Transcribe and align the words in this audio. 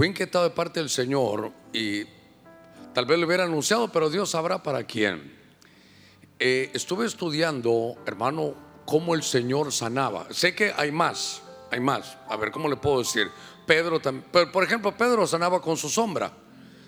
fui 0.00 0.08
inquietado 0.08 0.44
de 0.44 0.50
parte 0.52 0.80
del 0.80 0.88
Señor 0.88 1.52
y 1.74 2.04
tal 2.94 3.04
vez 3.04 3.18
lo 3.18 3.26
hubiera 3.26 3.44
anunciado, 3.44 3.92
pero 3.92 4.08
Dios 4.08 4.30
sabrá 4.30 4.62
para 4.62 4.84
quién. 4.84 5.30
Eh, 6.38 6.70
estuve 6.72 7.04
estudiando, 7.04 7.96
hermano, 8.06 8.54
cómo 8.86 9.14
el 9.14 9.22
Señor 9.22 9.70
sanaba. 9.72 10.26
Sé 10.30 10.54
que 10.54 10.72
hay 10.74 10.90
más, 10.90 11.42
hay 11.70 11.80
más. 11.80 12.16
A 12.30 12.38
ver, 12.38 12.50
¿cómo 12.50 12.66
le 12.66 12.76
puedo 12.76 13.00
decir? 13.00 13.30
Pedro 13.66 14.00
también, 14.00 14.24
por 14.50 14.64
ejemplo, 14.64 14.96
Pedro 14.96 15.26
sanaba 15.26 15.60
con 15.60 15.76
su 15.76 15.90
sombra. 15.90 16.32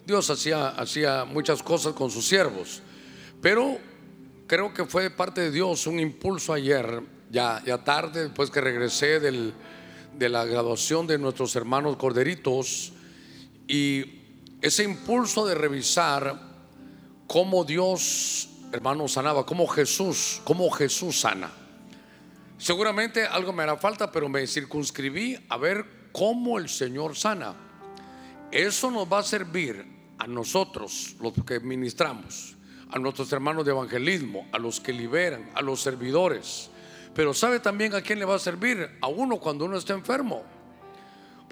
Dios 0.06 0.30
hacía, 0.30 0.68
hacía 0.68 1.26
muchas 1.26 1.62
cosas 1.62 1.92
con 1.92 2.10
sus 2.10 2.26
siervos. 2.26 2.80
Pero 3.42 3.76
creo 4.46 4.72
que 4.72 4.86
fue 4.86 5.10
parte 5.10 5.42
de 5.42 5.50
Dios 5.50 5.86
un 5.86 6.00
impulso 6.00 6.54
ayer, 6.54 7.02
ya, 7.30 7.62
ya 7.66 7.76
tarde, 7.84 8.22
después 8.22 8.50
que 8.50 8.62
regresé 8.62 9.20
del, 9.20 9.52
de 10.16 10.30
la 10.30 10.46
graduación 10.46 11.06
de 11.06 11.18
nuestros 11.18 11.54
hermanos 11.56 11.98
corderitos, 11.98 12.94
y 13.66 14.04
ese 14.60 14.84
impulso 14.84 15.46
de 15.46 15.54
revisar 15.54 16.40
cómo 17.26 17.64
Dios, 17.64 18.48
hermano, 18.72 19.08
sanaba, 19.08 19.46
cómo 19.46 19.66
Jesús, 19.66 20.40
cómo 20.44 20.71
Jesús 20.71 21.21
sana. 21.21 21.50
Seguramente 22.58 23.25
algo 23.25 23.52
me 23.52 23.64
hará 23.64 23.76
falta, 23.76 24.12
pero 24.12 24.29
me 24.29 24.46
circunscribí 24.46 25.36
a 25.48 25.57
ver 25.57 25.85
cómo 26.12 26.58
el 26.58 26.68
Señor 26.68 27.16
sana. 27.16 27.54
Eso 28.52 28.90
nos 28.90 29.11
va 29.12 29.18
a 29.18 29.22
servir 29.25 29.85
a 30.18 30.26
nosotros, 30.29 31.16
los 31.21 31.32
que 31.44 31.58
ministramos, 31.58 32.56
a 32.91 32.98
nuestros 32.98 33.33
hermanos 33.33 33.64
de 33.64 33.72
evangelismo, 33.72 34.47
a 34.52 34.58
los 34.58 34.78
que 34.78 34.92
liberan, 34.92 35.50
a 35.55 35.62
los 35.62 35.80
servidores. 35.80 36.70
Pero 37.14 37.34
¿sabe 37.34 37.58
también 37.58 37.94
a 37.94 38.02
quién 38.02 38.19
le 38.19 38.24
va 38.24 38.36
a 38.36 38.38
servir? 38.38 38.91
A 39.00 39.08
uno 39.08 39.38
cuando 39.41 39.64
uno 39.64 39.77
está 39.77 39.94
enfermo. 39.94 40.44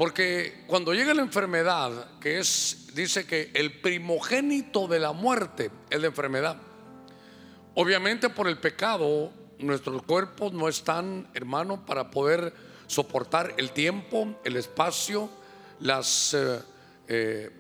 Porque 0.01 0.65
cuando 0.67 0.95
llega 0.95 1.13
la 1.13 1.21
enfermedad, 1.21 2.19
que 2.21 2.39
es, 2.39 2.87
dice 2.95 3.27
que 3.27 3.51
el 3.53 3.83
primogénito 3.83 4.89
de 4.89 4.99
la 4.99 5.13
muerte 5.13 5.71
es 5.91 6.01
la 6.01 6.07
enfermedad. 6.07 6.57
Obviamente 7.75 8.31
por 8.31 8.49
el 8.49 8.57
pecado, 8.57 9.31
nuestros 9.59 10.03
cuerpos 10.05 10.55
no 10.55 10.69
están, 10.69 11.29
hermano, 11.35 11.85
para 11.85 12.11
poder 12.11 12.55
soportar 12.87 13.53
el 13.59 13.73
tiempo, 13.73 14.41
el 14.43 14.57
espacio, 14.57 15.29
las, 15.81 16.33
eh, 16.33 16.61
eh, 17.07 17.51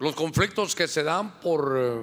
los 0.00 0.14
conflictos 0.14 0.74
que 0.74 0.86
se 0.86 1.02
dan 1.04 1.40
por, 1.40 1.74
eh, 1.74 2.00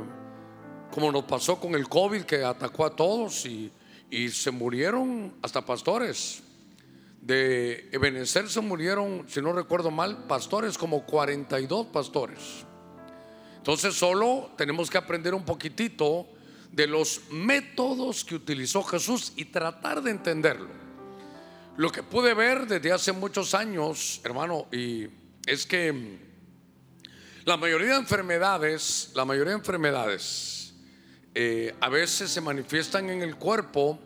como 0.90 1.12
nos 1.12 1.26
pasó 1.26 1.60
con 1.60 1.76
el 1.76 1.88
COVID 1.88 2.24
que 2.24 2.44
atacó 2.44 2.88
a 2.88 2.96
todos 2.96 3.46
y, 3.46 3.72
y 4.10 4.30
se 4.30 4.50
murieron 4.50 5.36
hasta 5.44 5.64
pastores. 5.64 6.42
De 7.22 7.90
Ebenezer 7.92 8.50
se 8.50 8.62
murieron, 8.62 9.26
si 9.28 9.42
no 9.42 9.54
recuerdo 9.54 9.92
mal, 9.92 10.26
pastores, 10.26 10.78
como 10.78 11.06
42 11.06 11.88
pastores. 11.88 12.66
Entonces 13.58 13.94
solo 13.94 14.52
tenemos 14.58 14.90
que 14.90 14.98
aprender 14.98 15.36
un 15.36 15.46
poquitito 15.46 16.28
de 16.72 16.88
los 16.88 17.22
métodos 17.30 18.26
que 18.26 18.34
utilizó 18.34 18.82
Jesús 18.82 19.34
y 19.36 19.46
tratar 19.46 20.02
de 20.02 20.12
entenderlo. 20.12 20.70
Lo 21.78 21.92
que 21.92 22.02
pude 22.02 22.34
ver 22.34 22.66
desde 22.68 22.92
hace 22.92 23.12
muchos 23.12 23.54
años, 23.54 24.20
hermano, 24.24 24.68
y 24.72 25.08
es 25.46 25.66
que 25.66 26.20
la 27.46 27.58
mayoría 27.58 27.90
de 27.90 27.96
enfermedades, 27.98 29.12
la 29.16 29.26
mayoría 29.26 29.52
de 29.54 29.60
enfermedades, 29.60 30.74
eh, 31.34 31.76
a 31.80 31.90
veces 31.90 32.30
se 32.30 32.42
manifiestan 32.42 33.10
en 33.10 33.22
el 33.22 33.36
cuerpo, 33.36 34.00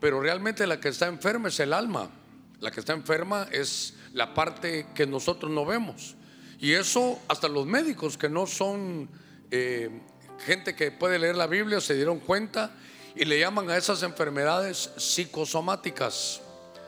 pero 0.00 0.20
realmente 0.20 0.66
la 0.66 0.80
que 0.80 0.88
está 0.88 1.06
enferma 1.06 1.48
es 1.48 1.58
el 1.60 1.72
alma. 1.72 2.10
La 2.60 2.70
que 2.70 2.80
está 2.80 2.92
enferma 2.92 3.48
es 3.52 3.94
la 4.12 4.34
parte 4.34 4.86
que 4.94 5.06
nosotros 5.06 5.50
no 5.50 5.64
vemos. 5.64 6.16
Y 6.58 6.72
eso 6.72 7.20
hasta 7.28 7.48
los 7.48 7.66
médicos 7.66 8.18
que 8.18 8.28
no 8.28 8.46
son 8.46 9.08
eh, 9.50 9.90
gente 10.44 10.74
que 10.74 10.90
puede 10.90 11.18
leer 11.18 11.36
la 11.36 11.46
Biblia 11.46 11.80
se 11.80 11.94
dieron 11.94 12.18
cuenta 12.18 12.72
y 13.14 13.24
le 13.24 13.38
llaman 13.38 13.70
a 13.70 13.76
esas 13.76 14.02
enfermedades 14.02 14.90
psicosomáticas. 14.96 16.40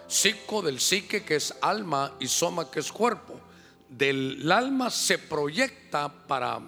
Psico 0.08 0.60
del 0.60 0.80
psique 0.80 1.22
que 1.22 1.36
es 1.36 1.54
alma 1.60 2.14
y 2.18 2.26
soma 2.26 2.70
que 2.70 2.80
es 2.80 2.90
cuerpo. 2.90 3.40
Del 3.88 4.50
alma 4.50 4.90
se 4.90 5.18
proyecta 5.18 6.12
para, 6.26 6.60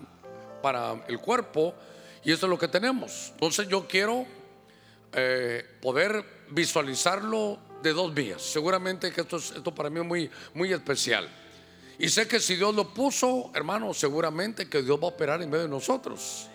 para 0.62 1.04
el 1.08 1.18
cuerpo 1.18 1.74
y 2.24 2.30
eso 2.30 2.46
es 2.46 2.50
lo 2.50 2.58
que 2.58 2.68
tenemos. 2.68 3.30
Entonces 3.34 3.66
yo 3.68 3.86
quiero 3.88 4.26
eh, 5.12 5.78
poder 5.80 6.24
visualizarlo 6.50 7.58
de 7.82 7.92
dos 7.92 8.14
vías. 8.14 8.42
Seguramente 8.42 9.12
que 9.12 9.22
esto, 9.22 9.36
esto 9.36 9.74
para 9.74 9.90
mí 9.90 10.00
es 10.00 10.06
muy, 10.06 10.30
muy 10.54 10.72
especial. 10.72 11.28
Y 11.98 12.08
sé 12.08 12.26
que 12.26 12.40
si 12.40 12.56
Dios 12.56 12.74
lo 12.74 12.92
puso, 12.92 13.50
hermano, 13.54 13.94
seguramente 13.94 14.68
que 14.68 14.82
Dios 14.82 14.98
va 14.98 15.04
a 15.04 15.08
operar 15.10 15.42
en 15.42 15.50
medio 15.50 15.64
de 15.64 15.68
nosotros. 15.68 16.48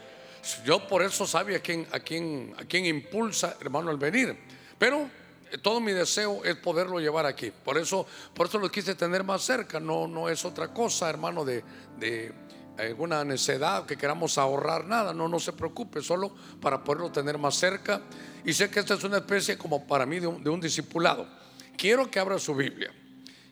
Yo 0.66 0.88
por 0.88 1.02
eso 1.02 1.28
sabía 1.28 1.58
a 1.58 1.60
quién, 1.60 1.88
a 1.92 2.00
quién, 2.00 2.54
a 2.58 2.66
quién 2.66 2.86
impulsa, 2.86 3.58
hermano, 3.60 3.90
al 3.90 3.98
venir. 3.98 4.38
Pero 4.78 5.10
eh, 5.52 5.58
todo 5.58 5.80
mi 5.80 5.92
deseo 5.92 6.44
es 6.44 6.56
poderlo 6.56 7.00
llevar 7.00 7.26
aquí. 7.26 7.52
Por 7.64 7.78
eso, 7.78 8.06
por 8.34 8.48
eso 8.48 8.60
lo 8.60 8.70
quise 8.70 8.96
tener 8.96 9.24
más 9.24 9.44
cerca. 9.44 9.80
No, 9.80 10.08
no 10.08 10.30
es 10.30 10.44
otra 10.46 10.74
cosa, 10.74 11.10
hermano, 11.10 11.46
de, 11.46 11.64
de 12.00 12.34
alguna 12.78 13.24
necesidad 13.24 13.86
que 13.86 13.98
queramos 13.98 14.38
ahorrar, 14.38 14.86
nada, 14.86 15.14
no, 15.14 15.28
no 15.28 15.40
se 15.40 15.54
preocupe, 15.54 16.02
solo 16.02 16.34
para 16.62 16.84
poderlo 16.84 17.12
tener 17.12 17.38
más 17.38 17.56
cerca. 17.56 18.02
Y 18.46 18.54
sé 18.54 18.70
que 18.70 18.80
esta 18.80 18.94
es 18.94 19.04
una 19.04 19.18
especie 19.18 19.58
como 19.58 19.86
para 19.86 20.06
mí 20.06 20.20
de 20.20 20.28
un, 20.28 20.62
discipulado. 20.62 21.28
Quiero 21.76 22.10
que 22.10 22.20
abra 22.20 22.40
su 22.40 22.56
Biblia. 22.56 22.92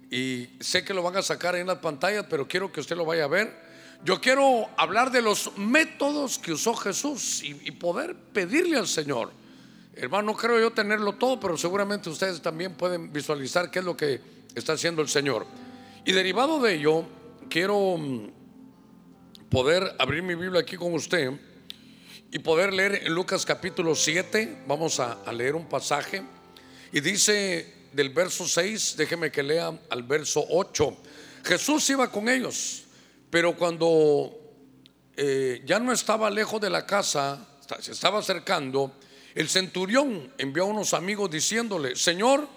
Y 0.10 0.50
sé 0.60 0.84
que 0.84 0.94
lo 0.94 1.02
van 1.02 1.18
a 1.18 1.22
sacar 1.22 1.56
en 1.56 1.68
las 1.68 1.80
pantallas, 1.80 2.26
pero 2.30 2.48
quiero 2.48 2.72
que 2.72 2.80
usted 2.80 2.96
lo 2.96 3.06
vaya 3.06 3.26
a 3.26 3.28
ver. 3.28 3.66
Yo 4.04 4.22
quiero 4.22 4.70
hablar 4.78 5.12
de 5.12 5.22
los 5.22 5.58
métodos 5.58 6.38
que 6.38 6.54
usó 6.54 6.76
Jesús 6.76 7.44
y, 7.44 7.60
y 7.64 7.72
poder 7.72 8.16
pedirle 8.16 8.78
al 8.78 8.88
Señor. 8.88 9.32
Hermano, 9.96 10.34
no 10.34 10.38
creo 10.38 10.60
yo 10.60 10.72
tenerlo 10.72 11.14
todo, 11.14 11.40
pero 11.40 11.58
seguramente 11.58 12.10
ustedes 12.10 12.42
también 12.42 12.76
pueden 12.76 13.12
visualizar 13.12 13.72
qué 13.72 13.80
es 13.80 13.86
lo 13.86 13.98
que 13.98 14.22
está 14.54 14.74
haciendo 14.74 15.02
el 15.02 15.10
Señor. 15.10 15.46
Y 16.06 16.12
derivado 16.12 16.62
de 16.62 16.76
ello, 16.76 17.06
quiero 17.50 17.98
mm, 17.98 18.45
poder 19.50 19.96
abrir 20.00 20.24
mi 20.24 20.36
Biblia 20.36 20.62
aquí 20.62 20.76
con 20.76 20.94
usted 20.94 21.32
y 22.32 22.40
poder 22.40 22.74
leer 22.74 23.02
en 23.06 23.14
Lucas 23.14 23.46
capítulo 23.46 23.96
7. 23.96 24.64
Vamos 24.68 25.00
a, 25.00 25.32
leer 25.32 25.56
un 25.56 25.68
pasaje. 25.68 26.24
Y 26.92 27.00
dice 27.00 27.74
del 27.92 28.10
verso 28.10 28.48
6, 28.48 28.96
déjeme 28.98 29.32
que 29.32 29.44
lea 29.44 29.72
al 29.90 30.04
verso 30.04 30.46
8. 30.50 30.98
Jesús 31.44 31.90
iba 31.90 32.12
con 32.12 32.28
ellos, 32.28 32.84
pero 33.30 33.56
cuando 33.56 34.32
eh, 35.16 35.62
ya 35.66 35.80
no 35.80 35.92
estaba 35.92 36.30
lejos 36.30 36.60
de 36.60 36.70
la 36.70 36.86
casa, 36.86 37.48
se 37.80 37.92
estaba 37.92 38.20
acercando, 38.20 38.94
el 39.36 39.50
centurión 39.50 40.34
envió 40.38 40.64
a 40.64 40.68
unos 40.68 40.94
amigos 40.94 41.30
diciéndole, 41.30 41.96
Señor, 41.96 42.48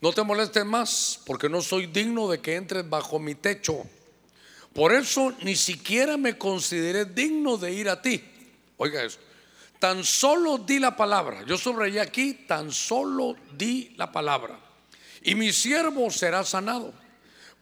no 0.00 0.12
te 0.12 0.22
molestes 0.22 0.64
más, 0.64 1.20
porque 1.26 1.48
no 1.48 1.60
soy 1.60 1.86
digno 1.86 2.28
de 2.28 2.40
que 2.40 2.56
entres 2.56 2.88
bajo 2.88 3.18
mi 3.18 3.34
techo. 3.34 3.84
Por 4.72 4.92
eso 4.92 5.32
ni 5.42 5.56
siquiera 5.56 6.16
me 6.16 6.38
consideré 6.38 7.04
digno 7.04 7.56
de 7.56 7.72
ir 7.72 7.88
a 7.88 8.00
ti. 8.00 8.22
Oiga 8.76 9.02
eso. 9.02 9.18
Tan 9.78 10.04
solo 10.04 10.58
di 10.58 10.78
la 10.78 10.94
palabra. 10.94 11.44
Yo 11.46 11.56
subrayé 11.56 12.00
aquí, 12.00 12.34
tan 12.46 12.70
solo 12.70 13.34
di 13.56 13.92
la 13.96 14.12
palabra. 14.12 14.58
Y 15.22 15.34
mi 15.34 15.52
siervo 15.52 16.10
será 16.10 16.44
sanado. 16.44 16.92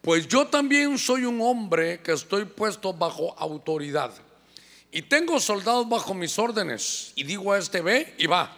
Pues 0.03 0.29
yo 0.29 0.47
también 0.47 0.99
soy 0.99 1.25
un 1.25 1.41
hombre 1.41 2.01
que 2.01 2.13
estoy 2.13 2.45
puesto 2.45 2.93
bajo 2.93 3.35
autoridad. 3.39 4.13
Y 4.91 5.03
tengo 5.03 5.41
soldados 5.41 5.89
bajo 5.89 6.15
mis 6.15 6.39
órdenes. 6.39 7.13
Y 7.15 7.25
digo 7.25 7.53
a 7.53 7.59
este 7.59 7.81
ve 7.81 8.15
y 8.19 8.27
va. 8.27 8.57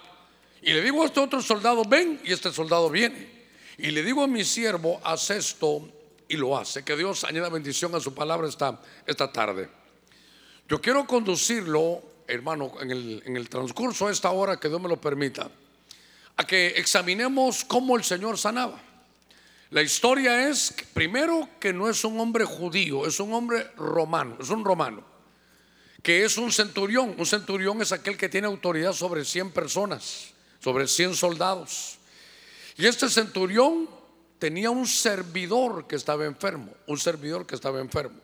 Y 0.63 0.73
le 0.73 0.83
digo 0.83 1.03
a 1.03 1.07
este 1.07 1.21
otro 1.21 1.41
soldado 1.41 1.85
ven 1.85 2.21
y 2.25 2.33
este 2.33 2.53
soldado 2.53 2.91
viene. 2.91 3.29
Y 3.79 3.91
le 3.91 4.03
digo 4.03 4.23
a 4.23 4.27
mi 4.27 4.45
siervo 4.45 5.01
haz 5.05 5.31
esto 5.31 5.89
y 6.31 6.37
lo 6.37 6.57
hace. 6.57 6.85
Que 6.85 6.97
Dios 6.97 7.25
añada 7.25 7.49
bendición 7.49 7.95
a 7.95 8.01
su 8.01 8.15
palabra 8.15 8.49
esta, 8.49 8.81
esta 9.05 9.31
tarde. 9.31 9.69
Yo 10.69 10.81
quiero 10.81 11.07
conducirlo, 11.07 12.01
hermano, 12.27 12.73
en 12.81 12.93
el, 12.93 13.23
en 13.27 13.37
el 13.37 13.49
transcurso 13.49 14.07
de 14.07 14.13
esta 14.13 14.31
hora, 14.31 14.59
que 14.59 14.69
Dios 14.69 14.81
me 14.81 14.89
lo 14.89 15.01
permita, 15.01 15.51
a 16.37 16.47
que 16.47 16.69
examinemos 16.69 17.65
cómo 17.65 17.97
el 17.97 18.05
Señor 18.05 18.39
sanaba. 18.39 18.81
La 19.71 19.83
historia 19.83 20.49
es, 20.49 20.75
primero, 20.95 21.49
que 21.59 21.73
no 21.73 21.89
es 21.89 22.05
un 22.05 22.19
hombre 22.21 22.45
judío, 22.45 23.07
es 23.07 23.19
un 23.19 23.33
hombre 23.33 23.69
romano, 23.77 24.37
es 24.41 24.51
un 24.51 24.65
romano, 24.65 25.05
que 26.03 26.25
es 26.25 26.39
un 26.39 26.53
centurión. 26.53 27.15
Un 27.19 27.27
centurión 27.27 27.83
es 27.83 27.91
aquel 27.91 28.17
que 28.17 28.29
tiene 28.29 28.47
autoridad 28.47 28.93
sobre 28.93 29.25
100 29.25 29.51
personas, 29.51 30.31
sobre 30.61 30.87
100 30.87 31.17
soldados. 31.17 31.99
Y 32.77 32.87
este 32.87 33.09
centurión 33.09 34.00
tenía 34.41 34.71
un 34.71 34.87
servidor 34.87 35.87
que 35.87 35.95
estaba 35.95 36.25
enfermo, 36.25 36.73
un 36.89 36.99
servidor 36.99 37.47
que 37.47 37.55
estaba 37.55 37.79
enfermo. 37.79 38.19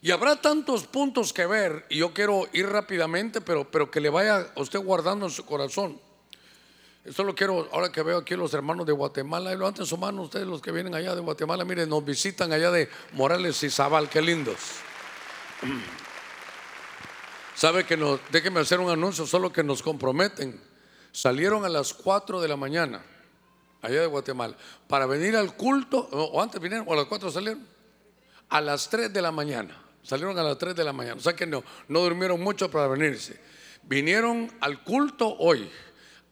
Y 0.00 0.12
habrá 0.12 0.40
tantos 0.40 0.86
puntos 0.86 1.32
que 1.32 1.46
ver, 1.46 1.84
y 1.88 1.98
yo 1.98 2.14
quiero 2.14 2.46
ir 2.52 2.68
rápidamente, 2.68 3.40
pero, 3.40 3.68
pero 3.68 3.90
que 3.90 4.00
le 4.00 4.10
vaya 4.10 4.46
a 4.54 4.60
usted 4.60 4.78
guardando 4.78 5.26
en 5.26 5.32
su 5.32 5.44
corazón. 5.44 5.98
Solo 7.12 7.34
quiero, 7.34 7.68
ahora 7.72 7.90
que 7.90 8.02
veo 8.02 8.18
aquí 8.18 8.36
los 8.36 8.52
hermanos 8.54 8.86
de 8.86 8.92
Guatemala, 8.92 9.50
levanten 9.50 9.86
su 9.86 9.96
mano 9.96 10.22
ustedes 10.22 10.46
los 10.46 10.60
que 10.60 10.70
vienen 10.70 10.94
allá 10.94 11.14
de 11.14 11.22
Guatemala, 11.22 11.64
miren, 11.64 11.88
nos 11.88 12.04
visitan 12.04 12.52
allá 12.52 12.70
de 12.70 12.88
Morales 13.14 13.60
y 13.62 13.70
Zabal, 13.70 14.08
qué 14.08 14.20
lindos. 14.20 14.58
Sabe 17.56 17.84
que 17.84 17.96
nos, 17.96 18.20
déjenme 18.30 18.60
hacer 18.60 18.78
un 18.78 18.90
anuncio, 18.90 19.26
solo 19.26 19.52
que 19.52 19.64
nos 19.64 19.82
comprometen. 19.82 20.60
Salieron 21.10 21.64
a 21.64 21.68
las 21.68 21.94
4 21.94 22.40
de 22.40 22.46
la 22.46 22.56
mañana, 22.56 23.02
allá 23.82 24.00
de 24.00 24.06
Guatemala, 24.06 24.56
para 24.86 25.06
venir 25.06 25.36
al 25.36 25.54
culto, 25.56 26.08
o 26.12 26.42
antes 26.42 26.60
vinieron, 26.60 26.86
o 26.88 26.92
a 26.92 26.96
las 26.96 27.06
4 27.06 27.30
salieron, 27.30 27.66
a 28.48 28.60
las 28.60 28.88
3 28.88 29.12
de 29.12 29.22
la 29.22 29.30
mañana. 29.30 29.84
Salieron 30.02 30.38
a 30.38 30.42
las 30.42 30.56
3 30.56 30.74
de 30.74 30.84
la 30.84 30.92
mañana, 30.92 31.16
o 31.16 31.20
sea 31.20 31.34
que 31.34 31.46
no, 31.46 31.62
no 31.88 32.00
durmieron 32.00 32.40
mucho 32.40 32.70
para 32.70 32.86
venirse. 32.88 33.38
Vinieron 33.82 34.50
al 34.60 34.82
culto 34.82 35.36
hoy, 35.38 35.70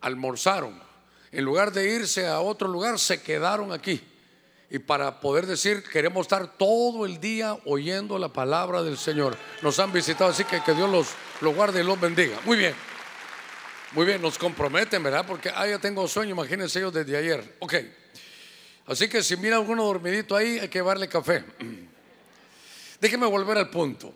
almorzaron. 0.01 0.81
En 1.33 1.45
lugar 1.45 1.73
de 1.73 1.93
irse 1.93 2.27
a 2.27 2.41
otro 2.41 2.69
lugar, 2.69 2.99
se 2.99 3.23
quedaron 3.23 3.73
aquí. 3.73 4.01
Y 4.71 4.79
para 4.79 5.21
poder 5.21 5.47
decir, 5.47 5.83
queremos 5.85 6.23
estar 6.27 6.57
todo 6.57 7.07
el 7.07 7.21
día 7.21 7.57
oyendo 7.67 8.19
la 8.19 8.29
palabra 8.29 8.83
del 8.83 8.99
Señor. 8.99 9.37
Nos 9.63 9.79
han 9.79 9.93
visitado, 9.93 10.31
así 10.31 10.45
que 10.45 10.63
que 10.63 10.75
Dios 10.75 10.91
los, 10.91 11.09
los 11.41 11.55
guarde 11.55 11.81
y 11.81 11.85
los 11.85 12.01
bendiga. 12.01 12.39
Muy 12.45 12.57
bien. 12.57 12.75
Muy 13.97 14.05
bien, 14.05 14.21
nos 14.21 14.37
comprometen, 14.37 15.03
¿verdad? 15.03 15.25
Porque, 15.27 15.49
ah, 15.49 15.67
ya 15.67 15.79
tengo 15.79 16.07
sueño, 16.07 16.33
imagínense 16.33 16.81
ellos 16.81 16.93
desde 16.93 17.17
ayer. 17.17 17.57
Ok. 17.61 17.77
Así 18.85 19.09
que 19.09 19.23
si 19.23 19.39
mira 19.39 19.57
alguno 19.57 19.85
dormidito 19.85 20.37
ahí, 20.37 20.59
hay 20.59 20.69
que 20.69 20.83
darle 20.83 21.09
café. 21.09 21.43
Déjeme 23.01 23.25
volver 23.25 23.57
al 23.57 23.71
punto. 23.71 24.13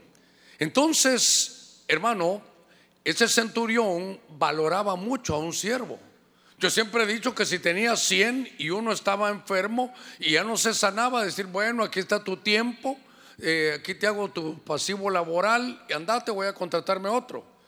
Entonces, 0.58 1.82
hermano, 1.88 2.42
ese 3.02 3.26
centurión 3.26 4.20
valoraba 4.28 4.96
mucho 4.96 5.34
a 5.34 5.38
un 5.38 5.54
siervo. 5.54 5.98
Yo 6.58 6.68
siempre 6.68 7.04
he 7.04 7.06
dicho 7.06 7.34
que 7.34 7.46
si 7.46 7.58
tenía 7.58 7.96
100 7.96 8.56
y 8.58 8.68
uno 8.68 8.92
estaba 8.92 9.30
enfermo 9.30 9.94
y 10.18 10.32
ya 10.32 10.44
no 10.44 10.58
se 10.58 10.74
sanaba, 10.74 11.24
decir, 11.24 11.46
bueno, 11.46 11.84
aquí 11.84 12.00
está 12.00 12.22
tu 12.22 12.36
tiempo, 12.36 12.98
eh, 13.38 13.78
aquí 13.80 13.94
te 13.94 14.06
hago 14.06 14.28
tu 14.28 14.62
pasivo 14.62 15.08
laboral 15.08 15.82
y 15.88 15.94
andate, 15.94 16.30
voy 16.32 16.48
a 16.48 16.52
contratarme 16.52 17.08
otro. 17.08 17.59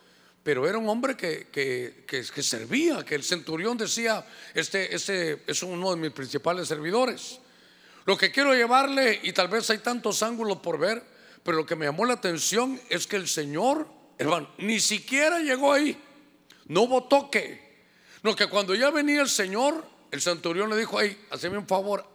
Pero 0.43 0.67
era 0.67 0.77
un 0.77 0.89
hombre 0.89 1.15
que, 1.15 1.47
que, 1.49 2.03
que, 2.05 2.43
servía, 2.43 3.03
que 3.05 3.15
el 3.15 3.23
centurión 3.23 3.77
decía, 3.77 4.25
este, 4.53 4.93
este 4.93 5.41
es 5.47 5.63
uno 5.63 5.91
de 5.91 5.95
mis 5.95 6.11
principales 6.11 6.67
servidores. 6.67 7.39
Lo 8.05 8.17
que 8.17 8.31
quiero 8.31 8.53
llevarle, 8.53 9.21
y 9.23 9.31
tal 9.31 9.47
vez 9.47 9.69
hay 9.69 9.77
tantos 9.77 10.21
ángulos 10.21 10.57
por 10.57 10.77
ver, 10.77 11.01
pero 11.43 11.57
lo 11.57 11.65
que 11.65 11.77
me 11.77 11.85
llamó 11.85 12.05
la 12.05 12.15
atención 12.15 12.79
es 12.89 13.07
que 13.07 13.15
el 13.15 13.29
Señor, 13.29 13.87
hermano, 14.17 14.49
ni 14.57 14.81
siquiera 14.81 15.39
llegó 15.39 15.71
ahí. 15.71 15.97
No 16.65 16.81
hubo 16.81 17.05
toque. 17.05 17.85
No, 18.21 18.35
que 18.35 18.47
cuando 18.47 18.75
ya 18.75 18.89
venía 18.89 19.21
el 19.21 19.29
Señor, 19.29 19.85
el 20.11 20.21
centurión 20.21 20.69
le 20.69 20.77
dijo, 20.77 20.99
hey, 20.99 21.17
hazme 21.29 21.57
un 21.57 21.67
favor, 21.67 22.05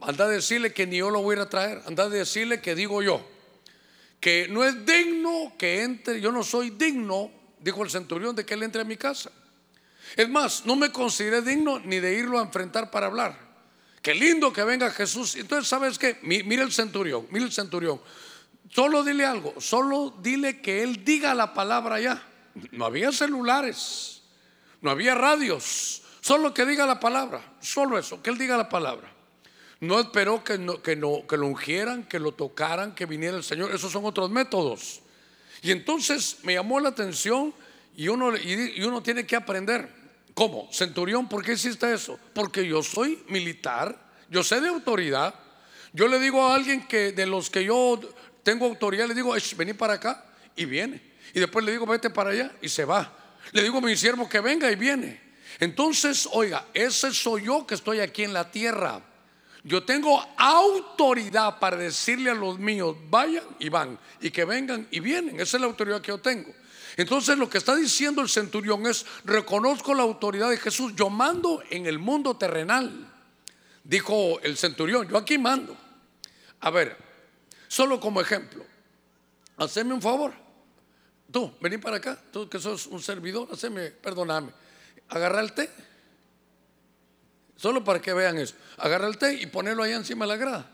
anda 0.00 0.26
a 0.26 0.28
decirle 0.28 0.72
que 0.72 0.86
ni 0.86 0.98
yo 0.98 1.10
lo 1.10 1.22
voy 1.22 1.38
a 1.38 1.48
traer, 1.48 1.82
anda 1.86 2.04
a 2.04 2.08
decirle 2.08 2.60
que 2.60 2.74
digo 2.74 3.02
yo, 3.02 3.26
que 4.20 4.48
no 4.48 4.64
es 4.64 4.86
digno 4.86 5.54
que 5.58 5.82
entre, 5.82 6.20
yo 6.20 6.30
no 6.32 6.42
soy 6.42 6.70
digno, 6.70 7.30
dijo 7.64 7.82
el 7.82 7.90
centurión, 7.90 8.36
de 8.36 8.44
que 8.44 8.54
él 8.54 8.62
entre 8.62 8.82
a 8.82 8.84
mi 8.84 8.96
casa. 8.96 9.30
Es 10.16 10.28
más, 10.28 10.66
no 10.66 10.76
me 10.76 10.92
consideré 10.92 11.42
digno 11.42 11.80
ni 11.80 11.98
de 11.98 12.14
irlo 12.14 12.38
a 12.38 12.42
enfrentar 12.42 12.90
para 12.90 13.06
hablar. 13.06 13.36
Qué 14.02 14.14
lindo 14.14 14.52
que 14.52 14.62
venga 14.62 14.90
Jesús. 14.90 15.34
Entonces, 15.34 15.66
¿sabes 15.66 15.98
qué? 15.98 16.18
Mira 16.22 16.62
el 16.62 16.72
centurión, 16.72 17.26
mira 17.30 17.46
el 17.46 17.52
centurión. 17.52 18.00
Solo 18.70 19.02
dile 19.02 19.24
algo, 19.24 19.54
solo 19.58 20.14
dile 20.20 20.60
que 20.60 20.82
él 20.82 21.04
diga 21.04 21.34
la 21.34 21.54
palabra 21.54 21.98
ya. 22.00 22.22
No 22.70 22.84
había 22.84 23.10
celulares, 23.12 24.22
no 24.80 24.90
había 24.90 25.14
radios, 25.14 26.02
solo 26.20 26.52
que 26.52 26.66
diga 26.66 26.86
la 26.86 27.00
palabra, 27.00 27.54
solo 27.60 27.98
eso, 27.98 28.22
que 28.22 28.30
él 28.30 28.38
diga 28.38 28.56
la 28.56 28.68
palabra. 28.68 29.10
No 29.80 29.98
esperó 29.98 30.44
que, 30.44 30.58
no, 30.58 30.80
que, 30.82 30.96
no, 30.96 31.26
que 31.26 31.36
lo 31.36 31.46
ungieran, 31.46 32.04
que 32.04 32.18
lo 32.18 32.32
tocaran, 32.32 32.94
que 32.94 33.06
viniera 33.06 33.36
el 33.36 33.44
Señor. 33.44 33.74
Esos 33.74 33.90
son 33.90 34.04
otros 34.04 34.30
métodos. 34.30 35.02
Y 35.64 35.72
entonces 35.72 36.36
me 36.42 36.52
llamó 36.52 36.78
la 36.78 36.90
atención 36.90 37.54
y 37.96 38.08
uno, 38.08 38.36
y 38.36 38.82
uno 38.82 39.02
tiene 39.02 39.26
que 39.26 39.34
aprender. 39.34 39.88
¿Cómo? 40.34 40.68
Centurión, 40.70 41.26
¿por 41.26 41.42
qué 41.42 41.54
hiciste 41.54 41.90
eso? 41.90 42.20
Porque 42.34 42.66
yo 42.66 42.82
soy 42.82 43.24
militar, 43.28 43.98
yo 44.28 44.44
sé 44.44 44.60
de 44.60 44.68
autoridad. 44.68 45.34
Yo 45.94 46.06
le 46.06 46.18
digo 46.18 46.44
a 46.44 46.54
alguien 46.54 46.86
que 46.86 47.12
de 47.12 47.24
los 47.24 47.48
que 47.48 47.64
yo 47.64 47.98
tengo 48.42 48.66
autoridad, 48.66 49.08
le 49.08 49.14
digo, 49.14 49.34
vení 49.56 49.72
para 49.72 49.94
acá 49.94 50.26
y 50.54 50.66
viene. 50.66 51.00
Y 51.32 51.40
después 51.40 51.64
le 51.64 51.72
digo, 51.72 51.86
vete 51.86 52.10
para 52.10 52.30
allá 52.30 52.52
y 52.60 52.68
se 52.68 52.84
va. 52.84 53.16
Le 53.52 53.62
digo 53.62 53.78
a 53.78 53.80
mi 53.80 53.96
siervo 53.96 54.28
que 54.28 54.40
venga 54.40 54.70
y 54.70 54.76
viene. 54.76 55.18
Entonces, 55.60 56.28
oiga, 56.32 56.66
ese 56.74 57.10
soy 57.14 57.44
yo 57.44 57.66
que 57.66 57.74
estoy 57.74 58.00
aquí 58.00 58.22
en 58.22 58.34
la 58.34 58.50
tierra. 58.50 59.00
Yo 59.64 59.82
tengo 59.82 60.24
autoridad 60.36 61.58
para 61.58 61.76
decirle 61.76 62.30
a 62.30 62.34
los 62.34 62.58
míos, 62.58 62.96
vayan 63.10 63.44
y 63.58 63.68
van, 63.70 63.98
y 64.20 64.30
que 64.30 64.44
vengan 64.44 64.86
y 64.90 65.00
vienen. 65.00 65.40
Esa 65.40 65.56
es 65.56 65.60
la 65.62 65.66
autoridad 65.66 66.00
que 66.00 66.08
yo 66.08 66.18
tengo. 66.18 66.54
Entonces 66.96 67.36
lo 67.36 67.50
que 67.50 67.58
está 67.58 67.74
diciendo 67.74 68.22
el 68.22 68.28
centurión 68.28 68.86
es, 68.86 69.04
reconozco 69.24 69.94
la 69.94 70.02
autoridad 70.02 70.50
de 70.50 70.58
Jesús, 70.58 70.92
yo 70.94 71.10
mando 71.10 71.62
en 71.70 71.86
el 71.86 71.98
mundo 71.98 72.36
terrenal. 72.36 73.10
Dijo 73.82 74.38
el 74.42 74.56
centurión, 74.56 75.08
yo 75.08 75.16
aquí 75.16 75.38
mando. 75.38 75.76
A 76.60 76.70
ver, 76.70 77.04
Solo 77.74 77.98
como 77.98 78.20
ejemplo, 78.20 78.64
haceme 79.56 79.94
un 79.94 80.00
favor. 80.00 80.32
Tú, 81.32 81.52
vení 81.60 81.76
para 81.78 81.96
acá, 81.96 82.16
tú 82.30 82.48
que 82.48 82.60
sos 82.60 82.86
un 82.86 83.02
servidor, 83.02 83.48
haceme, 83.50 83.90
perdóname, 83.90 84.52
agarra 85.08 85.40
el 85.40 85.52
té. 85.54 85.68
Solo 87.64 87.82
para 87.82 87.98
que 87.98 88.12
vean 88.12 88.36
eso. 88.36 88.54
Agarra 88.76 89.06
el 89.06 89.16
té 89.16 89.40
y 89.40 89.46
ponerlo 89.46 89.84
ahí 89.84 89.92
encima 89.92 90.26
de 90.26 90.28
la 90.28 90.36
grada. 90.36 90.70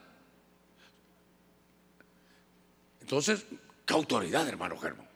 Entonces, 3.01 3.45
qué 3.87 3.95
autoridad, 3.95 4.49
hermano 4.49 4.77
Germán. 4.77 5.07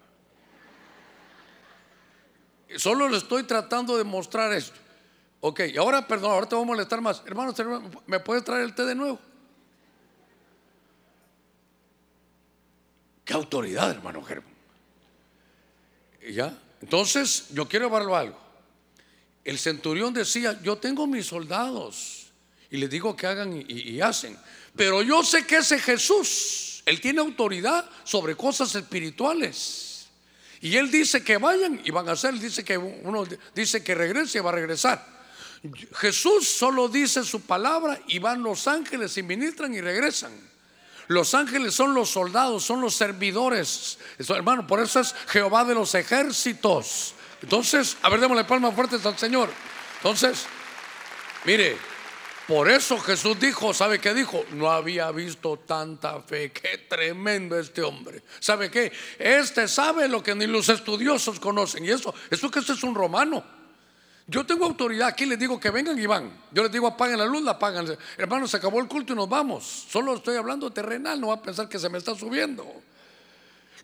Solo 2.77 3.09
le 3.09 3.17
estoy 3.17 3.43
tratando 3.43 3.99
de 3.99 4.05
mostrar 4.05 4.53
esto. 4.53 4.79
Ok, 5.41 5.63
y 5.75 5.77
ahora, 5.77 6.07
perdón, 6.07 6.31
ahora 6.31 6.49
te 6.49 6.55
voy 6.55 6.63
a 6.63 6.67
molestar 6.69 7.01
más. 7.01 7.25
Hermano, 7.27 7.53
¿me 8.07 8.21
puedes 8.21 8.45
traer 8.45 8.63
el 8.63 8.75
té 8.77 8.85
de 8.85 8.95
nuevo? 8.95 9.19
Qué 13.25 13.33
autoridad, 13.33 13.91
hermano 13.91 14.23
Germán. 14.23 14.55
¿Ya? 16.31 16.57
Entonces, 16.81 17.49
yo 17.49 17.67
quiero 17.67 17.87
llevarlo 17.87 18.15
algo. 18.15 18.44
El 19.45 19.59
centurión 19.59 20.15
decía, 20.15 20.59
yo 20.63 20.77
tengo 20.77 21.07
mis 21.07 21.27
soldados 21.27 22.33
y 22.71 22.79
les 22.79 22.91
digo 22.91 23.15
que 23.15 23.27
hagan 23.27 23.65
y, 23.69 24.01
hacen. 24.01 24.37
Pero 24.75 25.03
yo 25.03 25.23
sé 25.23 25.47
que 25.47 25.59
ese 25.59 25.79
Jesús, 25.79 26.83
Él 26.87 27.01
tiene 27.01 27.21
autoridad 27.21 27.89
sobre 28.05 28.35
cosas 28.35 28.75
espirituales. 28.75 30.09
Y 30.61 30.77
Él 30.77 30.91
dice 30.91 31.23
que 31.23 31.37
vayan 31.37 31.81
y 31.85 31.91
van 31.91 32.09
a 32.09 32.13
hacer. 32.13 32.35
Dice 32.39 32.65
que 32.65 32.79
uno 32.79 33.27
dice 33.55 33.85
que 33.85 33.95
regrese 33.95 34.39
y 34.39 34.41
va 34.41 34.51
a 34.51 34.55
regresar. 34.55 35.15
Jesús 35.95 36.49
solo 36.49 36.89
dice 36.89 37.23
su 37.23 37.43
palabra 37.43 38.01
y 38.09 38.19
van 38.19 38.43
los 38.43 38.67
ángeles 38.67 39.17
y 39.19 39.23
ministran 39.23 39.75
y 39.75 39.81
regresan. 39.81 40.33
Los 41.07 41.35
ángeles 41.35 41.75
son 41.75 41.95
los 41.95 42.11
soldados, 42.11 42.65
son 42.65 42.81
los 42.81 42.95
servidores. 42.95 43.99
Hermano, 44.19 44.67
por 44.67 44.81
eso 44.81 45.01
es 45.01 45.15
Jehová 45.29 45.65
de 45.65 45.75
los 45.75 45.95
ejércitos. 45.95 47.15
Entonces, 47.45 47.99
a 48.01 48.09
ver, 48.09 48.21
démosle 48.21 48.45
palmas 48.45 48.75
fuertes 48.75 49.05
al 49.05 49.19
Señor. 49.19 49.51
Entonces, 49.99 50.47
mire, 51.45 51.77
por 52.49 52.71
eso 52.71 52.99
Jesús 52.99 53.39
dijo, 53.39 53.75
¿sabe 53.75 53.99
qué 53.99 54.15
dijo? 54.15 54.47
No 54.53 54.71
había 54.71 55.11
visto 55.11 55.59
tanta 55.59 56.23
fe. 56.23 56.53
Qué 56.53 56.87
tremendo 56.89 57.59
este 57.59 57.83
hombre. 57.83 58.23
¿Sabe 58.41 58.71
qué? 58.71 58.91
Este 59.19 59.69
sabe 59.69 60.09
lo 60.09 60.23
que 60.23 60.35
ni 60.35 60.47
los 60.47 60.71
estudiosos 60.71 61.39
conocen. 61.39 61.85
Y 61.85 61.91
eso, 61.91 62.15
eso 62.31 62.51
que 62.51 62.61
este 62.61 62.73
es 62.73 62.83
un 62.83 62.95
romano. 62.95 63.45
Yo 64.27 64.47
tengo 64.47 64.65
autoridad 64.65 65.09
aquí, 65.09 65.27
les 65.27 65.39
digo 65.39 65.61
que 65.61 65.69
vengan 65.69 65.99
y 65.99 66.07
van. 66.07 66.33
Yo 66.51 66.63
les 66.63 66.73
digo 66.73 66.87
apaguen 66.87 67.19
la 67.19 67.27
luz, 67.27 67.43
la 67.43 67.53
apagan. 67.53 67.95
Hermanos, 68.17 68.53
se 68.53 68.57
acabó 68.57 68.81
el 68.81 68.89
culto 68.89 69.13
y 69.13 69.17
nos 69.17 69.29
vamos. 69.29 69.87
Solo 69.91 70.15
estoy 70.15 70.39
hablando 70.39 70.71
terrenal, 70.71 71.21
no 71.21 71.27
va 71.27 71.35
a 71.35 71.43
pensar 71.43 71.69
que 71.69 71.79
se 71.79 71.91
me 71.91 71.99
está 71.99 72.15
subiendo. 72.15 72.65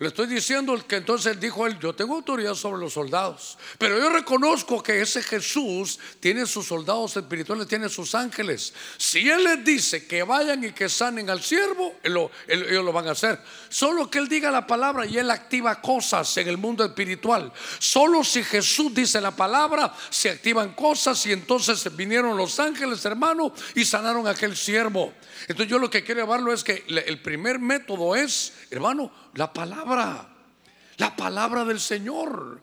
Le 0.01 0.09
estoy 0.09 0.29
diciendo 0.29 0.75
que 0.89 0.97
entonces 0.97 1.39
dijo 1.39 1.67
él, 1.67 1.79
yo 1.79 1.95
tengo 1.95 2.15
autoridad 2.15 2.55
sobre 2.55 2.81
los 2.81 2.95
soldados, 2.95 3.59
pero 3.77 3.99
yo 3.99 4.09
reconozco 4.09 4.83
que 4.83 5.03
ese 5.03 5.23
Jesús 5.23 5.99
tiene 6.21 6.47
sus 6.47 6.69
soldados 6.69 7.19
espirituales, 7.19 7.69
tiene 7.69 7.91
sus 7.91 8.15
ángeles. 8.15 8.73
Si 8.97 9.29
él 9.29 9.45
les 9.45 9.63
dice 9.63 10.07
que 10.07 10.23
vayan 10.23 10.65
y 10.65 10.73
que 10.73 10.89
sanen 10.89 11.29
al 11.29 11.43
siervo, 11.43 11.97
ellos 12.03 12.83
lo 12.83 12.93
van 12.95 13.09
a 13.09 13.11
hacer. 13.11 13.43
Solo 13.69 14.11
que 14.11 14.17
él 14.17 14.27
diga 14.27 14.51
la 14.51 14.67
palabra 14.67 15.05
y 15.05 15.19
él 15.19 15.31
activa 15.31 15.83
cosas 15.83 16.35
en 16.39 16.49
el 16.49 16.57
mundo 16.57 16.83
espiritual. 16.83 17.53
Solo 17.79 18.25
si 18.25 18.43
Jesús 18.43 18.95
dice 18.95 19.21
la 19.21 19.37
palabra, 19.37 19.95
se 20.09 20.31
activan 20.31 20.73
cosas 20.73 21.27
y 21.27 21.33
entonces 21.33 21.95
vinieron 21.95 22.39
los 22.39 22.59
ángeles, 22.59 23.05
hermano, 23.05 23.53
y 23.75 23.85
sanaron 23.85 24.27
a 24.27 24.31
aquel 24.31 24.57
siervo. 24.57 25.13
Entonces 25.43 25.69
yo 25.69 25.79
lo 25.79 25.91
que 25.91 26.03
quiero 26.03 26.23
llevarlo 26.23 26.55
es 26.55 26.65
que 26.65 26.85
el 26.89 27.21
primer 27.21 27.59
método 27.59 28.17
es, 28.17 28.55
hermano, 28.71 29.20
la 29.35 29.53
palabra. 29.53 30.29
La 30.97 31.17
palabra 31.17 31.65
del 31.65 31.81
Señor. 31.81 32.61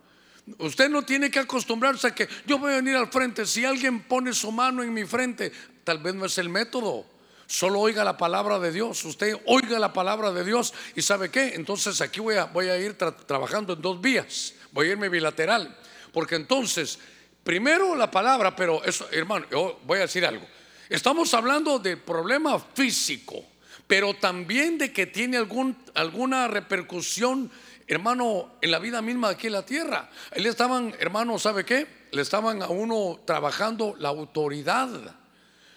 Usted 0.60 0.90
no 0.90 1.02
tiene 1.04 1.30
que 1.30 1.40
acostumbrarse 1.40 2.08
a 2.08 2.16
que 2.16 2.28
yo 2.46 2.58
voy 2.58 2.74
a 2.74 2.76
venir 2.78 2.96
al 2.96 3.12
frente. 3.12 3.46
Si 3.46 3.66
alguien 3.66 4.04
pone 4.04 4.34
su 4.34 4.52
mano 4.52 4.82
en 4.84 4.94
mi 4.94 5.04
frente, 5.06 5.52
tal 5.84 5.98
vez 5.98 6.16
no 6.16 6.26
es 6.26 6.38
el 6.38 6.50
método. 6.50 7.06
Solo 7.48 7.80
oiga 7.80 8.04
la 8.04 8.18
palabra 8.18 8.60
de 8.60 8.72
Dios. 8.72 9.04
Usted 9.06 9.36
oiga 9.46 9.80
la 9.80 9.94
palabra 9.94 10.32
de 10.32 10.44
Dios 10.44 10.74
y 10.96 11.02
sabe 11.02 11.30
qué. 11.30 11.54
Entonces 11.56 12.00
aquí 12.02 12.20
voy 12.20 12.36
a, 12.36 12.78
ir 12.78 12.94
trabajando 12.96 13.74
en 13.74 13.82
dos 13.82 14.00
vías. 14.00 14.54
Voy 14.72 14.88
a 14.88 14.92
irme 14.92 15.10
bilateral. 15.10 15.76
Porque 16.12 16.36
entonces, 16.36 17.00
primero 17.44 17.96
la 17.96 18.12
palabra, 18.12 18.56
pero 18.56 18.84
eso, 18.84 19.08
hermano, 19.12 19.46
yo 19.50 19.80
voy 19.86 20.00
a 20.00 20.02
decir 20.02 20.26
algo. 20.26 20.46
Estamos 20.90 21.34
hablando 21.34 21.80
de 21.80 21.98
problema 21.98 22.60
físico, 22.60 23.46
pero 23.88 24.14
también 24.14 24.78
de 24.78 24.92
que 24.92 25.08
tiene 25.08 25.38
alguna 25.38 26.48
repercusión, 26.48 27.50
hermano, 27.88 28.52
en 28.62 28.72
la 28.72 28.80
vida 28.80 29.02
misma 29.02 29.30
de 29.30 29.36
aquí 29.36 29.48
en 29.48 29.54
la 29.54 29.66
tierra. 29.66 30.10
Le 30.36 30.50
estaban, 30.50 30.94
hermano, 31.00 31.40
¿sabe 31.40 31.64
qué? 31.64 31.88
Le 32.12 32.22
estaban 32.22 32.62
a 32.62 32.68
uno 32.68 33.22
trabajando 33.26 33.96
la 33.98 34.10
autoridad. 34.10 34.90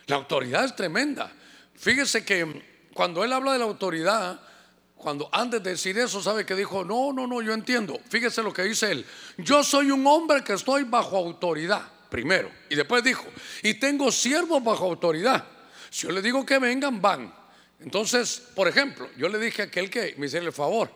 La 0.06 0.16
autoridad 0.16 0.64
es 0.64 0.74
tremenda. 0.74 1.32
Fíjese 1.74 2.24
que 2.24 2.88
cuando 2.92 3.22
él 3.22 3.32
habla 3.32 3.52
de 3.52 3.60
la 3.60 3.64
autoridad, 3.64 4.40
cuando 4.96 5.28
antes 5.32 5.62
de 5.62 5.70
decir 5.70 5.96
eso, 5.98 6.20
sabe 6.20 6.44
que 6.44 6.56
dijo, 6.56 6.84
no, 6.84 7.12
no, 7.12 7.28
no, 7.28 7.40
yo 7.40 7.52
entiendo. 7.52 7.98
Fíjese 8.08 8.42
lo 8.42 8.52
que 8.52 8.64
dice 8.64 8.90
él. 8.90 9.06
Yo 9.38 9.62
soy 9.62 9.92
un 9.92 10.04
hombre 10.06 10.42
que 10.42 10.54
estoy 10.54 10.82
bajo 10.82 11.16
autoridad, 11.16 11.82
primero. 12.10 12.50
Y 12.68 12.74
después 12.74 13.04
dijo, 13.04 13.24
y 13.62 13.74
tengo 13.74 14.10
siervos 14.10 14.62
bajo 14.62 14.84
autoridad. 14.84 15.46
Si 15.88 16.06
yo 16.06 16.12
le 16.12 16.20
digo 16.20 16.44
que 16.44 16.58
vengan, 16.58 17.00
van. 17.00 17.39
Entonces, 17.80 18.42
por 18.54 18.68
ejemplo, 18.68 19.08
yo 19.16 19.28
le 19.28 19.38
dije 19.38 19.62
a 19.62 19.64
aquel 19.66 19.90
que 19.90 20.14
me 20.18 20.26
hiciera 20.26 20.46
el 20.46 20.52
favor. 20.52 20.90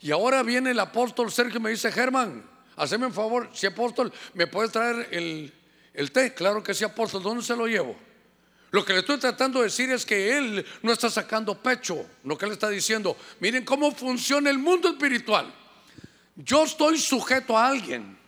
Y 0.00 0.10
ahora 0.10 0.42
viene 0.42 0.70
el 0.70 0.80
apóstol 0.80 1.32
Sergio 1.32 1.58
y 1.58 1.62
me 1.62 1.70
dice, 1.70 1.90
Germán, 1.90 2.44
haceme 2.76 3.06
un 3.06 3.14
favor, 3.14 3.48
si 3.54 3.66
apóstol, 3.66 4.12
¿me 4.34 4.46
puedes 4.46 4.70
traer 4.70 5.08
el, 5.12 5.52
el 5.94 6.12
té? 6.12 6.34
Claro 6.34 6.62
que 6.62 6.74
sí, 6.74 6.84
apóstol, 6.84 7.22
¿dónde 7.22 7.42
se 7.42 7.56
lo 7.56 7.66
llevo? 7.66 7.96
Lo 8.70 8.84
que 8.84 8.92
le 8.92 8.98
estoy 8.98 9.18
tratando 9.18 9.60
de 9.60 9.66
decir 9.66 9.90
es 9.90 10.04
que 10.04 10.36
él 10.36 10.66
no 10.82 10.92
está 10.92 11.08
sacando 11.08 11.60
pecho. 11.60 12.04
Lo 12.24 12.36
que 12.36 12.44
él 12.44 12.52
está 12.52 12.68
diciendo, 12.68 13.16
miren 13.40 13.64
cómo 13.64 13.90
funciona 13.90 14.50
el 14.50 14.58
mundo 14.58 14.90
espiritual. 14.90 15.52
Yo 16.34 16.64
estoy 16.64 16.98
sujeto 16.98 17.56
a 17.56 17.68
alguien. 17.68 18.18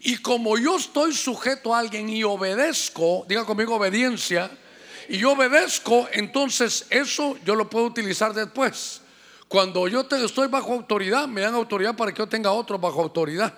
Y 0.00 0.16
como 0.16 0.58
yo 0.58 0.76
estoy 0.76 1.12
sujeto 1.14 1.72
a 1.72 1.78
alguien 1.78 2.08
y 2.08 2.24
obedezco, 2.24 3.24
diga 3.28 3.44
conmigo 3.44 3.76
obediencia, 3.76 4.50
y 5.08 5.18
yo 5.18 5.32
obedezco, 5.32 6.08
entonces 6.12 6.86
eso 6.90 7.38
yo 7.44 7.54
lo 7.54 7.68
puedo 7.68 7.86
utilizar 7.86 8.32
después. 8.34 9.00
Cuando 9.48 9.86
yo 9.88 10.06
estoy 10.10 10.48
bajo 10.48 10.72
autoridad, 10.72 11.28
me 11.28 11.42
dan 11.42 11.54
autoridad 11.54 11.94
para 11.94 12.12
que 12.12 12.18
yo 12.18 12.26
tenga 12.26 12.52
otro 12.52 12.78
bajo 12.78 13.02
autoridad. 13.02 13.52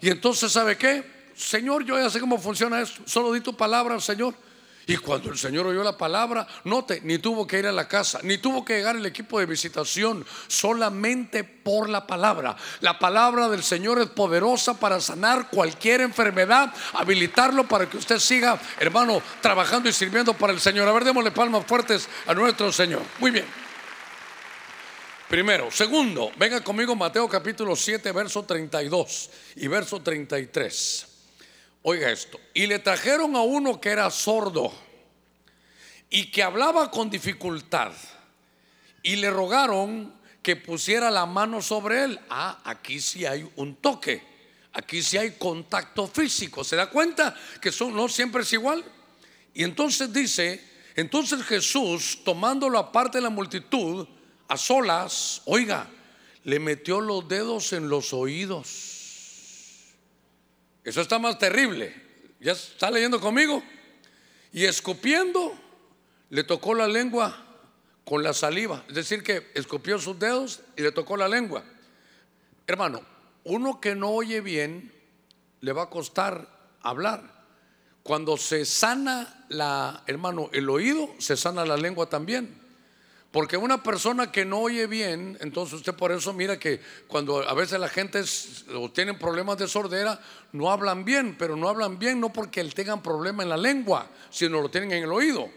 Y 0.00 0.08
entonces, 0.08 0.50
¿sabe 0.50 0.76
qué? 0.76 1.04
Señor, 1.36 1.84
yo 1.84 1.98
ya 1.98 2.10
sé 2.10 2.18
cómo 2.18 2.38
funciona 2.38 2.80
esto. 2.80 3.02
Solo 3.06 3.32
di 3.32 3.40
tu 3.40 3.56
palabra, 3.56 4.00
Señor 4.00 4.34
y 4.86 4.96
cuando 4.96 5.30
el 5.30 5.38
Señor 5.38 5.66
oyó 5.66 5.84
la 5.84 5.96
palabra, 5.96 6.46
note, 6.64 7.00
ni 7.04 7.18
tuvo 7.18 7.46
que 7.46 7.58
ir 7.58 7.66
a 7.66 7.72
la 7.72 7.86
casa, 7.86 8.20
ni 8.22 8.38
tuvo 8.38 8.64
que 8.64 8.76
llegar 8.76 8.96
el 8.96 9.06
equipo 9.06 9.38
de 9.38 9.46
visitación, 9.46 10.24
solamente 10.48 11.44
por 11.44 11.88
la 11.88 12.06
palabra. 12.06 12.56
La 12.80 12.98
palabra 12.98 13.48
del 13.48 13.62
Señor 13.62 14.00
es 14.00 14.08
poderosa 14.08 14.78
para 14.78 15.00
sanar 15.00 15.48
cualquier 15.50 16.00
enfermedad, 16.00 16.72
habilitarlo 16.94 17.68
para 17.68 17.88
que 17.88 17.98
usted 17.98 18.18
siga, 18.18 18.60
hermano, 18.78 19.22
trabajando 19.40 19.88
y 19.88 19.92
sirviendo 19.92 20.34
para 20.34 20.52
el 20.52 20.60
Señor. 20.60 20.88
A 20.88 20.92
ver, 20.92 21.04
démosle 21.04 21.30
palmas 21.30 21.64
fuertes 21.66 22.08
a 22.26 22.34
nuestro 22.34 22.72
Señor. 22.72 23.02
Muy 23.18 23.30
bien. 23.30 23.46
Primero. 25.28 25.70
Segundo, 25.70 26.32
venga 26.36 26.60
conmigo 26.60 26.96
Mateo 26.96 27.28
capítulo 27.28 27.76
7, 27.76 28.10
verso 28.10 28.42
32 28.42 29.30
y 29.54 29.68
verso 29.68 30.00
33. 30.00 31.09
Oiga 31.82 32.10
esto, 32.10 32.38
y 32.52 32.66
le 32.66 32.78
trajeron 32.78 33.34
a 33.36 33.40
uno 33.40 33.80
que 33.80 33.88
era 33.88 34.10
sordo 34.10 34.70
y 36.10 36.30
que 36.30 36.42
hablaba 36.42 36.90
con 36.90 37.08
dificultad 37.08 37.92
y 39.02 39.16
le 39.16 39.30
rogaron 39.30 40.12
que 40.42 40.56
pusiera 40.56 41.10
la 41.10 41.24
mano 41.24 41.62
sobre 41.62 42.04
él. 42.04 42.20
Ah, 42.28 42.60
aquí 42.64 43.00
sí 43.00 43.24
hay 43.24 43.50
un 43.56 43.76
toque, 43.76 44.22
aquí 44.74 45.02
sí 45.02 45.16
hay 45.16 45.32
contacto 45.38 46.06
físico. 46.06 46.64
¿Se 46.64 46.76
da 46.76 46.90
cuenta 46.90 47.34
que 47.62 47.70
no 47.90 48.08
siempre 48.08 48.42
es 48.42 48.52
igual? 48.52 48.84
Y 49.54 49.64
entonces 49.64 50.12
dice, 50.12 50.62
entonces 50.96 51.42
Jesús, 51.44 52.18
tomándolo 52.22 52.78
aparte 52.78 53.18
de 53.18 53.22
la 53.22 53.30
multitud, 53.30 54.06
a 54.48 54.56
solas, 54.58 55.40
oiga, 55.46 55.88
le 56.44 56.58
metió 56.58 57.00
los 57.00 57.26
dedos 57.26 57.72
en 57.72 57.88
los 57.88 58.12
oídos 58.12 58.89
eso 60.84 61.00
está 61.00 61.18
más 61.18 61.38
terrible. 61.38 61.94
¿Ya 62.40 62.52
está 62.52 62.90
leyendo 62.90 63.20
conmigo? 63.20 63.62
Y 64.52 64.64
escupiendo, 64.64 65.54
le 66.30 66.44
tocó 66.44 66.74
la 66.74 66.88
lengua 66.88 67.46
con 68.04 68.22
la 68.22 68.32
saliva. 68.32 68.84
Es 68.88 68.94
decir, 68.94 69.22
que 69.22 69.50
escupió 69.54 69.98
sus 69.98 70.18
dedos 70.18 70.60
y 70.76 70.82
le 70.82 70.92
tocó 70.92 71.16
la 71.16 71.28
lengua. 71.28 71.64
Hermano, 72.66 73.02
uno 73.44 73.80
que 73.80 73.94
no 73.94 74.10
oye 74.10 74.40
bien, 74.40 74.92
le 75.60 75.72
va 75.72 75.84
a 75.84 75.90
costar 75.90 76.48
hablar. 76.82 77.44
Cuando 78.02 78.36
se 78.36 78.64
sana 78.64 79.44
la, 79.48 80.02
hermano, 80.06 80.48
el 80.52 80.68
oído, 80.70 81.14
se 81.18 81.36
sana 81.36 81.64
la 81.64 81.76
lengua 81.76 82.08
también. 82.08 82.59
Porque 83.30 83.56
una 83.56 83.80
persona 83.82 84.32
que 84.32 84.44
no 84.44 84.58
oye 84.58 84.88
bien, 84.88 85.38
entonces 85.40 85.74
usted 85.74 85.94
por 85.94 86.10
eso 86.10 86.32
mira 86.32 86.58
que 86.58 86.80
cuando 87.06 87.48
a 87.48 87.54
veces 87.54 87.78
la 87.78 87.88
gente 87.88 88.24
tiene 88.92 89.14
problemas 89.14 89.56
de 89.56 89.68
sordera, 89.68 90.20
no 90.52 90.70
hablan 90.70 91.04
bien, 91.04 91.36
pero 91.38 91.54
no 91.54 91.68
hablan 91.68 91.98
bien 91.98 92.18
no 92.18 92.32
porque 92.32 92.64
tengan 92.64 93.02
problema 93.02 93.44
en 93.44 93.48
la 93.48 93.56
lengua, 93.56 94.10
sino 94.30 94.60
lo 94.60 94.68
tienen 94.68 94.90
en 94.92 95.04
el 95.04 95.12
oído. 95.12 95.48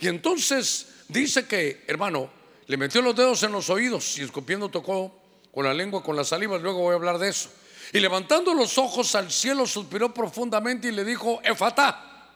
Y 0.00 0.08
entonces 0.08 1.04
dice 1.08 1.46
que, 1.46 1.84
hermano, 1.86 2.30
le 2.66 2.78
metió 2.78 3.02
los 3.02 3.14
dedos 3.14 3.42
en 3.42 3.52
los 3.52 3.68
oídos 3.68 4.18
y 4.18 4.22
escupiendo 4.22 4.70
tocó 4.70 5.14
con 5.52 5.66
la 5.66 5.74
lengua, 5.74 6.02
con 6.02 6.16
la 6.16 6.24
saliva, 6.24 6.56
luego 6.56 6.80
voy 6.80 6.92
a 6.92 6.96
hablar 6.96 7.18
de 7.18 7.28
eso. 7.28 7.50
Y 7.92 8.00
levantando 8.00 8.54
los 8.54 8.78
ojos 8.78 9.14
al 9.14 9.30
cielo, 9.30 9.66
suspiró 9.66 10.14
profundamente 10.14 10.88
y 10.88 10.92
le 10.92 11.04
dijo, 11.04 11.42
Efata, 11.44 12.30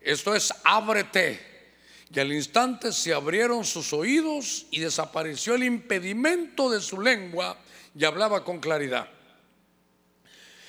esto 0.00 0.34
es, 0.34 0.52
ábrete. 0.64 1.47
Y 2.14 2.20
al 2.20 2.32
instante 2.32 2.92
se 2.92 3.12
abrieron 3.12 3.64
sus 3.64 3.92
oídos 3.92 4.66
y 4.70 4.80
desapareció 4.80 5.54
el 5.54 5.64
impedimento 5.64 6.70
de 6.70 6.80
su 6.80 7.00
lengua 7.00 7.58
y 7.94 8.04
hablaba 8.04 8.44
con 8.44 8.60
claridad. 8.60 9.08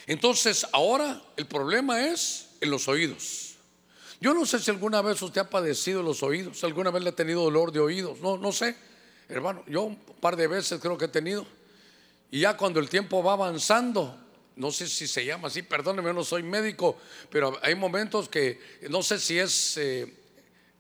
Entonces 0.06 0.66
ahora 0.74 1.22
el 1.38 1.46
problema 1.46 2.08
es 2.08 2.50
en 2.62 2.72
los 2.72 2.88
oídos. 2.88 3.56
Yo 4.20 4.34
no 4.34 4.46
sé 4.46 4.60
si 4.60 4.70
alguna 4.70 5.02
vez 5.02 5.22
usted 5.22 5.42
ha 5.42 5.50
padecido 5.50 6.04
los 6.04 6.24
oídos, 6.24 6.64
alguna 6.64 6.92
vez 6.92 7.04
le 7.04 7.10
ha 7.10 7.16
tenido 7.16 7.44
dolor 7.44 7.72
de 7.72 7.80
oídos, 7.80 8.20
no, 8.20 8.38
no 8.38 8.52
sé, 8.52 8.76
hermano, 9.30 9.64
yo 9.66 9.84
un 9.84 9.96
par 9.96 10.36
de 10.36 10.48
veces 10.48 10.82
creo 10.82 10.98
que 10.98 11.06
he 11.06 11.10
tenido. 11.10 11.46
Y 12.30 12.42
ya 12.42 12.58
cuando 12.58 12.82
el 12.82 12.90
tiempo 12.90 13.24
va 13.24 13.34
avanzando, 13.34 14.18
no 14.58 14.72
sé 14.72 14.88
si 14.88 15.08
se 15.08 15.24
llama 15.24 15.48
así, 15.48 15.62
perdóneme, 15.62 16.14
no 16.14 16.26
soy 16.26 16.44
médico, 16.44 16.98
pero 17.30 17.58
hay 17.62 17.76
momentos 17.76 18.28
que 18.28 18.60
no 18.90 19.02
sé 19.02 19.20
si 19.20 19.40
es 19.40 19.78
eh, 19.78 20.14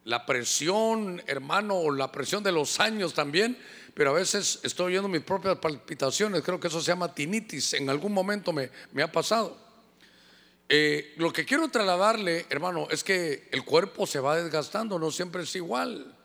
la 0.09 0.25
presión, 0.25 1.21
hermano, 1.27 1.75
o 1.75 1.91
la 1.91 2.11
presión 2.11 2.41
de 2.41 2.51
los 2.51 2.79
años 2.79 3.13
también, 3.13 3.55
pero 3.93 4.09
a 4.09 4.13
veces 4.13 4.59
estoy 4.63 4.87
oyendo 4.87 5.07
mis 5.07 5.21
propias 5.21 5.59
palpitaciones, 5.59 6.41
creo 6.41 6.59
que 6.59 6.67
eso 6.67 6.81
se 6.81 6.87
llama 6.87 7.13
tinitis, 7.13 7.75
en 7.75 7.91
algún 7.91 8.11
momento 8.11 8.51
me, 8.51 8.71
ha 9.03 9.11
pasado. 9.11 9.55
Eh, 10.67 11.13
lo 11.17 11.31
que 11.31 11.45
quiero 11.45 11.67
trasladarle, 11.69 12.47
hermano, 12.49 12.87
es 12.89 13.03
que 13.03 13.49
el 13.51 13.63
cuerpo 13.63 14.07
se 14.07 14.19
va 14.19 14.35
desgastando, 14.35 14.97
no 14.97 15.11
siempre 15.11 15.43
es 15.43 15.55
igual. 15.55 16.15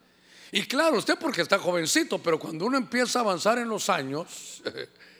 Y 0.51 0.63
claro, 0.63 0.97
usted 0.97 1.19
porque 1.19 1.43
está 1.43 1.59
jovencito, 1.59 2.17
pero 2.17 2.39
cuando 2.39 2.65
uno 2.65 2.77
empieza 2.77 3.19
a 3.19 3.21
avanzar 3.21 3.59
en 3.59 3.69
los 3.69 3.89
años, 3.89 4.63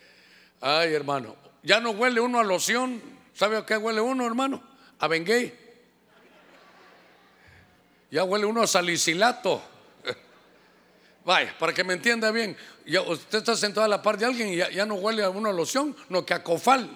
ay 0.61 0.91
hermano, 0.91 1.35
ya 1.61 1.79
no 1.79 1.91
huele 1.91 2.19
uno 2.19 2.39
a 2.39 2.43
loción, 2.43 2.99
¿sabe 3.35 3.57
a 3.57 3.65
qué 3.65 3.77
huele 3.77 4.01
uno, 4.01 4.25
hermano? 4.25 4.63
A 4.97 5.07
Bengay. 5.07 5.64
Ya 8.15 8.23
huele 8.23 8.45
uno 8.45 8.61
a 8.61 8.67
salicilato. 8.67 9.61
Vaya, 11.25 11.53
para 11.59 11.73
que 11.73 11.83
me 11.83 11.95
entienda 11.95 12.31
bien, 12.31 12.55
ya 12.85 13.01
usted 13.01 13.39
está 13.39 13.57
sentado 13.57 13.83
a 13.83 13.89
la 13.89 14.01
par 14.01 14.17
de 14.17 14.23
alguien 14.23 14.53
y 14.53 14.55
ya, 14.55 14.85
no 14.85 14.95
huele 14.95 15.21
a 15.21 15.29
uno 15.29 15.49
a 15.49 15.51
loción, 15.51 15.93
no 16.07 16.25
que 16.25 16.33
a 16.33 16.41
cofal. 16.41 16.89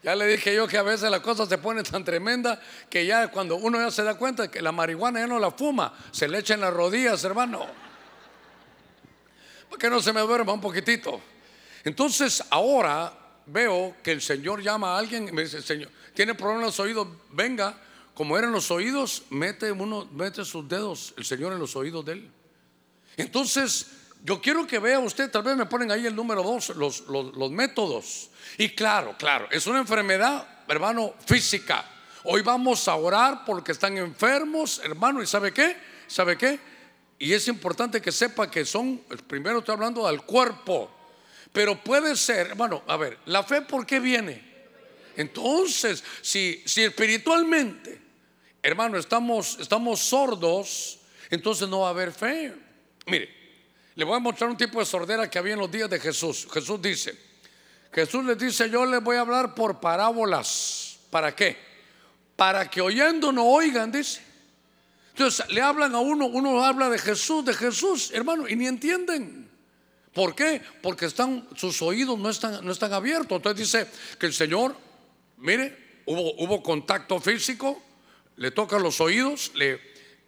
ya 0.00 0.14
le 0.14 0.28
dije 0.28 0.54
yo 0.54 0.68
que 0.68 0.78
a 0.78 0.84
veces 0.84 1.10
la 1.10 1.20
cosa 1.20 1.44
se 1.44 1.58
pone 1.58 1.82
tan 1.82 2.04
tremenda 2.04 2.62
que 2.88 3.04
ya 3.04 3.26
cuando 3.32 3.56
uno 3.56 3.80
ya 3.80 3.90
se 3.90 4.04
da 4.04 4.14
cuenta 4.16 4.48
que 4.48 4.62
la 4.62 4.70
marihuana 4.70 5.18
ya 5.18 5.26
no 5.26 5.40
la 5.40 5.50
fuma, 5.50 5.92
se 6.12 6.28
le 6.28 6.38
echa 6.38 6.54
en 6.54 6.60
las 6.60 6.72
rodillas, 6.72 7.24
hermano. 7.24 7.66
Para 9.70 9.80
que 9.80 9.90
no 9.90 10.00
se 10.00 10.12
me 10.12 10.20
duerma 10.20 10.52
un 10.52 10.60
poquitito. 10.60 11.20
Entonces 11.82 12.44
ahora 12.48 13.12
veo 13.46 13.96
que 14.04 14.12
el 14.12 14.22
Señor 14.22 14.62
llama 14.62 14.94
a 14.94 14.98
alguien 15.00 15.26
y 15.26 15.32
me 15.32 15.42
dice, 15.42 15.60
Señor, 15.62 15.90
tiene 16.14 16.36
problemas 16.36 16.66
los 16.66 16.78
oídos, 16.78 17.08
venga 17.32 17.76
como 18.14 18.38
eran 18.38 18.52
los 18.52 18.70
oídos, 18.70 19.24
mete 19.30 19.72
uno, 19.72 20.08
mete 20.12 20.44
sus 20.44 20.68
dedos, 20.68 21.14
el 21.16 21.24
Señor 21.24 21.52
en 21.52 21.58
los 21.58 21.74
oídos 21.74 22.04
de 22.04 22.12
él. 22.12 22.30
Entonces, 23.16 23.88
yo 24.22 24.40
quiero 24.40 24.66
que 24.66 24.78
vea 24.78 24.98
usted, 25.00 25.30
tal 25.30 25.42
vez 25.42 25.56
me 25.56 25.66
ponen 25.66 25.90
ahí 25.90 26.06
el 26.06 26.14
número 26.14 26.42
dos, 26.42 26.70
los, 26.70 27.00
los, 27.08 27.50
métodos. 27.50 28.30
Y 28.56 28.70
claro, 28.70 29.16
claro, 29.18 29.48
es 29.50 29.66
una 29.66 29.80
enfermedad, 29.80 30.46
hermano, 30.68 31.14
física. 31.26 31.84
Hoy 32.22 32.40
vamos 32.42 32.88
a 32.88 32.94
orar 32.94 33.44
porque 33.44 33.72
están 33.72 33.98
enfermos, 33.98 34.80
hermano, 34.82 35.22
¿y 35.22 35.26
sabe 35.26 35.52
qué? 35.52 35.76
¿Sabe 36.06 36.38
qué? 36.38 36.58
Y 37.18 37.32
es 37.32 37.48
importante 37.48 38.00
que 38.00 38.12
sepa 38.12 38.50
que 38.50 38.64
son, 38.64 39.02
primero 39.26 39.58
estoy 39.58 39.74
hablando 39.74 40.06
del 40.06 40.22
cuerpo, 40.22 40.90
pero 41.52 41.82
puede 41.82 42.16
ser, 42.16 42.48
hermano, 42.48 42.82
a 42.86 42.96
ver, 42.96 43.18
la 43.26 43.42
fe 43.42 43.60
¿por 43.62 43.84
qué 43.84 44.00
viene? 44.00 44.54
Entonces, 45.16 46.02
si, 46.22 46.62
si 46.64 46.82
espiritualmente, 46.82 48.03
hermano, 48.64 48.96
estamos, 48.96 49.58
estamos 49.60 50.00
sordos, 50.00 50.98
entonces 51.28 51.68
no 51.68 51.80
va 51.80 51.88
a 51.88 51.90
haber 51.90 52.12
fe. 52.12 52.54
Mire, 53.06 53.28
le 53.94 54.04
voy 54.04 54.16
a 54.16 54.18
mostrar 54.18 54.48
un 54.48 54.56
tipo 54.56 54.80
de 54.80 54.86
sordera 54.86 55.28
que 55.28 55.38
había 55.38 55.52
en 55.52 55.58
los 55.58 55.70
días 55.70 55.90
de 55.90 56.00
Jesús. 56.00 56.48
Jesús 56.50 56.80
dice, 56.80 57.14
Jesús 57.92 58.24
les 58.24 58.38
dice, 58.38 58.70
yo 58.70 58.86
les 58.86 59.02
voy 59.04 59.16
a 59.16 59.20
hablar 59.20 59.54
por 59.54 59.80
parábolas. 59.80 60.98
¿Para 61.10 61.36
qué? 61.36 61.58
Para 62.36 62.68
que 62.70 62.80
oyendo 62.80 63.30
no 63.32 63.44
oigan, 63.44 63.92
dice. 63.92 64.22
Entonces 65.10 65.46
le 65.50 65.60
hablan 65.60 65.94
a 65.94 66.00
uno, 66.00 66.26
uno 66.26 66.64
habla 66.64 66.88
de 66.88 66.98
Jesús, 66.98 67.44
de 67.44 67.52
Jesús, 67.52 68.12
hermano, 68.14 68.48
y 68.48 68.56
ni 68.56 68.66
entienden. 68.66 69.50
¿Por 70.14 70.34
qué? 70.34 70.62
Porque 70.80 71.04
están, 71.04 71.46
sus 71.54 71.82
oídos 71.82 72.18
no 72.18 72.30
están, 72.30 72.64
no 72.64 72.72
están 72.72 72.94
abiertos. 72.94 73.36
Entonces 73.36 73.66
dice 73.66 73.86
que 74.18 74.24
el 74.24 74.32
Señor, 74.32 74.74
mire, 75.36 76.00
hubo, 76.06 76.34
hubo 76.42 76.62
contacto 76.62 77.20
físico, 77.20 77.82
le 78.36 78.50
toca 78.50 78.78
los 78.78 79.00
oídos 79.00 79.52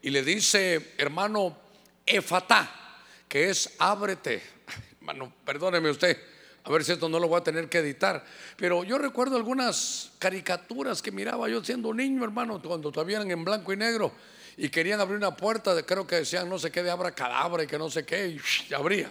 y 0.02 0.10
le 0.10 0.22
dice, 0.22 0.94
hermano, 0.98 1.56
Efatá, 2.04 3.02
que 3.28 3.50
es 3.50 3.74
ábrete. 3.78 4.42
Hermano, 5.00 5.32
perdóneme 5.44 5.90
usted, 5.90 6.16
a 6.64 6.70
ver 6.70 6.84
si 6.84 6.92
esto 6.92 7.08
no 7.08 7.18
lo 7.18 7.28
voy 7.28 7.40
a 7.40 7.44
tener 7.44 7.68
que 7.68 7.78
editar. 7.78 8.24
Pero 8.56 8.84
yo 8.84 8.98
recuerdo 8.98 9.36
algunas 9.36 10.12
caricaturas 10.18 11.02
que 11.02 11.12
miraba 11.12 11.48
yo 11.48 11.62
siendo 11.64 11.88
un 11.88 11.96
niño, 11.96 12.24
hermano, 12.24 12.60
cuando 12.62 12.90
todavía 12.90 13.16
eran 13.16 13.30
en 13.30 13.44
blanco 13.44 13.72
y 13.72 13.76
negro 13.76 14.12
y 14.56 14.68
querían 14.68 15.00
abrir 15.00 15.18
una 15.18 15.36
puerta, 15.36 15.80
creo 15.84 16.06
que 16.06 16.16
decían 16.16 16.48
no 16.48 16.58
sé 16.58 16.70
qué 16.70 16.82
de 16.82 16.90
abra 16.90 17.12
cadabra 17.12 17.64
y 17.64 17.66
que 17.66 17.78
no 17.78 17.90
sé 17.90 18.06
qué, 18.06 18.38
y 18.68 18.74
abría. 18.74 19.10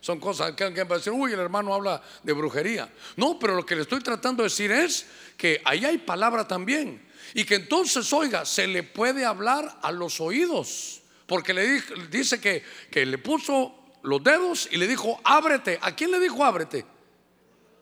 Son 0.00 0.20
cosas 0.20 0.52
que 0.52 0.64
alguien 0.64 0.86
va 0.90 0.96
a 0.96 0.98
decir, 0.98 1.12
uy, 1.12 1.32
el 1.32 1.40
hermano 1.40 1.72
habla 1.72 2.02
de 2.22 2.32
brujería. 2.32 2.90
No, 3.16 3.38
pero 3.38 3.54
lo 3.54 3.64
que 3.64 3.74
le 3.74 3.82
estoy 3.82 4.00
tratando 4.00 4.42
de 4.42 4.48
decir 4.48 4.70
es 4.70 5.06
que 5.36 5.62
ahí 5.64 5.84
hay 5.84 5.98
palabra 5.98 6.46
también. 6.46 7.00
Y 7.34 7.44
que 7.44 7.56
entonces, 7.56 8.12
oiga, 8.12 8.44
se 8.44 8.66
le 8.66 8.82
puede 8.82 9.24
hablar 9.24 9.78
a 9.82 9.90
los 9.92 10.20
oídos. 10.20 11.02
Porque 11.26 11.54
le 11.54 11.80
dice 12.10 12.40
que, 12.40 12.62
que 12.90 13.06
le 13.06 13.18
puso 13.18 13.74
los 14.02 14.22
dedos 14.22 14.68
y 14.70 14.76
le 14.76 14.86
dijo, 14.86 15.20
ábrete. 15.24 15.78
¿A 15.80 15.94
quién 15.94 16.10
le 16.10 16.20
dijo 16.20 16.44
ábrete? 16.44 16.84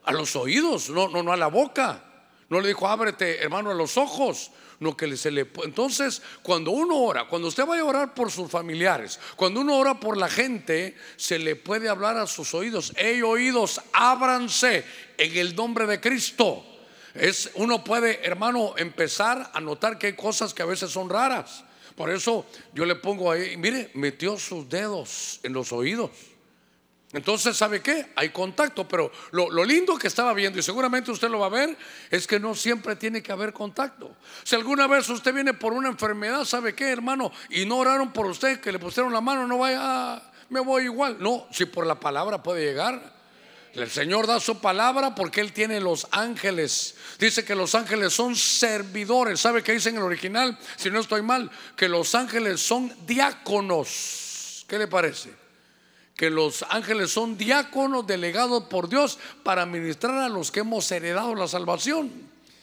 A 0.04 0.12
los 0.12 0.36
oídos, 0.36 0.90
no, 0.90 1.08
no, 1.08 1.22
no 1.22 1.32
a 1.32 1.36
la 1.36 1.48
boca. 1.48 2.04
No 2.48 2.60
le 2.60 2.68
dijo, 2.68 2.88
ábrete, 2.88 3.42
hermano, 3.42 3.70
a 3.70 3.74
los 3.74 3.96
ojos. 3.96 4.50
No 4.80 4.96
que 4.96 5.14
se 5.16 5.30
le. 5.30 5.50
Entonces, 5.64 6.22
cuando 6.42 6.70
uno 6.70 6.96
ora, 6.96 7.28
cuando 7.28 7.48
usted 7.48 7.66
vaya 7.66 7.82
a 7.82 7.86
orar 7.86 8.14
por 8.14 8.30
sus 8.30 8.50
familiares, 8.50 9.20
cuando 9.36 9.60
uno 9.60 9.76
ora 9.76 10.00
por 10.00 10.16
la 10.16 10.28
gente, 10.28 10.96
se 11.16 11.38
le 11.38 11.54
puede 11.54 11.88
hablar 11.88 12.16
a 12.16 12.26
sus 12.26 12.54
oídos. 12.54 12.92
Hey, 12.96 13.20
oídos, 13.20 13.80
ábranse 13.92 14.84
en 15.18 15.36
el 15.36 15.54
nombre 15.54 15.86
de 15.86 16.00
Cristo. 16.00 16.64
Es, 17.14 17.50
uno 17.54 17.82
puede, 17.82 18.24
hermano, 18.26 18.74
empezar 18.76 19.50
a 19.52 19.60
notar 19.60 19.98
que 19.98 20.08
hay 20.08 20.12
cosas 20.14 20.54
que 20.54 20.62
a 20.62 20.66
veces 20.66 20.90
son 20.90 21.08
raras. 21.08 21.64
Por 21.96 22.10
eso 22.10 22.46
yo 22.72 22.86
le 22.86 22.94
pongo 22.94 23.30
ahí, 23.30 23.56
mire, 23.56 23.90
metió 23.94 24.38
sus 24.38 24.68
dedos 24.68 25.40
en 25.42 25.52
los 25.52 25.72
oídos. 25.72 26.10
Entonces, 27.12 27.56
¿sabe 27.56 27.82
qué? 27.82 28.06
Hay 28.14 28.28
contacto, 28.28 28.86
pero 28.86 29.10
lo, 29.32 29.64
lindo 29.64 29.98
que 29.98 30.06
estaba 30.06 30.32
viendo, 30.32 30.60
y 30.60 30.62
seguramente 30.62 31.10
usted 31.10 31.28
lo 31.28 31.40
va 31.40 31.46
a 31.46 31.50
ver, 31.50 31.76
es 32.08 32.26
que 32.26 32.38
no 32.38 32.54
siempre 32.54 32.94
tiene 32.94 33.20
que 33.20 33.32
haber 33.32 33.52
contacto. 33.52 34.14
Si 34.44 34.54
alguna 34.54 34.86
vez 34.86 35.08
usted 35.08 35.34
viene 35.34 35.52
por 35.52 35.72
una 35.72 35.88
enfermedad, 35.88 36.44
¿sabe 36.44 36.74
qué, 36.74 36.90
hermano? 36.90 37.32
Y 37.48 37.66
no 37.66 37.78
oraron 37.78 38.12
por 38.12 38.26
usted, 38.26 38.60
que 38.60 38.70
le 38.70 38.78
pusieron 38.78 39.12
la 39.12 39.20
mano, 39.20 39.48
no 39.48 39.58
vaya, 39.58 40.22
me 40.50 40.60
voy 40.60 40.84
igual. 40.84 41.16
No, 41.18 41.48
si 41.50 41.64
por 41.64 41.84
la 41.84 41.98
palabra 41.98 42.42
puede 42.42 42.64
llegar. 42.64 43.19
El 43.74 43.88
Señor 43.88 44.26
da 44.26 44.40
su 44.40 44.60
palabra 44.60 45.14
porque 45.14 45.40
Él 45.40 45.52
tiene 45.52 45.80
los 45.80 46.08
ángeles. 46.10 46.96
Dice 47.18 47.44
que 47.44 47.54
los 47.54 47.74
ángeles 47.74 48.12
son 48.12 48.34
servidores. 48.34 49.40
¿Sabe 49.40 49.62
qué 49.62 49.72
dice 49.72 49.90
en 49.90 49.96
el 49.96 50.02
original? 50.02 50.58
Si 50.76 50.90
no 50.90 51.00
estoy 51.00 51.22
mal, 51.22 51.50
que 51.76 51.88
los 51.88 52.14
ángeles 52.14 52.60
son 52.60 52.92
diáconos. 53.06 54.64
¿Qué 54.66 54.78
le 54.78 54.88
parece? 54.88 55.30
Que 56.16 56.30
los 56.30 56.64
ángeles 56.68 57.12
son 57.12 57.38
diáconos 57.38 58.06
delegados 58.06 58.64
por 58.64 58.88
Dios 58.88 59.18
para 59.44 59.64
ministrar 59.66 60.18
a 60.18 60.28
los 60.28 60.50
que 60.50 60.60
hemos 60.60 60.90
heredado 60.90 61.34
la 61.34 61.46
salvación. 61.46 62.10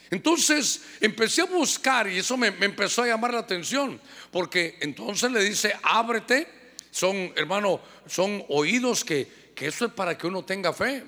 Entonces 0.09 0.81
empecé 1.01 1.41
a 1.41 1.45
buscar 1.45 2.07
y 2.07 2.19
eso 2.19 2.37
me, 2.37 2.47
empezó 2.47 3.03
a 3.03 3.07
llamar 3.07 3.33
la 3.33 3.39
atención, 3.39 3.99
porque 4.31 4.77
entonces 4.81 5.31
le 5.31 5.43
dice, 5.43 5.73
ábrete, 5.83 6.47
son, 6.91 7.33
hermano, 7.35 7.81
son 8.07 8.43
oídos 8.47 9.03
que, 9.03 9.46
que 9.57 9.65
eso 9.65 9.85
es 9.85 9.91
para 9.91 10.15
que 10.15 10.27
uno 10.27 10.45
tenga 10.45 10.71
fe. 10.71 11.03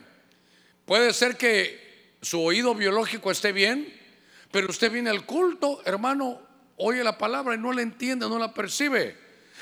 Puede 0.83 1.13
ser 1.13 1.37
que 1.37 2.15
su 2.19 2.41
oído 2.41 2.73
biológico 2.73 3.29
esté 3.29 3.51
bien, 3.51 3.93
pero 4.51 4.69
usted 4.71 4.91
viene 4.91 5.11
al 5.11 5.23
culto, 5.23 5.83
hermano, 5.85 6.41
oye 6.77 7.03
la 7.03 7.15
palabra 7.15 7.53
y 7.53 7.59
no 7.59 7.71
la 7.71 7.83
entiende, 7.83 8.27
no 8.27 8.39
la 8.39 8.51
percibe. 8.51 9.15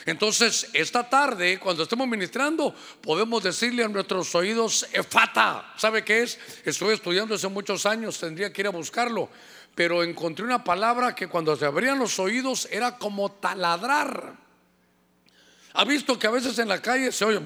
Entonces, 0.05 0.69
esta 0.71 1.09
tarde, 1.09 1.59
cuando 1.59 1.83
estemos 1.83 2.07
ministrando, 2.07 2.73
podemos 3.01 3.43
decirle 3.43 3.83
a 3.83 3.89
nuestros 3.89 4.33
oídos, 4.35 4.87
efata. 4.93 5.73
¿Sabe 5.75 6.05
qué 6.05 6.23
es? 6.23 6.39
Estuve 6.63 6.93
estudiando 6.93 7.35
hace 7.35 7.49
muchos 7.49 7.85
años, 7.85 8.17
tendría 8.17 8.53
que 8.53 8.61
ir 8.61 8.67
a 8.67 8.69
buscarlo. 8.69 9.29
Pero 9.75 10.01
encontré 10.01 10.45
una 10.45 10.63
palabra 10.63 11.13
que 11.13 11.27
cuando 11.27 11.57
se 11.57 11.65
abrían 11.65 11.99
los 11.99 12.19
oídos 12.19 12.69
era 12.71 12.97
como 12.97 13.33
taladrar. 13.33 14.37
¿Ha 15.73 15.83
visto 15.83 16.17
que 16.17 16.27
a 16.27 16.31
veces 16.31 16.57
en 16.57 16.69
la 16.69 16.81
calle 16.81 17.11
se 17.11 17.25
oye 17.25 17.41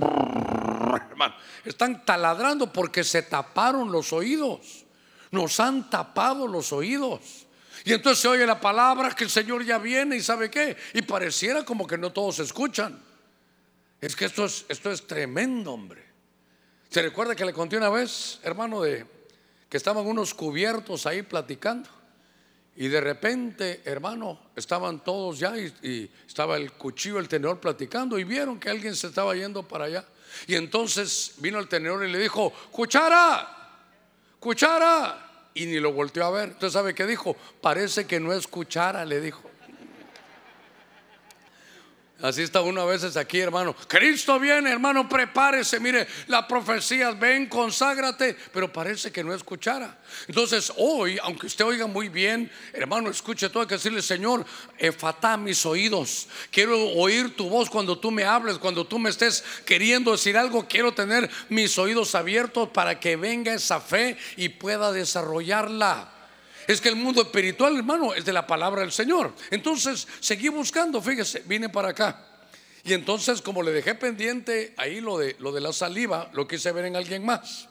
hermano. 0.97 1.36
Están 1.65 2.06
taladrando 2.06 2.71
porque 2.71 3.04
se 3.04 3.23
taparon 3.23 3.91
los 3.91 4.13
oídos. 4.13 4.86
Nos 5.32 5.60
han 5.60 5.89
tapado 5.89 6.47
los 6.47 6.73
oídos. 6.73 7.47
Y 7.84 7.93
entonces 7.93 8.21
se 8.21 8.27
oye 8.27 8.45
la 8.45 8.60
palabra 8.60 9.12
que 9.12 9.23
el 9.23 9.30
Señor 9.30 9.63
ya 9.65 9.77
viene 9.77 10.15
y 10.15 10.21
sabe 10.21 10.51
qué. 10.51 10.77
Y 10.93 11.01
pareciera 11.01 11.65
como 11.65 11.88
que 11.88 11.97
no 11.97 12.12
todos 12.12 12.39
escuchan. 12.39 13.01
Es 13.99 14.15
que 14.15 14.25
esto 14.25 14.45
es, 14.45 14.65
esto 14.67 14.91
es 14.91 15.08
tremendo, 15.08 15.73
hombre. 15.73 16.04
¿Se 16.89 17.01
recuerda 17.01 17.36
que 17.36 17.45
le 17.45 17.54
conté 17.54 17.77
una 17.77 17.89
vez, 17.89 18.39
hermano, 18.43 18.82
de 18.82 19.06
que 19.69 19.77
estaban 19.77 20.06
unos 20.06 20.34
cubiertos 20.34 21.06
ahí 21.06 21.21
platicando? 21.21 21.89
Y 22.75 22.88
de 22.88 23.01
repente, 23.01 23.82
hermano, 23.86 24.39
estaban 24.56 25.04
todos 25.04 25.39
ya 25.39 25.58
y, 25.58 25.73
y, 25.84 26.12
estaba 26.27 26.58
el 26.58 26.71
cuchillo, 26.73 27.19
el 27.19 27.27
tenedor 27.27 27.60
platicando 27.60 28.17
y 28.17 28.23
vieron 28.23 28.60
que 28.60 28.69
alguien 28.69 28.95
se 28.95 29.08
estaba 29.08 29.36
yendo 29.36 29.63
para 29.63 29.86
allá. 29.86 30.06
Y 30.48 30.56
entonces 30.56 31.34
vino 31.38 31.60
el 31.60 31.67
tenedor 31.67 32.06
y 32.06 32.12
le 32.12 32.20
dijo, 32.20 32.52
cuchara, 32.72 33.80
cuchara. 34.39 35.50
Y 35.54 35.65
ni 35.65 35.80
lo 35.80 35.91
volteó 35.91 36.26
a 36.26 36.32
ver. 36.32 36.50
Usted 36.52 36.70
sabe 36.70 36.96
qué 36.96 37.06
dijo, 37.06 37.36
parece 37.62 38.08
que 38.08 38.20
no 38.20 38.32
es 38.32 38.48
cuchara, 38.48 39.06
le 39.06 39.20
dijo. 39.20 39.51
Así 42.22 42.44
está 42.44 42.62
uno 42.62 42.82
a 42.82 42.86
veces 42.86 43.18
aquí, 43.18 43.40
hermano. 43.40 43.76
Cristo 43.88 44.40
viene, 44.40 44.72
hermano, 44.72 45.10
prepárese. 45.10 45.80
Mire, 45.80 46.08
las 46.28 46.46
profecías, 46.46 47.18
ven, 47.20 47.48
conságrate. 47.48 48.36
Pero 48.54 48.72
parece 48.72 49.12
que 49.12 49.24
no 49.24 49.34
escuchara. 49.34 49.98
Entonces, 50.28 50.72
hoy, 50.78 51.18
aunque 51.22 51.48
usted 51.48 51.66
oiga 51.66 51.88
muy 51.88 52.10
bien, 52.10 52.52
hermano, 52.74 53.10
escuche 53.10 53.50
todo. 53.50 53.66
Que 53.66 53.76
decirle, 53.76 54.02
Señor, 54.02 54.46
efata 54.78 55.36
mis 55.36 55.66
oídos. 55.66 56.28
Quiero 56.52 56.78
oír 56.90 57.36
tu 57.36 57.50
voz 57.50 57.70
cuando 57.70 57.98
tú 57.98 58.12
me 58.12 58.24
hables, 58.24 58.60
cuando 58.60 58.86
tú 58.86 59.00
me 59.00 59.10
estés 59.10 59.44
queriendo 59.66 60.12
decir 60.12 60.38
algo. 60.38 60.68
Quiero 60.68 60.94
tener 60.94 61.30
mis 61.50 61.78
oídos 61.80 62.14
abiertos 62.14 62.70
para 62.70 63.00
que 63.00 63.16
venga 63.16 63.54
esa 63.54 63.80
fe 63.80 64.18
y 64.38 64.50
pueda 64.50 64.92
desarrollarla. 64.92 66.21
Es 66.67 66.82
que 66.82 66.89
el 66.89 66.95
mundo 66.95 67.21
espiritual, 67.21 67.78
hermano, 67.78 68.13
es 68.13 68.26
de 68.26 68.34
la 68.34 68.45
palabra 68.45 68.82
del 68.82 68.91
Señor. 68.91 69.34
Entonces, 69.50 70.08
seguí 70.19 70.50
buscando, 70.50 71.02
fíjese, 71.02 71.43
vine 71.45 71.69
para 71.69 71.89
acá. 71.89 72.26
Y 72.84 72.93
entonces, 72.93 73.41
como 73.41 73.62
le 73.62 73.71
dejé 73.71 73.95
pendiente 73.95 74.74
ahí 74.78 75.02
lo 75.02 75.17
de, 75.17 75.36
lo 75.39 75.52
de 75.52 75.62
la 75.62 75.74
saliva, 75.74 76.30
lo 76.34 76.47
quise 76.47 76.71
ver 76.71 76.86
en 76.86 76.95
alguien 76.95 77.26
más. 77.26 77.67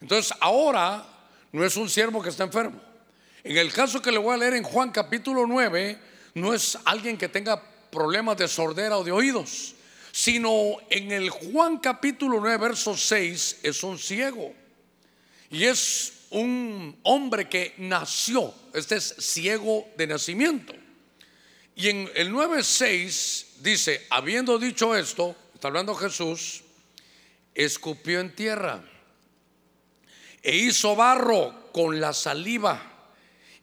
Entonces, 0.00 0.32
ahora 0.40 1.06
no 1.52 1.64
es 1.64 1.76
un 1.76 1.88
siervo 1.88 2.22
que 2.22 2.30
está 2.30 2.44
enfermo. 2.44 2.80
En 3.44 3.56
el 3.56 3.72
caso 3.72 4.00
que 4.00 4.12
le 4.12 4.18
voy 4.18 4.34
a 4.34 4.38
leer 4.38 4.54
en 4.54 4.64
Juan 4.64 4.90
capítulo 4.90 5.46
9, 5.46 5.98
no 6.34 6.54
es 6.54 6.78
alguien 6.84 7.16
que 7.16 7.28
tenga 7.28 7.62
problemas 7.90 8.36
de 8.36 8.48
sordera 8.48 8.98
o 8.98 9.04
de 9.04 9.12
oídos, 9.12 9.74
sino 10.12 10.76
en 10.90 11.12
el 11.12 11.30
Juan 11.30 11.78
capítulo 11.78 12.40
9, 12.40 12.56
verso 12.56 12.96
6, 12.96 13.60
es 13.62 13.82
un 13.82 13.98
ciego. 13.98 14.52
Y 15.50 15.64
es 15.64 16.12
un 16.32 16.98
hombre 17.02 17.48
que 17.48 17.74
nació, 17.78 18.54
este 18.74 18.96
es 18.96 19.14
ciego 19.18 19.86
de 19.96 20.06
nacimiento. 20.06 20.74
Y 21.76 21.88
en 21.88 22.10
el 22.14 22.30
9.6 22.32 23.58
dice, 23.60 24.06
habiendo 24.10 24.58
dicho 24.58 24.96
esto, 24.96 25.36
está 25.54 25.68
hablando 25.68 25.94
Jesús, 25.94 26.62
escupió 27.54 28.20
en 28.20 28.34
tierra 28.34 28.82
e 30.42 30.56
hizo 30.56 30.96
barro 30.96 31.70
con 31.72 32.00
la 32.00 32.12
saliva 32.12 32.82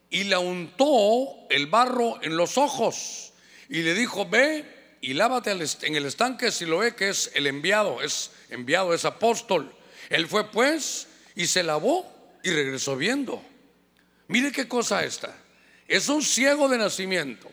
y 0.10 0.24
le 0.24 0.38
untó 0.38 1.48
el 1.50 1.68
barro 1.68 2.22
en 2.22 2.38
los 2.38 2.58
ojos 2.58 3.34
y 3.68 3.82
le 3.82 3.94
dijo, 3.94 4.28
ve 4.28 4.96
y 5.02 5.14
lávate 5.14 5.52
en 5.52 5.96
el 5.96 6.06
estanque 6.06 6.52
si 6.52 6.66
lo 6.66 6.80
ve 6.80 6.96
que 6.96 7.10
es 7.10 7.32
el 7.34 7.48
enviado, 7.48 8.02
es 8.02 8.32
enviado, 8.50 8.94
es 8.94 9.06
apóstol. 9.06 9.74
Él 10.10 10.28
fue 10.28 10.50
pues 10.52 11.08
y 11.36 11.48
se 11.48 11.64
lavó 11.64 12.19
y 12.44 12.52
regresó 12.52 12.96
viendo. 12.96 13.42
Mire 14.28 14.52
qué 14.52 14.68
cosa 14.68 15.04
esta. 15.04 15.36
Es 15.88 16.08
un 16.10 16.22
ciego 16.22 16.70
de 16.70 16.78
nacimiento. 16.78 17.50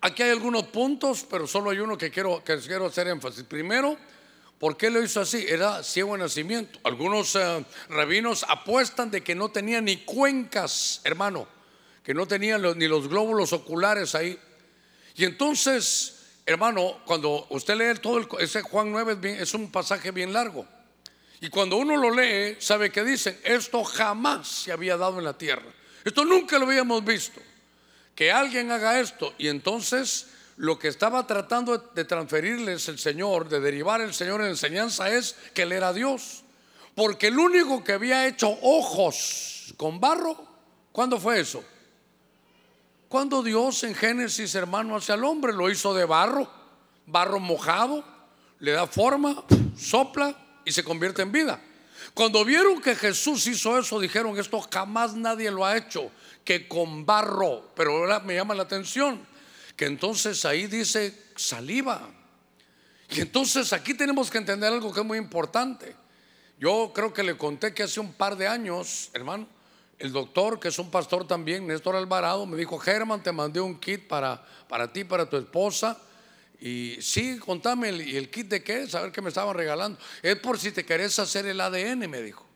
Aquí 0.00 0.22
hay 0.22 0.30
algunos 0.30 0.64
puntos, 0.64 1.24
pero 1.30 1.46
solo 1.46 1.70
hay 1.70 1.78
uno 1.78 1.96
que 1.96 2.10
quiero, 2.10 2.42
que 2.42 2.58
quiero 2.58 2.86
hacer 2.86 3.06
énfasis. 3.06 3.44
Primero, 3.44 3.96
¿por 4.58 4.76
qué 4.76 4.90
lo 4.90 5.02
hizo 5.02 5.20
así? 5.20 5.44
Era 5.48 5.84
ciego 5.84 6.14
de 6.14 6.20
nacimiento. 6.20 6.80
Algunos 6.82 7.36
eh, 7.36 7.64
rabinos 7.88 8.44
apuestan 8.48 9.10
de 9.10 9.22
que 9.22 9.34
no 9.34 9.50
tenía 9.50 9.80
ni 9.80 9.98
cuencas, 9.98 11.02
hermano, 11.04 11.46
que 12.02 12.14
no 12.14 12.26
tenía 12.26 12.58
ni 12.58 12.88
los 12.88 13.06
glóbulos 13.06 13.52
oculares 13.52 14.14
ahí. 14.14 14.36
Y 15.14 15.24
entonces, 15.24 16.20
hermano, 16.46 17.00
cuando 17.04 17.46
usted 17.50 17.76
lee 17.76 18.00
todo 18.00 18.18
el, 18.18 18.26
ese 18.40 18.62
Juan 18.62 18.90
9 18.90 19.36
es 19.40 19.54
un 19.54 19.70
pasaje 19.70 20.10
bien 20.10 20.32
largo. 20.32 20.66
Y 21.42 21.48
cuando 21.48 21.76
uno 21.76 21.96
lo 21.96 22.12
lee, 22.12 22.56
sabe 22.60 22.92
que 22.92 23.02
dicen, 23.02 23.36
esto 23.42 23.82
jamás 23.82 24.46
se 24.46 24.70
había 24.70 24.96
dado 24.96 25.18
en 25.18 25.24
la 25.24 25.36
tierra. 25.36 25.72
Esto 26.04 26.24
nunca 26.24 26.56
lo 26.56 26.66
habíamos 26.66 27.04
visto. 27.04 27.40
Que 28.14 28.30
alguien 28.30 28.70
haga 28.70 29.00
esto. 29.00 29.34
Y 29.38 29.48
entonces 29.48 30.28
lo 30.56 30.78
que 30.78 30.86
estaba 30.86 31.26
tratando 31.26 31.76
de 31.78 32.04
transferirles 32.04 32.86
el 32.86 33.00
Señor, 33.00 33.48
de 33.48 33.58
derivar 33.58 34.00
el 34.00 34.14
Señor 34.14 34.40
en 34.42 34.50
enseñanza 34.50 35.12
es 35.12 35.34
que 35.52 35.62
Él 35.62 35.72
era 35.72 35.92
Dios. 35.92 36.44
Porque 36.94 37.26
el 37.26 37.36
único 37.40 37.82
que 37.82 37.94
había 37.94 38.28
hecho 38.28 38.56
ojos 38.62 39.74
con 39.76 39.98
barro, 39.98 40.36
¿cuándo 40.92 41.18
fue 41.18 41.40
eso? 41.40 41.64
Cuando 43.08 43.42
Dios 43.42 43.82
en 43.82 43.96
Génesis, 43.96 44.54
hermano, 44.54 44.94
hacia 44.94 45.16
el 45.16 45.24
hombre 45.24 45.52
lo 45.52 45.68
hizo 45.68 45.92
de 45.92 46.04
barro, 46.04 46.48
barro 47.06 47.40
mojado, 47.40 48.04
le 48.60 48.70
da 48.70 48.86
forma, 48.86 49.42
sopla 49.76 50.36
y 50.64 50.72
se 50.72 50.84
convierte 50.84 51.22
en 51.22 51.32
vida. 51.32 51.60
Cuando 52.14 52.44
vieron 52.44 52.80
que 52.80 52.94
Jesús 52.94 53.46
hizo 53.46 53.78
eso, 53.78 53.98
dijeron, 54.00 54.38
esto 54.38 54.60
jamás 54.72 55.14
nadie 55.14 55.50
lo 55.50 55.64
ha 55.64 55.76
hecho, 55.76 56.10
que 56.44 56.68
con 56.68 57.06
barro, 57.06 57.70
pero 57.74 57.92
ahora 57.92 58.20
me 58.20 58.34
llama 58.34 58.54
la 58.54 58.64
atención, 58.64 59.24
que 59.76 59.86
entonces 59.86 60.44
ahí 60.44 60.66
dice 60.66 61.30
saliva. 61.36 62.10
Y 63.08 63.20
entonces 63.20 63.72
aquí 63.72 63.94
tenemos 63.94 64.30
que 64.30 64.38
entender 64.38 64.72
algo 64.72 64.92
que 64.92 65.00
es 65.00 65.06
muy 65.06 65.18
importante. 65.18 65.94
Yo 66.58 66.92
creo 66.94 67.12
que 67.12 67.22
le 67.22 67.36
conté 67.36 67.74
que 67.74 67.82
hace 67.82 68.00
un 68.00 68.12
par 68.12 68.36
de 68.36 68.46
años, 68.46 69.10
hermano, 69.12 69.46
el 69.98 70.12
doctor, 70.12 70.58
que 70.58 70.68
es 70.68 70.78
un 70.78 70.90
pastor 70.90 71.26
también, 71.26 71.66
Néstor 71.66 71.94
Alvarado, 71.94 72.44
me 72.46 72.56
dijo, 72.56 72.78
Germán, 72.78 73.22
te 73.22 73.30
mandé 73.30 73.60
un 73.60 73.78
kit 73.78 74.08
para, 74.08 74.44
para 74.68 74.92
ti, 74.92 75.04
para 75.04 75.28
tu 75.28 75.36
esposa 75.36 75.98
y 76.64 77.02
sí, 77.02 77.40
contame, 77.40 77.90
¿y 77.90 78.16
el 78.16 78.30
kit 78.30 78.46
de 78.46 78.62
qué? 78.62 78.86
Saber 78.86 79.10
qué 79.10 79.20
me 79.20 79.30
estaban 79.30 79.52
regalando. 79.56 79.98
Es 80.22 80.36
por 80.36 80.60
si 80.60 80.70
te 80.70 80.84
querés 80.84 81.18
hacer 81.18 81.44
el 81.46 81.60
ADN, 81.60 82.08
me 82.08 82.22
dijo. 82.22 82.46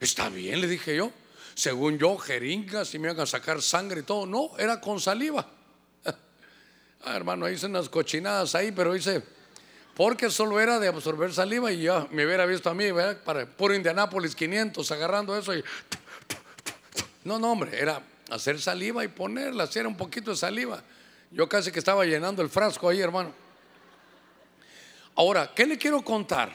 Está 0.00 0.30
bien, 0.30 0.58
le 0.58 0.66
dije 0.66 0.96
yo. 0.96 1.12
Según 1.54 1.98
yo, 1.98 2.16
jeringas 2.16 2.94
y 2.94 2.98
me 2.98 3.08
iban 3.08 3.20
a 3.20 3.26
sacar 3.26 3.60
sangre 3.60 4.00
y 4.00 4.02
todo. 4.04 4.24
No, 4.24 4.52
era 4.56 4.80
con 4.80 5.00
saliva. 5.00 5.46
ah, 7.04 7.14
hermano, 7.14 7.46
hice 7.50 7.66
unas 7.66 7.90
cochinadas 7.90 8.54
ahí, 8.54 8.72
pero 8.72 8.96
hice, 8.96 9.22
porque 9.94 10.30
solo 10.30 10.58
era 10.58 10.78
de 10.78 10.88
absorber 10.88 11.30
saliva 11.34 11.70
y 11.70 11.82
ya 11.82 12.08
me 12.12 12.24
hubiera 12.24 12.46
visto 12.46 12.70
a 12.70 12.74
mí, 12.74 12.90
¿verdad? 12.90 13.22
Para 13.22 13.44
puro 13.44 13.74
Indianápolis 13.74 14.34
500, 14.34 14.90
agarrando 14.92 15.36
eso 15.36 15.54
y. 15.54 15.62
No, 17.24 17.38
no, 17.38 17.52
hombre, 17.52 17.78
era 17.78 18.00
hacer 18.30 18.58
saliva 18.62 19.04
y 19.04 19.08
ponerla, 19.08 19.64
hacer 19.64 19.86
un 19.86 19.96
poquito 19.96 20.30
de 20.30 20.38
saliva. 20.38 20.82
Yo 21.30 21.48
casi 21.48 21.70
que 21.70 21.78
estaba 21.78 22.04
llenando 22.04 22.42
el 22.42 22.48
frasco 22.48 22.88
ahí, 22.88 23.00
hermano. 23.00 23.32
Ahora, 25.16 25.52
¿qué 25.54 25.66
le 25.66 25.78
quiero 25.78 26.02
contar? 26.02 26.52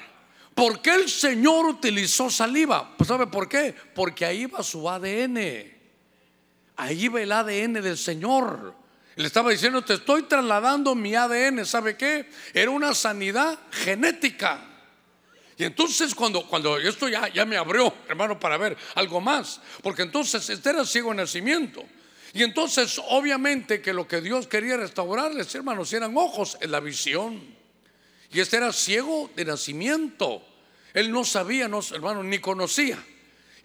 ¿Por 0.53 0.81
qué 0.81 0.93
el 0.93 1.09
Señor 1.09 1.65
utilizó 1.65 2.29
saliva? 2.29 2.95
Pues 2.97 3.07
¿sabe 3.07 3.27
por 3.27 3.49
qué? 3.49 3.73
Porque 3.95 4.25
ahí 4.25 4.45
va 4.45 4.63
su 4.63 4.89
ADN. 4.89 5.37
Ahí 6.77 7.07
va 7.07 7.21
el 7.21 7.31
ADN 7.31 7.73
del 7.73 7.97
Señor. 7.97 8.75
Le 9.15 9.27
estaba 9.27 9.51
diciendo, 9.51 9.83
te 9.83 9.95
estoy 9.95 10.23
trasladando 10.23 10.95
mi 10.95 11.15
ADN. 11.15 11.65
¿Sabe 11.65 11.97
qué? 11.97 12.29
Era 12.53 12.71
una 12.71 12.93
sanidad 12.93 13.57
genética. 13.71 14.67
Y 15.57 15.63
entonces 15.63 16.15
cuando, 16.15 16.47
cuando 16.47 16.77
esto 16.77 17.07
ya, 17.07 17.27
ya 17.27 17.45
me 17.45 17.57
abrió, 17.57 17.93
hermano, 18.07 18.39
para 18.39 18.57
ver 18.57 18.77
algo 18.95 19.21
más. 19.21 19.61
Porque 19.81 20.01
entonces 20.03 20.49
este 20.49 20.69
era 20.69 20.85
ciego 20.85 21.11
en 21.11 21.17
nacimiento. 21.17 21.83
Y 22.33 22.43
entonces, 22.43 22.99
obviamente, 23.09 23.81
que 23.81 23.93
lo 23.93 24.07
que 24.07 24.21
Dios 24.21 24.47
quería 24.47 24.77
restaurarles, 24.77 25.53
hermanos, 25.53 25.91
eran 25.91 26.15
ojos 26.15 26.57
en 26.61 26.71
la 26.71 26.79
visión. 26.79 27.41
Y 28.31 28.39
este 28.39 28.57
era 28.57 28.71
ciego 28.71 29.29
de 29.35 29.43
nacimiento. 29.45 30.41
Él 30.93 31.11
no 31.11 31.25
sabía, 31.25 31.67
no, 31.67 31.81
hermano, 31.93 32.23
ni 32.23 32.39
conocía. 32.39 33.03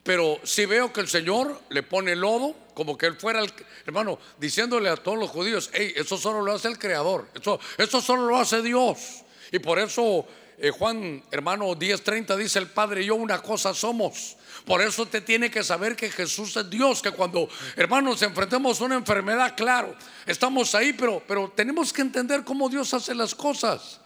Pero 0.03 0.41
si 0.45 0.67
veo 0.67 0.93
que 0.93 1.01
el 1.01 1.09
Señor 1.09 1.61
le 1.69 1.83
pone 1.83 2.15
lodo, 2.15 2.55
como 2.75 2.97
que 2.97 3.07
él 3.07 3.17
fuera 3.17 3.41
el 3.41 3.53
hermano, 3.85 4.19
diciéndole 4.39 4.89
a 4.89 4.97
todos 4.97 5.19
los 5.19 5.31
judíos: 5.31 5.69
hey, 5.73 5.93
eso 5.97 6.17
solo 6.17 6.43
lo 6.43 6.53
hace 6.53 6.69
el 6.69 6.79
Creador, 6.79 7.29
eso, 7.35 7.59
eso 7.77 8.01
solo 8.01 8.27
lo 8.27 8.37
hace 8.37 8.63
Dios. 8.63 9.25
Y 9.51 9.59
por 9.59 9.81
eso 9.81 10.25
eh, 10.59 10.71
Juan, 10.71 11.25
hermano 11.33 11.75
10:30 11.75 12.37
dice: 12.37 12.61
El 12.61 12.69
Padre 12.69 13.03
y 13.03 13.07
yo 13.07 13.17
una 13.17 13.43
cosa 13.43 13.75
somos. 13.75 14.37
Por 14.67 14.83
eso 14.83 15.07
te 15.07 15.21
tiene 15.21 15.49
que 15.49 15.63
saber 15.63 15.95
que 15.95 16.11
Jesús 16.11 16.57
es 16.57 16.69
Dios, 16.69 17.01
que 17.01 17.13
cuando 17.13 17.49
hermanos 17.77 18.21
enfrentemos 18.23 18.81
una 18.81 18.97
enfermedad, 18.97 19.55
claro, 19.57 19.95
estamos 20.27 20.75
ahí, 20.75 20.93
pero, 20.93 21.23
pero 21.25 21.53
tenemos 21.55 21.93
que 21.93 22.03
entender 22.03 22.43
cómo 22.43 22.69
Dios 22.69 22.93
hace 22.93 23.15
las 23.15 23.33
cosas. 23.33 24.01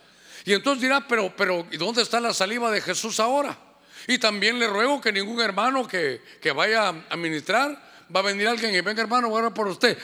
Y 0.44 0.52
entonces 0.52 0.82
dirá, 0.82 1.08
pero, 1.08 1.34
pero, 1.34 1.66
¿y 1.70 1.78
dónde 1.78 2.02
está 2.02 2.20
la 2.20 2.34
saliva 2.34 2.70
de 2.70 2.82
Jesús 2.82 3.18
ahora? 3.20 3.58
Y 4.06 4.18
también 4.18 4.58
le 4.58 4.66
ruego 4.66 5.00
que 5.00 5.10
ningún 5.12 5.40
hermano 5.40 5.88
que, 5.88 6.20
que 6.42 6.52
vaya 6.52 6.88
a 7.08 7.16
ministrar, 7.16 7.82
va 8.14 8.20
a 8.20 8.24
venir 8.24 8.46
alguien 8.46 8.74
y 8.74 8.82
venga 8.82 9.00
hermano, 9.00 9.30
voy 9.30 9.42
a 9.42 9.50
por 9.50 9.66
usted. 9.66 9.96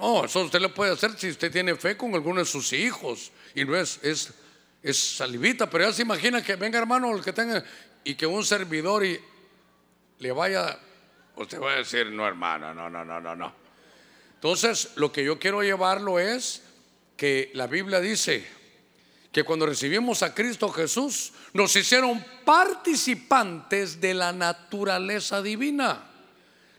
No, 0.00 0.24
eso 0.24 0.40
usted 0.40 0.60
lo 0.60 0.72
puede 0.72 0.92
hacer 0.92 1.12
si 1.18 1.28
usted 1.28 1.52
tiene 1.52 1.76
fe 1.76 1.94
con 1.94 2.14
alguno 2.14 2.40
de 2.40 2.46
sus 2.46 2.72
hijos 2.72 3.32
y 3.54 3.66
no 3.66 3.76
es, 3.76 4.00
es, 4.02 4.32
es 4.82 4.96
salivita, 4.98 5.68
pero 5.68 5.84
ya 5.84 5.92
se 5.92 6.02
imagina 6.02 6.42
que 6.42 6.56
venga 6.56 6.78
hermano 6.78 7.14
el 7.14 7.22
que 7.22 7.34
tenga 7.34 7.62
y 8.04 8.14
que 8.14 8.26
un 8.26 8.44
servidor 8.44 9.04
y 9.04 9.18
le 10.18 10.32
vaya, 10.32 10.78
usted 11.36 11.60
va 11.60 11.72
a 11.72 11.76
decir, 11.76 12.06
no 12.10 12.26
hermano, 12.26 12.72
no, 12.74 12.88
no, 12.88 13.04
no, 13.04 13.20
no, 13.20 13.34
no. 13.34 13.54
Entonces, 14.34 14.90
lo 14.96 15.10
que 15.10 15.24
yo 15.24 15.38
quiero 15.38 15.62
llevarlo 15.62 16.18
es 16.18 16.62
que 17.16 17.50
la 17.54 17.66
Biblia 17.66 18.00
dice 18.00 18.46
que 19.32 19.42
cuando 19.42 19.66
recibimos 19.66 20.22
a 20.22 20.34
Cristo 20.34 20.68
Jesús, 20.70 21.32
nos 21.54 21.74
hicieron 21.74 22.24
participantes 22.44 24.00
de 24.00 24.14
la 24.14 24.32
naturaleza 24.32 25.42
divina. 25.42 26.10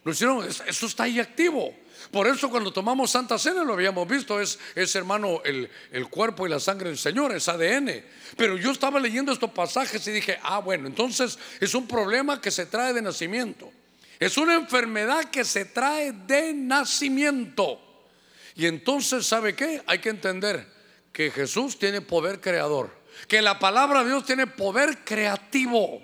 Nos 0.04 0.16
hicieron, 0.16 0.46
eso 0.46 0.86
está 0.86 1.04
ahí 1.04 1.20
activo. 1.20 1.76
Por 2.12 2.28
eso 2.28 2.50
cuando 2.50 2.72
tomamos 2.72 3.12
Santa 3.12 3.38
Cena 3.38 3.64
lo 3.64 3.74
habíamos 3.74 4.08
visto, 4.08 4.40
es, 4.40 4.60
es 4.76 4.96
hermano 4.96 5.42
el, 5.44 5.70
el, 5.92 6.08
cuerpo 6.08 6.46
y 6.46 6.50
la 6.50 6.60
sangre 6.60 6.90
del 6.90 6.98
Señor, 6.98 7.34
es 7.34 7.48
ADN. 7.48 8.04
Pero 8.38 8.58
yo 8.58 8.72
estaba 8.72 9.00
leyendo 9.00 9.32
estos 9.32 9.52
pasajes 9.52 10.06
y 10.08 10.12
dije, 10.12 10.40
ah, 10.44 10.60
bueno, 10.60 10.88
entonces 10.88 11.38
es 11.60 11.74
un 11.74 11.88
problema 11.88 12.40
que 12.40 12.52
se 12.52 12.66
trae 12.66 12.94
de 12.94 13.02
nacimiento. 13.02 13.72
Es 14.20 14.38
una 14.38 14.56
enfermedad 14.56 15.26
que 15.26 15.44
se 15.44 15.66
trae 15.66 16.12
de 16.12 16.54
nacimiento. 16.54 17.82
Y 18.56 18.66
entonces, 18.66 19.26
¿sabe 19.26 19.56
qué? 19.56 19.82
Hay 19.86 20.00
que 20.00 20.10
entender 20.10 20.66
que 21.12 21.32
Jesús 21.32 21.78
tiene 21.78 22.02
poder 22.02 22.40
creador, 22.40 22.90
que 23.28 23.42
la 23.42 23.60
palabra 23.60 24.04
de 24.04 24.10
Dios 24.10 24.26
tiene 24.26 24.48
poder 24.48 25.04
creativo. 25.04 26.02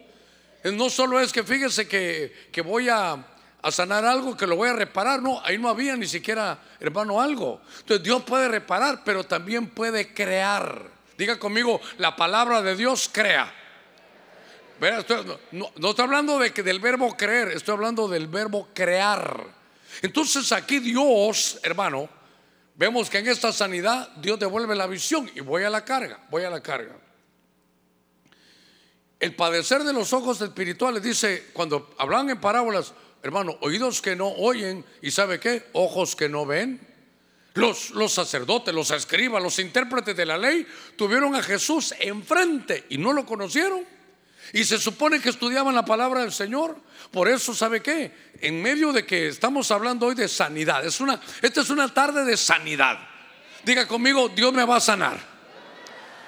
No 0.63 0.89
solo 0.89 1.19
es 1.19 1.31
que 1.31 1.43
fíjese 1.43 1.87
que, 1.87 2.49
que 2.51 2.61
voy 2.61 2.89
a 2.89 3.25
a 3.61 3.71
sanar 3.71 4.05
algo 4.05 4.35
que 4.35 4.47
lo 4.47 4.55
voy 4.55 4.69
a 4.69 4.73
reparar. 4.73 5.21
No, 5.21 5.41
ahí 5.43 5.57
no 5.57 5.69
había 5.69 5.95
ni 5.95 6.07
siquiera, 6.07 6.59
hermano, 6.79 7.21
algo. 7.21 7.61
Entonces 7.79 8.03
Dios 8.03 8.23
puede 8.23 8.47
reparar, 8.47 9.03
pero 9.03 9.23
también 9.23 9.67
puede 9.67 10.13
crear. 10.13 10.89
Diga 11.17 11.37
conmigo, 11.37 11.79
la 11.97 12.15
palabra 12.15 12.61
de 12.61 12.75
Dios 12.75 13.09
crea. 13.11 13.53
no, 15.51 15.71
no, 15.77 15.89
estoy 15.89 16.05
hablando 16.05 16.39
de 16.39 16.51
que 16.51 16.63
del 16.63 16.79
verbo 16.79 17.15
creer, 17.15 17.49
estoy 17.49 17.73
hablando 17.73 18.07
del 18.07 18.27
verbo 18.27 18.69
crear. 18.73 19.45
Entonces 20.01 20.51
aquí 20.51 20.79
Dios, 20.79 21.59
hermano, 21.61 22.09
vemos 22.75 23.09
que 23.09 23.19
en 23.19 23.27
esta 23.27 23.51
sanidad 23.51 24.09
Dios 24.15 24.39
devuelve 24.39 24.75
la 24.75 24.87
visión 24.87 25.29
y 25.35 25.41
voy 25.41 25.63
a 25.63 25.69
la 25.69 25.85
carga, 25.85 26.19
voy 26.31 26.43
a 26.43 26.49
la 26.49 26.61
carga. 26.61 26.95
El 29.19 29.35
padecer 29.35 29.83
de 29.83 29.93
los 29.93 30.13
ojos 30.13 30.41
espirituales 30.41 31.03
dice, 31.03 31.51
cuando 31.53 31.93
hablan 31.99 32.31
en 32.31 32.41
parábolas, 32.41 32.91
hermano, 33.23 33.57
oídos 33.61 34.01
que 34.01 34.15
no 34.15 34.29
oyen 34.29 34.83
y 35.01 35.11
sabe 35.11 35.39
qué, 35.39 35.67
ojos 35.73 36.15
que 36.15 36.29
no 36.29 36.45
ven. 36.45 36.79
Los, 37.53 37.91
los, 37.91 38.13
sacerdotes, 38.13 38.73
los 38.73 38.91
escribas, 38.91 39.43
los 39.43 39.59
intérpretes 39.59 40.15
de 40.15 40.25
la 40.25 40.37
ley 40.37 40.65
tuvieron 40.95 41.35
a 41.35 41.43
Jesús 41.43 41.93
enfrente 41.99 42.85
y 42.89 42.97
no 42.97 43.11
lo 43.11 43.25
conocieron. 43.25 43.85
Y 44.53 44.63
se 44.63 44.77
supone 44.77 45.19
que 45.19 45.29
estudiaban 45.29 45.75
la 45.75 45.85
palabra 45.85 46.21
del 46.21 46.31
Señor. 46.31 46.77
Por 47.11 47.27
eso, 47.27 47.53
¿sabe 47.53 47.81
qué? 47.81 48.11
En 48.39 48.61
medio 48.61 48.91
de 48.91 49.05
que 49.05 49.27
estamos 49.27 49.69
hablando 49.71 50.07
hoy 50.07 50.15
de 50.15 50.27
sanidad, 50.27 50.85
es 50.85 50.99
una, 50.99 51.19
esta 51.41 51.61
es 51.61 51.69
una 51.69 51.93
tarde 51.93 52.25
de 52.25 52.37
sanidad. 52.37 52.99
Diga 53.63 53.87
conmigo, 53.87 54.29
Dios 54.29 54.53
me 54.53 54.65
va 54.65 54.77
a 54.77 54.81
sanar. 54.81 55.19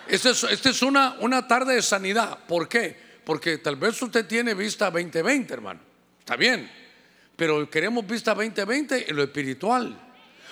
Esta 0.07 0.31
es, 0.31 0.43
es 0.43 0.81
una, 0.81 1.17
una 1.19 1.47
tarde 1.47 1.75
de 1.75 1.81
sanidad. 1.81 2.37
¿Por 2.47 2.67
qué? 2.67 2.95
Porque 3.23 3.57
tal 3.57 3.77
vez 3.77 4.01
usted 4.01 4.25
tiene 4.27 4.53
vista 4.53 4.91
2020, 4.91 5.53
hermano. 5.53 5.79
Está 6.19 6.35
bien. 6.35 6.82
Pero 7.35 7.69
queremos 7.69 8.05
vista 8.05 8.33
2020 8.33 9.09
en 9.09 9.15
lo 9.15 9.23
espiritual. 9.23 9.99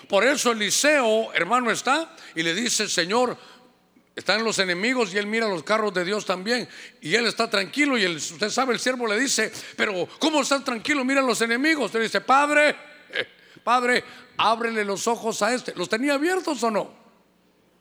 Por 0.08 0.24
eso 0.24 0.52
Eliseo, 0.52 1.32
hermano, 1.34 1.72
está 1.72 2.16
y 2.36 2.44
le 2.44 2.54
dice, 2.54 2.90
Señor, 2.90 3.38
están 4.16 4.44
los 4.44 4.60
enemigos 4.60 5.14
y 5.14 5.18
él 5.18 5.28
mira 5.28 5.48
los 5.48 5.64
carros 5.64 5.94
de 5.94 6.04
Dios 6.04 6.26
también. 6.26 6.68
Y 7.02 7.16
él 7.16 7.28
está 7.28 7.50
tranquilo 7.50 7.98
y 7.98 8.06
usted 8.08 8.50
sabe, 8.50 8.74
el 8.74 8.80
siervo 8.80 9.08
le 9.08 9.20
dice, 9.20 9.52
pero 9.76 10.08
¿cómo 10.20 10.42
estás 10.42 10.64
tranquilo? 10.64 11.06
Mira 11.06 11.22
los 11.22 11.42
enemigos. 11.42 11.94
Le 11.94 12.02
dice, 12.02 12.22
Padre, 12.22 12.76
Padre, 13.64 14.04
ábrele 14.38 14.84
los 14.84 15.08
ojos 15.08 15.42
a 15.42 15.54
este. 15.54 15.74
¿Los 15.76 15.88
tenía 15.88 16.16
abiertos 16.16 16.62
o 16.64 16.72
no? 16.72 17.02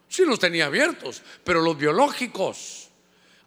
Sí, 0.08 0.24
los 0.24 0.38
tenía 0.38 0.66
abiertos, 0.66 1.22
pero 1.44 1.60
los 1.60 1.78
biológicos, 1.78 2.90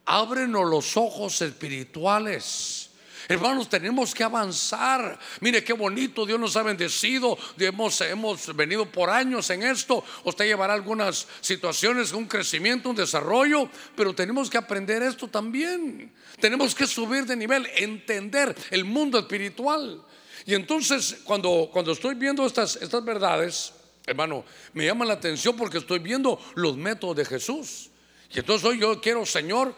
ábrenos 0.06 0.70
los 0.70 0.96
ojos 0.96 1.42
espirituales. 1.42 2.83
Hermanos, 3.28 3.70
tenemos 3.70 4.14
que 4.14 4.24
avanzar. 4.24 5.18
Mire 5.40 5.64
qué 5.64 5.74
bonito, 5.74 6.26
Dios 6.26 6.40
nos 6.40 6.56
ha 6.58 6.64
bendecido. 6.64 7.38
Hemos, 7.58 8.02
hemos 8.02 8.56
venido 8.56 8.86
por 8.86 9.10
años 9.10 9.50
en 9.50 9.64
esto. 9.64 10.04
Usted 10.26 10.46
llevará 10.46 10.74
algunas 10.74 11.28
situaciones, 11.40 12.12
un 12.12 12.26
crecimiento, 12.26 12.90
un 12.90 12.96
desarrollo, 12.96 13.70
pero 13.96 14.14
tenemos 14.14 14.50
que 14.50 14.58
aprender 14.58 15.02
esto 15.04 15.28
también. 15.28 16.12
Tenemos 16.40 16.76
que 16.76 16.86
subir 16.86 17.26
de 17.26 17.36
nivel, 17.36 17.68
entender 17.78 18.56
el 18.72 18.84
mundo 18.84 19.20
espiritual. 19.20 20.04
Y 20.46 20.54
entonces, 20.56 21.22
cuando, 21.24 21.70
cuando 21.72 21.94
estoy 21.94 22.16
viendo 22.16 22.46
estas, 22.46 22.76
estas 22.76 23.04
verdades, 23.06 23.74
hermano, 24.06 24.44
me 24.74 24.86
llama 24.86 25.06
la 25.06 25.14
atención 25.14 25.56
porque 25.56 25.78
estoy 25.78 26.00
viendo 26.00 26.40
los 26.56 26.76
métodos 26.76 27.16
de 27.16 27.26
Jesús. 27.26 27.90
Y 28.30 28.40
entonces 28.40 28.68
hoy 28.68 28.80
yo 28.80 29.00
quiero, 29.00 29.26
Señor, 29.26 29.74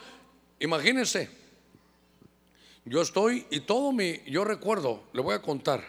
imagínense 0.60 1.45
yo 2.86 3.02
estoy 3.02 3.46
y 3.50 3.62
todo 3.62 3.92
mi, 3.92 4.22
yo 4.28 4.44
recuerdo, 4.46 5.04
le 5.14 5.22
voy 5.22 5.34
a 5.34 5.42
contar, 5.42 5.84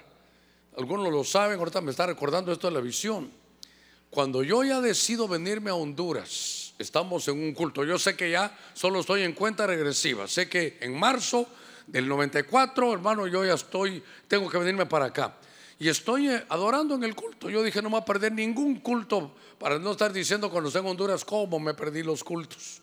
algunos 0.76 1.10
lo 1.12 1.24
saben, 1.24 1.58
ahorita 1.58 1.80
me 1.80 1.90
está 1.90 2.06
recordando 2.06 2.52
esto 2.52 2.66
de 2.66 2.74
la 2.74 2.80
visión. 2.80 3.30
Cuando 4.10 4.42
yo 4.42 4.64
ya 4.64 4.80
decido 4.80 5.28
venirme 5.28 5.70
a 5.70 5.74
Honduras, 5.74 6.74
estamos 6.78 7.28
en 7.28 7.38
un 7.38 7.52
culto, 7.52 7.84
yo 7.84 7.98
sé 7.98 8.16
que 8.16 8.30
ya 8.30 8.56
solo 8.72 9.00
estoy 9.00 9.22
en 9.22 9.32
cuenta 9.32 9.66
regresiva, 9.66 10.26
sé 10.26 10.48
que 10.48 10.78
en 10.80 10.98
marzo 10.98 11.46
del 11.86 12.08
94, 12.08 12.92
hermano, 12.94 13.26
yo 13.26 13.44
ya 13.44 13.54
estoy, 13.54 14.02
tengo 14.26 14.48
que 14.48 14.58
venirme 14.58 14.86
para 14.86 15.06
acá. 15.06 15.36
Y 15.78 15.88
estoy 15.88 16.30
eh, 16.30 16.44
adorando 16.48 16.94
en 16.94 17.04
el 17.04 17.14
culto. 17.14 17.50
Yo 17.50 17.62
dije, 17.62 17.82
no 17.82 17.90
me 17.90 17.96
voy 17.96 18.02
a 18.02 18.04
perder 18.04 18.32
ningún 18.32 18.80
culto 18.80 19.32
para 19.58 19.78
no 19.78 19.92
estar 19.92 20.12
diciendo 20.12 20.50
cuando 20.50 20.68
esté 20.68 20.80
en 20.80 20.86
Honduras 20.86 21.24
cómo 21.24 21.58
me 21.58 21.74
perdí 21.74 22.02
los 22.02 22.24
cultos. 22.24 22.80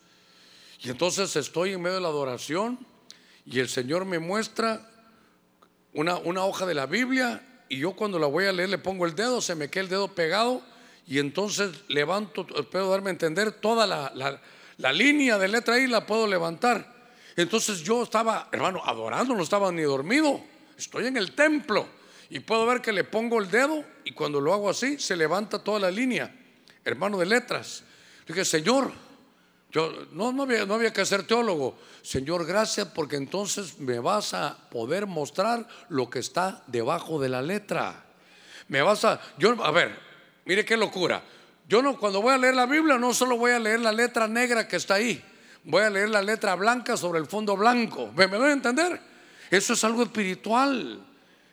Y 0.80 0.90
entonces 0.90 1.34
estoy 1.34 1.72
en 1.72 1.82
medio 1.82 1.96
de 1.96 2.02
la 2.02 2.08
adoración 2.08 2.78
y 3.46 3.60
el 3.60 3.68
Señor 3.68 4.04
me 4.04 4.18
muestra 4.18 4.88
una, 5.92 6.16
una 6.16 6.44
hoja 6.44 6.66
de 6.66 6.74
la 6.74 6.86
Biblia 6.86 7.42
y 7.68 7.78
yo 7.78 7.92
cuando 7.92 8.18
la 8.18 8.26
voy 8.26 8.46
a 8.46 8.52
leer 8.52 8.68
le 8.68 8.78
pongo 8.78 9.06
el 9.06 9.14
dedo, 9.14 9.40
se 9.40 9.54
me 9.54 9.68
queda 9.68 9.84
el 9.84 9.90
dedo 9.90 10.08
pegado 10.08 10.62
y 11.06 11.18
entonces 11.18 11.70
levanto, 11.88 12.46
puedo 12.46 12.90
darme 12.90 13.10
a 13.10 13.12
entender 13.12 13.52
toda 13.52 13.86
la, 13.86 14.12
la, 14.78 14.92
línea 14.92 15.38
de 15.38 15.48
letra 15.48 15.74
ahí, 15.74 15.86
la 15.86 16.06
puedo 16.06 16.26
levantar. 16.26 16.92
Entonces 17.36 17.82
yo 17.82 18.02
estaba, 18.02 18.48
hermano, 18.52 18.80
adorando, 18.84 19.34
no 19.34 19.42
estaba 19.42 19.70
ni 19.70 19.82
dormido, 19.82 20.40
estoy 20.78 21.06
en 21.06 21.16
el 21.16 21.32
templo 21.32 21.86
y 22.30 22.40
puedo 22.40 22.64
ver 22.64 22.80
que 22.80 22.92
le 22.92 23.04
pongo 23.04 23.40
el 23.40 23.50
dedo 23.50 23.84
y 24.04 24.12
cuando 24.12 24.40
lo 24.40 24.54
hago 24.54 24.70
así 24.70 24.98
se 24.98 25.16
levanta 25.16 25.58
toda 25.58 25.80
la 25.80 25.90
línea, 25.90 26.34
hermano 26.84 27.18
de 27.18 27.26
letras. 27.26 27.84
dije, 28.26 28.44
Señor, 28.44 28.92
yo 29.74 30.06
no, 30.12 30.30
no, 30.32 30.44
había, 30.44 30.64
no 30.64 30.74
había 30.74 30.92
que 30.92 31.04
ser 31.04 31.26
teólogo. 31.26 31.76
Señor, 32.00 32.46
gracias 32.46 32.86
porque 32.94 33.16
entonces 33.16 33.80
me 33.80 33.98
vas 33.98 34.32
a 34.32 34.56
poder 34.70 35.08
mostrar 35.08 35.66
lo 35.88 36.08
que 36.08 36.20
está 36.20 36.62
debajo 36.68 37.20
de 37.20 37.28
la 37.28 37.42
letra. 37.42 38.04
Me 38.68 38.82
vas 38.82 39.04
a, 39.04 39.20
yo, 39.36 39.60
a 39.64 39.72
ver, 39.72 39.98
mire 40.44 40.64
qué 40.64 40.76
locura. 40.76 41.24
Yo 41.68 41.82
no, 41.82 41.98
cuando 41.98 42.22
voy 42.22 42.34
a 42.34 42.38
leer 42.38 42.54
la 42.54 42.66
Biblia, 42.66 42.98
no 42.98 43.12
solo 43.12 43.36
voy 43.36 43.50
a 43.50 43.58
leer 43.58 43.80
la 43.80 43.90
letra 43.90 44.28
negra 44.28 44.68
que 44.68 44.76
está 44.76 44.94
ahí, 44.94 45.20
voy 45.64 45.82
a 45.82 45.90
leer 45.90 46.10
la 46.10 46.22
letra 46.22 46.54
blanca 46.54 46.96
sobre 46.96 47.18
el 47.18 47.26
fondo 47.26 47.56
blanco. 47.56 48.12
¿Me, 48.14 48.28
me 48.28 48.36
a 48.36 48.52
entender? 48.52 49.00
Eso 49.50 49.72
es 49.72 49.82
algo 49.82 50.04
espiritual. 50.04 51.04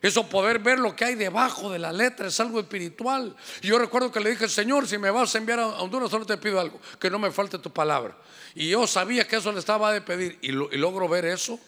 Eso 0.02 0.28
poder 0.28 0.58
ver 0.60 0.80
lo 0.80 0.96
que 0.96 1.06
hay 1.06 1.16
debajo 1.16 1.70
de 1.70 1.78
la 1.78 1.94
letra 1.94 2.28
es 2.28 2.40
algo 2.40 2.60
espiritual. 2.60 3.36
Y 3.62 3.68
yo 3.68 3.78
recuerdo 3.78 4.12
que 4.12 4.20
le 4.20 4.32
dije, 4.32 4.50
Señor, 4.50 4.88
si 4.88 4.98
me 4.98 5.12
vas 5.12 5.36
a 5.36 5.38
enviar 5.38 5.60
a 5.60 5.68
Honduras, 5.68 6.10
solo 6.10 6.26
te 6.26 6.38
pido 6.38 6.60
algo, 6.60 6.80
que 7.00 7.10
no 7.12 7.20
me 7.20 7.32
falte 7.32 7.60
tu 7.60 7.72
palabra. 7.72 8.18
Y 8.56 8.70
yo 8.70 8.88
sabía 8.88 9.28
que 9.28 9.36
eso 9.36 9.52
le 9.52 9.60
estaba 9.60 9.94
de 9.94 10.02
pedir 10.02 10.40
y, 10.42 10.52
logro 10.52 11.08
ver 11.08 11.26
eso. 11.26 11.60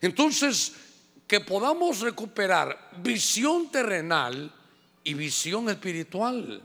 Entonces, 0.00 0.72
que 1.26 1.40
podamos 1.40 2.00
recuperar 2.00 2.90
visión 2.96 3.70
terrenal 3.70 4.50
y 5.04 5.12
visión 5.12 5.68
espiritual 5.68 6.62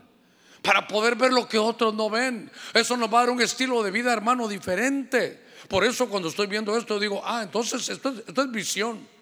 para 0.62 0.88
poder 0.88 1.14
ver 1.14 1.32
lo 1.32 1.46
que 1.46 1.58
otros 1.58 1.92
no 1.92 2.08
ven. 2.08 2.50
Eso 2.72 2.96
nos 2.96 3.12
va 3.12 3.18
a 3.18 3.26
dar 3.26 3.30
un 3.30 3.42
estilo 3.42 3.82
de 3.82 3.90
vida, 3.90 4.14
hermano, 4.14 4.48
diferente. 4.48 5.44
Por 5.68 5.84
eso 5.84 6.08
cuando 6.08 6.30
estoy 6.30 6.46
viendo 6.46 6.74
esto 6.74 6.98
digo, 6.98 7.20
ah, 7.22 7.42
entonces 7.42 7.86
esto 7.90 8.14
es 8.26 8.50
visión. 8.50 9.17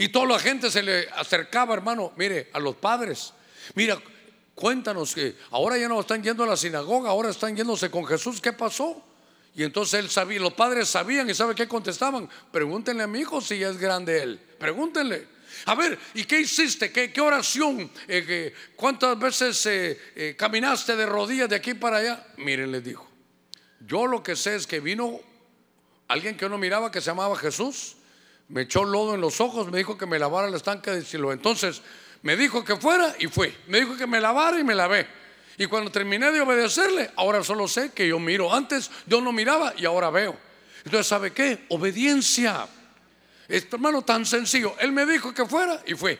Y 0.00 0.08
toda 0.08 0.24
la 0.24 0.38
gente 0.38 0.70
se 0.70 0.82
le 0.82 1.10
acercaba, 1.10 1.74
hermano, 1.74 2.14
mire, 2.16 2.48
a 2.54 2.58
los 2.58 2.74
padres. 2.76 3.34
Mira, 3.74 4.00
cuéntanos 4.54 5.14
que 5.14 5.36
ahora 5.50 5.76
ya 5.76 5.88
no 5.88 6.00
están 6.00 6.22
yendo 6.22 6.42
a 6.42 6.46
la 6.46 6.56
sinagoga, 6.56 7.10
ahora 7.10 7.28
están 7.28 7.54
yéndose 7.54 7.90
con 7.90 8.06
Jesús. 8.06 8.40
¿Qué 8.40 8.54
pasó? 8.54 9.04
Y 9.54 9.62
entonces 9.62 10.00
él 10.00 10.08
sabía, 10.08 10.40
los 10.40 10.54
padres 10.54 10.88
sabían 10.88 11.28
y 11.28 11.34
sabe 11.34 11.54
qué 11.54 11.68
contestaban. 11.68 12.30
Pregúntenle 12.50 13.02
a 13.02 13.06
mi 13.06 13.18
hijo 13.20 13.42
si 13.42 13.62
es 13.62 13.76
grande 13.76 14.22
él. 14.22 14.40
Pregúntenle. 14.58 15.28
A 15.66 15.74
ver, 15.74 15.98
¿y 16.14 16.24
qué 16.24 16.40
hiciste? 16.40 16.90
¿Qué, 16.90 17.20
oración? 17.20 17.90
Eh, 18.08 18.54
¿Cuántas 18.76 19.18
veces 19.18 19.66
eh, 19.66 20.00
eh, 20.16 20.34
caminaste 20.34 20.96
de 20.96 21.04
rodillas 21.04 21.50
de 21.50 21.56
aquí 21.56 21.74
para 21.74 21.98
allá? 21.98 22.26
Miren, 22.38 22.72
les 22.72 22.82
dijo. 22.82 23.06
Yo 23.80 24.06
lo 24.06 24.22
que 24.22 24.34
sé 24.34 24.54
es 24.54 24.66
que 24.66 24.80
vino 24.80 25.20
alguien 26.08 26.38
que 26.38 26.46
uno 26.46 26.56
miraba 26.56 26.90
que 26.90 27.02
se 27.02 27.08
llamaba 27.08 27.36
Jesús 27.36 27.96
me 28.50 28.62
echó 28.62 28.84
lodo 28.84 29.14
en 29.14 29.20
los 29.20 29.40
ojos, 29.40 29.70
me 29.70 29.78
dijo 29.78 29.96
que 29.96 30.06
me 30.06 30.18
lavara 30.18 30.48
el 30.48 30.54
estanque 30.54 30.90
de 30.90 31.04
Siloé. 31.04 31.34
Entonces 31.34 31.82
me 32.22 32.36
dijo 32.36 32.64
que 32.64 32.76
fuera 32.76 33.14
y 33.18 33.28
fui. 33.28 33.54
Me 33.68 33.80
dijo 33.80 33.96
que 33.96 34.06
me 34.06 34.20
lavara 34.20 34.58
y 34.58 34.64
me 34.64 34.74
lavé. 34.74 35.06
Y 35.56 35.66
cuando 35.66 35.90
terminé 35.90 36.32
de 36.32 36.40
obedecerle, 36.40 37.10
ahora 37.16 37.44
solo 37.44 37.68
sé 37.68 37.92
que 37.92 38.08
yo 38.08 38.18
miro. 38.18 38.52
Antes 38.52 38.90
yo 39.06 39.20
no 39.20 39.32
miraba 39.32 39.72
y 39.76 39.84
ahora 39.84 40.10
veo. 40.10 40.36
Entonces, 40.84 41.06
¿sabe 41.06 41.32
qué? 41.32 41.66
Obediencia. 41.68 42.66
Este 43.46 43.76
hermano 43.76 44.02
tan 44.02 44.26
sencillo. 44.26 44.74
Él 44.80 44.92
me 44.92 45.06
dijo 45.06 45.32
que 45.32 45.46
fuera 45.46 45.80
y 45.86 45.94
fui. 45.94 46.18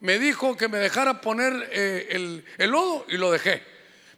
Me 0.00 0.18
dijo 0.18 0.56
que 0.56 0.68
me 0.68 0.78
dejara 0.78 1.20
poner 1.20 1.68
eh, 1.72 2.42
el 2.56 2.70
lodo 2.70 3.04
y 3.08 3.16
lo 3.16 3.30
dejé. 3.30 3.62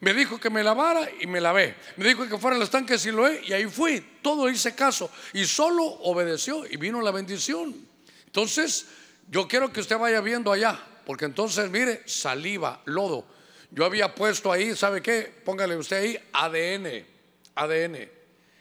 Me 0.00 0.14
dijo 0.14 0.40
que 0.40 0.48
me 0.48 0.62
lavara 0.62 1.08
y 1.20 1.26
me 1.26 1.40
lavé. 1.40 1.76
Me 1.96 2.08
dijo 2.08 2.26
que 2.26 2.38
fuera 2.38 2.56
al 2.56 2.62
estanque 2.62 2.94
de 2.94 2.98
Siloé 2.98 3.42
y 3.46 3.52
ahí 3.52 3.66
fui. 3.66 4.00
Todo 4.22 4.48
hice 4.48 4.74
caso 4.74 5.10
y 5.34 5.44
solo 5.44 5.84
obedeció 5.84 6.66
y 6.66 6.76
vino 6.78 7.02
la 7.02 7.10
bendición. 7.10 7.74
Entonces, 8.24 8.86
yo 9.28 9.46
quiero 9.46 9.72
que 9.72 9.80
usted 9.80 9.98
vaya 9.98 10.20
viendo 10.20 10.50
allá, 10.52 10.80
porque 11.04 11.26
entonces, 11.26 11.70
mire, 11.70 12.02
saliva, 12.06 12.80
lodo. 12.86 13.26
Yo 13.70 13.84
había 13.84 14.14
puesto 14.14 14.50
ahí, 14.50 14.74
¿sabe 14.74 15.02
qué? 15.02 15.32
Póngale 15.44 15.76
usted 15.76 15.96
ahí 15.98 16.18
ADN, 16.32 17.04
ADN. 17.54 18.08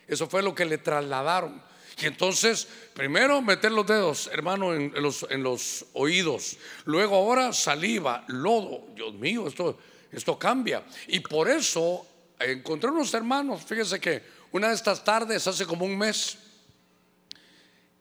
Eso 0.08 0.28
fue 0.28 0.43
lo 0.43 0.54
que 0.54 0.65
le 0.65 0.78
trasladaron. 0.78 1.62
Y 2.02 2.06
entonces, 2.06 2.67
primero 2.93 3.41
meter 3.41 3.71
los 3.71 3.88
dedos, 3.88 4.30
hermano, 4.34 4.73
en, 4.73 4.91
los, 4.95 5.25
en 5.30 5.43
los 5.43 5.86
oídos. 5.93 6.58
Luego 6.86 7.15
ahora 7.15 7.54
saliva, 7.54 8.25
lodo. 8.28 8.88
Dios 8.95 9.13
mío, 9.13 9.47
esto 9.47 9.78
esto 10.12 10.38
cambia. 10.38 10.84
Y 11.08 11.19
por 11.19 11.50
eso 11.50 12.06
encontré 12.39 12.89
unos 12.89 13.13
hermanos, 13.13 13.63
fíjense 13.65 14.00
que 14.00 14.24
una 14.52 14.69
de 14.69 14.76
estas 14.76 15.04
tardes, 15.04 15.45
hace 15.48 15.65
como 15.65 15.86
un 15.86 15.98
mes, 15.98 16.38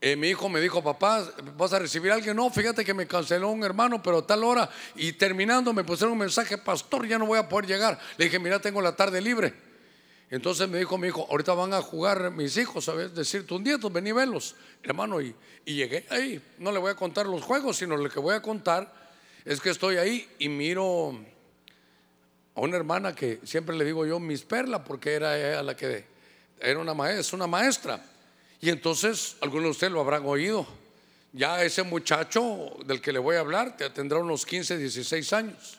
eh, 0.00 0.14
mi 0.14 0.28
hijo 0.28 0.48
me 0.48 0.60
dijo, 0.60 0.82
papá, 0.82 1.28
¿vas 1.56 1.72
a 1.72 1.78
recibir 1.80 2.12
a 2.12 2.14
alguien? 2.14 2.36
No, 2.36 2.48
fíjate 2.50 2.84
que 2.84 2.94
me 2.94 3.06
canceló 3.06 3.50
un 3.50 3.64
hermano, 3.64 4.00
pero 4.00 4.18
a 4.18 4.26
tal 4.26 4.44
hora. 4.44 4.70
Y 4.94 5.12
terminando 5.12 5.72
me 5.72 5.82
pusieron 5.82 6.12
un 6.12 6.18
mensaje, 6.18 6.56
pastor, 6.56 7.06
ya 7.06 7.18
no 7.18 7.26
voy 7.26 7.38
a 7.38 7.48
poder 7.48 7.66
llegar. 7.66 7.98
Le 8.16 8.26
dije, 8.26 8.38
mira, 8.38 8.60
tengo 8.60 8.80
la 8.80 8.94
tarde 8.94 9.20
libre. 9.20 9.52
Entonces 10.30 10.68
me 10.68 10.78
dijo 10.78 10.98
mi 10.98 11.08
hijo, 11.08 11.26
ahorita 11.28 11.54
van 11.54 11.72
a 11.72 11.82
jugar 11.82 12.30
mis 12.30 12.56
hijos, 12.58 12.84
¿sabes? 12.84 13.14
Decir, 13.14 13.46
tus 13.46 13.60
nietos, 13.60 13.92
ven 13.92 14.06
y 14.06 14.12
velos, 14.12 14.54
hermano. 14.82 15.20
Y, 15.20 15.34
y 15.64 15.74
llegué 15.74 16.06
ahí. 16.10 16.40
No 16.58 16.70
le 16.70 16.78
voy 16.78 16.92
a 16.92 16.94
contar 16.94 17.26
los 17.26 17.42
juegos, 17.42 17.78
sino 17.78 17.96
lo 17.96 18.08
que 18.08 18.20
voy 18.20 18.34
a 18.34 18.42
contar 18.42 18.92
es 19.44 19.60
que 19.60 19.70
estoy 19.70 19.96
ahí 19.96 20.28
y 20.38 20.48
miro 20.48 21.18
a 22.58 22.60
una 22.60 22.76
hermana 22.76 23.14
que 23.14 23.38
siempre 23.44 23.76
le 23.76 23.84
digo 23.84 24.04
yo 24.04 24.18
Miss 24.18 24.42
Perla, 24.42 24.82
porque 24.82 25.12
era 25.12 25.38
ella 25.38 25.62
la 25.62 25.76
que 25.76 26.04
era 26.58 26.80
una 26.80 26.92
maestra, 26.92 27.36
una 27.36 27.46
maestra. 27.46 28.04
Y 28.60 28.68
entonces, 28.68 29.36
algunos 29.40 29.64
de 29.66 29.70
ustedes 29.70 29.92
lo 29.92 30.00
habrán 30.00 30.26
oído. 30.26 30.66
Ya 31.32 31.62
ese 31.62 31.84
muchacho 31.84 32.76
del 32.84 33.00
que 33.00 33.12
le 33.12 33.20
voy 33.20 33.36
a 33.36 33.40
hablar 33.40 33.76
tendrá 33.94 34.18
unos 34.18 34.44
15, 34.44 34.76
16 34.76 35.32
años. 35.34 35.78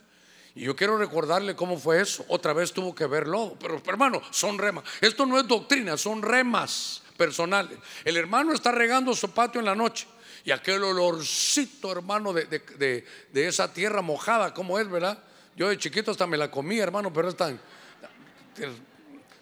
Y 0.56 0.62
yo 0.62 0.76
quiero 0.78 0.98
recordarle 0.98 1.54
cómo 1.54 1.78
fue 1.78 2.00
eso. 2.00 2.24
Otra 2.30 2.54
vez 2.54 2.72
tuvo 2.72 2.96
que 2.96 3.06
ver 3.08 3.28
lodo. 3.28 3.58
Pero 3.60 3.82
hermano, 3.86 4.22
son 4.32 4.58
remas. 4.58 4.86
Esto 5.02 5.26
no 5.26 5.38
es 5.38 5.46
doctrina, 5.46 5.98
son 5.98 6.22
remas 6.22 7.04
personales. 7.18 7.78
El 8.06 8.16
hermano 8.16 8.54
está 8.54 8.72
regando 8.72 9.14
su 9.14 9.30
patio 9.32 9.60
en 9.60 9.66
la 9.66 9.76
noche. 9.76 10.08
Y 10.46 10.52
aquel 10.52 10.82
olorcito, 10.86 11.92
hermano, 11.92 12.32
de, 12.32 12.46
de, 12.46 13.48
esa 13.48 13.74
tierra 13.74 14.02
mojada, 14.02 14.54
¿cómo 14.54 14.80
es, 14.80 14.90
verdad? 14.90 15.22
Yo 15.60 15.68
de 15.68 15.78
chiquito 15.78 16.12
hasta 16.12 16.26
me 16.26 16.38
la 16.38 16.50
comí, 16.50 16.80
hermano, 16.80 17.12
pero 17.12 17.28
es 17.28 17.36
tan. 17.36 17.60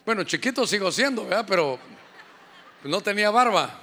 Bueno, 0.04 0.24
chiquito 0.24 0.66
sigo 0.66 0.92
siendo, 0.92 1.26
¿verdad? 1.26 1.46
Pero 1.48 1.78
no 2.86 3.02
tenía 3.02 3.30
barba. 3.30 3.80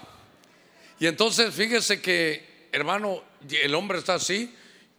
Y 0.98 1.06
entonces 1.06 1.54
fíjese 1.54 2.02
que, 2.02 2.68
hermano, 2.72 3.22
el 3.62 3.72
hombre 3.76 3.98
está 3.98 4.14
así 4.14 4.52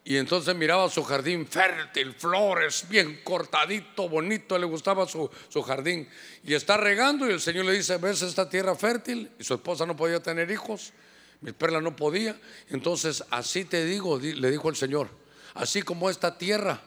y 0.05 0.15
entonces 0.15 0.55
miraba 0.55 0.89
su 0.89 1.03
jardín 1.03 1.45
fértil, 1.45 2.13
flores, 2.13 2.85
bien 2.87 3.19
cortadito, 3.21 4.07
bonito, 4.07 4.57
le 4.57 4.65
gustaba 4.65 5.05
su, 5.05 5.29
su, 5.49 5.61
jardín. 5.61 6.07
Y 6.41 6.53
está 6.53 6.77
regando 6.77 7.29
y 7.29 7.33
el 7.33 7.41
Señor 7.41 7.65
le 7.65 7.73
dice, 7.73 7.97
¿ves 7.97 8.21
esta 8.21 8.47
tierra 8.47 8.75
fértil? 8.75 9.29
Y 9.37 9.43
su 9.43 9.55
esposa 9.55 9.85
no 9.85 9.97
podía 9.97 10.23
tener 10.23 10.49
hijos, 10.51 10.93
mi 11.41 11.51
perla 11.51 11.81
no 11.81 11.97
podía. 11.97 12.39
Entonces, 12.69 13.25
así 13.29 13.65
te 13.65 13.83
digo, 13.83 14.19
le 14.19 14.51
dijo 14.51 14.69
el 14.69 14.77
Señor, 14.77 15.09
así 15.53 15.81
como 15.81 16.09
esta 16.09 16.37
tierra, 16.37 16.79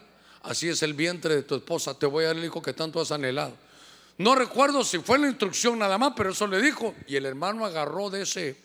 así 0.49 0.67
es 0.67 0.83
el 0.83 0.93
vientre 0.93 1.35
de 1.35 1.43
tu 1.43 1.55
esposa, 1.55 1.97
te 1.97 2.05
voy 2.05 2.23
a 2.25 2.27
dar 2.27 2.37
el 2.37 2.45
hijo 2.45 2.61
que 2.61 2.73
tanto 2.73 2.99
has 2.99 3.11
anhelado. 3.11 3.55
No 4.17 4.35
recuerdo 4.35 4.83
si 4.83 4.99
fue 4.99 5.17
la 5.17 5.27
instrucción 5.27 5.79
nada 5.79 5.97
más, 5.97 6.13
pero 6.15 6.31
eso 6.31 6.45
le 6.45 6.61
dijo. 6.61 6.93
Y 7.07 7.15
el 7.15 7.25
hermano 7.25 7.65
agarró 7.65 8.09
de 8.09 8.23
ese, 8.23 8.57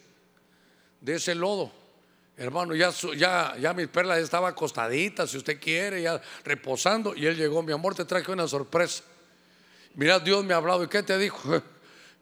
de 1.01 1.15
ese 1.15 1.35
lodo 1.35 1.71
Hermano, 2.37 2.75
ya, 2.75 2.91
ya, 3.17 3.55
ya 3.61 3.73
mi 3.75 3.87
perla 3.87 4.19
estaba 4.19 4.49
acostadita, 4.49 5.25
si 5.27 5.37
usted 5.37 5.61
quiere, 5.61 6.03
ya 6.03 6.21
reposando. 6.45 7.15
Y 7.15 7.27
él 7.27 7.37
llegó, 7.37 7.63
mi 7.63 7.73
amor, 7.73 7.95
te 7.95 8.05
traje 8.05 8.33
una 8.33 8.49
sorpresa. 8.49 9.05
Mira, 9.95 10.19
Dios 10.19 10.45
me 10.45 10.53
ha 10.53 10.57
hablado. 10.57 10.83
¿Y 10.83 10.89
qué 10.89 11.03
te 11.03 11.19
dijo? 11.19 11.63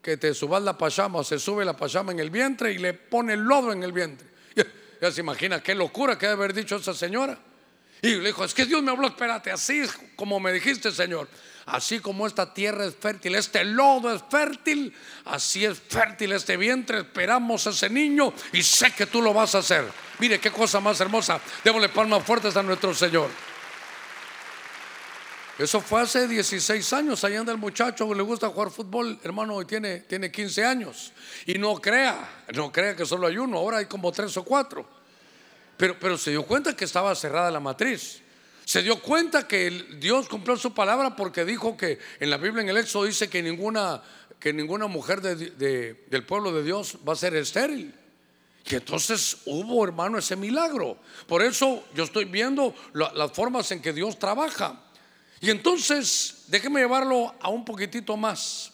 Que 0.03 0.17
te 0.17 0.33
subas 0.33 0.61
la 0.61 0.77
pachama, 0.77 1.23
se 1.23 1.39
sube 1.39 1.63
la 1.63 1.77
pachama 1.77 2.11
en 2.11 2.19
el 2.19 2.29
vientre 2.29 2.73
y 2.73 2.77
le 2.77 2.93
pone 2.93 3.35
el 3.35 3.39
lodo 3.39 3.71
en 3.71 3.83
el 3.83 3.93
vientre. 3.93 4.27
Ya, 5.01 5.11
se 5.11 5.21
imagina 5.21 5.63
qué 5.63 5.73
locura 5.75 6.17
que 6.17 6.27
debe 6.27 6.43
haber 6.43 6.53
dicho 6.53 6.75
esa 6.75 6.93
señora. 6.93 7.37
Y 8.03 8.15
le 8.15 8.27
dijo, 8.27 8.43
es 8.43 8.53
que 8.53 8.65
Dios 8.65 8.83
me 8.83 8.91
habló, 8.91 9.07
espérate, 9.07 9.49
así 9.49 9.81
como 10.17 10.37
me 10.37 10.51
dijiste, 10.51 10.91
Señor. 10.91 11.29
Así 11.65 11.99
como 11.99 12.27
esta 12.27 12.53
tierra 12.53 12.85
es 12.85 12.93
fértil, 12.93 13.35
este 13.35 13.63
lodo 13.63 14.13
es 14.13 14.21
fértil, 14.29 14.93
así 15.23 15.63
es 15.63 15.79
fértil 15.79 16.33
este 16.33 16.57
vientre. 16.57 16.99
Esperamos 16.99 17.65
a 17.65 17.69
ese 17.69 17.89
niño 17.89 18.33
y 18.51 18.61
sé 18.61 18.91
que 18.91 19.05
tú 19.05 19.21
lo 19.21 19.33
vas 19.33 19.55
a 19.55 19.59
hacer. 19.59 19.89
Mire 20.19 20.37
qué 20.37 20.51
cosa 20.51 20.81
más 20.81 20.99
hermosa. 20.99 21.39
Démosle 21.63 21.87
palmas 21.87 22.25
fuertes 22.25 22.57
a 22.57 22.61
nuestro 22.61 22.93
Señor. 22.93 23.29
Eso 25.57 25.79
fue 25.79 26.01
hace 26.01 26.27
16 26.27 26.91
años. 26.91 27.23
Allá 27.23 27.39
anda 27.39 27.53
el 27.53 27.57
muchacho, 27.57 28.13
le 28.13 28.23
gusta 28.23 28.49
jugar 28.49 28.69
fútbol, 28.69 29.17
hermano, 29.23 29.61
y 29.61 29.65
tiene, 29.65 29.99
tiene 29.99 30.29
15 30.29 30.65
años. 30.65 31.13
Y 31.45 31.53
no 31.53 31.75
crea, 31.75 32.43
no 32.53 32.69
crea 32.69 32.97
que 32.97 33.05
solo 33.05 33.27
hay 33.27 33.37
uno, 33.37 33.59
ahora 33.59 33.77
hay 33.77 33.85
como 33.85 34.11
tres 34.11 34.35
o 34.35 34.43
cuatro. 34.43 35.02
Pero, 35.77 35.97
pero 35.99 36.17
se 36.17 36.31
dio 36.31 36.43
cuenta 36.43 36.75
que 36.75 36.85
estaba 36.85 37.13
cerrada 37.15 37.51
la 37.51 37.59
matriz. 37.59 38.21
Se 38.65 38.81
dio 38.81 39.01
cuenta 39.01 39.47
que 39.47 39.69
Dios 39.99 40.29
cumplió 40.29 40.55
su 40.55 40.73
palabra 40.73 41.15
porque 41.15 41.43
dijo 41.43 41.75
que 41.75 41.99
en 42.19 42.29
la 42.29 42.37
Biblia 42.37 42.61
en 42.61 42.69
el 42.69 42.77
Éxodo 42.77 43.05
dice 43.05 43.29
que 43.29 43.43
ninguna, 43.43 44.01
que 44.39 44.53
ninguna 44.53 44.87
mujer 44.87 45.21
del 45.21 46.25
pueblo 46.25 46.53
de 46.53 46.63
Dios 46.63 46.97
va 47.07 47.13
a 47.13 47.17
ser 47.17 47.35
estéril. 47.35 47.93
Y 48.65 48.75
entonces 48.75 49.39
hubo, 49.45 49.83
hermano, 49.83 50.17
ese 50.17 50.37
milagro. 50.37 50.97
Por 51.27 51.41
eso 51.41 51.83
yo 51.93 52.05
estoy 52.05 52.25
viendo 52.25 52.73
las 52.93 53.31
formas 53.33 53.69
en 53.71 53.81
que 53.81 53.91
Dios 53.91 54.17
trabaja. 54.17 54.81
Y 55.41 55.49
entonces, 55.49 56.45
déjeme 56.47 56.79
llevarlo 56.79 57.35
a 57.41 57.49
un 57.49 57.65
poquitito 57.65 58.15
más. 58.15 58.71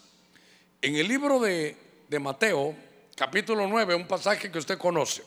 En 0.80 0.94
el 0.94 1.08
libro 1.08 1.40
de, 1.40 1.76
de 2.08 2.18
Mateo, 2.20 2.76
capítulo 3.16 3.66
9, 3.66 3.96
un 3.96 4.06
pasaje 4.06 4.52
que 4.52 4.58
usted 4.58 4.78
conoce. 4.78 5.24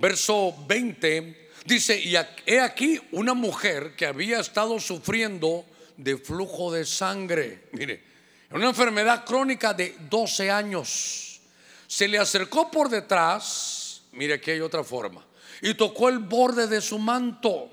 Verso 0.00 0.54
20 0.66 1.50
Dice, 1.64 2.00
y 2.00 2.16
he 2.46 2.60
aquí 2.60 3.00
una 3.12 3.34
mujer 3.34 3.94
que 3.94 4.06
había 4.06 4.40
estado 4.40 4.80
sufriendo 4.80 5.64
de 5.96 6.16
flujo 6.16 6.72
de 6.72 6.86
sangre. 6.86 7.68
Mire, 7.72 8.02
una 8.50 8.68
enfermedad 8.68 9.24
crónica 9.24 9.74
de 9.74 9.96
12 10.08 10.50
años. 10.50 11.40
Se 11.86 12.08
le 12.08 12.18
acercó 12.18 12.70
por 12.70 12.88
detrás, 12.88 14.02
mire 14.12 14.34
aquí 14.34 14.52
hay 14.52 14.60
otra 14.60 14.82
forma, 14.84 15.24
y 15.60 15.74
tocó 15.74 16.08
el 16.08 16.18
borde 16.18 16.66
de 16.66 16.80
su 16.80 16.98
manto. 16.98 17.70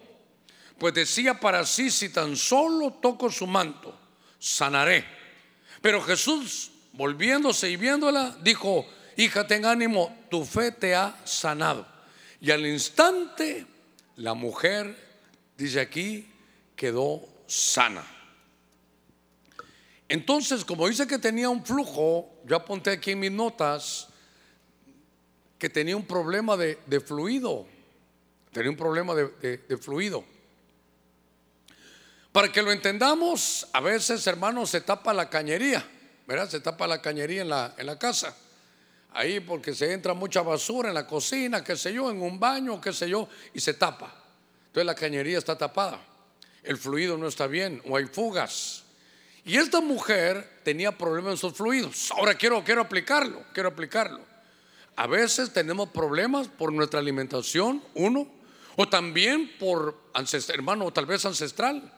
Pues 0.77 0.93
decía 0.93 1.39
para 1.39 1.65
sí, 1.65 1.89
si 1.89 2.09
tan 2.09 2.35
solo 2.35 2.93
toco 3.01 3.31
su 3.31 3.47
manto, 3.47 3.97
sanaré. 4.37 5.05
Pero 5.81 6.01
Jesús, 6.01 6.71
volviéndose 6.93 7.69
y 7.69 7.77
viéndola, 7.77 8.37
dijo, 8.41 8.85
hija, 9.15 9.47
ten 9.47 9.65
ánimo, 9.65 10.25
tu 10.29 10.45
fe 10.45 10.71
te 10.71 10.93
ha 10.93 11.15
sanado. 11.23 11.96
Y 12.39 12.51
al 12.51 12.65
instante 12.65 13.65
la 14.17 14.33
mujer, 14.33 14.95
dice 15.57 15.79
aquí, 15.79 16.29
quedó 16.75 17.27
sana. 17.47 18.05
Entonces, 20.09 20.63
como 20.63 20.87
dice 20.87 21.07
que 21.07 21.17
tenía 21.17 21.49
un 21.49 21.65
flujo, 21.65 22.29
yo 22.45 22.55
apunté 22.55 22.91
aquí 22.91 23.11
en 23.11 23.19
mis 23.19 23.31
notas 23.31 24.07
que 25.57 25.69
tenía 25.69 25.97
un 25.97 26.05
problema 26.05 26.55
de, 26.55 27.01
fluido. 27.05 27.65
Tenía 28.51 28.69
un 28.69 28.77
problema 28.77 29.15
de, 29.15 29.77
fluido. 29.81 30.23
Para 32.31 32.51
que 32.51 32.61
lo 32.61 32.71
entendamos, 32.71 33.67
a 33.73 33.81
veces, 33.81 34.25
hermanos, 34.27 34.69
se 34.69 34.81
tapa 34.81 35.13
la 35.13 35.29
cañería, 35.29 35.85
¿verdad? 36.27 36.47
Se 36.49 36.59
tapa 36.59 36.85
la 36.85 37.01
cañería 37.01 37.41
en 37.41 37.49
la, 37.49 37.73
en 37.77 37.87
la 37.87 37.97
casa 37.97 38.35
ahí 39.13 39.39
porque 39.39 39.73
se 39.73 39.93
entra 39.93 40.13
mucha 40.13 40.41
basura 40.41 40.89
en 40.89 40.95
la 40.95 41.07
cocina, 41.07 41.63
qué 41.63 41.75
sé 41.75 41.93
yo, 41.93 42.11
en 42.11 42.21
un 42.21 42.39
baño, 42.39 42.79
qué 42.79 42.93
sé 42.93 43.09
yo, 43.09 43.27
y 43.53 43.59
se 43.59 43.73
tapa. 43.73 44.13
Entonces 44.67 44.85
la 44.85 44.95
cañería 44.95 45.37
está 45.37 45.57
tapada, 45.57 45.99
el 46.63 46.77
fluido 46.77 47.17
no 47.17 47.27
está 47.27 47.47
bien 47.47 47.81
o 47.89 47.97
hay 47.97 48.05
fugas. 48.05 48.83
Y 49.45 49.55
esta 49.57 49.79
mujer 49.79 50.59
tenía 50.63 50.91
problemas 50.91 51.31
en 51.31 51.37
sus 51.37 51.53
fluidos. 51.53 52.11
Ahora 52.11 52.35
quiero, 52.35 52.63
quiero 52.63 52.81
aplicarlo, 52.81 53.43
quiero 53.53 53.69
aplicarlo. 53.69 54.19
A 54.97 55.07
veces 55.07 55.53
tenemos 55.53 55.89
problemas 55.89 56.47
por 56.47 56.73
nuestra 56.73 56.99
alimentación, 56.99 57.81
uno, 57.93 58.27
o 58.75 58.89
también 58.89 59.51
por 59.57 59.95
hermano, 60.49 60.91
tal 60.91 61.05
vez 61.05 61.25
ancestral. 61.25 61.93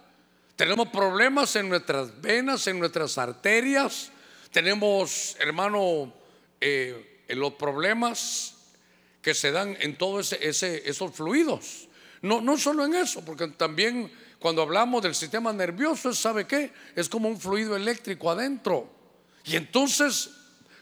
Tenemos 0.55 0.89
problemas 0.89 1.55
en 1.55 1.69
nuestras 1.69 2.21
venas, 2.21 2.67
en 2.67 2.79
nuestras 2.79 3.17
arterias. 3.17 4.11
Tenemos, 4.51 5.35
hermano, 5.39 6.13
eh, 6.61 7.23
los 7.29 7.53
problemas 7.53 8.55
que 9.21 9.33
se 9.33 9.51
dan 9.51 9.77
en 9.79 9.97
todos 9.97 10.33
esos 10.33 11.15
fluidos. 11.15 11.87
No, 12.21 12.41
no 12.41 12.57
solo 12.57 12.85
en 12.85 12.95
eso, 12.95 13.23
porque 13.23 13.47
también 13.47 14.11
cuando 14.39 14.61
hablamos 14.61 15.01
del 15.03 15.15
sistema 15.15 15.51
nervioso, 15.53 16.13
¿sabe 16.13 16.45
qué? 16.47 16.71
Es 16.95 17.09
como 17.09 17.29
un 17.29 17.39
fluido 17.39 17.75
eléctrico 17.75 18.31
adentro. 18.31 18.89
Y 19.45 19.55
entonces, 19.55 20.29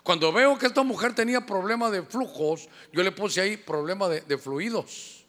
cuando 0.04 0.32
veo 0.32 0.58
que 0.58 0.68
esta 0.68 0.84
mujer 0.84 1.14
tenía 1.14 1.46
problema 1.46 1.90
de 1.90 2.04
flujos, 2.04 2.70
yo 2.92 3.04
le 3.04 3.12
puse 3.12 3.42
ahí 3.42 3.58
problema 3.58 4.08
de, 4.08 4.22
de 4.22 4.38
fluidos. 4.38 5.26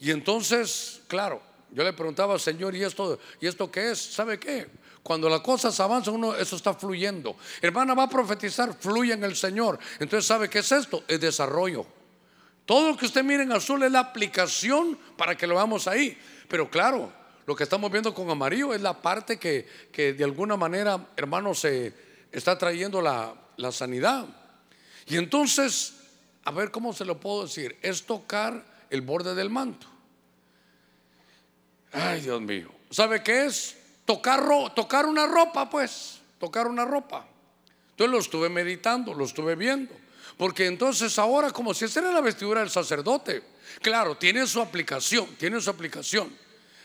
Y 0.00 0.10
entonces, 0.10 1.00
claro, 1.06 1.42
yo 1.70 1.82
le 1.82 1.92
preguntaba, 1.92 2.38
Señor, 2.38 2.74
¿y 2.76 2.84
esto, 2.84 3.18
¿y 3.40 3.46
esto 3.46 3.70
qué 3.70 3.90
es? 3.90 3.98
¿Sabe 3.98 4.38
qué? 4.38 4.68
Cuando 5.04 5.28
las 5.28 5.42
cosas 5.42 5.78
avanzan, 5.80 6.14
uno, 6.14 6.34
eso 6.34 6.56
está 6.56 6.72
fluyendo. 6.72 7.36
Hermana 7.60 7.92
va 7.92 8.04
a 8.04 8.08
profetizar, 8.08 8.72
fluye 8.72 9.12
en 9.12 9.22
el 9.22 9.36
Señor. 9.36 9.78
Entonces, 10.00 10.26
¿sabe 10.26 10.48
qué 10.48 10.60
es 10.60 10.72
esto? 10.72 11.04
Es 11.06 11.20
desarrollo. 11.20 11.86
Todo 12.64 12.88
lo 12.88 12.96
que 12.96 13.04
usted 13.04 13.22
mire 13.22 13.42
en 13.42 13.52
azul 13.52 13.82
es 13.82 13.92
la 13.92 14.00
aplicación 14.00 14.98
para 15.18 15.36
que 15.36 15.46
lo 15.46 15.56
veamos 15.56 15.86
ahí. 15.88 16.18
Pero 16.48 16.70
claro, 16.70 17.12
lo 17.44 17.54
que 17.54 17.64
estamos 17.64 17.92
viendo 17.92 18.14
con 18.14 18.30
amarillo 18.30 18.72
es 18.72 18.80
la 18.80 19.02
parte 19.02 19.38
que, 19.38 19.68
de 19.94 20.24
alguna 20.24 20.56
manera, 20.56 21.08
hermano, 21.18 21.52
se 21.52 21.92
está 22.32 22.56
trayendo 22.56 23.02
la, 23.02 23.34
la 23.58 23.72
sanidad. 23.72 24.24
Y 25.06 25.18
entonces, 25.18 25.96
a 26.46 26.50
ver 26.50 26.70
cómo 26.70 26.94
se 26.94 27.04
lo 27.04 27.20
puedo 27.20 27.42
decir, 27.42 27.76
es 27.82 28.04
tocar 28.04 28.64
el 28.88 29.02
borde 29.02 29.34
del 29.34 29.50
manto. 29.50 29.86
Ay, 31.92 32.22
Dios 32.22 32.40
mío. 32.40 32.70
¿Sabe 32.88 33.22
qué 33.22 33.44
es? 33.44 33.83
Tocar, 34.04 34.44
tocar 34.74 35.06
una 35.06 35.26
ropa, 35.26 35.68
pues, 35.70 36.20
tocar 36.38 36.66
una 36.66 36.84
ropa. 36.84 37.26
Entonces 37.90 38.12
lo 38.12 38.18
estuve 38.18 38.48
meditando, 38.48 39.14
lo 39.14 39.24
estuve 39.24 39.54
viendo. 39.54 39.94
Porque 40.36 40.66
entonces 40.66 41.18
ahora 41.18 41.50
como 41.50 41.72
si 41.74 41.84
esa 41.84 42.00
era 42.00 42.10
la 42.10 42.20
vestidura 42.20 42.60
del 42.60 42.70
sacerdote. 42.70 43.42
Claro, 43.80 44.16
tiene 44.16 44.46
su 44.46 44.60
aplicación, 44.60 45.26
tiene 45.36 45.60
su 45.60 45.70
aplicación. 45.70 46.36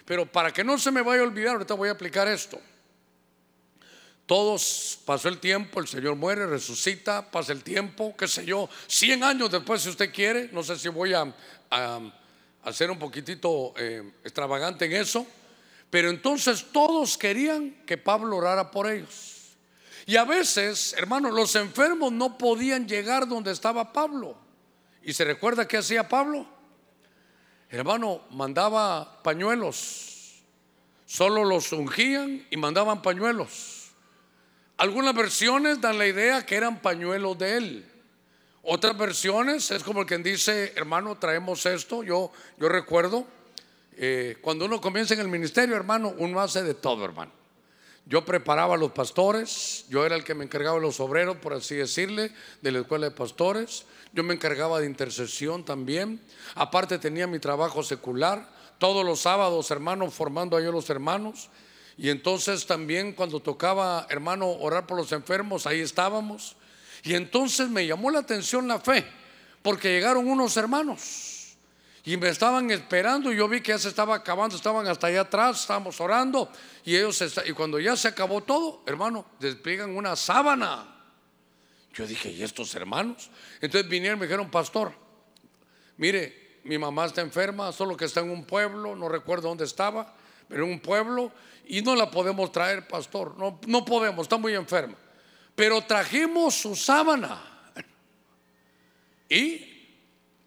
Pero 0.05 0.25
para 0.25 0.51
que 0.51 0.63
no 0.63 0.77
se 0.77 0.91
me 0.91 1.01
vaya 1.01 1.21
a 1.21 1.25
olvidar, 1.25 1.53
ahorita 1.53 1.73
voy 1.73 1.89
a 1.89 1.93
aplicar 1.93 2.27
esto. 2.27 2.59
Todos, 4.25 4.99
pasó 5.05 5.27
el 5.27 5.39
tiempo, 5.39 5.79
el 5.79 5.87
Señor 5.87 6.15
muere, 6.15 6.45
resucita, 6.45 7.31
pasa 7.31 7.51
el 7.51 7.63
tiempo, 7.63 8.15
qué 8.15 8.27
sé 8.27 8.45
yo, 8.45 8.69
100 8.85 9.23
años 9.23 9.49
después 9.49 9.81
si 9.81 9.89
usted 9.89 10.13
quiere, 10.13 10.49
no 10.51 10.61
sé 10.61 10.77
si 10.77 10.87
voy 10.87 11.15
a, 11.15 11.33
a, 11.71 12.71
ser 12.71 12.91
un 12.91 12.99
poquitito 12.99 13.73
eh, 13.75 14.03
extravagante 14.23 14.85
en 14.85 14.93
eso, 14.93 15.25
pero 15.89 16.09
entonces 16.09 16.67
todos 16.71 17.17
querían 17.17 17.71
que 17.85 17.97
Pablo 17.97 18.37
orara 18.37 18.71
por 18.71 18.89
ellos. 18.89 19.57
Y 20.05 20.17
a 20.17 20.25
veces, 20.25 20.93
hermanos, 20.97 21.33
los 21.33 21.55
enfermos 21.55 22.11
no 22.11 22.37
podían 22.37 22.87
llegar 22.87 23.27
donde 23.27 23.51
estaba 23.51 23.93
Pablo. 23.93 24.35
¿Y 25.03 25.13
se 25.13 25.23
recuerda 25.23 25.67
qué 25.67 25.77
hacía 25.77 26.07
Pablo? 26.07 26.47
Hermano, 27.69 28.21
mandaba 28.31 29.21
pañuelos. 29.21 30.41
Solo 31.05 31.43
los 31.43 31.71
ungían 31.71 32.45
y 32.49 32.57
mandaban 32.57 33.01
pañuelos. 33.01 33.91
Algunas 34.77 35.13
versiones 35.13 35.81
dan 35.81 35.97
la 35.97 36.07
idea 36.07 36.45
que 36.45 36.55
eran 36.55 36.81
pañuelos 36.81 37.37
de 37.37 37.57
él. 37.57 37.91
Otras 38.61 38.97
versiones 38.97 39.71
es 39.71 39.83
como 39.83 40.01
el 40.01 40.07
quien 40.07 40.23
dice, 40.23 40.73
hermano, 40.75 41.17
traemos 41.17 41.65
esto. 41.65 42.03
Yo, 42.03 42.31
yo 42.57 42.69
recuerdo, 42.69 43.25
eh, 44.01 44.37
cuando 44.39 44.63
uno 44.63 44.79
comienza 44.79 45.13
en 45.13 45.19
el 45.19 45.27
ministerio, 45.27 45.75
hermano, 45.75 46.13
uno 46.19 46.39
hace 46.39 46.63
de 46.63 46.73
todo, 46.73 47.03
hermano. 47.03 47.33
Yo 48.05 48.23
preparaba 48.23 48.75
a 48.75 48.77
los 48.77 48.93
pastores, 48.93 49.83
yo 49.89 50.05
era 50.05 50.15
el 50.15 50.23
que 50.23 50.33
me 50.33 50.45
encargaba 50.45 50.77
de 50.77 50.81
los 50.83 51.01
obreros, 51.01 51.35
por 51.35 51.51
así 51.51 51.75
decirle, 51.75 52.31
de 52.61 52.71
la 52.71 52.79
escuela 52.79 53.09
de 53.09 53.11
pastores. 53.11 53.83
Yo 54.13 54.23
me 54.23 54.33
encargaba 54.33 54.79
de 54.79 54.85
intercesión 54.85 55.65
también. 55.65 56.21
Aparte 56.55 56.97
tenía 56.97 57.27
mi 57.27 57.39
trabajo 57.39 57.83
secular. 57.83 58.49
Todos 58.77 59.05
los 59.05 59.19
sábados, 59.19 59.69
hermano, 59.69 60.09
formando 60.09 60.55
a 60.55 60.61
yo 60.61 60.71
los 60.71 60.89
hermanos. 60.89 61.49
Y 61.97 62.07
entonces 62.07 62.65
también 62.65 63.11
cuando 63.11 63.41
tocaba, 63.41 64.07
hermano, 64.09 64.49
orar 64.49 64.87
por 64.87 64.95
los 64.95 65.11
enfermos, 65.11 65.67
ahí 65.67 65.81
estábamos. 65.81 66.55
Y 67.03 67.15
entonces 67.15 67.67
me 67.67 67.85
llamó 67.85 68.11
la 68.11 68.19
atención 68.19 68.65
la 68.65 68.79
fe, 68.79 69.05
porque 69.61 69.89
llegaron 69.89 70.25
unos 70.25 70.55
hermanos 70.55 71.38
y 72.09 72.17
me 72.17 72.29
estaban 72.29 72.71
esperando 72.71 73.31
yo 73.31 73.47
vi 73.47 73.61
que 73.61 73.71
ya 73.71 73.77
se 73.77 73.87
estaba 73.87 74.15
acabando, 74.15 74.55
estaban 74.55 74.87
hasta 74.87 75.05
allá 75.05 75.21
atrás, 75.21 75.61
estábamos 75.61 76.01
orando 76.01 76.49
y 76.83 76.95
ellos, 76.95 77.23
y 77.45 77.51
cuando 77.51 77.79
ya 77.79 77.95
se 77.95 78.07
acabó 78.07 78.41
todo, 78.41 78.81
hermano, 78.87 79.27
despliegan 79.39 79.95
una 79.95 80.15
sábana. 80.15 80.87
Yo 81.93 82.07
dije, 82.07 82.31
¿y 82.31 82.41
estos 82.41 82.73
hermanos? 82.73 83.29
Entonces 83.61 83.87
vinieron 83.87 84.17
y 84.17 84.21
me 84.21 84.25
dijeron, 84.25 84.49
pastor, 84.49 84.91
mire, 85.97 86.61
mi 86.63 86.79
mamá 86.79 87.05
está 87.05 87.21
enferma, 87.21 87.71
solo 87.71 87.95
que 87.95 88.05
está 88.05 88.21
en 88.21 88.31
un 88.31 88.43
pueblo, 88.43 88.95
no 88.95 89.07
recuerdo 89.07 89.49
dónde 89.49 89.65
estaba, 89.65 90.15
pero 90.47 90.65
en 90.65 90.71
un 90.71 90.79
pueblo 90.79 91.31
y 91.67 91.83
no 91.83 91.95
la 91.95 92.09
podemos 92.09 92.51
traer, 92.51 92.87
pastor. 92.87 93.37
No, 93.37 93.59
no 93.67 93.85
podemos, 93.85 94.23
está 94.23 94.37
muy 94.37 94.55
enferma. 94.55 94.95
Pero 95.55 95.79
trajimos 95.83 96.55
su 96.55 96.75
sábana. 96.75 97.39
Y 99.29 99.78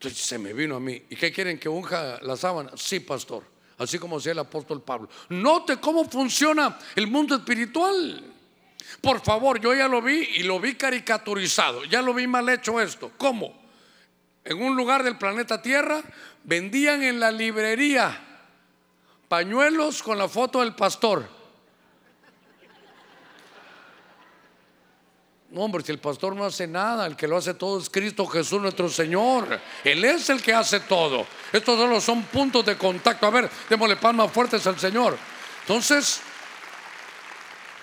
entonces 0.03 0.26
se 0.26 0.36
me 0.36 0.53
vino 0.53 0.74
a 0.74 0.80
mí. 0.80 1.00
¿Y 1.11 1.14
qué 1.14 1.30
quieren 1.30 1.61
que 1.61 1.68
unja 1.68 2.18
la 2.22 2.36
sábana? 2.36 2.72
Sí, 2.74 2.98
pastor. 2.98 3.44
Así 3.78 4.00
como 4.00 4.16
decía 4.16 4.32
el 4.32 4.40
apóstol 4.40 4.82
Pablo. 4.82 5.09
Note 5.28 5.76
cómo 5.76 6.11
funciona 6.11 6.76
el 6.96 7.07
mundo 7.07 7.36
espiritual. 7.36 8.20
Por 9.00 9.22
favor, 9.22 9.61
yo 9.61 9.72
ya 9.72 9.86
lo 9.86 10.03
vi 10.03 10.28
y 10.34 10.42
lo 10.42 10.59
vi 10.59 10.74
caricaturizado. 10.74 11.84
Ya 11.84 12.03
lo 12.03 12.14
vi 12.14 12.26
mal 12.26 12.48
hecho 12.48 12.80
esto. 12.80 13.12
¿Cómo? 13.16 13.62
En 14.44 14.61
un 14.61 14.74
lugar 14.74 15.05
del 15.05 15.18
planeta 15.18 15.62
Tierra 15.62 16.03
vendían 16.42 17.05
en 17.05 17.20
la 17.20 17.30
librería 17.30 18.20
pañuelos 19.28 20.03
con 20.03 20.18
la 20.18 20.28
foto 20.28 20.59
del 20.61 20.74
pastor. 20.74 21.28
No, 25.53 25.61
hombre, 25.61 25.84
si 25.84 25.92
el 25.92 25.98
pastor 25.98 26.34
no 26.34 26.46
hace 26.46 26.66
nada, 26.66 27.05
el 27.05 27.14
que 27.14 27.28
lo 27.28 27.36
hace 27.36 27.53
todo 27.53 27.78
es 27.78 27.90
Cristo 27.90 28.26
Jesús 28.26 28.59
nuestro 28.59 28.88
Señor. 28.88 29.61
Él 29.84 30.03
es 30.03 30.30
el 30.30 30.40
que 30.40 30.55
hace 30.55 30.80
todo. 30.80 31.26
Estos 31.53 31.78
solo 31.78 32.00
son 32.00 32.22
puntos 32.22 32.64
de 32.64 32.78
contacto. 32.78 33.26
A 33.26 33.30
ver, 33.30 33.50
démosle 33.68 33.96
palmas 33.96 34.32
fuertes 34.32 34.66
al 34.66 34.80
Señor. 34.80 35.18
Entonces, 35.61 36.22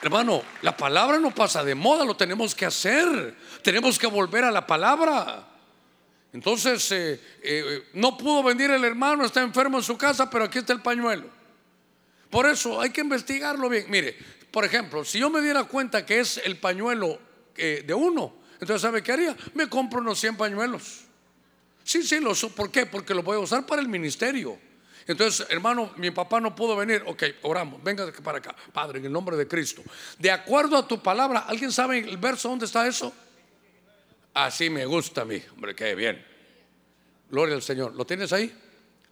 hermano, 0.02 0.42
la 0.64 0.76
palabra 0.76 1.20
no 1.20 1.30
pasa 1.30 1.64
de 1.64 1.76
moda, 1.76 2.04
lo 2.06 2.18
tenemos 2.18 2.56
que 2.56 2.66
hacer. 2.66 3.36
Tenemos 3.62 4.00
que 4.00 4.08
volver 4.08 4.46
a 4.46 4.52
la 4.52 4.66
palabra. 4.66 5.48
Entonces, 6.34 6.92
eh, 6.92 7.22
eh, 7.44 7.90
no 7.94 8.18
pudo 8.18 8.42
venir 8.42 8.72
el 8.72 8.84
hermano, 8.84 9.26
está 9.26 9.42
enfermo 9.42 9.78
en 9.78 9.84
su 9.84 9.96
casa, 9.96 10.28
pero 10.28 10.46
aquí 10.46 10.58
está 10.58 10.74
el 10.74 10.82
pañuelo. 10.82 11.28
Por 12.32 12.48
eso 12.48 12.82
hay 12.82 12.90
que 12.90 13.02
investigarlo 13.02 13.70
bien. 13.70 13.86
Mire, 13.90 14.18
por 14.50 14.66
ejemplo, 14.66 15.06
si 15.06 15.20
yo 15.20 15.30
me 15.30 15.40
diera 15.40 15.66
cuenta 15.66 16.04
que 16.04 16.20
es 16.20 16.42
el 16.44 16.58
pañuelo 16.58 17.29
eh, 17.60 17.84
de 17.86 17.94
uno, 17.94 18.34
entonces 18.54 18.82
¿sabe 18.82 19.04
qué 19.04 19.12
haría? 19.12 19.36
Me 19.54 19.68
compro 19.68 20.00
unos 20.00 20.20
100 20.20 20.38
pañuelos. 20.38 21.06
Sí, 21.84 22.04
sí, 22.04 22.20
lo 22.20 22.34
¿por 22.56 22.72
qué? 22.72 22.86
Porque 22.86 23.14
lo 23.14 23.24
voy 23.24 23.38
a 23.38 23.40
usar 23.40 23.66
para 23.66 23.82
el 23.82 23.88
ministerio. 23.88 24.58
Entonces, 25.08 25.48
hermano, 25.50 25.92
mi 25.98 26.12
papá 26.12 26.40
no 26.40 26.56
pudo 26.56 26.76
venir. 26.76 27.02
Ok, 27.08 27.24
oramos, 27.42 27.82
venga 27.84 28.12
para 28.24 28.38
acá. 28.38 28.56
Padre, 28.72 29.00
en 29.00 29.06
el 29.06 29.12
nombre 29.12 29.36
de 29.36 29.48
Cristo. 29.48 29.82
De 30.20 30.30
acuerdo 30.30 30.78
a 30.78 30.88
tu 30.88 31.02
palabra, 31.02 31.40
¿alguien 31.40 31.72
sabe 31.72 31.98
el 31.98 32.18
verso 32.18 32.50
dónde 32.50 32.66
está 32.66 32.86
eso? 32.86 33.12
Así 34.36 34.70
me 34.70 34.86
gusta 34.86 35.22
a 35.22 35.26
mí. 35.26 35.42
Hombre, 35.54 35.74
qué 35.74 35.96
bien. 35.96 36.24
Gloria 37.32 37.56
al 37.56 37.64
Señor. 37.64 37.96
¿Lo 37.96 38.06
tienes 38.06 38.32
ahí? 38.34 38.56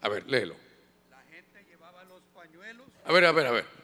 A 0.02 0.10
ver, 0.10 0.30
léelo. 0.30 0.56
A 3.06 3.12
ver, 3.12 3.26
a 3.26 3.32
ver, 3.32 3.48
a 3.48 3.52
ver. 3.52 3.77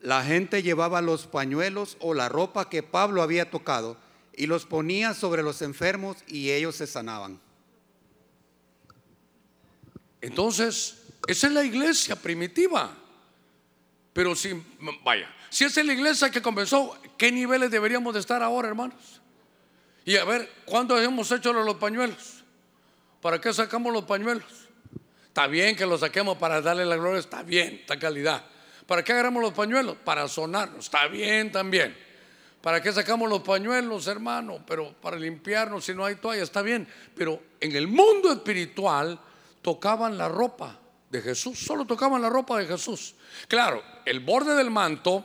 La 0.00 0.24
gente 0.24 0.62
llevaba 0.62 1.02
los 1.02 1.26
pañuelos 1.26 1.96
o 2.00 2.14
la 2.14 2.28
ropa 2.28 2.68
que 2.68 2.82
Pablo 2.82 3.22
había 3.22 3.50
tocado 3.50 3.96
y 4.36 4.46
los 4.46 4.66
ponía 4.66 5.14
sobre 5.14 5.42
los 5.42 5.62
enfermos 5.62 6.18
y 6.28 6.50
ellos 6.50 6.76
se 6.76 6.86
sanaban. 6.86 7.40
Entonces, 10.20 10.98
esa 11.26 11.46
es 11.48 11.52
la 11.52 11.64
iglesia 11.64 12.16
primitiva. 12.16 12.96
Pero 14.12 14.34
si, 14.34 14.62
vaya, 15.04 15.28
si 15.50 15.64
esa 15.64 15.80
es 15.80 15.86
la 15.86 15.92
iglesia 15.92 16.30
que 16.30 16.42
comenzó, 16.42 16.96
¿qué 17.16 17.30
niveles 17.32 17.70
deberíamos 17.70 18.14
de 18.14 18.20
estar 18.20 18.42
ahora, 18.42 18.68
hermanos? 18.68 19.20
Y 20.04 20.16
a 20.16 20.24
ver, 20.24 20.50
¿cuándo 20.64 21.00
hemos 21.00 21.30
hecho 21.30 21.52
los 21.52 21.76
pañuelos? 21.76 22.44
¿Para 23.20 23.40
qué 23.40 23.52
sacamos 23.52 23.92
los 23.92 24.04
pañuelos? 24.04 24.68
Está 25.26 25.46
bien 25.46 25.76
que 25.76 25.86
lo 25.86 25.98
saquemos 25.98 26.38
para 26.38 26.60
darle 26.60 26.84
la 26.84 26.96
gloria, 26.96 27.20
está 27.20 27.42
bien, 27.42 27.74
está 27.80 27.98
calidad. 27.98 28.44
¿Para 28.88 29.04
qué 29.04 29.12
agarramos 29.12 29.42
los 29.42 29.52
pañuelos? 29.52 29.98
Para 30.02 30.26
sonarnos, 30.28 30.86
está 30.86 31.08
bien 31.08 31.52
también. 31.52 31.94
¿Para 32.62 32.82
qué 32.82 32.90
sacamos 32.90 33.28
los 33.28 33.42
pañuelos, 33.42 34.06
hermano? 34.06 34.64
Pero 34.66 34.94
para 34.94 35.18
limpiarnos, 35.18 35.84
si 35.84 35.94
no 35.94 36.06
hay 36.06 36.14
toalla, 36.14 36.42
está 36.42 36.62
bien. 36.62 36.88
Pero 37.14 37.38
en 37.60 37.76
el 37.76 37.86
mundo 37.86 38.32
espiritual 38.32 39.20
tocaban 39.60 40.16
la 40.16 40.30
ropa 40.30 40.78
de 41.10 41.20
Jesús, 41.20 41.58
solo 41.58 41.84
tocaban 41.84 42.22
la 42.22 42.30
ropa 42.30 42.58
de 42.58 42.66
Jesús. 42.66 43.14
Claro, 43.46 43.82
el 44.06 44.20
borde 44.20 44.54
del 44.54 44.70
manto, 44.70 45.22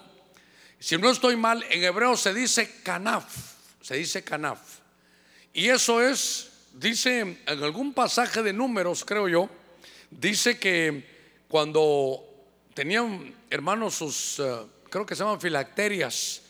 si 0.77 0.97
no 0.97 1.09
estoy 1.09 1.37
mal, 1.37 1.63
en 1.69 1.85
hebreo 1.85 2.17
se 2.17 2.33
dice 2.33 2.81
canaf, 2.83 3.33
se 3.79 3.95
dice 3.95 4.25
canaf. 4.25 4.59
Y 5.53 5.69
eso 5.69 6.01
es, 6.01 6.51
dice 6.73 7.21
en 7.21 7.63
algún 7.63 7.93
pasaje 7.93 8.43
de 8.43 8.51
números, 8.51 9.05
creo 9.05 9.29
yo, 9.29 9.49
dice 10.11 10.59
que 10.59 11.45
cuando 11.47 12.32
tenían 12.73 13.33
hermanos 13.49 13.95
sus, 13.95 14.39
eh, 14.39 14.55
creo 14.89 15.05
que 15.05 15.15
se 15.15 15.23
llaman 15.23 15.39
filacterias, 15.39 16.41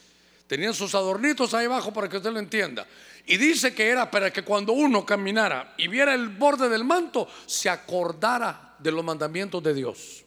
tenían 0.48 0.74
sus 0.74 0.96
adornitos 0.96 1.54
ahí 1.54 1.66
abajo 1.66 1.94
para 1.94 2.10
que 2.10 2.18
usted 2.18 2.32
lo 2.32 2.40
entienda. 2.40 2.88
Y 3.26 3.38
dice 3.38 3.74
que 3.74 3.88
era 3.88 4.12
para 4.12 4.32
que 4.32 4.44
cuando 4.44 4.74
uno 4.74 5.06
caminara 5.06 5.74
y 5.78 5.88
viera 5.88 6.14
el 6.14 6.30
borde 6.30 6.68
del 6.68 6.84
manto, 6.84 7.28
se 7.46 7.70
acordara 7.70 8.76
de 8.80 8.92
los 8.92 9.04
mandamientos 9.04 9.64
de 9.64 9.74
Dios. 9.74 10.26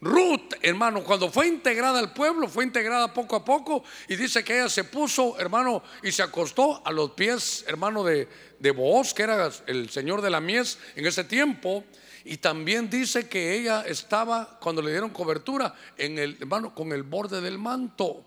Ruth, 0.00 0.54
hermano, 0.60 1.02
cuando 1.02 1.30
fue 1.30 1.46
integrada 1.48 1.98
al 1.98 2.12
pueblo, 2.12 2.48
fue 2.48 2.64
integrada 2.64 3.12
poco 3.14 3.36
a 3.36 3.44
poco 3.44 3.82
y 4.08 4.16
dice 4.16 4.44
que 4.44 4.58
ella 4.58 4.68
se 4.68 4.84
puso, 4.84 5.38
hermano, 5.38 5.82
y 6.02 6.12
se 6.12 6.22
acostó 6.22 6.82
a 6.86 6.92
los 6.92 7.12
pies, 7.12 7.64
hermano, 7.66 8.04
de, 8.04 8.28
de 8.58 8.70
Booz, 8.72 9.14
que 9.14 9.22
era 9.22 9.50
el 9.66 9.88
señor 9.88 10.20
de 10.20 10.30
la 10.30 10.40
mies 10.40 10.78
en 10.96 11.06
ese 11.06 11.24
tiempo, 11.24 11.84
y 12.28 12.38
también 12.38 12.90
dice 12.90 13.28
que 13.28 13.54
ella 13.56 13.84
estaba, 13.86 14.58
cuando 14.60 14.82
le 14.82 14.90
dieron 14.90 15.10
cobertura, 15.10 15.72
en 15.96 16.18
el, 16.18 16.36
hermano, 16.40 16.74
con 16.74 16.90
el 16.90 17.04
borde 17.04 17.40
del 17.40 17.56
manto. 17.56 18.24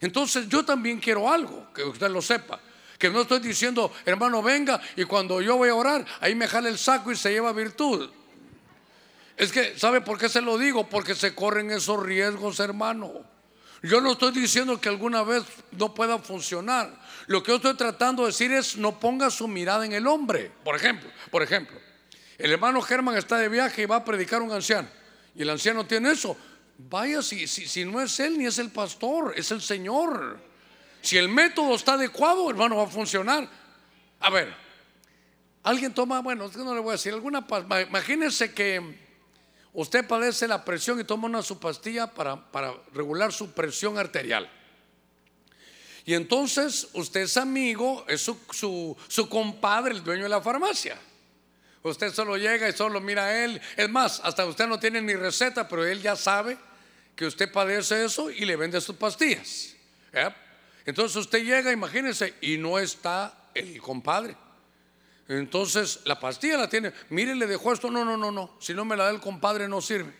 Entonces 0.00 0.48
yo 0.48 0.64
también 0.64 0.98
quiero 0.98 1.30
algo, 1.30 1.70
que 1.74 1.84
usted 1.84 2.08
lo 2.08 2.22
sepa. 2.22 2.58
Que 2.98 3.10
no 3.10 3.20
estoy 3.20 3.40
diciendo, 3.40 3.92
hermano, 4.06 4.42
venga 4.42 4.80
y 4.96 5.04
cuando 5.04 5.42
yo 5.42 5.58
voy 5.58 5.68
a 5.68 5.74
orar, 5.74 6.06
ahí 6.20 6.34
me 6.34 6.48
jale 6.48 6.70
el 6.70 6.78
saco 6.78 7.12
y 7.12 7.16
se 7.16 7.30
lleva 7.30 7.52
virtud. 7.52 8.08
Es 9.36 9.52
que, 9.52 9.78
¿sabe 9.78 10.00
por 10.00 10.18
qué 10.18 10.30
se 10.30 10.40
lo 10.40 10.56
digo? 10.56 10.88
Porque 10.88 11.14
se 11.14 11.34
corren 11.34 11.70
esos 11.72 12.02
riesgos, 12.02 12.58
hermano. 12.58 13.12
Yo 13.82 14.00
no 14.00 14.12
estoy 14.12 14.32
diciendo 14.32 14.80
que 14.80 14.88
alguna 14.88 15.24
vez 15.24 15.42
no 15.72 15.92
pueda 15.92 16.18
funcionar. 16.18 16.98
Lo 17.26 17.42
que 17.42 17.50
yo 17.50 17.56
estoy 17.56 17.74
tratando 17.74 18.22
de 18.22 18.28
decir 18.28 18.50
es 18.50 18.78
no 18.78 18.98
ponga 18.98 19.28
su 19.28 19.46
mirada 19.46 19.84
en 19.84 19.92
el 19.92 20.06
hombre. 20.06 20.50
Por 20.64 20.74
ejemplo, 20.74 21.10
por 21.30 21.42
ejemplo, 21.42 21.81
el 22.44 22.52
hermano 22.52 22.82
Germán 22.82 23.16
está 23.16 23.38
de 23.38 23.48
viaje 23.48 23.82
y 23.82 23.86
va 23.86 23.96
a 23.96 24.04
predicar 24.04 24.40
a 24.40 24.44
un 24.44 24.52
anciano. 24.52 24.88
Y 25.34 25.42
el 25.42 25.50
anciano 25.50 25.86
tiene 25.86 26.10
eso. 26.10 26.36
Vaya, 26.76 27.22
si, 27.22 27.46
si, 27.46 27.68
si 27.68 27.84
no 27.84 28.00
es 28.00 28.18
él 28.18 28.36
ni 28.36 28.46
es 28.46 28.58
el 28.58 28.70
pastor, 28.70 29.32
es 29.36 29.50
el 29.52 29.62
Señor. 29.62 30.40
Si 31.00 31.16
el 31.16 31.28
método 31.28 31.74
está 31.74 31.94
adecuado, 31.94 32.50
hermano, 32.50 32.76
va 32.76 32.84
a 32.84 32.88
funcionar. 32.88 33.48
A 34.20 34.30
ver, 34.30 34.54
alguien 35.62 35.94
toma, 35.94 36.20
bueno, 36.20 36.50
no 36.56 36.74
le 36.74 36.80
voy 36.80 36.90
a 36.90 36.92
decir, 36.92 37.12
alguna, 37.12 37.46
imagínense 37.88 38.52
que 38.52 38.98
usted 39.72 40.06
padece 40.06 40.48
la 40.48 40.64
presión 40.64 40.98
y 40.98 41.04
toma 41.04 41.26
una 41.26 41.42
su 41.42 41.60
pastilla 41.60 42.08
para, 42.08 42.50
para 42.50 42.74
regular 42.92 43.32
su 43.32 43.52
presión 43.52 43.98
arterial. 43.98 44.50
Y 46.04 46.14
entonces 46.14 46.88
usted 46.94 47.20
es 47.20 47.36
amigo, 47.36 48.04
es 48.08 48.20
su, 48.20 48.36
su, 49.08 49.28
compadre, 49.28 49.94
el 49.94 50.02
dueño 50.02 50.24
de 50.24 50.28
la 50.28 50.40
farmacia. 50.40 50.98
Usted 51.82 52.12
solo 52.12 52.36
llega 52.36 52.68
y 52.68 52.72
solo 52.72 53.00
mira 53.00 53.26
a 53.26 53.44
él. 53.44 53.60
Es 53.76 53.90
más, 53.90 54.20
hasta 54.24 54.46
usted 54.46 54.66
no 54.66 54.78
tiene 54.78 55.02
ni 55.02 55.14
receta, 55.14 55.68
pero 55.68 55.84
él 55.84 56.00
ya 56.00 56.14
sabe 56.14 56.56
que 57.16 57.26
usted 57.26 57.50
padece 57.50 58.04
eso 58.04 58.30
y 58.30 58.44
le 58.44 58.56
vende 58.56 58.80
sus 58.80 58.96
pastillas. 58.96 59.74
Entonces 60.86 61.16
usted 61.16 61.44
llega, 61.44 61.72
imagínese, 61.72 62.34
y 62.40 62.56
no 62.56 62.78
está 62.78 63.50
el 63.54 63.80
compadre. 63.80 64.36
Entonces 65.28 66.00
la 66.04 66.20
pastilla 66.20 66.56
la 66.56 66.68
tiene. 66.68 66.92
Mire, 67.10 67.34
le 67.34 67.46
dejó 67.46 67.72
esto. 67.72 67.90
No, 67.90 68.04
no, 68.04 68.16
no, 68.16 68.30
no. 68.30 68.56
Si 68.60 68.74
no 68.74 68.84
me 68.84 68.96
la 68.96 69.04
da 69.04 69.10
el 69.10 69.20
compadre, 69.20 69.68
no 69.68 69.80
sirve. 69.80 70.12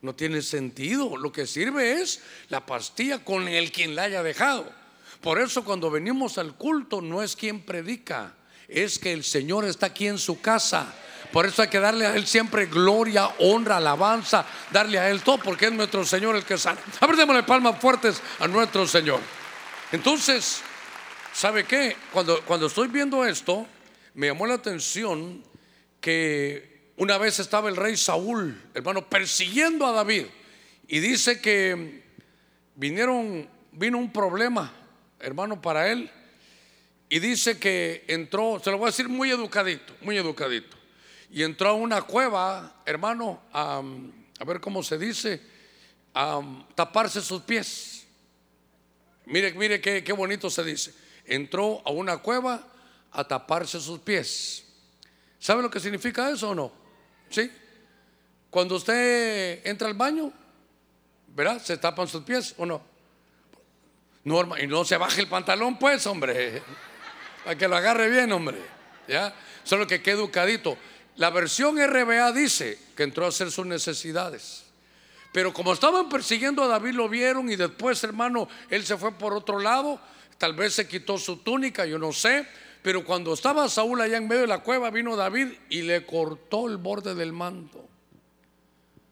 No 0.00 0.14
tiene 0.14 0.42
sentido. 0.42 1.16
Lo 1.16 1.32
que 1.32 1.46
sirve 1.46 2.00
es 2.00 2.22
la 2.48 2.64
pastilla 2.64 3.24
con 3.24 3.48
el 3.48 3.72
quien 3.72 3.94
la 3.94 4.04
haya 4.04 4.22
dejado. 4.22 4.72
Por 5.20 5.40
eso 5.40 5.64
cuando 5.64 5.90
venimos 5.90 6.38
al 6.38 6.56
culto 6.56 7.00
no 7.00 7.22
es 7.22 7.36
quien 7.36 7.64
predica, 7.64 8.34
es 8.74 8.98
que 8.98 9.12
el 9.12 9.24
Señor 9.24 9.64
está 9.64 9.86
aquí 9.86 10.06
en 10.06 10.18
su 10.18 10.40
casa. 10.40 10.94
Por 11.32 11.46
eso 11.46 11.62
hay 11.62 11.68
que 11.68 11.80
darle 11.80 12.06
a 12.06 12.14
Él 12.14 12.26
siempre 12.26 12.66
gloria, 12.66 13.28
honra, 13.38 13.78
alabanza, 13.78 14.44
darle 14.70 14.98
a 14.98 15.10
Él 15.10 15.22
todo, 15.22 15.38
porque 15.38 15.66
es 15.66 15.72
nuestro 15.72 16.04
Señor 16.04 16.36
el 16.36 16.44
que 16.44 16.58
sana. 16.58 16.78
A 17.00 17.06
ver, 17.06 17.16
démosle 17.16 17.42
palmas 17.42 17.80
fuertes 17.80 18.20
a 18.38 18.46
nuestro 18.46 18.86
Señor. 18.86 19.20
Entonces, 19.92 20.62
¿sabe 21.32 21.64
qué? 21.64 21.96
Cuando, 22.12 22.42
cuando 22.42 22.66
estoy 22.66 22.88
viendo 22.88 23.24
esto, 23.24 23.66
me 24.14 24.26
llamó 24.26 24.46
la 24.46 24.54
atención 24.54 25.42
que 26.00 26.92
una 26.96 27.16
vez 27.16 27.38
estaba 27.38 27.70
el 27.70 27.76
rey 27.76 27.96
Saúl, 27.96 28.60
hermano, 28.74 29.08
persiguiendo 29.08 29.86
a 29.86 29.92
David. 29.92 30.26
Y 30.86 30.98
dice 30.98 31.40
que 31.40 32.02
vinieron, 32.74 33.48
vino 33.72 33.96
un 33.96 34.12
problema 34.12 34.72
hermano, 35.22 35.60
para 35.60 35.90
él. 35.90 36.10
Y 37.12 37.18
dice 37.18 37.58
que 37.58 38.06
entró, 38.08 38.58
se 38.64 38.70
lo 38.70 38.78
voy 38.78 38.86
a 38.86 38.90
decir 38.90 39.06
muy 39.06 39.30
educadito, 39.30 39.94
muy 40.00 40.16
educadito. 40.16 40.78
Y 41.30 41.42
entró 41.42 41.68
a 41.68 41.72
una 41.74 42.00
cueva, 42.00 42.80
hermano, 42.86 43.42
a, 43.52 43.82
ver 44.46 44.62
cómo 44.62 44.82
se 44.82 44.96
dice, 44.96 45.38
a 46.14 46.40
taparse 46.74 47.20
sus 47.20 47.42
pies. 47.42 48.06
Mire, 49.26 49.52
mire 49.52 49.78
qué, 49.78 50.02
qué 50.02 50.12
bonito 50.14 50.48
se 50.48 50.64
dice. 50.64 50.94
Entró 51.26 51.82
a 51.84 51.90
una 51.90 52.16
cueva 52.16 52.66
a 53.10 53.24
taparse 53.28 53.78
sus 53.78 53.98
pies. 53.98 54.64
¿Sabe 55.38 55.60
lo 55.60 55.70
que 55.70 55.80
significa 55.80 56.30
eso 56.30 56.48
o 56.48 56.54
no? 56.54 56.72
¿Sí? 57.28 57.52
Cuando 58.48 58.76
usted 58.76 59.60
entra 59.66 59.86
al 59.86 59.94
baño, 59.94 60.32
¿verdad? 61.28 61.60
Se 61.62 61.76
tapan 61.76 62.08
sus 62.08 62.22
pies 62.22 62.54
o 62.56 62.64
no. 62.64 62.80
No, 64.24 64.56
y 64.56 64.66
no 64.66 64.82
se 64.86 64.96
baje 64.96 65.20
el 65.20 65.28
pantalón, 65.28 65.78
pues, 65.78 66.06
hombre. 66.06 66.62
Para 67.44 67.56
que 67.56 67.68
lo 67.68 67.76
agarre 67.76 68.08
bien, 68.08 68.30
hombre. 68.32 68.58
¿Ya? 69.08 69.34
Solo 69.64 69.86
que 69.86 70.02
quede 70.02 70.14
educadito. 70.16 70.76
La 71.16 71.30
versión 71.30 71.76
RBA 71.78 72.32
dice 72.32 72.78
que 72.96 73.02
entró 73.02 73.24
a 73.24 73.28
hacer 73.28 73.50
sus 73.50 73.66
necesidades. 73.66 74.64
Pero 75.32 75.52
como 75.52 75.72
estaban 75.72 76.08
persiguiendo 76.08 76.62
a 76.62 76.68
David, 76.68 76.92
lo 76.92 77.08
vieron 77.08 77.50
y 77.50 77.56
después, 77.56 78.02
hermano, 78.04 78.48
él 78.68 78.84
se 78.84 78.96
fue 78.96 79.12
por 79.12 79.32
otro 79.32 79.58
lado. 79.58 80.00
Tal 80.38 80.54
vez 80.54 80.74
se 80.74 80.86
quitó 80.86 81.18
su 81.18 81.38
túnica, 81.38 81.86
yo 81.86 81.98
no 81.98 82.12
sé. 82.12 82.46
Pero 82.82 83.04
cuando 83.04 83.32
estaba 83.32 83.68
Saúl 83.68 84.00
allá 84.00 84.16
en 84.16 84.28
medio 84.28 84.42
de 84.42 84.48
la 84.48 84.58
cueva, 84.58 84.90
vino 84.90 85.16
David 85.16 85.48
y 85.70 85.82
le 85.82 86.04
cortó 86.04 86.68
el 86.68 86.76
borde 86.76 87.14
del 87.14 87.32
manto. 87.32 87.88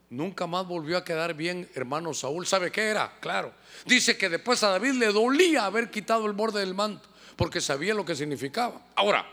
Nunca 0.09 0.45
más 0.45 0.67
volvió 0.67 0.97
a 0.97 1.05
quedar 1.05 1.33
bien, 1.35 1.69
hermano 1.73 2.13
Saúl. 2.13 2.45
¿Sabe 2.45 2.69
qué 2.69 2.83
era? 2.89 3.17
Claro. 3.21 3.53
Dice 3.85 4.17
que 4.17 4.27
después 4.27 4.61
a 4.63 4.69
David 4.69 4.93
le 4.93 5.07
dolía 5.07 5.65
haber 5.65 5.89
quitado 5.89 6.25
el 6.25 6.33
borde 6.33 6.59
del 6.59 6.75
manto, 6.75 7.07
porque 7.35 7.61
sabía 7.61 7.93
lo 7.93 8.05
que 8.05 8.15
significaba. 8.15 8.81
Ahora, 8.95 9.25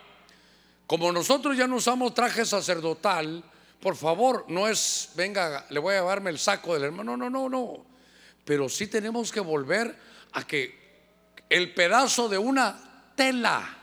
como 0.86 1.12
nosotros 1.12 1.57
ya 1.57 1.66
no 1.66 1.76
usamos 1.76 2.14
traje 2.14 2.44
sacerdotal, 2.44 3.44
por 3.80 3.96
favor, 3.96 4.44
no 4.49 4.66
es, 4.66 5.11
venga, 5.14 5.66
le 5.70 5.78
voy 5.78 5.94
a 5.94 5.99
llevarme 5.99 6.30
el 6.30 6.38
saco 6.38 6.74
del 6.74 6.84
hermano. 6.84 7.16
No, 7.16 7.28
no, 7.28 7.49
no, 7.49 7.49
no. 7.49 7.86
Pero 8.44 8.68
sí 8.68 8.86
tenemos 8.86 9.30
que 9.30 9.40
volver 9.40 9.94
a 10.32 10.46
que 10.46 10.78
el 11.49 11.74
pedazo 11.74 12.28
de 12.28 12.38
una 12.38 13.12
tela, 13.14 13.76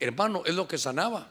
hermano, 0.00 0.42
es 0.44 0.54
lo 0.54 0.66
que 0.66 0.78
sanaba 0.78 1.28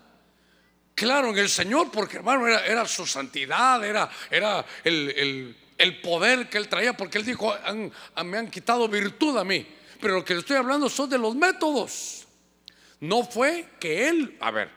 claro 1.01 1.30
en 1.30 1.38
el 1.39 1.49
Señor, 1.49 1.89
porque 1.91 2.18
hermano, 2.18 2.47
era, 2.47 2.86
su 2.86 3.07
santidad, 3.07 3.84
era, 3.84 4.07
era 4.30 4.64
el, 4.84 5.55
poder 6.03 6.47
que 6.47 6.59
él 6.59 6.68
traía, 6.68 6.93
porque 6.93 7.18
él 7.18 7.26
dijo, 7.26 7.51
me 8.24 8.38
han 8.38 8.51
quitado 8.51 8.88
virtud 8.88 9.36
a 9.36 9.43
mí. 9.43 9.66
Pero 10.02 10.16
lo 10.16 10.26
que 10.26 10.34
le 10.34 10.39
estoy 10.39 10.58
hablando 10.58 10.89
son 10.89 11.10
de 11.10 11.18
los 11.18 11.36
métodos. 11.36 12.28
No 12.99 13.24
fue 13.24 13.66
que 13.80 14.10
él, 14.10 14.38
a 14.39 14.52
ver, 14.52 14.70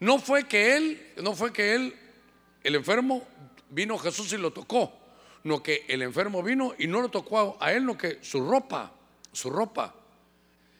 no 0.00 0.18
fue 0.18 0.44
que 0.44 0.76
él, 0.76 1.12
no 1.16 1.34
fue 1.34 1.52
que 1.52 1.74
él, 1.74 1.96
el 2.62 2.74
enfermo, 2.74 3.26
vino 3.70 3.98
Jesús 3.98 4.32
y 4.32 4.36
lo 4.36 4.52
tocó. 4.52 4.92
No 5.44 5.62
que 5.62 5.84
el 5.88 6.02
enfermo 6.02 6.42
vino 6.42 6.74
y 6.78 6.86
no 6.86 7.00
lo 7.00 7.08
tocó 7.08 7.56
a 7.60 7.72
él, 7.72 7.84
no 7.84 7.96
que 7.96 8.18
su 8.22 8.46
ropa, 8.48 8.92
su 9.32 9.50
ropa. 9.50 9.94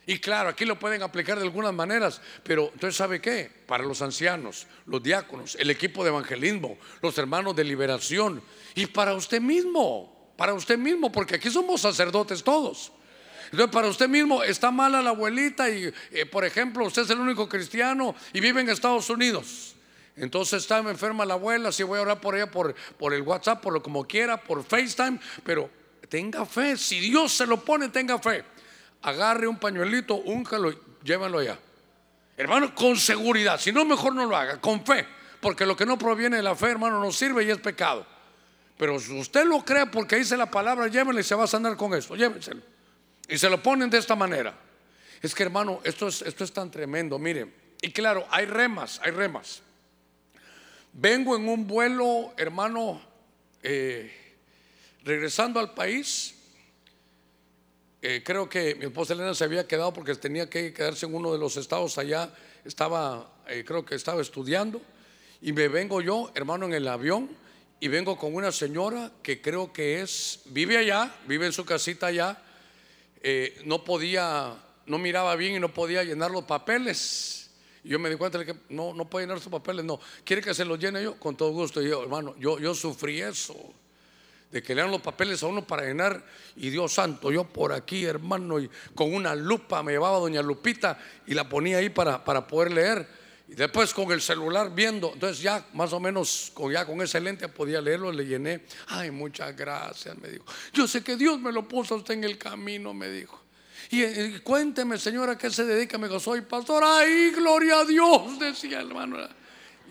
Y 0.07 0.19
claro, 0.19 0.49
aquí 0.49 0.65
lo 0.65 0.79
pueden 0.79 1.03
aplicar 1.03 1.39
de 1.39 1.45
algunas 1.45 1.73
maneras, 1.75 2.21
pero 2.43 2.71
entonces 2.73 2.97
¿sabe 2.97 3.21
qué? 3.21 3.51
Para 3.67 3.85
los 3.85 4.01
ancianos, 4.01 4.67
los 4.87 5.03
diáconos, 5.03 5.55
el 5.57 5.71
equipo 5.71 6.03
de 6.03 6.09
evangelismo, 6.09 6.79
los 7.03 7.17
hermanos 7.19 7.55
de 7.55 7.65
liberación 7.65 8.43
y 8.75 8.87
para 8.87 9.15
usted 9.15 9.41
mismo, 9.41 10.33
para 10.37 10.55
usted 10.55 10.79
mismo, 10.79 11.13
porque 11.13 11.35
aquí 11.35 11.51
somos 11.51 11.83
sacerdotes 11.83 12.43
todos. 12.43 12.93
Entonces, 13.51 13.73
para 13.73 13.89
usted 13.89 14.09
mismo 14.09 14.43
está 14.43 14.71
mala 14.71 15.03
la 15.03 15.11
abuelita 15.11 15.71
y, 15.71 15.93
eh, 16.13 16.27
por 16.27 16.45
ejemplo, 16.45 16.85
usted 16.87 17.03
es 17.03 17.11
el 17.11 17.21
único 17.21 17.49
cristiano 17.49 18.15
y 18.33 18.41
vive 18.41 18.61
en 18.61 18.69
Estados 18.69 19.09
Unidos. 19.11 19.75
Entonces 20.17 20.63
está 20.63 20.79
enferma 20.79 21.25
la 21.25 21.35
abuela, 21.35 21.71
si 21.71 21.85
voy 21.85 21.99
a 21.99 22.03
orar 22.03 22.21
por 22.21 22.35
ella 22.35 22.51
por, 22.51 22.75
por 22.99 23.15
el 23.15 23.23
WhatsApp, 23.23 23.63
por 23.63 23.73
lo 23.73 23.83
como 23.83 24.07
quiera, 24.07 24.43
por 24.43 24.65
FaceTime, 24.65 25.21
pero 25.45 25.71
tenga 26.09 26.45
fe, 26.45 26.77
si 26.77 26.99
Dios 26.99 27.33
se 27.33 27.47
lo 27.47 27.65
pone, 27.65 27.89
tenga 27.89 28.19
fe 28.19 28.45
agarre 29.03 29.47
un 29.47 29.59
pañuelito, 29.59 30.17
úncalo 30.17 30.71
y 30.71 30.79
llévalo 31.03 31.39
allá. 31.39 31.59
Hermano, 32.37 32.75
con 32.75 32.97
seguridad, 32.97 33.59
si 33.61 33.73
no, 33.73 33.85
mejor 33.85 34.15
no 34.15 34.27
lo 34.27 34.37
haga, 34.37 34.61
con 34.61 34.85
fe, 34.85 35.07
porque 35.41 35.67
lo 35.67 35.77
que 35.77 35.87
no 35.87 35.99
proviene 35.99 36.37
de 36.37 36.43
la 36.43 36.55
fe, 36.55 36.71
hermano, 36.71 37.01
no 37.01 37.11
sirve 37.11 37.45
y 37.45 37.51
es 37.51 37.59
pecado. 37.59 38.07
Pero 38.77 38.99
si 39.01 39.19
usted 39.19 39.45
lo 39.45 39.65
cree 39.65 39.87
porque 39.87 40.17
dice 40.17 40.37
la 40.37 40.51
palabra, 40.51 40.87
llévenlo 40.87 41.21
y 41.21 41.25
se 41.25 41.35
va 41.35 41.45
a 41.45 41.49
sanar 41.49 41.77
con 41.77 41.95
esto, 41.95 42.15
llévenselo. 42.15 42.61
Y 43.29 43.39
se 43.39 43.51
lo 43.51 43.63
ponen 43.63 43.91
de 43.91 43.99
esta 43.99 44.17
manera. 44.17 44.59
Es 45.21 45.35
que, 45.35 45.43
hermano, 45.43 45.81
esto 45.85 46.09
es, 46.09 46.23
esto 46.23 46.45
es 46.45 46.53
tan 46.53 46.71
tremendo, 46.71 47.19
mire. 47.19 47.47
Y 47.83 47.93
claro, 47.93 48.27
hay 48.31 48.47
remas, 48.47 49.01
hay 49.05 49.11
remas. 49.11 49.63
Vengo 50.93 51.37
en 51.37 51.49
un 51.49 51.67
vuelo, 51.67 52.33
hermano, 52.37 53.01
eh, 53.63 54.11
regresando 55.05 55.61
al 55.61 55.75
país 55.75 56.39
eh, 58.01 58.23
creo 58.25 58.49
que 58.49 58.77
mi 58.77 58.85
esposa 58.85 59.13
Elena 59.13 59.35
se 59.35 59.43
había 59.43 59.67
quedado 59.67 59.93
porque 59.93 60.15
tenía 60.15 60.49
que 60.49 60.73
quedarse 60.73 61.07
en 61.07 61.15
uno 61.15 61.33
de 61.33 61.39
los 61.39 61.57
estados 61.57 61.99
allá, 61.99 62.33
estaba, 62.65 63.29
eh, 63.49 63.65
creo 63.67 63.85
que 63.85 63.97
estaba 63.97 64.23
estudiando, 64.23 64.81
y 65.43 65.53
me 65.53 65.67
vengo 65.67 66.01
yo, 66.01 66.31
hermano, 66.37 66.67
en 66.67 66.75
el 66.75 66.87
avión, 66.87 67.29
y 67.81 67.89
vengo 67.89 68.17
con 68.17 68.37
una 68.37 68.53
señora 68.53 69.11
que 69.21 69.41
creo 69.41 69.73
que 69.73 70.01
es, 70.01 70.43
vive 70.47 70.79
allá, 70.79 71.13
vive 71.27 71.47
en 71.47 71.53
su 71.53 71.65
casita 71.65 72.07
allá, 72.07 72.41
eh, 73.23 73.61
no 73.65 73.85
podía, 73.85 74.57
no 74.87 74.99
miraba 74.99 75.35
bien 75.37 75.57
y 75.57 75.61
no 75.61 75.73
podía 75.73 76.05
llenar 76.05 76.31
los 76.31 76.45
papeles. 76.45 77.51
Y 77.85 77.91
yo 77.91 77.99
me 77.99 78.11
di 78.11 78.17
cuenta 78.17 78.39
de 78.39 78.47
que 78.47 78.55
no, 78.69 78.93
no 78.95 79.09
puede 79.09 79.27
llenar 79.27 79.41
sus 79.41 79.51
papeles, 79.51 79.85
no. 79.85 80.01
¿Quiere 80.25 80.43
que 80.43 80.55
se 80.55 80.65
los 80.65 80.79
llene 80.79 81.03
yo? 81.03 81.19
Con 81.19 81.37
todo 81.37 81.51
gusto. 81.51 81.81
yo, 81.81 82.03
hermano, 82.03 82.35
yo, 82.39 82.59
yo 82.59 82.75
sufrí 82.75 83.21
eso 83.21 83.55
de 84.51 84.63
que 84.63 84.75
le 84.75 84.81
dan 84.81 84.91
los 84.91 85.03
papeles 85.03 85.43
a 85.43 85.47
uno 85.47 85.67
para 85.67 85.83
llenar. 85.85 86.25
Y 86.57 86.71
Dios 86.71 86.93
santo, 86.93 87.31
yo 87.31 87.45
por 87.45 87.73
aquí, 87.73 88.05
hermano, 88.05 88.59
y 88.61 88.71
con 88.95 89.15
una 89.15 89.35
lupa 89.35 89.83
me 89.83 89.93
llevaba 89.93 90.19
doña 90.19 90.43
Lupita 90.43 90.99
y 91.27 91.35
la 91.35 91.49
ponía 91.49 91.79
ahí 91.79 91.91
para, 91.91 92.25
para 92.25 92.47
poder 92.47 92.73
leer. 92.73 93.18
Y 93.49 93.55
después 93.55 93.95
con 93.95 94.13
el 94.13 94.21
celular 94.21 94.75
viendo, 94.75 95.13
entonces 95.15 95.41
ya 95.41 95.67
más 95.73 95.93
o 95.95 96.01
menos 96.01 96.51
con, 96.53 96.71
ya 96.71 96.85
con 96.85 97.01
ese 97.01 97.19
lente 97.19 97.49
podía 97.49 97.81
leerlo, 97.81 98.13
le 98.13 98.27
llené. 98.27 98.61
Ay, 98.89 99.11
muchas 99.11 99.57
gracias, 99.57 100.17
me 100.19 100.29
dijo. 100.29 100.45
Yo 100.73 100.87
sé 100.87 101.03
que 101.03 101.17
Dios 101.17 101.41
me 101.41 101.51
lo 101.51 101.67
puso 101.67 101.95
a 101.95 101.97
usted 101.97 102.15
en 102.15 102.25
el 102.25 102.37
camino, 102.37 102.93
me 102.93 103.09
dijo. 103.09 103.43
Y, 103.91 104.41
cuénteme, 104.41 104.99
señora, 104.99 105.33
¿a 105.33 105.39
qué 105.39 105.49
se 105.51 105.65
dedica? 105.65 105.97
Me 105.97 106.09
dijo, 106.09 106.21
soy 106.21 106.43
pastor. 106.43 106.83
Ay, 106.85 107.31
gloria 107.31 107.81
a 107.81 107.85
Dios, 107.87 108.39
decía 108.39 108.81
el 108.81 108.89
hermano. 108.89 109.17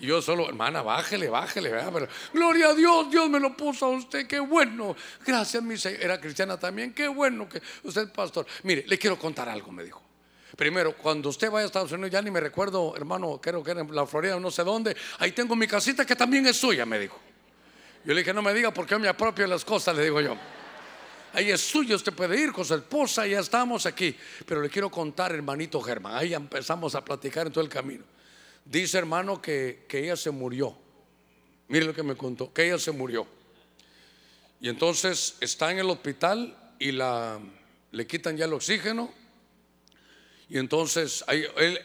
Y 0.00 0.06
yo 0.06 0.22
solo, 0.22 0.48
hermana, 0.48 0.82
bájele, 0.82 1.28
bájele, 1.28 1.70
Pero, 1.70 2.06
gloria 2.32 2.68
a 2.68 2.74
Dios, 2.74 3.10
Dios 3.10 3.28
me 3.28 3.40
lo 3.40 3.56
puso 3.56 3.86
a 3.86 3.88
usted, 3.88 4.28
qué 4.28 4.38
bueno. 4.38 4.94
Gracias, 5.26 5.60
mi 5.64 5.76
señor. 5.76 6.00
Era 6.00 6.20
cristiana 6.20 6.56
también, 6.56 6.94
qué 6.94 7.08
bueno 7.08 7.48
que 7.48 7.60
usted 7.82 8.02
es 8.02 8.10
pastor. 8.10 8.46
Mire, 8.62 8.84
le 8.86 8.96
quiero 8.96 9.18
contar 9.18 9.48
algo, 9.48 9.72
me 9.72 9.82
dijo. 9.82 10.07
Primero, 10.58 10.96
cuando 10.96 11.28
usted 11.28 11.52
vaya 11.52 11.62
a 11.62 11.66
Estados 11.66 11.92
Unidos, 11.92 12.10
ya 12.10 12.20
ni 12.20 12.32
me 12.32 12.40
recuerdo, 12.40 12.92
hermano, 12.96 13.40
creo 13.40 13.62
que 13.62 13.70
era 13.70 13.82
en 13.82 13.94
la 13.94 14.04
Florida, 14.08 14.40
no 14.40 14.50
sé 14.50 14.64
dónde, 14.64 14.96
ahí 15.20 15.30
tengo 15.30 15.54
mi 15.54 15.68
casita 15.68 16.04
que 16.04 16.16
también 16.16 16.44
es 16.48 16.56
suya, 16.56 16.84
me 16.84 16.98
dijo. 16.98 17.16
Yo 18.04 18.12
le 18.12 18.22
dije, 18.22 18.34
no 18.34 18.42
me 18.42 18.52
diga 18.52 18.74
porque 18.74 18.96
yo 18.96 18.98
me 18.98 19.06
apropio 19.06 19.44
de 19.44 19.50
las 19.50 19.64
cosas, 19.64 19.94
le 19.94 20.02
digo 20.02 20.20
yo. 20.20 20.36
Ahí 21.32 21.52
es 21.52 21.60
suyo, 21.60 21.94
usted 21.94 22.12
puede 22.12 22.40
ir 22.40 22.50
con 22.50 22.64
su 22.64 22.74
esposa, 22.74 23.24
ya 23.24 23.38
estamos 23.38 23.86
aquí. 23.86 24.16
Pero 24.46 24.60
le 24.60 24.68
quiero 24.68 24.90
contar, 24.90 25.32
hermanito 25.32 25.80
Germán, 25.80 26.16
ahí 26.16 26.34
empezamos 26.34 26.96
a 26.96 27.04
platicar 27.04 27.46
en 27.46 27.52
todo 27.52 27.62
el 27.62 27.70
camino. 27.70 28.02
Dice 28.64 28.98
hermano 28.98 29.40
que, 29.40 29.84
que 29.86 30.00
ella 30.00 30.16
se 30.16 30.32
murió. 30.32 30.76
Mire 31.68 31.84
lo 31.86 31.94
que 31.94 32.02
me 32.02 32.16
contó, 32.16 32.52
que 32.52 32.66
ella 32.66 32.80
se 32.80 32.90
murió. 32.90 33.28
Y 34.60 34.68
entonces 34.68 35.36
está 35.40 35.70
en 35.70 35.78
el 35.78 35.88
hospital 35.88 36.74
y 36.80 36.90
la, 36.90 37.38
le 37.92 38.06
quitan 38.08 38.36
ya 38.36 38.46
el 38.46 38.54
oxígeno. 38.54 39.27
Y 40.50 40.56
entonces 40.56 41.24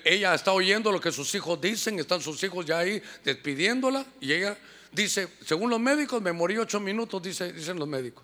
ella 0.05 0.34
está 0.34 0.53
oyendo 0.53 0.91
lo 0.91 1.01
que 1.01 1.11
sus 1.11 1.34
hijos 1.36 1.59
dicen, 1.59 1.99
están 1.99 2.22
sus 2.22 2.41
hijos 2.43 2.66
ya 2.66 2.80
ahí 2.80 3.01
despidiéndola. 3.24 4.05
Y 4.22 4.32
ella 4.32 4.57
dice, 4.91 5.28
según 5.45 5.70
los 5.70 5.80
médicos, 5.80 6.22
me 6.22 6.32
morí 6.32 6.57
ocho 6.57 6.80
minutos, 6.80 7.22
dice, 7.22 7.51
dicen 7.51 7.78
los 7.78 7.88
médicos. 7.88 8.24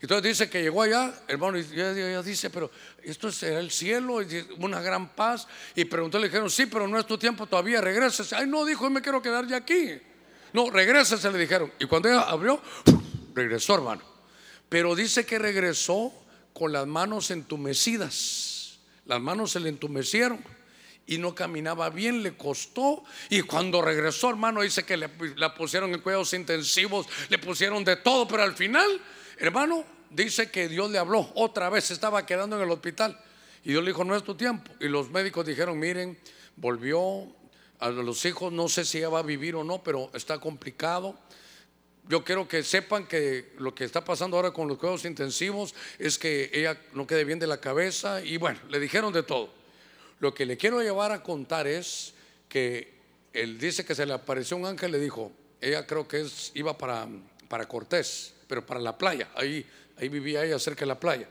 Entonces 0.00 0.22
dice 0.24 0.50
que 0.50 0.62
llegó 0.62 0.82
allá, 0.82 1.14
hermano, 1.28 1.58
y 1.58 1.62
ella, 1.62 2.22
dice, 2.22 2.50
pero 2.50 2.70
esto 3.02 3.28
es 3.28 3.42
el 3.44 3.70
cielo, 3.70 4.18
una 4.58 4.80
gran 4.80 5.14
paz. 5.14 5.46
Y 5.76 5.84
preguntó, 5.84 6.18
le 6.18 6.26
dijeron, 6.26 6.50
sí, 6.50 6.66
pero 6.66 6.88
no 6.88 6.98
es 6.98 7.06
tu 7.06 7.18
tiempo 7.18 7.46
todavía, 7.46 7.80
regreses. 7.80 8.32
Ay, 8.32 8.48
no, 8.48 8.64
dijo, 8.64 8.88
me 8.90 9.00
quiero 9.00 9.22
quedar 9.22 9.46
ya 9.46 9.58
aquí. 9.58 9.92
No, 10.52 10.70
regrese, 10.70 11.30
le 11.30 11.38
dijeron. 11.38 11.72
Y 11.78 11.86
cuando 11.86 12.08
ella 12.08 12.22
abrió, 12.22 12.60
regresó, 13.34 13.74
hermano. 13.74 14.02
Pero 14.68 14.94
dice 14.94 15.24
que 15.24 15.38
regresó 15.38 16.12
con 16.52 16.72
las 16.72 16.86
manos 16.86 17.30
entumecidas. 17.30 18.51
Las 19.06 19.20
manos 19.20 19.52
se 19.52 19.60
le 19.60 19.68
entumecieron 19.68 20.42
y 21.06 21.18
no 21.18 21.34
caminaba 21.34 21.90
bien, 21.90 22.22
le 22.22 22.36
costó. 22.36 23.04
Y 23.28 23.42
cuando 23.42 23.82
regresó, 23.82 24.30
hermano, 24.30 24.62
dice 24.62 24.84
que 24.84 24.96
le, 24.96 25.10
la 25.36 25.54
pusieron 25.54 25.92
en 25.92 26.00
cuidados 26.00 26.32
intensivos, 26.32 27.06
le 27.28 27.38
pusieron 27.38 27.84
de 27.84 27.96
todo, 27.96 28.28
pero 28.28 28.42
al 28.42 28.54
final 28.54 29.00
Hermano, 29.42 29.84
dice 30.08 30.52
que 30.52 30.68
Dios 30.68 30.88
le 30.92 30.98
habló 30.98 31.28
otra 31.34 31.68
vez, 31.68 31.90
estaba 31.90 32.24
quedando 32.24 32.54
en 32.54 32.62
el 32.62 32.70
hospital. 32.70 33.18
Y 33.64 33.70
Dios 33.70 33.82
le 33.82 33.90
dijo, 33.90 34.04
no 34.04 34.14
es 34.14 34.22
tu 34.22 34.36
tiempo. 34.36 34.70
Y 34.78 34.86
los 34.86 35.10
médicos 35.10 35.44
dijeron, 35.44 35.80
miren, 35.80 36.16
volvió 36.54 37.26
a 37.80 37.90
los 37.90 38.24
hijos, 38.24 38.52
no 38.52 38.68
sé 38.68 38.84
si 38.84 38.98
ella 38.98 39.08
va 39.08 39.18
a 39.18 39.24
vivir 39.24 39.56
o 39.56 39.64
no, 39.64 39.82
pero 39.82 40.12
está 40.14 40.38
complicado. 40.38 41.18
Yo 42.08 42.24
quiero 42.24 42.48
que 42.48 42.62
sepan 42.62 43.06
que 43.06 43.52
lo 43.58 43.74
que 43.74 43.84
está 43.84 44.04
pasando 44.04 44.36
ahora 44.36 44.50
con 44.50 44.68
los 44.68 44.78
cuidados 44.78 45.04
intensivos 45.04 45.74
es 45.98 46.18
que 46.18 46.50
ella 46.52 46.76
no 46.94 47.06
quede 47.06 47.24
bien 47.24 47.38
de 47.38 47.46
la 47.46 47.60
cabeza 47.60 48.22
y 48.22 48.36
bueno, 48.38 48.58
le 48.68 48.80
dijeron 48.80 49.12
de 49.12 49.22
todo. 49.22 49.52
Lo 50.18 50.34
que 50.34 50.46
le 50.46 50.56
quiero 50.56 50.82
llevar 50.82 51.12
a 51.12 51.22
contar 51.22 51.66
es 51.66 52.14
que 52.48 52.92
él 53.32 53.58
dice 53.58 53.84
que 53.84 53.94
se 53.94 54.04
le 54.04 54.12
apareció 54.12 54.56
un 54.56 54.66
ángel, 54.66 54.92
le 54.92 54.98
dijo, 54.98 55.32
ella 55.60 55.86
creo 55.86 56.06
que 56.08 56.22
es, 56.22 56.50
iba 56.54 56.76
para, 56.76 57.06
para 57.48 57.66
Cortés 57.66 58.34
pero 58.52 58.66
para 58.66 58.80
la 58.80 58.98
playa. 58.98 59.30
Ahí, 59.34 59.64
ahí 59.96 60.10
vivía 60.10 60.44
ella 60.44 60.58
cerca 60.58 60.80
de 60.80 60.86
la 60.86 61.00
playa. 61.00 61.26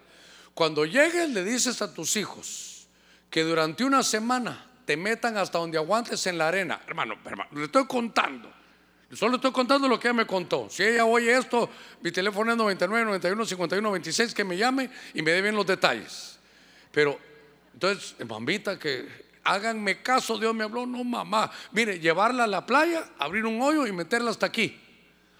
Cuando 0.55 0.85
llegues 0.85 1.29
le 1.29 1.43
dices 1.43 1.79
a 1.83 1.93
tus 1.93 2.15
hijos 2.15 2.87
que 3.29 3.43
durante 3.43 3.83
una 3.83 4.01
semana 4.01 4.67
te 4.85 4.97
metan 4.97 5.37
hasta 5.37 5.59
donde 5.59 5.77
aguantes 5.77 6.25
en 6.25 6.39
la 6.39 6.47
arena. 6.47 6.81
Hermano, 6.87 7.19
hermano, 7.23 7.51
le 7.53 7.65
estoy 7.65 7.85
contando. 7.85 8.51
Solo 9.13 9.35
estoy 9.35 9.51
contando 9.51 9.87
lo 9.87 9.99
que 9.99 10.07
ella 10.07 10.13
me 10.13 10.25
contó. 10.25 10.67
Si 10.69 10.83
ella 10.83 11.05
oye 11.05 11.37
esto, 11.37 11.69
mi 12.01 12.11
teléfono 12.11 12.51
es 12.51 12.57
99 12.57 13.05
91 13.05 13.45
51 13.45 13.91
26, 13.91 14.33
que 14.33 14.43
me 14.43 14.55
llame 14.55 14.89
y 15.13 15.21
me 15.21 15.31
dé 15.31 15.41
bien 15.41 15.55
los 15.55 15.65
detalles. 15.65 16.39
Pero, 16.91 17.19
entonces, 17.73 18.15
mamita, 18.25 18.79
que 18.79 19.07
háganme 19.43 20.01
caso, 20.01 20.37
Dios 20.37 20.55
me 20.55 20.63
habló, 20.63 20.85
no 20.85 21.03
mamá. 21.03 21.51
Mire, 21.71 21.99
llevarla 21.99 22.45
a 22.45 22.47
la 22.47 22.65
playa, 22.65 23.09
abrir 23.17 23.45
un 23.45 23.61
hoyo 23.61 23.85
y 23.85 23.91
meterla 23.91 24.31
hasta 24.31 24.45
aquí. 24.45 24.79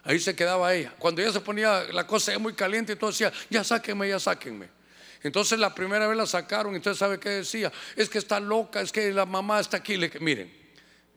Ahí 0.04 0.20
se 0.20 0.36
quedaba 0.36 0.74
ella. 0.74 0.94
Cuando 0.98 1.22
ella 1.22 1.32
se 1.32 1.42
ponía 1.42 1.84
la 1.92 2.06
cosa 2.06 2.38
muy 2.40 2.54
caliente, 2.54 2.94
y 2.94 2.96
todo 2.96 3.12
decía, 3.12 3.32
ya 3.50 3.64
sáquenme, 3.64 4.10
ya 4.10 4.20
sáquenme. 4.20 4.68
Entonces 5.24 5.60
la 5.60 5.74
primera 5.74 6.08
vez 6.08 6.18
la 6.18 6.26
sacaron, 6.26 6.76
entonces 6.76 6.98
sabe 6.98 7.20
qué 7.20 7.30
decía, 7.30 7.72
es 7.96 8.10
que 8.10 8.18
está 8.18 8.40
loca, 8.40 8.82
es 8.82 8.92
que 8.92 9.12
la 9.12 9.26
mamá 9.26 9.60
está 9.60 9.78
aquí. 9.78 9.98
Miren, 10.20 10.61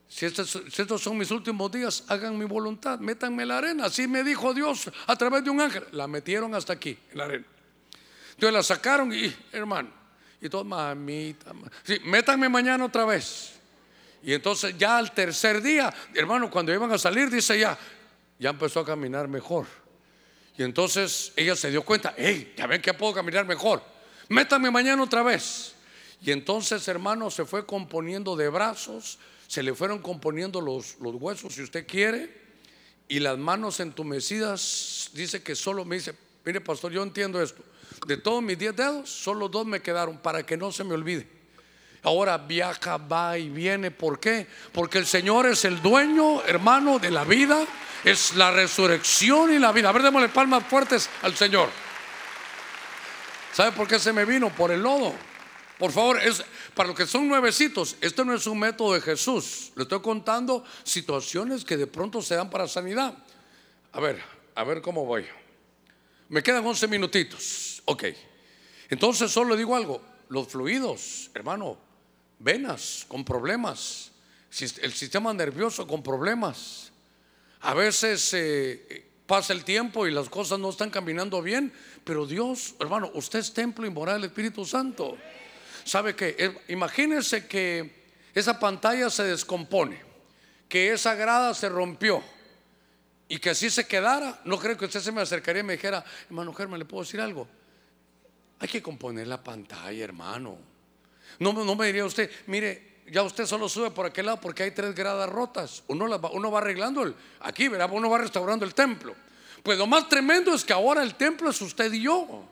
si 0.08 0.26
estos, 0.26 1.02
son 1.02 1.18
mis 1.18 1.30
últimos 1.30 1.72
días, 1.72 2.04
hagan 2.08 2.38
mi 2.38 2.44
voluntad, 2.44 2.98
métanme 3.00 3.42
en 3.42 3.48
la 3.48 3.58
arena. 3.58 3.86
Así 3.86 4.06
me 4.06 4.22
dijo 4.22 4.54
Dios 4.54 4.90
a 5.06 5.16
través 5.16 5.42
de 5.44 5.50
un 5.50 5.60
ángel. 5.60 5.84
La 5.92 6.06
metieron 6.06 6.54
hasta 6.54 6.72
aquí, 6.72 6.96
en 7.10 7.18
la 7.18 7.24
arena. 7.24 7.44
Entonces 8.30 8.52
la 8.52 8.62
sacaron 8.62 9.12
y, 9.12 9.34
hermano, 9.52 9.90
y 10.40 10.48
todo, 10.48 10.64
mamita, 10.64 11.52
sí, 11.82 11.98
métanme 12.04 12.48
mañana 12.48 12.84
otra 12.84 13.04
vez. 13.04 13.54
Y 14.22 14.32
entonces 14.32 14.76
ya 14.78 14.98
al 14.98 15.12
tercer 15.12 15.60
día, 15.60 15.92
hermano, 16.14 16.50
cuando 16.50 16.72
iban 16.72 16.90
a 16.92 16.98
salir, 16.98 17.30
dice 17.30 17.58
ya, 17.58 17.78
ya 18.38 18.50
empezó 18.50 18.80
a 18.80 18.84
caminar 18.84 19.28
mejor. 19.28 19.66
Y 20.56 20.62
entonces 20.62 21.32
ella 21.36 21.56
se 21.56 21.70
dio 21.70 21.82
cuenta, 21.82 22.14
hey, 22.16 22.54
ya 22.56 22.66
ven 22.66 22.80
que 22.80 22.94
puedo 22.94 23.12
caminar 23.12 23.44
mejor. 23.44 23.82
Métame 24.28 24.70
mañana 24.70 25.02
otra 25.02 25.22
vez. 25.22 25.74
Y 26.20 26.30
entonces, 26.30 26.86
hermano, 26.88 27.30
se 27.30 27.44
fue 27.44 27.66
componiendo 27.66 28.34
de 28.36 28.48
brazos, 28.48 29.18
se 29.46 29.62
le 29.62 29.74
fueron 29.74 30.00
componiendo 30.00 30.60
los, 30.60 30.96
los 31.00 31.14
huesos, 31.14 31.54
si 31.54 31.62
usted 31.62 31.86
quiere, 31.86 32.44
y 33.08 33.20
las 33.20 33.38
manos 33.38 33.80
entumecidas, 33.80 35.10
dice 35.12 35.42
que 35.42 35.54
solo 35.54 35.84
me 35.84 35.96
dice, 35.96 36.14
mire 36.44 36.60
pastor, 36.60 36.92
yo 36.92 37.02
entiendo 37.02 37.42
esto, 37.42 37.62
de 38.06 38.16
todos 38.16 38.42
mis 38.42 38.58
diez 38.58 38.74
dedos, 38.74 39.10
solo 39.10 39.48
dos 39.48 39.66
me 39.66 39.80
quedaron 39.80 40.18
para 40.18 40.44
que 40.44 40.56
no 40.56 40.72
se 40.72 40.84
me 40.84 40.94
olvide. 40.94 41.26
Ahora 42.04 42.36
viaja, 42.36 42.98
va 42.98 43.38
y 43.38 43.48
viene. 43.48 43.90
¿Por 43.90 44.20
qué? 44.20 44.46
Porque 44.72 44.98
el 44.98 45.06
Señor 45.06 45.46
es 45.46 45.64
el 45.64 45.80
dueño, 45.80 46.42
hermano, 46.44 46.98
de 46.98 47.10
la 47.10 47.24
vida. 47.24 47.64
Es 48.04 48.36
la 48.36 48.50
resurrección 48.50 49.54
y 49.54 49.58
la 49.58 49.72
vida. 49.72 49.88
A 49.88 49.92
ver, 49.92 50.02
démosle 50.02 50.28
palmas 50.28 50.64
fuertes 50.66 51.08
al 51.22 51.34
Señor. 51.34 51.70
¿Sabe 53.54 53.72
por 53.72 53.88
qué 53.88 53.98
se 53.98 54.12
me 54.12 54.26
vino? 54.26 54.50
Por 54.50 54.70
el 54.70 54.82
lodo. 54.82 55.14
Por 55.78 55.90
favor, 55.90 56.20
es, 56.20 56.42
para 56.74 56.88
los 56.88 56.96
que 56.96 57.06
son 57.06 57.26
nuevecitos, 57.26 57.96
esto 58.00 58.24
no 58.24 58.34
es 58.34 58.46
un 58.46 58.58
método 58.58 58.94
de 58.94 59.00
Jesús. 59.00 59.72
Le 59.74 59.82
estoy 59.82 60.00
contando 60.00 60.64
situaciones 60.84 61.64
que 61.64 61.76
de 61.76 61.86
pronto 61.86 62.22
se 62.22 62.36
dan 62.36 62.48
para 62.48 62.68
sanidad. 62.68 63.14
A 63.92 64.00
ver, 64.00 64.22
a 64.54 64.64
ver 64.64 64.80
cómo 64.80 65.04
voy. 65.04 65.26
Me 66.28 66.42
quedan 66.42 66.64
11 66.64 66.86
minutitos. 66.88 67.82
Ok. 67.86 68.04
Entonces 68.88 69.30
solo 69.30 69.56
digo 69.56 69.74
algo. 69.74 70.00
Los 70.28 70.48
fluidos, 70.48 71.30
hermano, 71.34 71.76
venas 72.38 73.04
con 73.08 73.24
problemas, 73.24 74.12
el 74.60 74.92
sistema 74.92 75.34
nervioso 75.34 75.86
con 75.86 76.02
problemas. 76.02 76.92
A 77.60 77.74
veces 77.74 78.32
eh, 78.34 79.06
pasa 79.26 79.52
el 79.52 79.64
tiempo 79.64 80.06
y 80.06 80.12
las 80.12 80.28
cosas 80.28 80.58
no 80.58 80.70
están 80.70 80.90
caminando 80.90 81.42
bien, 81.42 81.72
pero 82.04 82.26
Dios, 82.26 82.74
hermano, 82.78 83.10
usted 83.14 83.40
es 83.40 83.52
templo 83.52 83.86
y 83.86 83.90
moral 83.90 84.20
del 84.20 84.30
Espíritu 84.30 84.64
Santo. 84.64 85.16
¿Sabe 85.84 86.16
que 86.16 86.34
eh, 86.38 86.58
Imagínese 86.68 87.46
que 87.46 88.04
esa 88.34 88.58
pantalla 88.58 89.10
se 89.10 89.24
descompone, 89.24 90.00
que 90.68 90.92
esa 90.92 91.14
grada 91.14 91.54
se 91.54 91.68
rompió 91.68 92.22
y 93.28 93.38
que 93.38 93.50
así 93.50 93.70
se 93.70 93.86
quedara. 93.86 94.40
No 94.44 94.58
creo 94.58 94.76
que 94.76 94.86
usted 94.86 95.00
se 95.00 95.12
me 95.12 95.20
acercaría 95.20 95.60
y 95.60 95.64
me 95.64 95.74
dijera, 95.74 96.04
hermano 96.26 96.52
Germán, 96.52 96.78
¿le 96.78 96.84
puedo 96.84 97.04
decir 97.04 97.20
algo? 97.20 97.46
Hay 98.58 98.68
que 98.68 98.82
componer 98.82 99.26
la 99.26 99.42
pantalla, 99.42 100.02
hermano. 100.02 100.58
No, 101.38 101.52
me 101.52 101.86
diría 101.86 102.04
usted, 102.04 102.30
mire, 102.46 103.02
ya 103.10 103.22
usted 103.22 103.46
solo 103.46 103.68
sube 103.68 103.90
por 103.90 104.06
aquel 104.06 104.26
lado 104.26 104.40
porque 104.40 104.62
hay 104.62 104.70
tres 104.70 104.94
gradas 104.94 105.28
rotas. 105.28 105.82
Uno, 105.88 106.08
va, 106.20 106.30
uno 106.30 106.50
va 106.50 106.58
arreglando 106.58 107.02
el, 107.02 107.14
aquí, 107.40 107.68
¿verdad? 107.68 107.90
Uno 107.92 108.08
va 108.08 108.18
restaurando 108.18 108.64
el 108.64 108.74
templo. 108.74 109.14
Pues 109.62 109.78
lo 109.78 109.86
más 109.86 110.08
tremendo 110.08 110.54
es 110.54 110.64
que 110.64 110.72
ahora 110.72 111.02
el 111.02 111.14
templo 111.14 111.50
es 111.50 111.60
usted 111.60 111.92
y 111.92 112.02
yo. 112.02 112.44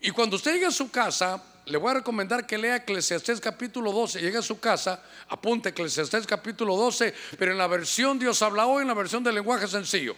Y 0.00 0.10
cuando 0.10 0.36
usted 0.36 0.54
llegue 0.54 0.66
a 0.66 0.70
su 0.70 0.90
casa, 0.90 1.42
le 1.68 1.78
voy 1.78 1.90
a 1.90 1.94
recomendar 1.94 2.46
que 2.46 2.58
lea 2.58 2.76
Eclesiastés 2.76 3.40
capítulo 3.40 3.92
12. 3.92 4.20
Llegue 4.20 4.38
a 4.38 4.42
su 4.42 4.58
casa, 4.58 5.02
apunte 5.28 5.70
Eclesiastés 5.70 6.26
capítulo 6.26 6.76
12, 6.76 7.14
pero 7.38 7.52
en 7.52 7.58
la 7.58 7.66
versión 7.66 8.18
Dios 8.18 8.40
habla 8.42 8.66
hoy, 8.66 8.82
en 8.82 8.88
la 8.88 8.94
versión 8.94 9.22
del 9.22 9.34
lenguaje 9.34 9.68
sencillo. 9.68 10.16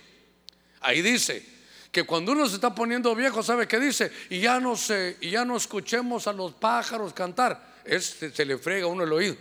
Ahí 0.81 1.03
dice 1.03 1.45
que 1.93 2.05
cuando 2.05 2.33
uno 2.33 2.49
se 2.49 2.55
está 2.55 2.75
poniendo 2.75 3.15
viejo, 3.15 3.43
¿sabe 3.43 3.67
qué 3.67 3.79
dice? 3.81 4.13
Y 4.31 4.41
ya 4.41 4.61
no, 4.61 4.77
se, 4.77 5.17
y 5.21 5.31
ya 5.31 5.45
no 5.45 5.57
escuchemos 5.57 6.27
a 6.27 6.33
los 6.33 6.53
pájaros 6.53 7.13
cantar 7.13 7.71
se 7.99 8.45
le 8.45 8.59
frega 8.59 8.87
uno 8.87 9.05
el 9.05 9.13
oído. 9.13 9.37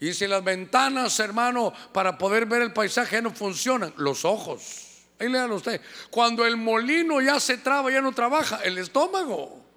Y 0.00 0.12
si 0.14 0.26
las 0.26 0.42
ventanas, 0.42 1.18
hermano, 1.20 1.72
para 1.92 2.16
poder 2.18 2.46
ver 2.46 2.62
el 2.62 2.72
paisaje 2.72 3.20
no 3.20 3.32
funcionan, 3.32 3.92
los 3.96 4.24
ojos. 4.24 5.04
Ahí 5.18 5.28
léalo 5.28 5.56
usted. 5.56 5.80
Cuando 6.10 6.46
el 6.46 6.56
molino 6.56 7.20
ya 7.20 7.40
se 7.40 7.58
traba, 7.58 7.90
ya 7.90 8.00
no 8.00 8.12
trabaja, 8.12 8.60
el 8.62 8.78
estómago. 8.78 9.67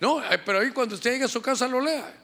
No, 0.00 0.22
pero 0.44 0.60
ahí 0.60 0.70
cuando 0.70 0.94
usted 0.94 1.12
llegue 1.12 1.24
a 1.24 1.28
su 1.28 1.42
casa 1.42 1.68
lo 1.68 1.80
lea. 1.80 2.20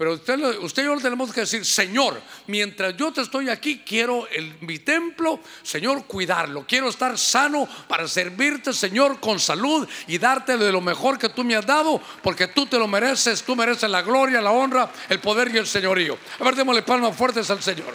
Pero 0.00 0.14
usted, 0.14 0.38
usted 0.60 0.82
y 0.82 0.86
yo 0.86 0.94
le 0.94 1.02
tenemos 1.02 1.30
que 1.30 1.40
decir, 1.40 1.62
Señor, 1.62 2.18
mientras 2.46 2.96
yo 2.96 3.12
te 3.12 3.20
estoy 3.20 3.50
aquí, 3.50 3.82
quiero 3.84 4.26
el, 4.28 4.56
mi 4.62 4.78
templo, 4.78 5.40
Señor, 5.62 6.06
cuidarlo. 6.06 6.64
Quiero 6.66 6.88
estar 6.88 7.18
sano 7.18 7.68
para 7.86 8.08
servirte, 8.08 8.72
Señor, 8.72 9.20
con 9.20 9.38
salud 9.38 9.86
y 10.06 10.16
darte 10.16 10.56
de 10.56 10.72
lo 10.72 10.80
mejor 10.80 11.18
que 11.18 11.28
tú 11.28 11.44
me 11.44 11.54
has 11.54 11.66
dado, 11.66 12.00
porque 12.22 12.46
tú 12.46 12.64
te 12.64 12.78
lo 12.78 12.88
mereces, 12.88 13.42
tú 13.42 13.54
mereces 13.54 13.90
la 13.90 14.00
gloria, 14.00 14.40
la 14.40 14.52
honra, 14.52 14.90
el 15.10 15.20
poder 15.20 15.54
y 15.54 15.58
el 15.58 15.66
señorío. 15.66 16.16
A 16.38 16.44
ver, 16.44 16.56
démosle 16.56 16.80
palmas 16.80 17.14
fuertes 17.14 17.50
al 17.50 17.62
Señor. 17.62 17.94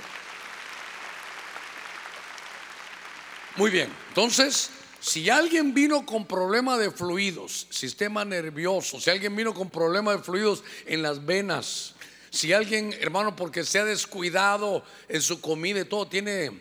Muy 3.55 3.71
bien, 3.71 3.91
entonces, 4.09 4.69
si 5.05 5.29
alguien 5.29 5.75
vino 5.75 6.03
con 6.03 6.25
problema 6.25 6.79
de 6.79 6.89
fluidos, 6.89 7.67
sistema 7.69 8.25
nervioso, 8.25 8.99
si 8.99 9.11
alguien 9.11 9.35
vino 9.35 9.53
con 9.53 9.69
problema 9.69 10.13
de 10.13 10.23
fluidos 10.23 10.63
en 10.87 11.03
las 11.03 11.23
venas, 11.23 11.93
si 12.31 12.53
alguien, 12.53 12.91
hermano, 12.99 13.35
porque 13.35 13.63
se 13.63 13.77
ha 13.77 13.85
descuidado 13.85 14.83
en 15.07 15.21
su 15.21 15.41
comida 15.41 15.81
y 15.81 15.85
todo, 15.85 16.07
tiene, 16.07 16.59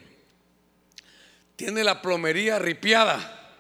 tiene 1.57 1.83
la 1.85 2.03
plomería 2.03 2.59
ripiada. 2.59 3.57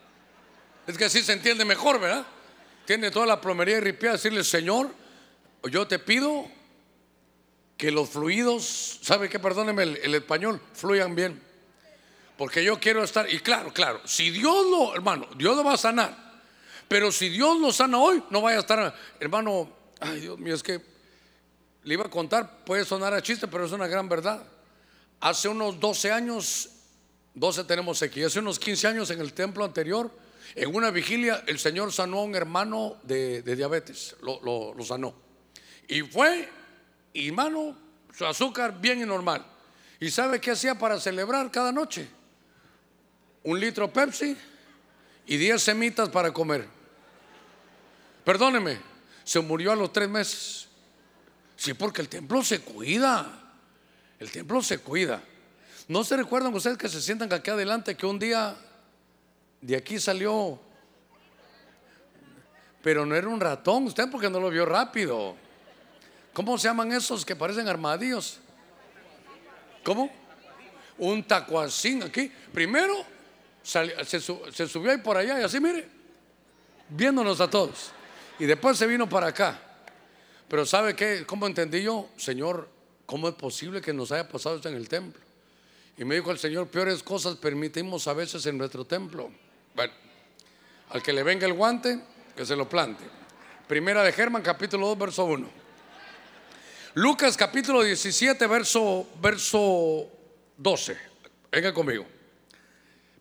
Es 0.86 0.98
que 0.98 1.06
así 1.06 1.22
se 1.22 1.32
entiende 1.32 1.64
mejor, 1.64 1.98
¿verdad? 1.98 2.26
Tiene 2.84 3.10
toda 3.10 3.24
la 3.24 3.40
plomería 3.40 3.80
ripiada, 3.80 4.16
decirle, 4.16 4.44
Señor, 4.44 4.90
yo 5.70 5.88
te 5.88 5.98
pido 5.98 6.46
que 7.78 7.90
los 7.90 8.10
fluidos, 8.10 8.98
¿sabe 9.00 9.30
qué? 9.30 9.38
Perdóneme 9.38 9.82
el, 9.84 9.96
el 10.02 10.14
español, 10.14 10.60
fluyan 10.74 11.14
bien. 11.14 11.43
Porque 12.36 12.64
yo 12.64 12.80
quiero 12.80 13.04
estar, 13.04 13.32
y 13.32 13.38
claro, 13.40 13.72
claro, 13.72 14.00
si 14.04 14.30
Dios 14.30 14.66
lo, 14.68 14.94
hermano, 14.94 15.28
Dios 15.36 15.56
lo 15.56 15.62
va 15.62 15.74
a 15.74 15.78
sanar. 15.78 16.24
Pero 16.88 17.12
si 17.12 17.28
Dios 17.28 17.60
lo 17.60 17.72
sana 17.72 17.98
hoy, 17.98 18.22
no 18.30 18.40
vaya 18.40 18.58
a 18.58 18.60
estar, 18.60 18.94
hermano, 19.20 19.70
ay 20.00 20.20
Dios 20.20 20.38
mío, 20.38 20.54
es 20.54 20.62
que 20.62 20.80
le 21.84 21.94
iba 21.94 22.04
a 22.04 22.10
contar, 22.10 22.64
puede 22.64 22.84
sonar 22.84 23.14
a 23.14 23.22
chiste, 23.22 23.46
pero 23.46 23.66
es 23.66 23.72
una 23.72 23.86
gran 23.86 24.08
verdad. 24.08 24.42
Hace 25.20 25.48
unos 25.48 25.78
12 25.78 26.12
años, 26.12 26.70
12 27.34 27.64
tenemos 27.64 28.02
aquí, 28.02 28.22
hace 28.22 28.40
unos 28.40 28.58
15 28.58 28.88
años 28.88 29.10
en 29.10 29.20
el 29.20 29.32
templo 29.32 29.64
anterior, 29.64 30.10
en 30.54 30.74
una 30.74 30.90
vigilia, 30.90 31.44
el 31.46 31.58
Señor 31.58 31.92
sanó 31.92 32.18
a 32.18 32.24
un 32.24 32.34
hermano 32.34 32.96
de, 33.02 33.42
diabetes, 33.42 34.16
lo, 34.20 34.74
sanó. 34.84 35.14
Y 35.88 36.02
fue, 36.02 36.48
hermano, 37.12 37.76
su 38.12 38.26
azúcar 38.26 38.80
bien 38.80 39.00
y 39.00 39.04
normal. 39.04 39.44
¿Y 40.00 40.10
sabe 40.10 40.40
qué 40.40 40.50
hacía 40.50 40.78
para 40.78 41.00
celebrar 41.00 41.50
cada 41.50 41.72
noche? 41.72 42.08
Un 43.44 43.60
litro 43.60 43.92
Pepsi 43.92 44.36
y 45.26 45.36
10 45.36 45.62
semitas 45.62 46.08
para 46.08 46.32
comer. 46.32 46.66
Perdóneme, 48.24 48.78
se 49.22 49.38
murió 49.40 49.72
a 49.72 49.76
los 49.76 49.92
tres 49.92 50.08
meses. 50.08 50.68
Sí, 51.56 51.74
porque 51.74 52.00
el 52.00 52.08
templo 52.08 52.42
se 52.42 52.60
cuida. 52.60 53.42
El 54.18 54.30
templo 54.30 54.62
se 54.62 54.78
cuida. 54.78 55.22
¿No 55.88 56.02
se 56.04 56.16
recuerdan 56.16 56.54
ustedes 56.54 56.78
que 56.78 56.88
se 56.88 57.02
sientan 57.02 57.32
aquí 57.32 57.50
adelante 57.50 57.94
que 57.94 58.06
un 58.06 58.18
día 58.18 58.56
de 59.60 59.76
aquí 59.76 60.00
salió, 60.00 60.58
pero 62.82 63.04
no 63.04 63.14
era 63.14 63.28
un 63.28 63.40
ratón, 63.40 63.86
usted 63.86 64.10
porque 64.10 64.30
no 64.30 64.40
lo 64.40 64.48
vio 64.48 64.64
rápido? 64.64 65.36
¿Cómo 66.32 66.56
se 66.56 66.68
llaman 66.68 66.92
esos 66.92 67.24
que 67.24 67.36
parecen 67.36 67.68
armadillos? 67.68 68.38
¿Cómo? 69.84 70.10
Un 70.96 71.22
tacuacín 71.22 72.02
aquí. 72.02 72.32
Primero 72.52 73.13
se, 73.64 74.20
su- 74.20 74.40
se 74.52 74.68
subió 74.68 74.92
ahí 74.92 74.98
por 74.98 75.16
allá 75.16 75.40
y 75.40 75.42
así, 75.42 75.58
mire, 75.58 75.88
viéndonos 76.88 77.40
a 77.40 77.50
todos. 77.50 77.90
Y 78.38 78.44
después 78.44 78.78
se 78.78 78.86
vino 78.86 79.08
para 79.08 79.28
acá. 79.28 79.60
Pero 80.48 80.64
¿sabe 80.66 80.94
qué? 80.94 81.24
¿Cómo 81.26 81.46
entendí 81.46 81.82
yo? 81.82 82.08
Señor, 82.16 82.68
¿cómo 83.06 83.28
es 83.28 83.34
posible 83.34 83.80
que 83.80 83.92
nos 83.92 84.12
haya 84.12 84.28
pasado 84.28 84.56
esto 84.56 84.68
en 84.68 84.76
el 84.76 84.88
templo? 84.88 85.20
Y 85.96 86.04
me 86.04 86.16
dijo 86.16 86.30
el 86.30 86.38
Señor, 86.38 86.68
peores 86.68 87.02
cosas 87.02 87.36
permitimos 87.36 88.06
a 88.06 88.12
veces 88.12 88.44
en 88.46 88.58
nuestro 88.58 88.84
templo. 88.84 89.30
Bueno, 89.74 89.92
al 90.90 91.02
que 91.02 91.12
le 91.12 91.22
venga 91.22 91.46
el 91.46 91.54
guante, 91.54 92.00
que 92.36 92.44
se 92.44 92.54
lo 92.54 92.68
plante. 92.68 93.04
Primera 93.66 94.02
de 94.02 94.12
Germán, 94.12 94.42
capítulo 94.42 94.88
2, 94.88 94.98
verso 94.98 95.24
1. 95.24 95.48
Lucas, 96.94 97.36
capítulo 97.36 97.82
17, 97.82 98.46
verso, 98.46 99.08
verso 99.20 100.08
12. 100.58 100.96
Venga 101.50 101.72
conmigo. 101.72 102.06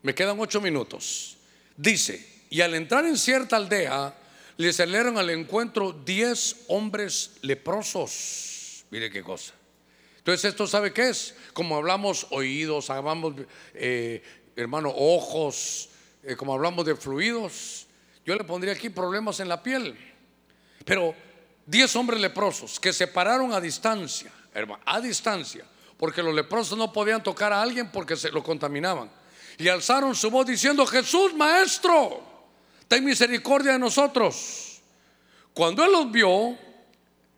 Me 0.04 0.14
quedan 0.14 0.40
ocho 0.40 0.62
minutos. 0.62 1.38
Dice, 1.76 2.46
y 2.50 2.62
al 2.62 2.76
entrar 2.76 3.06
en 3.06 3.18
cierta 3.18 3.56
aldea, 3.56 4.14
le 4.58 4.72
salieron 4.72 5.18
al 5.18 5.30
encuentro 5.30 5.92
diez 5.92 6.66
hombres 6.68 7.32
leprosos. 7.42 8.86
Mire 8.92 9.10
qué 9.10 9.24
cosa. 9.24 9.54
Entonces, 10.18 10.52
¿esto 10.52 10.68
sabe 10.68 10.94
qué 10.94 11.10
es? 11.10 11.36
Como 11.54 11.76
hablamos 11.76 12.28
oídos, 12.30 12.90
hablamos, 12.90 13.34
eh, 13.74 14.22
hermano, 14.56 14.94
ojos, 14.96 15.90
eh, 16.22 16.36
como 16.36 16.54
hablamos 16.54 16.86
de 16.86 16.96
fluidos, 16.96 17.88
yo 18.26 18.36
le 18.36 18.44
pondría 18.44 18.74
aquí 18.74 18.90
problemas 18.90 19.40
en 19.40 19.50
la 19.50 19.64
piel. 19.64 19.98
Pero 20.86 21.16
10 21.66 21.96
hombres 21.96 22.20
leprosos 22.20 22.80
que 22.80 22.94
se 22.94 23.08
pararon 23.08 23.54
a 23.54 23.62
distancia, 23.62 24.32
hermano, 24.54 24.84
a 24.86 25.00
distancia, 25.00 25.66
porque 25.98 26.22
los 26.22 26.34
leprosos 26.36 26.78
no 26.78 26.92
podían 26.92 27.24
tocar 27.24 27.54
a 27.54 27.62
alguien 27.62 27.90
porque 27.92 28.16
se 28.18 28.32
lo 28.32 28.44
contaminaban. 28.44 29.10
Y 29.58 29.68
alzaron 29.68 30.16
su 30.16 30.30
voz 30.30 30.46
diciendo, 30.46 30.86
Jesús, 30.86 31.34
maestro, 31.34 32.24
ten 32.88 33.04
misericordia 33.04 33.74
de 33.74 33.80
nosotros. 33.80 34.82
Cuando 35.54 35.84
él 35.84 35.92
los 35.92 36.12
vio, 36.12 36.58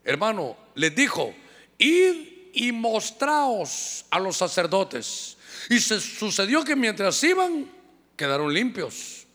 hermano, 0.03 0.55
les 0.75 0.95
dijo, 0.95 1.33
id 1.77 2.51
y 2.53 2.71
mostraos 2.71 4.05
a 4.09 4.19
los 4.19 4.37
sacerdotes. 4.37 5.37
Y 5.69 5.79
se 5.79 5.99
sucedió 5.99 6.63
que 6.63 6.75
mientras 6.75 7.21
iban, 7.23 7.69
quedaron 8.15 8.53
limpios. 8.53 9.27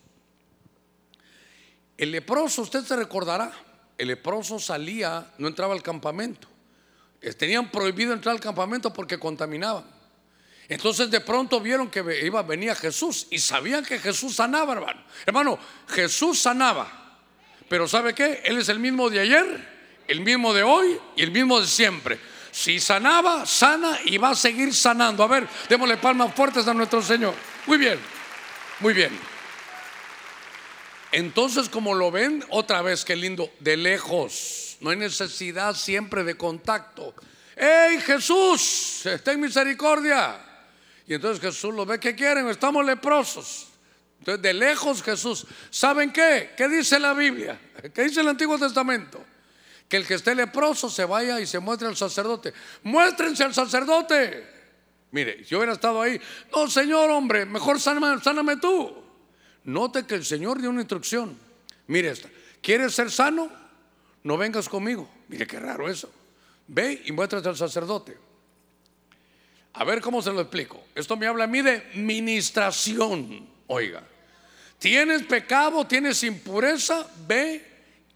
El 1.99 2.13
leproso, 2.13 2.63
usted 2.63 2.83
se 2.85 2.97
recordará, 2.97 3.53
el 3.99 4.09
leproso 4.09 4.59
salía, 4.59 5.31
no 5.37 5.49
entraba 5.49 5.75
al 5.75 5.83
campamento. 5.83 6.49
Tenían 7.37 7.71
prohibido 7.71 8.15
entrar 8.15 8.35
al 8.35 8.41
campamento 8.41 8.91
porque 8.91 9.19
contaminaban. 9.19 9.85
Entonces 10.71 11.11
de 11.11 11.21
pronto 11.21 11.61
vieron 11.61 11.91
que 11.91 12.01
iba, 12.25 12.43
venía 12.45 12.77
Jesús 12.77 13.27
y 13.29 13.41
sabían 13.41 13.85
que 13.85 13.99
Jesús 13.99 14.37
sanaba, 14.37 14.73
hermano. 14.75 15.03
Hermano, 15.27 15.59
Jesús 15.89 16.39
sanaba. 16.39 17.19
Pero 17.69 17.89
¿sabe 17.89 18.15
qué? 18.15 18.41
Él 18.45 18.57
es 18.57 18.69
el 18.69 18.79
mismo 18.79 19.11
de 19.11 19.19
ayer, 19.19 19.69
el 20.07 20.21
mismo 20.21 20.55
de 20.55 20.63
hoy 20.63 20.97
y 21.17 21.25
el 21.25 21.33
mismo 21.33 21.61
de 21.61 21.67
siempre. 21.67 22.21
Si 22.53 22.79
sanaba, 22.79 23.47
sana 23.47 23.99
y 24.05 24.17
va 24.17 24.31
a 24.31 24.37
seguir 24.37 24.73
sanando. 24.73 25.25
A 25.25 25.27
ver, 25.27 25.49
démosle 25.69 25.97
palmas 25.97 26.33
fuertes 26.37 26.69
a 26.69 26.73
nuestro 26.73 27.03
Señor. 27.03 27.35
Muy 27.67 27.77
bien, 27.77 27.99
muy 28.79 28.95
bien. 28.95 29.19
Entonces, 31.11 31.69
como 31.69 31.95
lo 31.95 32.13
ven, 32.13 32.45
otra 32.49 32.81
vez, 32.81 33.05
qué 33.05 33.17
lindo, 33.17 33.51
de 33.59 33.77
lejos. 33.77 34.77
No 34.81 34.91
hay 34.91 34.97
necesidad 34.97 35.75
siempre 35.75 36.23
de 36.23 36.37
contacto. 36.37 37.13
¡Hey 37.57 37.99
Jesús! 38.07 39.03
Ten 39.25 39.41
misericordia. 39.41 40.47
Y 41.11 41.15
entonces 41.15 41.43
Jesús 41.43 41.75
lo 41.75 41.85
ve, 41.85 41.99
¿qué 41.99 42.15
quieren? 42.15 42.47
Estamos 42.47 42.87
leprosos. 42.87 43.67
Entonces, 44.21 44.43
de 44.43 44.55
lejos 44.55 45.03
Jesús. 45.03 45.45
¿Saben 45.69 46.13
qué? 46.13 46.53
¿Qué 46.57 46.69
dice 46.69 47.01
la 47.01 47.15
Biblia? 47.15 47.61
¿Qué 47.93 48.05
dice 48.05 48.21
el 48.21 48.29
Antiguo 48.29 48.57
Testamento? 48.57 49.21
Que 49.89 49.97
el 49.97 50.07
que 50.07 50.15
esté 50.15 50.37
leproso 50.37 50.89
se 50.89 51.05
vaya 51.05 51.41
y 51.41 51.49
se 51.49 51.59
muestre 51.59 51.89
al 51.89 51.97
sacerdote. 51.97 52.55
Muéstrense 52.85 53.43
al 53.43 53.53
sacerdote. 53.53 54.47
Mire, 55.11 55.39
si 55.43 55.47
yo 55.47 55.59
hubiera 55.59 55.73
estado 55.73 56.01
ahí, 56.01 56.21
no, 56.55 56.71
Señor, 56.71 57.11
hombre, 57.11 57.45
mejor 57.45 57.81
sáname, 57.81 58.23
sáname 58.23 58.59
tú. 58.59 59.03
Note 59.65 60.07
que 60.07 60.15
el 60.15 60.25
Señor 60.25 60.61
dio 60.61 60.71
una 60.71 60.83
instrucción. 60.83 61.37
Mire 61.89 62.11
esta. 62.11 62.29
¿Quieres 62.63 62.95
ser 62.95 63.11
sano? 63.11 63.51
No 64.23 64.39
vengas 64.39 64.69
conmigo. 64.69 65.11
Mire 65.27 65.45
qué 65.45 65.59
raro 65.59 65.89
eso. 65.91 66.09
Ve 66.69 67.03
y 67.05 67.11
muéstrate 67.11 67.49
al 67.49 67.57
sacerdote. 67.57 68.30
A 69.75 69.85
ver 69.85 70.01
cómo 70.01 70.21
se 70.21 70.33
lo 70.33 70.41
explico. 70.41 70.83
Esto 70.95 71.17
me 71.17 71.27
habla 71.27 71.45
a 71.45 71.47
mí 71.47 71.63
de 71.63 71.83
ministración. 71.95 73.49
Oiga, 73.67 74.03
tienes 74.79 75.23
pecado, 75.25 75.87
tienes 75.87 76.23
impureza, 76.25 77.09
ve 77.27 77.65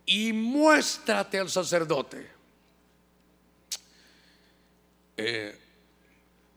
y 0.07 0.33
muéstrate 0.33 1.39
al 1.39 1.49
sacerdote. 1.49 2.31
Eh, 5.17 5.59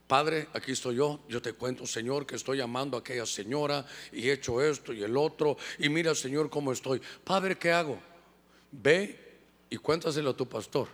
Padre, 0.07 0.47
aquí 0.53 0.71
estoy 0.71 0.95
yo, 0.95 1.19
yo 1.27 1.41
te 1.41 1.51
cuento, 1.51 1.85
Señor, 1.85 2.25
que 2.25 2.37
estoy 2.37 2.61
amando 2.61 2.95
a 2.95 3.01
aquella 3.01 3.25
señora 3.25 3.85
y 4.13 4.29
he 4.29 4.33
hecho 4.33 4.61
esto 4.61 4.93
y 4.93 5.03
el 5.03 5.17
otro, 5.17 5.57
y 5.79 5.89
mira, 5.89 6.15
Señor, 6.15 6.49
cómo 6.49 6.71
estoy. 6.71 7.01
Padre, 7.25 7.57
¿qué 7.57 7.73
hago? 7.73 7.99
Ve 8.71 9.19
y 9.69 9.75
cuéntaselo 9.75 10.29
a 10.29 10.37
tu 10.37 10.47
pastor. 10.47 10.87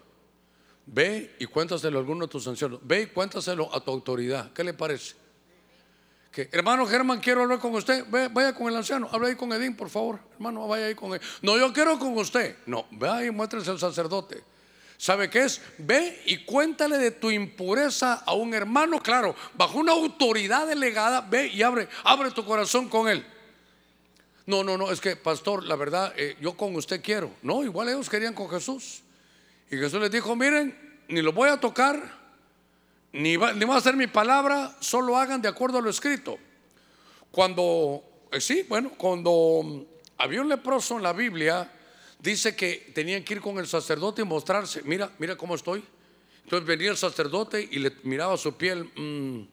Ve 0.85 1.35
y 1.39 1.45
cuéntaselo 1.45 1.97
a 1.97 2.01
alguno 2.01 2.25
de 2.25 2.31
tus 2.31 2.47
ancianos. 2.47 2.79
Ve 2.83 3.03
y 3.03 3.05
cuéntaselo 3.07 3.73
a 3.73 3.79
tu 3.79 3.91
autoridad. 3.91 4.51
¿Qué 4.53 4.63
le 4.63 4.73
parece? 4.73 5.15
Que, 6.31 6.49
hermano 6.51 6.85
Germán, 6.87 7.19
quiero 7.19 7.43
hablar 7.43 7.59
con 7.59 7.73
usted. 7.75 8.05
Ve- 8.09 8.27
vaya 8.27 8.53
con 8.53 8.67
el 8.67 8.75
anciano. 8.75 9.07
Habla 9.11 9.27
ahí 9.29 9.35
con 9.35 9.53
Edín, 9.53 9.75
por 9.75 9.89
favor. 9.89 10.19
Hermano, 10.33 10.67
vaya 10.67 10.87
ahí 10.87 10.95
con 10.95 11.13
él. 11.13 11.21
No, 11.41 11.57
yo 11.57 11.71
quiero 11.71 11.97
con 11.99 12.17
usted. 12.17 12.57
No, 12.65 12.85
vaya 12.91 13.27
y 13.27 13.31
muéstrese 13.31 13.69
al 13.69 13.79
sacerdote. 13.79 14.43
¿Sabe 14.97 15.29
qué 15.29 15.43
es? 15.43 15.61
Ve 15.77 16.21
y 16.25 16.45
cuéntale 16.45 16.97
de 16.97 17.11
tu 17.11 17.29
impureza 17.29 18.13
a 18.25 18.33
un 18.33 18.53
hermano, 18.53 18.99
claro, 19.01 19.35
bajo 19.53 19.77
una 19.77 19.91
autoridad 19.91 20.65
delegada, 20.65 21.21
ve 21.21 21.47
y 21.47 21.61
abre, 21.61 21.89
abre 22.03 22.31
tu 22.31 22.45
corazón 22.45 22.87
con 22.89 23.09
él. 23.09 23.25
No, 24.45 24.63
no, 24.63 24.77
no, 24.77 24.91
es 24.91 25.01
que, 25.01 25.15
pastor, 25.15 25.63
la 25.65 25.75
verdad, 25.75 26.13
eh, 26.17 26.35
yo 26.41 26.55
con 26.57 26.75
usted 26.75 27.01
quiero. 27.01 27.31
No, 27.41 27.63
igual 27.63 27.89
ellos 27.89 28.09
querían 28.09 28.33
con 28.33 28.49
Jesús. 28.49 29.02
Y 29.73 29.77
Jesús 29.77 29.99
les 29.99 30.11
dijo, 30.11 30.35
miren, 30.35 31.01
ni 31.07 31.23
lo 31.23 31.33
voy 31.33 31.49
a 31.49 31.59
tocar, 31.59 31.99
ni 33.11 33.37
va, 33.37 33.53
ni 33.53 33.65
va 33.65 33.73
a 33.73 33.77
hacer 33.79 33.95
mi 33.95 34.05
palabra, 34.05 34.75
solo 34.79 35.17
hagan 35.17 35.41
de 35.41 35.47
acuerdo 35.47 35.79
a 35.79 35.81
lo 35.81 35.89
escrito. 35.89 36.37
Cuando, 37.31 38.03
eh, 38.31 38.39
sí, 38.39 38.67
bueno, 38.69 38.91
cuando 38.95 39.87
había 40.19 40.41
un 40.41 40.49
leproso 40.49 40.97
en 40.97 41.01
la 41.01 41.11
Biblia, 41.11 41.71
dice 42.19 42.55
que 42.55 42.91
tenían 42.93 43.23
que 43.23 43.33
ir 43.33 43.41
con 43.41 43.57
el 43.57 43.65
sacerdote 43.65 44.21
y 44.21 44.25
mostrarse, 44.25 44.83
mira, 44.83 45.09
mira 45.17 45.35
cómo 45.35 45.55
estoy. 45.55 45.83
Entonces 46.43 46.67
venía 46.67 46.91
el 46.91 46.97
sacerdote 46.97 47.67
y 47.71 47.79
le 47.79 47.93
miraba 48.03 48.37
su 48.37 48.55
piel. 48.55 48.83
Mm, 48.95 49.47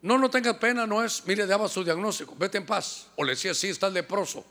no, 0.00 0.16
no 0.16 0.30
tengas 0.30 0.56
pena, 0.56 0.86
no 0.86 1.04
es. 1.04 1.26
Mire, 1.26 1.44
daba 1.44 1.68
su 1.68 1.84
diagnóstico, 1.84 2.34
vete 2.34 2.56
en 2.56 2.64
paz. 2.64 3.08
O 3.16 3.24
le 3.24 3.32
decía, 3.32 3.52
sí, 3.52 3.68
estás 3.68 3.92
leproso. 3.92 4.46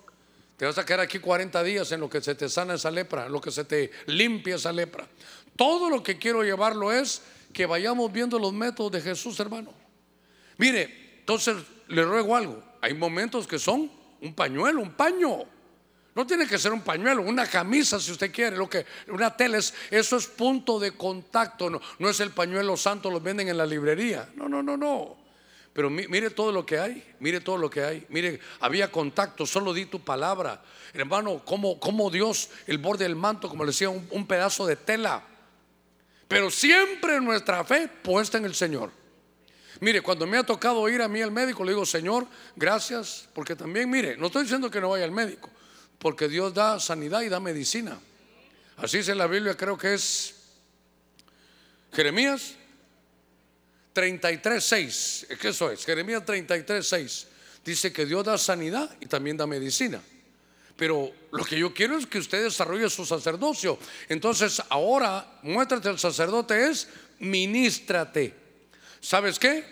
Te 0.57 0.65
vas 0.65 0.77
a 0.79 0.85
quedar 0.85 1.01
aquí 1.01 1.19
40 1.19 1.61
días 1.63 1.91
en 1.91 1.99
lo 1.99 2.09
que 2.09 2.19
se 2.19 2.33
te 2.33 2.49
sana 2.49 2.73
esa 2.73 2.89
lepra, 2.89 3.27
en 3.27 3.31
lo 3.31 3.39
que 3.39 3.51
se 3.51 3.63
te 3.63 3.91
limpia 4.07 4.55
esa 4.55 4.73
lepra. 4.73 5.07
Todo 5.55 5.89
lo 5.89 6.01
que 6.01 6.17
quiero 6.17 6.43
llevarlo 6.43 6.91
es 6.91 7.21
que 7.53 7.67
vayamos 7.67 8.11
viendo 8.11 8.39
los 8.39 8.53
métodos 8.53 8.91
de 8.91 9.01
Jesús, 9.01 9.39
hermano. 9.39 9.71
Mire, 10.57 11.19
entonces 11.19 11.57
le 11.87 12.03
ruego 12.03 12.35
algo. 12.35 12.63
Hay 12.81 12.95
momentos 12.95 13.45
que 13.45 13.59
son 13.59 13.91
un 14.19 14.33
pañuelo, 14.33 14.81
un 14.81 14.93
paño. 14.93 15.43
No 16.15 16.25
tiene 16.25 16.47
que 16.47 16.57
ser 16.57 16.73
un 16.73 16.81
pañuelo, 16.81 17.21
una 17.21 17.45
camisa 17.45 17.99
si 17.99 18.11
usted 18.11 18.31
quiere, 18.31 18.57
lo 18.57 18.67
que 18.67 18.83
una 19.09 19.37
tela 19.37 19.59
es, 19.59 19.71
eso 19.91 20.17
es 20.17 20.25
punto 20.25 20.79
de 20.79 20.93
contacto, 20.93 21.69
no, 21.69 21.79
no 21.99 22.09
es 22.09 22.19
el 22.19 22.31
pañuelo 22.31 22.75
santo, 22.75 23.11
los 23.11 23.21
venden 23.21 23.49
en 23.49 23.57
la 23.57 23.67
librería. 23.67 24.27
No, 24.35 24.49
no, 24.49 24.63
no, 24.63 24.75
no. 24.75 25.26
Pero 25.77 25.91
mire 25.91 26.31
todo 26.31 26.51
lo 26.51 26.65
que 26.65 26.79
hay, 26.79 27.03
mire 27.19 27.39
todo 27.39 27.55
lo 27.55 27.69
que 27.69 27.83
hay. 27.83 28.03
Mire, 28.09 28.39
había 28.61 28.91
contacto, 28.91 29.45
solo 29.45 29.75
di 29.75 29.85
tu 29.85 30.03
palabra. 30.03 30.59
Hermano, 30.91 31.45
como, 31.45 31.79
como 31.79 32.09
Dios, 32.09 32.49
el 32.65 32.79
borde 32.79 33.03
del 33.03 33.15
manto, 33.15 33.47
como 33.47 33.63
le 33.63 33.69
decía, 33.69 33.87
un, 33.87 34.07
un 34.09 34.25
pedazo 34.25 34.65
de 34.65 34.75
tela. 34.75 35.23
Pero 36.27 36.49
siempre 36.49 37.21
nuestra 37.21 37.63
fe 37.63 37.87
puesta 37.87 38.39
en 38.39 38.45
el 38.45 38.55
Señor. 38.55 38.89
Mire, 39.79 40.01
cuando 40.01 40.25
me 40.25 40.37
ha 40.39 40.43
tocado 40.43 40.89
ir 40.89 40.99
a 40.99 41.07
mí 41.07 41.21
al 41.21 41.29
médico, 41.29 41.63
le 41.63 41.73
digo, 41.73 41.85
Señor, 41.85 42.25
gracias, 42.55 43.29
porque 43.35 43.55
también, 43.55 43.87
mire, 43.87 44.17
no 44.17 44.25
estoy 44.25 44.45
diciendo 44.45 44.71
que 44.71 44.81
no 44.81 44.89
vaya 44.89 45.05
al 45.05 45.11
médico, 45.11 45.51
porque 45.99 46.27
Dios 46.27 46.55
da 46.55 46.79
sanidad 46.79 47.21
y 47.21 47.29
da 47.29 47.39
medicina. 47.39 47.99
Así 48.77 48.97
dice 48.97 49.13
la 49.13 49.27
Biblia, 49.27 49.55
creo 49.55 49.77
que 49.77 49.93
es 49.93 50.33
Jeremías 51.93 52.55
33.6, 53.97 55.37
¿qué 55.39 55.47
eso 55.47 55.71
es? 55.71 55.83
Jeremías 55.83 56.23
33.6 56.23 57.25
dice 57.65 57.91
que 57.91 58.05
Dios 58.05 58.23
da 58.23 58.37
sanidad 58.37 58.95
y 59.01 59.07
también 59.07 59.35
da 59.35 59.47
medicina. 59.47 59.99
Pero 60.75 61.11
lo 61.31 61.43
que 61.43 61.57
yo 61.57 61.73
quiero 61.73 61.97
es 61.97 62.05
que 62.05 62.19
usted 62.19 62.43
desarrolle 62.43 62.87
su 62.91 63.07
sacerdocio. 63.07 63.79
Entonces, 64.07 64.61
ahora, 64.69 65.39
muéstrate 65.41 65.89
al 65.89 65.97
sacerdote 65.97 66.69
es 66.69 66.87
ministrate. 67.17 68.35
¿Sabes 69.01 69.39
qué? 69.39 69.65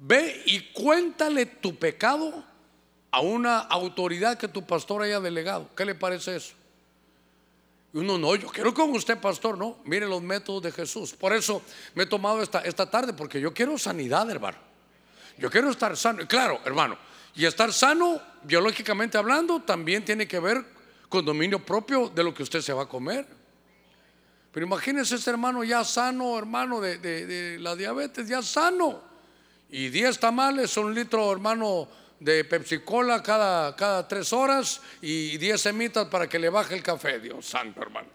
Ve 0.00 0.42
y 0.44 0.70
cuéntale 0.72 1.46
tu 1.46 1.78
pecado 1.78 2.44
a 3.10 3.20
una 3.22 3.60
autoridad 3.60 4.36
que 4.36 4.48
tu 4.48 4.66
pastor 4.66 5.02
haya 5.02 5.18
delegado. 5.18 5.70
¿Qué 5.74 5.86
le 5.86 5.94
parece 5.94 6.36
eso? 6.36 6.57
Uno 7.94 8.18
no, 8.18 8.36
yo 8.36 8.48
quiero 8.48 8.74
con 8.74 8.90
usted, 8.90 9.18
pastor, 9.18 9.56
no. 9.56 9.78
Mire 9.84 10.06
los 10.06 10.22
métodos 10.22 10.62
de 10.62 10.72
Jesús. 10.72 11.14
Por 11.14 11.32
eso 11.32 11.62
me 11.94 12.02
he 12.02 12.06
tomado 12.06 12.42
esta, 12.42 12.60
esta 12.60 12.90
tarde, 12.90 13.14
porque 13.14 13.40
yo 13.40 13.54
quiero 13.54 13.78
sanidad, 13.78 14.30
hermano. 14.30 14.58
Yo 15.38 15.50
quiero 15.50 15.70
estar 15.70 15.96
sano. 15.96 16.26
Claro, 16.26 16.60
hermano. 16.64 16.98
Y 17.34 17.46
estar 17.46 17.72
sano, 17.72 18.20
biológicamente 18.42 19.16
hablando, 19.16 19.60
también 19.60 20.04
tiene 20.04 20.28
que 20.28 20.38
ver 20.38 20.64
con 21.08 21.24
dominio 21.24 21.64
propio 21.64 22.08
de 22.08 22.24
lo 22.24 22.34
que 22.34 22.42
usted 22.42 22.60
se 22.60 22.72
va 22.72 22.82
a 22.82 22.88
comer. 22.88 23.26
Pero 24.52 24.66
imagínese 24.66 25.14
ese 25.14 25.30
hermano 25.30 25.64
ya 25.64 25.84
sano, 25.84 26.36
hermano 26.36 26.80
de, 26.80 26.98
de 26.98 27.58
la 27.58 27.74
diabetes, 27.74 28.28
ya 28.28 28.42
sano. 28.42 29.00
Y 29.70 29.88
10 29.88 30.18
tamales, 30.18 30.76
un 30.76 30.94
litro, 30.94 31.30
hermano, 31.30 31.88
de 32.20 32.44
Pepsi 32.44 32.80
Cola 32.80 33.22
cada, 33.22 33.74
cada 33.76 34.06
tres 34.06 34.32
horas 34.32 34.80
y 35.00 35.36
10 35.38 35.60
semitas 35.60 36.08
para 36.08 36.28
que 36.28 36.38
le 36.38 36.48
baje 36.48 36.74
el 36.74 36.82
café, 36.82 37.20
Dios 37.20 37.46
santo 37.46 37.80
hermano. 37.80 38.08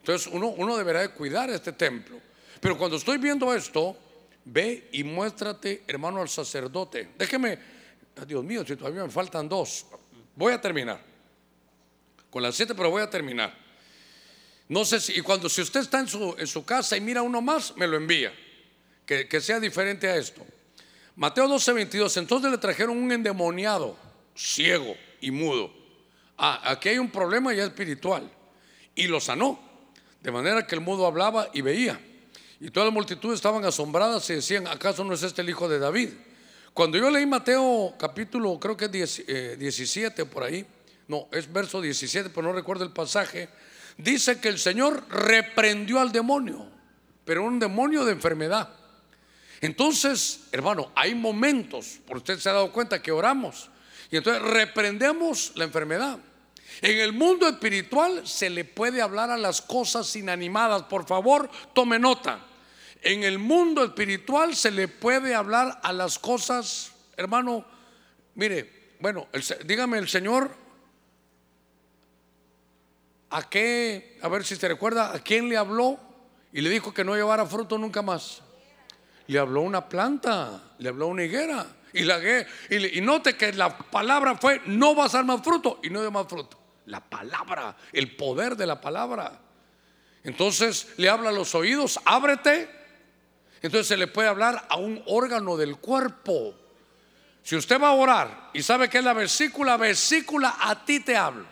Entonces 0.00 0.32
uno, 0.32 0.48
uno 0.48 0.76
deberá 0.76 1.00
de 1.00 1.10
cuidar 1.10 1.50
este 1.50 1.72
templo. 1.72 2.18
Pero 2.60 2.78
cuando 2.78 2.96
estoy 2.96 3.18
viendo 3.18 3.52
esto, 3.54 3.96
ve 4.44 4.88
y 4.92 5.04
muéstrate, 5.04 5.84
hermano, 5.86 6.20
al 6.22 6.28
sacerdote. 6.28 7.10
Déjeme, 7.18 7.58
Dios 8.26 8.44
mío, 8.44 8.64
si 8.66 8.76
todavía 8.76 9.04
me 9.04 9.10
faltan 9.10 9.48
dos. 9.48 9.86
Voy 10.34 10.52
a 10.52 10.60
terminar. 10.60 11.00
Con 12.30 12.42
las 12.42 12.54
siete, 12.54 12.74
pero 12.74 12.90
voy 12.90 13.02
a 13.02 13.10
terminar. 13.10 13.54
No 14.68 14.84
sé 14.84 15.00
si, 15.00 15.18
y 15.18 15.20
cuando 15.20 15.48
si 15.48 15.60
usted 15.60 15.80
está 15.80 16.00
en 16.00 16.08
su, 16.08 16.34
en 16.38 16.46
su 16.46 16.64
casa 16.64 16.96
y 16.96 17.00
mira 17.00 17.22
uno 17.22 17.42
más, 17.42 17.76
me 17.76 17.86
lo 17.86 17.96
envía. 17.96 18.32
Que, 19.04 19.28
que 19.28 19.40
sea 19.40 19.60
diferente 19.60 20.08
a 20.08 20.16
esto. 20.16 20.46
Mateo 21.16 21.48
12, 21.48 21.72
22. 21.72 22.16
Entonces 22.16 22.50
le 22.50 22.58
trajeron 22.58 22.96
un 22.96 23.12
endemoniado, 23.12 23.96
ciego 24.34 24.94
y 25.20 25.30
mudo. 25.30 25.72
Ah, 26.38 26.60
aquí 26.64 26.90
hay 26.90 26.98
un 26.98 27.10
problema 27.10 27.52
ya 27.52 27.64
espiritual. 27.64 28.30
Y 28.94 29.06
lo 29.06 29.20
sanó. 29.20 29.58
De 30.20 30.30
manera 30.30 30.66
que 30.66 30.74
el 30.74 30.80
mudo 30.80 31.06
hablaba 31.06 31.48
y 31.52 31.62
veía. 31.62 32.00
Y 32.60 32.70
toda 32.70 32.86
la 32.86 32.92
multitud 32.92 33.34
estaban 33.34 33.64
asombradas 33.64 34.28
y 34.30 34.34
decían, 34.34 34.68
¿acaso 34.68 35.04
no 35.04 35.14
es 35.14 35.22
este 35.24 35.42
el 35.42 35.50
hijo 35.50 35.68
de 35.68 35.80
David? 35.80 36.10
Cuando 36.72 36.96
yo 36.96 37.10
leí 37.10 37.26
Mateo 37.26 37.94
capítulo, 37.98 38.58
creo 38.58 38.76
que 38.76 38.86
es 38.86 39.58
17 39.58 40.22
eh, 40.22 40.24
por 40.24 40.44
ahí, 40.44 40.64
no, 41.08 41.28
es 41.32 41.52
verso 41.52 41.80
17, 41.80 42.30
pero 42.30 42.46
no 42.46 42.52
recuerdo 42.52 42.84
el 42.84 42.92
pasaje, 42.92 43.48
dice 43.98 44.40
que 44.40 44.48
el 44.48 44.58
Señor 44.58 45.04
reprendió 45.10 46.00
al 46.00 46.12
demonio, 46.12 46.66
pero 47.24 47.44
un 47.44 47.58
demonio 47.58 48.04
de 48.04 48.12
enfermedad. 48.12 48.70
Entonces, 49.62 50.48
hermano, 50.50 50.90
hay 50.96 51.14
momentos, 51.14 52.00
por 52.04 52.16
usted 52.16 52.38
se 52.40 52.50
ha 52.50 52.52
dado 52.52 52.72
cuenta 52.72 53.00
que 53.00 53.12
oramos 53.12 53.70
y 54.10 54.16
entonces 54.16 54.42
reprendemos 54.42 55.52
la 55.54 55.62
enfermedad. 55.64 56.18
En 56.80 56.98
el 56.98 57.12
mundo 57.12 57.46
espiritual 57.48 58.26
se 58.26 58.50
le 58.50 58.64
puede 58.64 59.00
hablar 59.00 59.30
a 59.30 59.36
las 59.36 59.62
cosas 59.62 60.16
inanimadas. 60.16 60.82
Por 60.84 61.06
favor, 61.06 61.48
tome 61.74 62.00
nota. 62.00 62.44
En 63.02 63.22
el 63.22 63.38
mundo 63.38 63.84
espiritual 63.84 64.56
se 64.56 64.72
le 64.72 64.88
puede 64.88 65.32
hablar 65.32 65.78
a 65.84 65.92
las 65.92 66.18
cosas, 66.18 66.90
hermano, 67.16 67.64
mire, 68.34 68.96
bueno, 68.98 69.28
dígame 69.64 69.98
el 69.98 70.08
Señor, 70.08 70.56
¿a 73.30 73.48
qué? 73.48 74.18
A 74.22 74.28
ver 74.28 74.44
si 74.44 74.56
se 74.56 74.66
recuerda, 74.66 75.14
¿a 75.14 75.20
quién 75.20 75.48
le 75.48 75.56
habló? 75.56 76.00
Y 76.52 76.62
le 76.62 76.70
dijo 76.70 76.92
que 76.92 77.04
no 77.04 77.14
llevara 77.14 77.46
fruto 77.46 77.78
nunca 77.78 78.02
más 78.02 78.42
le 79.26 79.38
habló 79.38 79.62
una 79.62 79.88
planta, 79.88 80.60
le 80.78 80.88
habló 80.88 81.08
una 81.08 81.24
higuera. 81.24 81.66
Y, 81.92 82.02
la, 82.02 82.18
y, 82.70 82.98
y 82.98 83.00
note 83.00 83.36
que 83.36 83.52
la 83.52 83.76
palabra 83.76 84.36
fue, 84.36 84.62
no 84.66 84.94
vas 84.94 85.14
a 85.14 85.18
dar 85.18 85.26
más 85.26 85.42
fruto 85.42 85.80
y 85.82 85.90
no 85.90 86.00
dio 86.00 86.10
más 86.10 86.26
fruto. 86.26 86.58
La 86.86 87.00
palabra, 87.00 87.76
el 87.92 88.16
poder 88.16 88.56
de 88.56 88.66
la 88.66 88.80
palabra. 88.80 89.38
Entonces 90.24 90.88
le 90.96 91.08
habla 91.08 91.30
a 91.30 91.32
los 91.32 91.54
oídos, 91.54 92.00
ábrete. 92.04 92.68
Entonces 93.60 93.86
se 93.86 93.96
le 93.96 94.06
puede 94.06 94.28
hablar 94.28 94.66
a 94.68 94.76
un 94.76 95.02
órgano 95.06 95.56
del 95.56 95.76
cuerpo. 95.76 96.54
Si 97.42 97.56
usted 97.56 97.80
va 97.80 97.88
a 97.88 97.92
orar 97.92 98.50
y 98.52 98.62
sabe 98.62 98.88
que 98.88 98.98
es 98.98 99.04
la 99.04 99.12
vesícula, 99.12 99.76
vesícula 99.76 100.56
a 100.60 100.84
ti 100.84 101.00
te 101.00 101.16
hablo. 101.16 101.46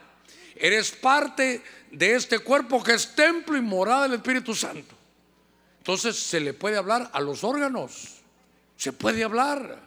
Eres 0.55 0.93
parte 0.93 1.63
de 1.91 2.15
este 2.15 2.39
cuerpo 2.39 2.83
que 2.83 2.95
es 2.95 3.15
templo 3.15 3.57
y 3.57 3.61
morada 3.61 4.03
del 4.03 4.15
Espíritu 4.15 4.55
Santo. 4.55 4.95
Entonces 5.81 6.17
se 6.17 6.41
le 6.41 6.53
puede 6.53 6.77
hablar 6.77 7.11
a 7.13 7.21
los 7.21 7.43
órganos, 7.43 8.21
se 8.77 8.93
puede 8.93 9.25
hablar. 9.25 9.81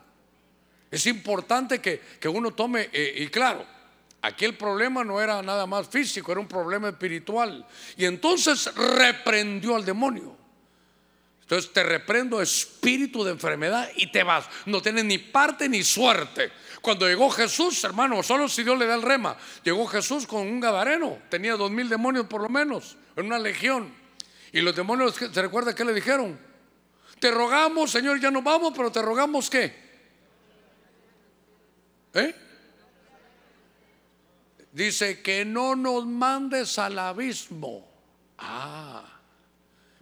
Es 0.89 1.06
importante 1.06 1.80
que, 1.80 2.28
uno 2.28 2.52
tome, 2.52 2.89
eh, 2.91 3.14
y 3.18 3.28
claro, 3.28 3.66
aquí 4.22 4.46
el 4.46 4.58
problema 4.58 5.04
no 5.04 5.22
era 5.22 5.41
nada 5.44 5.68
más 5.68 5.88
físico, 5.88 6.32
era 6.32 6.41
un 6.41 6.48
problema 6.48 6.89
espiritual. 6.89 7.66
Y 7.96 8.06
entonces 8.06 8.74
reprendió 8.76 9.76
al 9.76 9.86
demonio. 9.86 10.36
Entonces 11.41 11.72
te 11.72 11.84
reprendo 11.84 12.41
espíritu 12.41 13.24
de 13.24 13.32
enfermedad 13.32 13.88
y 13.96 14.12
te 14.12 14.24
vas. 14.24 14.46
No 14.66 14.82
tienes 14.82 15.06
ni 15.06 15.20
parte 15.20 15.70
ni 15.70 15.84
suerte. 15.84 16.52
Cuando 16.82 17.08
llegó 17.08 17.30
Jesús, 17.30 17.84
hermano, 17.84 18.24
solo 18.24 18.50
si 18.50 18.64
Dios 18.64 18.80
le 18.80 18.88
da 18.88 18.96
el 18.96 19.04
rema, 19.04 19.38
llegó 19.64 19.86
Jesús 19.86 20.26
con 20.26 20.41
un 20.41 20.60
gadareno, 20.60 21.20
tenía 21.30 21.56
dos 21.56 21.70
mil 21.70 21.88
demonios 21.88 22.26
por 22.26 22.41
lo 22.41 22.50
menos, 22.50 22.98
en 23.16 23.28
una 23.28 23.38
legión. 23.38 24.03
Y 24.54 24.62
los 24.62 24.76
demonios, 24.76 25.16
¿se 25.16 25.41
recuerda 25.41 25.74
qué 25.74 25.84
le 25.84 25.93
dijeron? 25.93 26.39
Te 27.20 27.32
rogamos, 27.32 27.89
Señor, 27.89 28.20
ya 28.20 28.30
no 28.30 28.43
vamos, 28.43 28.72
pero 28.76 28.91
te 28.91 29.01
rogamos 29.01 29.49
qué. 29.49 29.74
¿Eh? 32.14 32.36
Dice 34.72 35.24
que 35.24 35.43
no 35.43 35.76
nos 35.76 36.06
mandes 36.06 36.78
al 36.78 36.99
abismo. 36.99 37.88
Ah, 38.38 39.04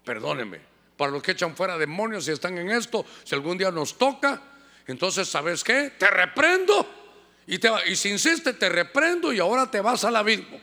perdóneme. 0.04 0.60
Para 0.98 1.12
los 1.12 1.24
que 1.24 1.32
echan 1.32 1.56
fuera 1.56 1.78
demonios 1.78 2.28
y 2.28 2.32
están 2.32 2.58
en 2.58 2.72
esto, 2.72 3.06
si 3.24 3.34
algún 3.34 3.58
día 3.58 3.72
nos 3.72 3.98
toca, 3.98 4.42
entonces, 4.86 5.30
¿sabes 5.30 5.64
qué? 5.64 5.94
Te 5.98 6.10
reprendo. 6.10 6.86
Y, 7.48 7.58
te, 7.58 7.70
y 7.88 7.96
si 7.96 8.10
insiste, 8.10 8.52
te 8.54 8.68
reprendo 8.68 9.32
y 9.32 9.40
ahora 9.40 9.72
te 9.72 9.80
vas 9.80 10.04
al 10.04 10.18
abismo. 10.18 10.60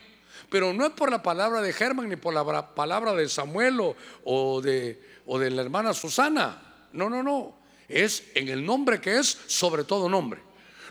Pero 0.49 0.73
no 0.73 0.85
es 0.85 0.91
por 0.91 1.11
la 1.11 1.21
palabra 1.21 1.61
de 1.61 1.73
Germán 1.73 2.09
ni 2.09 2.15
por 2.15 2.33
la 2.33 2.73
palabra 2.73 3.13
de 3.13 3.29
Samuel 3.29 3.79
o, 4.23 4.61
de, 4.61 5.01
o 5.25 5.37
de 5.37 5.51
la 5.51 5.61
hermana 5.61 5.93
Susana. 5.93 6.61
No, 6.93 7.09
no, 7.09 7.21
no. 7.21 7.55
Es 7.87 8.23
en 8.35 8.47
el 8.49 8.65
nombre 8.65 8.99
que 8.99 9.17
es 9.17 9.37
sobre 9.47 9.83
todo 9.83 10.09
nombre. 10.09 10.41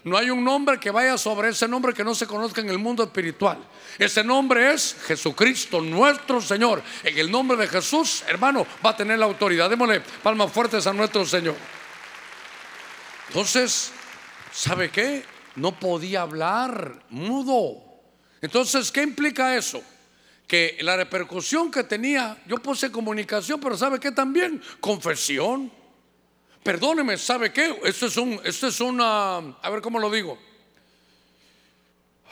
No 0.04 0.16
hay 0.16 0.30
un 0.30 0.44
nombre 0.44 0.78
que 0.78 0.90
vaya 0.90 1.18
sobre 1.18 1.48
ese 1.48 1.66
nombre 1.66 1.92
que 1.92 2.04
no 2.04 2.14
se 2.14 2.26
conozca 2.26 2.60
en 2.60 2.70
el 2.70 2.78
mundo 2.78 3.02
espiritual. 3.02 3.58
Ese 3.98 4.22
nombre 4.22 4.72
es 4.72 4.96
Jesucristo, 5.06 5.80
nuestro 5.80 6.40
Señor. 6.40 6.82
En 7.02 7.18
el 7.18 7.30
nombre 7.30 7.56
de 7.56 7.66
Jesús, 7.66 8.22
hermano, 8.28 8.66
va 8.84 8.90
a 8.90 8.96
tener 8.96 9.18
la 9.18 9.26
autoridad. 9.26 9.68
Démosle 9.68 10.00
palmas 10.22 10.52
fuertes 10.52 10.86
a 10.86 10.92
nuestro 10.92 11.26
Señor. 11.26 11.56
Entonces, 13.28 13.92
¿sabe 14.52 14.90
qué? 14.90 15.24
No 15.56 15.78
podía 15.78 16.22
hablar, 16.22 17.02
mudo. 17.10 17.87
Entonces, 18.40 18.92
¿qué 18.92 19.02
implica 19.02 19.56
eso? 19.56 19.82
Que 20.46 20.78
la 20.80 20.96
repercusión 20.96 21.70
que 21.70 21.84
tenía, 21.84 22.40
yo 22.46 22.56
puse 22.56 22.90
comunicación, 22.90 23.60
pero 23.60 23.76
¿sabe 23.76 23.98
qué 23.98 24.12
también? 24.12 24.62
Confesión. 24.80 25.70
Perdóneme, 26.62 27.16
¿sabe 27.16 27.52
qué? 27.52 27.78
Esto 27.84 28.06
es 28.06 28.16
un, 28.16 28.40
esto 28.44 28.68
es 28.68 28.80
una, 28.80 29.36
a 29.38 29.70
ver 29.70 29.80
cómo 29.80 29.98
lo 29.98 30.10
digo. 30.10 30.38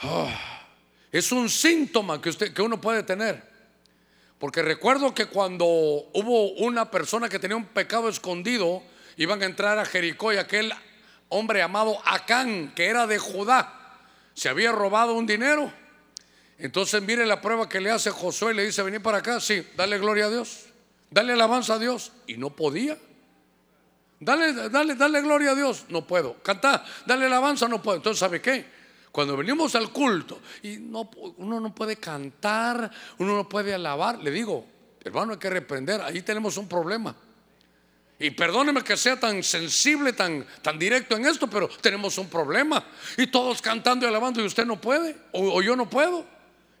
Ah, 0.01 0.65
es 1.11 1.31
un 1.31 1.49
síntoma 1.49 2.21
que, 2.21 2.29
usted, 2.29 2.53
que 2.53 2.61
uno 2.61 2.79
puede 2.79 3.03
tener. 3.03 3.41
Porque 4.39 4.61
recuerdo 4.61 5.13
que 5.13 5.25
cuando 5.25 5.65
hubo 5.65 6.51
una 6.53 6.91
persona 6.91 7.27
que 7.27 7.39
tenía 7.39 7.57
un 7.57 7.65
pecado 7.65 8.07
escondido, 8.09 8.83
iban 9.17 9.41
a 9.41 9.45
entrar 9.45 9.79
a 9.79 9.85
Jericó 9.85 10.31
y 10.31 10.37
aquel 10.37 10.71
hombre 11.29 11.59
llamado 11.59 11.99
Acán, 12.05 12.71
que 12.75 12.85
era 12.85 13.07
de 13.07 13.17
Judá, 13.17 13.73
se 14.33 14.49
había 14.49 14.71
robado 14.71 15.13
un 15.13 15.25
dinero. 15.25 15.73
Entonces 16.57 17.01
mire 17.01 17.25
la 17.25 17.39
prueba 17.41 17.69
que 17.69 17.79
le 17.79 17.91
hace 17.91 18.09
Josué, 18.09 18.53
le 18.53 18.65
dice, 18.65 18.81
vení 18.81 18.99
para 18.99 19.19
acá, 19.19 19.39
sí, 19.39 19.65
dale 19.75 19.99
gloria 19.99 20.25
a 20.25 20.29
Dios, 20.29 20.65
dale 21.11 21.33
alabanza 21.33 21.75
a 21.75 21.79
Dios. 21.79 22.11
Y 22.25 22.37
no 22.37 22.49
podía. 22.49 22.97
Dale, 24.19 24.69
dale, 24.69 24.95
dale 24.95 25.21
gloria 25.21 25.51
a 25.51 25.55
Dios, 25.55 25.85
no 25.89 26.07
puedo. 26.07 26.41
Cantar, 26.41 26.83
dale 27.05 27.25
alabanza, 27.25 27.67
no 27.67 27.81
puedo. 27.81 27.97
Entonces, 27.97 28.19
¿sabe 28.19 28.41
qué? 28.41 28.65
Cuando 29.11 29.37
venimos 29.37 29.75
al 29.75 29.91
culto 29.91 30.41
y 30.63 30.77
no, 30.77 31.09
uno 31.37 31.59
no 31.59 31.73
puede 31.73 31.97
cantar, 31.97 32.91
uno 33.17 33.35
no 33.35 33.49
puede 33.49 33.73
alabar, 33.73 34.19
le 34.19 34.31
digo, 34.31 34.65
hermano, 35.03 35.33
hay 35.33 35.39
que 35.39 35.49
reprender, 35.49 36.01
ahí 36.01 36.21
tenemos 36.21 36.57
un 36.57 36.67
problema. 36.67 37.15
Y 38.19 38.31
perdóneme 38.31 38.83
que 38.83 38.97
sea 38.97 39.19
tan 39.19 39.43
sensible, 39.43 40.13
tan, 40.13 40.45
tan 40.63 40.79
directo 40.79 41.15
en 41.15 41.25
esto, 41.25 41.47
pero 41.47 41.67
tenemos 41.67 42.17
un 42.17 42.27
problema. 42.27 42.83
Y 43.15 43.27
todos 43.27 43.61
cantando 43.61 44.05
y 44.05 44.09
alabando 44.09 44.41
y 44.41 44.45
usted 44.45 44.65
no 44.65 44.81
puede, 44.81 45.15
o, 45.33 45.61
yo 45.61 45.75
no 45.75 45.87
puedo. 45.89 46.25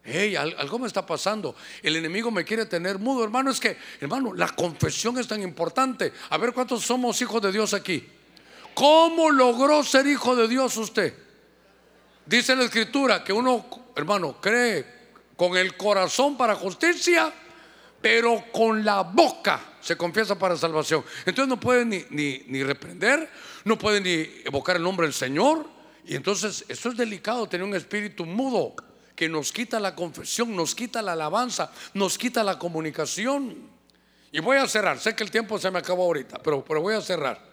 Hey, 0.09 0.37
algo 0.37 0.79
me 0.79 0.87
está 0.87 1.05
pasando. 1.05 1.53
El 1.83 1.97
enemigo 1.97 2.31
me 2.31 2.45
quiere 2.45 2.65
tener 2.65 2.97
mudo, 2.97 3.25
hermano. 3.25 3.51
Es 3.51 3.59
que, 3.59 3.75
hermano, 3.99 4.33
la 4.33 4.47
confesión 4.47 5.17
es 5.17 5.27
tan 5.27 5.41
importante. 5.41 6.13
A 6.29 6.37
ver 6.37 6.53
cuántos 6.53 6.85
somos 6.85 7.21
hijos 7.21 7.41
de 7.41 7.51
Dios 7.51 7.73
aquí. 7.73 8.07
¿Cómo 8.73 9.29
logró 9.29 9.83
ser 9.83 10.07
hijo 10.07 10.33
de 10.33 10.47
Dios 10.47 10.77
usted? 10.77 11.13
Dice 12.25 12.55
la 12.55 12.63
escritura 12.63 13.21
que 13.21 13.33
uno, 13.33 13.65
hermano, 13.97 14.39
cree 14.39 14.85
con 15.35 15.57
el 15.57 15.75
corazón 15.75 16.37
para 16.37 16.55
justicia, 16.55 17.33
pero 17.99 18.45
con 18.53 18.85
la 18.85 19.01
boca 19.01 19.73
se 19.81 19.97
confiesa 19.97 20.39
para 20.39 20.55
salvación. 20.55 21.03
Entonces 21.25 21.49
no 21.49 21.59
puede 21.59 21.83
ni, 21.83 22.05
ni, 22.47 22.63
reprender, 22.63 23.29
no 23.65 23.77
puede 23.77 23.99
ni 23.99 24.41
evocar 24.45 24.77
el 24.77 24.83
nombre 24.83 25.05
del 25.05 25.13
Señor. 25.13 25.65
Y 26.05 26.15
entonces 26.15 26.63
esto 26.69 26.87
es 26.87 26.95
delicado, 26.95 27.49
tener 27.49 27.67
un 27.67 27.75
espíritu 27.75 28.25
mudo 28.25 28.73
que 29.17 29.27
nos 29.27 29.51
quita 29.51 29.79
la 29.79 29.95
confesión, 29.95 30.55
nos 30.55 30.75
quita 30.75 31.01
la 31.01 31.13
alabanza, 31.13 31.71
nos 31.95 32.19
quita 32.19 32.43
la 32.43 32.59
comunicación. 32.59 33.57
Y 34.31 34.39
voy 34.39 34.57
a 34.57 34.67
cerrar, 34.67 34.99
sé 34.99 35.15
que 35.15 35.23
el 35.23 35.31
tiempo 35.31 35.57
se 35.57 35.71
me 35.71 35.79
acabó 35.79 36.03
ahorita, 36.03 36.37
pero, 36.43 36.63
pero 36.63 36.81
voy 36.81 36.93
a 36.93 37.01
cerrar. 37.01 37.43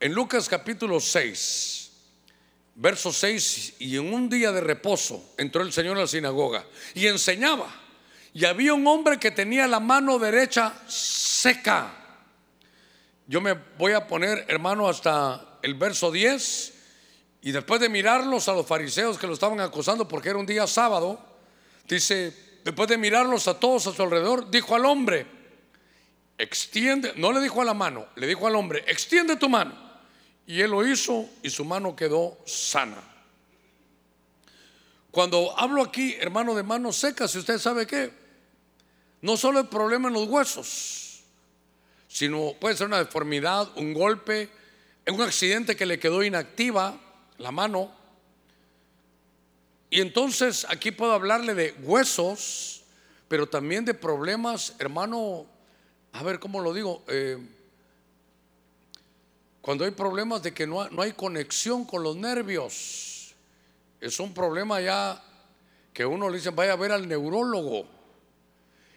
En 0.00 0.14
Lucas 0.14 0.48
capítulo 0.48 0.98
6, 0.98 1.90
verso 2.76 3.12
6, 3.12 3.74
y 3.80 3.98
en 3.98 4.10
un 4.14 4.30
día 4.30 4.52
de 4.52 4.62
reposo 4.62 5.34
entró 5.36 5.60
el 5.60 5.70
Señor 5.70 5.98
a 5.98 6.00
la 6.00 6.06
sinagoga 6.06 6.64
y 6.94 7.06
enseñaba. 7.06 7.70
Y 8.32 8.46
había 8.46 8.72
un 8.72 8.86
hombre 8.86 9.18
que 9.18 9.32
tenía 9.32 9.66
la 9.66 9.80
mano 9.80 10.18
derecha 10.18 10.72
seca. 10.88 11.92
Yo 13.26 13.42
me 13.42 13.52
voy 13.76 13.92
a 13.92 14.06
poner, 14.06 14.46
hermano, 14.48 14.88
hasta 14.88 15.58
el 15.60 15.74
verso 15.74 16.10
10. 16.10 16.77
Y 17.42 17.52
después 17.52 17.80
de 17.80 17.88
mirarlos 17.88 18.48
a 18.48 18.52
los 18.52 18.66
fariseos 18.66 19.18
que 19.18 19.26
lo 19.26 19.34
estaban 19.34 19.60
acosando 19.60 20.08
porque 20.08 20.30
era 20.30 20.38
un 20.38 20.46
día 20.46 20.66
sábado, 20.66 21.20
dice, 21.86 22.34
después 22.64 22.88
de 22.88 22.98
mirarlos 22.98 23.46
a 23.46 23.58
todos 23.58 23.86
a 23.86 23.92
su 23.92 24.02
alrededor, 24.02 24.50
dijo 24.50 24.74
al 24.74 24.84
hombre, 24.84 25.26
extiende, 26.36 27.12
no 27.16 27.32
le 27.32 27.40
dijo 27.40 27.62
a 27.62 27.64
la 27.64 27.74
mano, 27.74 28.06
le 28.16 28.26
dijo 28.26 28.46
al 28.46 28.56
hombre, 28.56 28.84
extiende 28.86 29.36
tu 29.36 29.48
mano. 29.48 29.88
Y 30.46 30.60
él 30.60 30.70
lo 30.70 30.86
hizo 30.86 31.28
y 31.42 31.50
su 31.50 31.64
mano 31.64 31.94
quedó 31.94 32.38
sana. 32.46 33.02
Cuando 35.10 35.58
hablo 35.58 35.82
aquí, 35.82 36.14
hermano, 36.18 36.54
de 36.54 36.62
manos 36.62 36.96
secas, 36.96 37.30
si 37.30 37.38
usted 37.38 37.58
sabe 37.58 37.86
qué, 37.86 38.12
no 39.20 39.36
solo 39.36 39.60
el 39.60 39.68
problema 39.68 40.08
en 40.08 40.14
los 40.14 40.28
huesos, 40.28 41.22
sino 42.08 42.54
puede 42.58 42.76
ser 42.76 42.86
una 42.86 42.98
deformidad, 42.98 43.68
un 43.76 43.92
golpe, 43.94 44.48
un 45.06 45.20
accidente 45.20 45.76
que 45.76 45.86
le 45.86 45.98
quedó 45.98 46.22
inactiva 46.22 46.98
la 47.38 47.50
mano. 47.50 47.90
Y 49.90 50.00
entonces 50.00 50.66
aquí 50.68 50.90
puedo 50.90 51.12
hablarle 51.12 51.54
de 51.54 51.74
huesos, 51.82 52.82
pero 53.26 53.48
también 53.48 53.84
de 53.84 53.94
problemas, 53.94 54.74
hermano, 54.78 55.46
a 56.12 56.22
ver 56.22 56.38
cómo 56.38 56.60
lo 56.60 56.74
digo, 56.74 57.02
eh, 57.08 57.38
cuando 59.62 59.84
hay 59.84 59.90
problemas 59.90 60.42
de 60.42 60.52
que 60.52 60.66
no, 60.66 60.88
no 60.90 61.02
hay 61.02 61.12
conexión 61.12 61.84
con 61.84 62.02
los 62.02 62.16
nervios 62.16 63.18
es 64.00 64.20
un 64.20 64.32
problema 64.32 64.80
ya 64.80 65.22
que 65.92 66.06
uno 66.06 66.28
le 66.28 66.36
dice, 66.36 66.50
vaya 66.50 66.72
a 66.72 66.76
ver 66.76 66.92
al 66.92 67.08
neurólogo. 67.08 67.86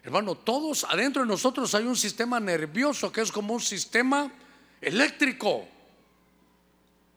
Hermano, 0.04 0.36
todos 0.36 0.84
adentro 0.84 1.24
de 1.24 1.28
nosotros 1.28 1.74
hay 1.74 1.86
un 1.86 1.96
sistema 1.96 2.40
nervioso 2.40 3.12
que 3.12 3.22
es 3.22 3.32
como 3.32 3.54
un 3.54 3.62
sistema 3.62 4.32
eléctrico. 4.80 5.68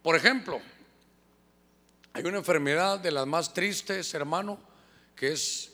Por 0.02 0.16
ejemplo, 0.16 0.60
hay 2.16 2.22
una 2.22 2.38
enfermedad 2.38 3.00
de 3.00 3.10
las 3.10 3.26
más 3.26 3.52
tristes, 3.52 4.14
hermano, 4.14 4.56
que 5.16 5.32
es 5.32 5.72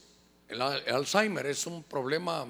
el, 0.48 0.62
Alzheimer. 0.62 1.44
Es 1.44 1.66
un 1.66 1.82
problema 1.82 2.46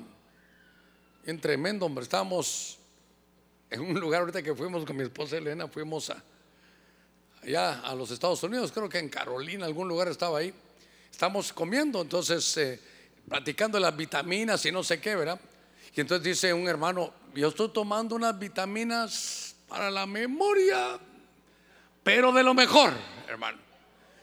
en 1.26 1.40
tremendo, 1.40 1.86
hombre. 1.86 2.04
Estábamos 2.04 2.78
en 3.68 3.80
un 3.80 3.98
lugar 3.98 4.20
ahorita 4.20 4.44
que 4.44 4.54
fuimos 4.54 4.84
con 4.84 4.96
mi 4.96 5.02
esposa 5.02 5.38
Elena, 5.38 5.66
fuimos 5.66 6.08
a, 6.08 6.22
allá 7.42 7.80
a 7.80 7.92
los 7.96 8.12
Estados 8.12 8.40
Unidos, 8.44 8.70
creo 8.70 8.88
que 8.88 9.00
en 9.00 9.08
Carolina, 9.08 9.66
algún 9.66 9.88
lugar 9.88 10.06
estaba 10.06 10.38
ahí. 10.38 10.54
Estamos 11.10 11.52
comiendo, 11.52 12.00
entonces, 12.00 12.56
eh, 12.58 12.80
platicando 13.28 13.80
las 13.80 13.96
vitaminas 13.96 14.64
y 14.66 14.70
no 14.70 14.84
sé 14.84 15.00
qué, 15.00 15.16
¿verdad? 15.16 15.40
Y 15.96 16.00
entonces 16.00 16.22
dice 16.22 16.54
un 16.54 16.68
hermano, 16.68 17.12
yo 17.34 17.48
estoy 17.48 17.70
tomando 17.70 18.14
unas 18.14 18.38
vitaminas 18.38 19.56
para 19.66 19.90
la 19.90 20.06
memoria, 20.06 20.96
pero 22.04 22.30
de 22.30 22.44
lo 22.44 22.54
mejor, 22.54 22.92
hermano, 23.26 23.69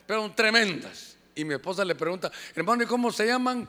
pero 0.07 0.31
tremendas. 0.31 1.17
Y 1.35 1.45
mi 1.45 1.53
esposa 1.53 1.85
le 1.85 1.93
pregunta, 1.93 2.31
hermano, 2.55 2.81
¿y 2.81 2.87
cómo 2.87 3.11
se 3.11 3.27
llaman? 3.27 3.67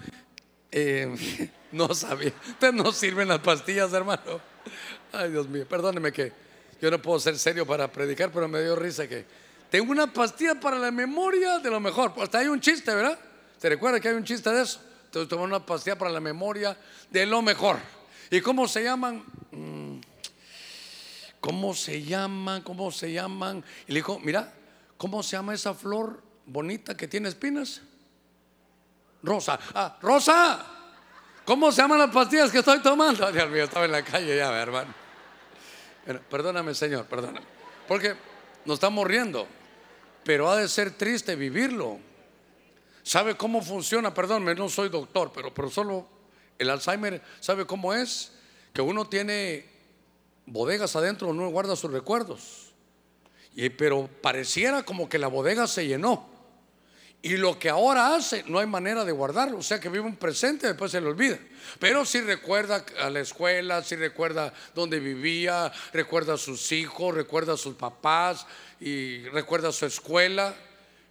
Eh, 0.70 1.50
no 1.72 1.92
sabía, 1.94 2.32
ustedes 2.48 2.72
no 2.72 2.92
sirven 2.92 3.28
las 3.28 3.40
pastillas, 3.40 3.92
hermano. 3.92 4.40
Ay, 5.12 5.30
Dios 5.30 5.48
mío, 5.48 5.66
perdóneme 5.68 6.12
que 6.12 6.32
yo 6.80 6.90
no 6.90 7.02
puedo 7.02 7.18
ser 7.20 7.38
serio 7.38 7.66
para 7.66 7.90
predicar, 7.90 8.30
pero 8.32 8.48
me 8.48 8.62
dio 8.62 8.76
risa 8.76 9.06
que 9.06 9.26
tengo 9.70 9.90
una 9.92 10.10
pastilla 10.10 10.54
para 10.54 10.78
la 10.78 10.90
memoria 10.90 11.58
de 11.58 11.70
lo 11.70 11.80
mejor. 11.80 12.14
Hasta 12.18 12.38
hay 12.38 12.46
un 12.46 12.60
chiste, 12.60 12.94
¿verdad? 12.94 13.18
¿Se 13.58 13.68
recuerda 13.68 14.00
que 14.00 14.08
hay 14.08 14.14
un 14.14 14.24
chiste 14.24 14.48
de 14.50 14.62
eso? 14.62 14.80
Entonces 15.04 15.28
tomó 15.28 15.44
una 15.44 15.64
pastilla 15.64 15.98
para 15.98 16.10
la 16.10 16.20
memoria 16.20 16.76
de 17.10 17.26
lo 17.26 17.42
mejor. 17.42 17.78
¿Y 18.30 18.40
cómo 18.40 18.68
se 18.68 18.84
llaman? 18.84 19.24
Mm, 19.50 20.00
¿Cómo 21.40 21.74
se 21.74 22.02
llaman? 22.02 22.62
¿Cómo 22.62 22.90
se 22.90 23.12
llaman? 23.12 23.64
Y 23.86 23.92
le 23.92 23.98
dijo, 23.98 24.18
mira, 24.20 24.52
¿cómo 24.96 25.22
se 25.22 25.36
llama 25.36 25.54
esa 25.54 25.74
flor 25.74 26.27
bonita 26.48 26.96
que 26.96 27.06
tiene 27.06 27.28
espinas? 27.28 27.80
Rosa. 29.22 29.58
Ah, 29.74 29.96
Rosa. 30.02 30.66
¿Cómo 31.44 31.70
se 31.70 31.80
llaman 31.80 32.00
las 32.00 32.10
pastillas 32.10 32.50
que 32.50 32.58
estoy 32.58 32.80
tomando? 32.80 33.30
Dios 33.32 33.48
mío, 33.48 33.64
estaba 33.64 33.84
en 33.84 33.92
la 33.92 34.02
calle 34.02 34.36
ya, 34.36 34.50
hermano 34.60 35.08
perdóname, 36.16 36.74
Señor, 36.74 37.06
perdóname. 37.06 37.46
Porque 37.86 38.14
nos 38.64 38.74
estamos 38.74 39.06
riendo, 39.06 39.46
pero 40.24 40.50
ha 40.50 40.56
de 40.56 40.68
ser 40.68 40.92
triste 40.92 41.36
vivirlo. 41.36 41.98
¿Sabe 43.02 43.36
cómo 43.36 43.62
funciona? 43.62 44.12
Perdón, 44.12 44.44
no 44.44 44.68
soy 44.68 44.88
doctor, 44.88 45.30
pero, 45.34 45.52
pero 45.52 45.70
solo 45.70 46.06
el 46.58 46.70
Alzheimer, 46.70 47.22
¿sabe 47.40 47.66
cómo 47.66 47.94
es? 47.94 48.32
Que 48.72 48.82
uno 48.82 49.08
tiene 49.08 49.66
bodegas 50.46 50.96
adentro, 50.96 51.28
uno 51.28 51.48
guarda 51.48 51.76
sus 51.76 51.90
recuerdos. 51.90 52.72
Y, 53.54 53.70
pero 53.70 54.08
pareciera 54.22 54.82
como 54.82 55.08
que 55.08 55.18
la 55.18 55.28
bodega 55.28 55.66
se 55.66 55.86
llenó. 55.86 56.37
Y 57.20 57.36
lo 57.36 57.58
que 57.58 57.68
ahora 57.68 58.14
hace, 58.14 58.44
no 58.46 58.60
hay 58.60 58.66
manera 58.66 59.04
de 59.04 59.10
guardarlo. 59.10 59.58
O 59.58 59.62
sea 59.62 59.80
que 59.80 59.88
vive 59.88 60.04
un 60.04 60.16
presente, 60.16 60.68
después 60.68 60.92
se 60.92 61.00
le 61.00 61.08
olvida. 61.08 61.38
Pero 61.80 62.04
si 62.04 62.20
recuerda 62.20 62.84
a 63.00 63.10
la 63.10 63.20
escuela, 63.20 63.82
si 63.82 63.96
recuerda 63.96 64.54
dónde 64.74 65.00
vivía, 65.00 65.72
recuerda 65.92 66.34
a 66.34 66.38
sus 66.38 66.70
hijos, 66.70 67.14
recuerda 67.14 67.54
a 67.54 67.56
sus 67.56 67.74
papás 67.74 68.46
y 68.80 69.24
recuerda 69.30 69.70
a 69.70 69.72
su 69.72 69.84
escuela. 69.86 70.54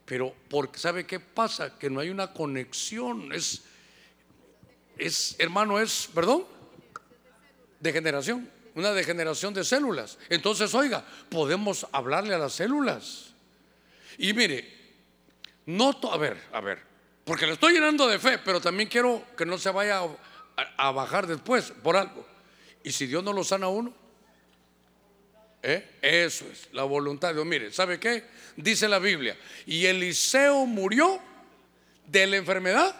Pero 0.05 0.33
porque 0.49 0.79
sabe 0.79 1.05
qué 1.05 1.19
pasa, 1.19 1.77
que 1.77 1.89
no 1.89 1.99
hay 1.99 2.09
una 2.09 2.31
conexión. 2.31 3.33
Es, 3.33 3.63
es 4.97 5.35
hermano, 5.39 5.77
es, 5.77 6.09
perdón, 6.15 6.45
degeneración, 7.81 8.49
una 8.75 8.93
degeneración 8.93 9.53
de 9.53 9.65
células. 9.65 10.17
Entonces, 10.29 10.73
oiga, 10.73 11.03
podemos 11.29 11.85
hablarle 11.91 12.33
a 12.33 12.37
las 12.37 12.53
células. 12.53 13.33
Y 14.17 14.31
mire, 14.31 14.76
Noto, 15.67 16.11
a 16.11 16.17
ver, 16.17 16.41
a 16.53 16.61
ver, 16.61 16.79
porque 17.25 17.45
le 17.45 17.53
estoy 17.53 17.73
llenando 17.73 18.07
de 18.07 18.19
fe, 18.19 18.37
pero 18.37 18.61
también 18.61 18.87
quiero 18.87 19.21
que 19.35 19.45
no 19.45 19.57
se 19.57 19.69
vaya 19.69 20.01
a, 20.77 20.91
bajar 20.91 21.27
después 21.27 21.73
por 21.83 21.97
algo. 21.97 22.25
¿Y 22.83 22.91
si 22.93 23.05
Dios 23.05 23.21
no 23.21 23.33
lo 23.33 23.43
sana 23.43 23.65
a 23.65 23.69
uno? 23.69 23.93
¿Eh? 25.61 25.97
Eso 26.01 26.45
es, 26.49 26.69
la 26.71 26.83
voluntad 26.83 27.29
de 27.29 27.33
Dios. 27.33 27.45
Mire, 27.45 27.73
¿sabe 27.73 27.99
qué? 27.99 28.23
Dice 28.55 28.87
la 28.87 28.99
Biblia. 28.99 29.37
Y 29.65 29.85
Eliseo 29.85 30.65
murió 30.65 31.19
de 32.05 32.27
la 32.27 32.37
enfermedad 32.37 32.95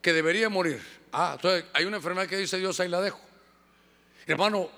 que 0.00 0.14
debería 0.14 0.48
morir. 0.48 0.80
Ah, 1.12 1.32
entonces 1.36 1.66
hay 1.74 1.84
una 1.84 1.98
enfermedad 1.98 2.26
que 2.26 2.38
dice 2.38 2.56
Dios, 2.56 2.80
ahí 2.80 2.88
la 2.88 3.02
dejo. 3.02 3.20
Hermano, 4.26 4.70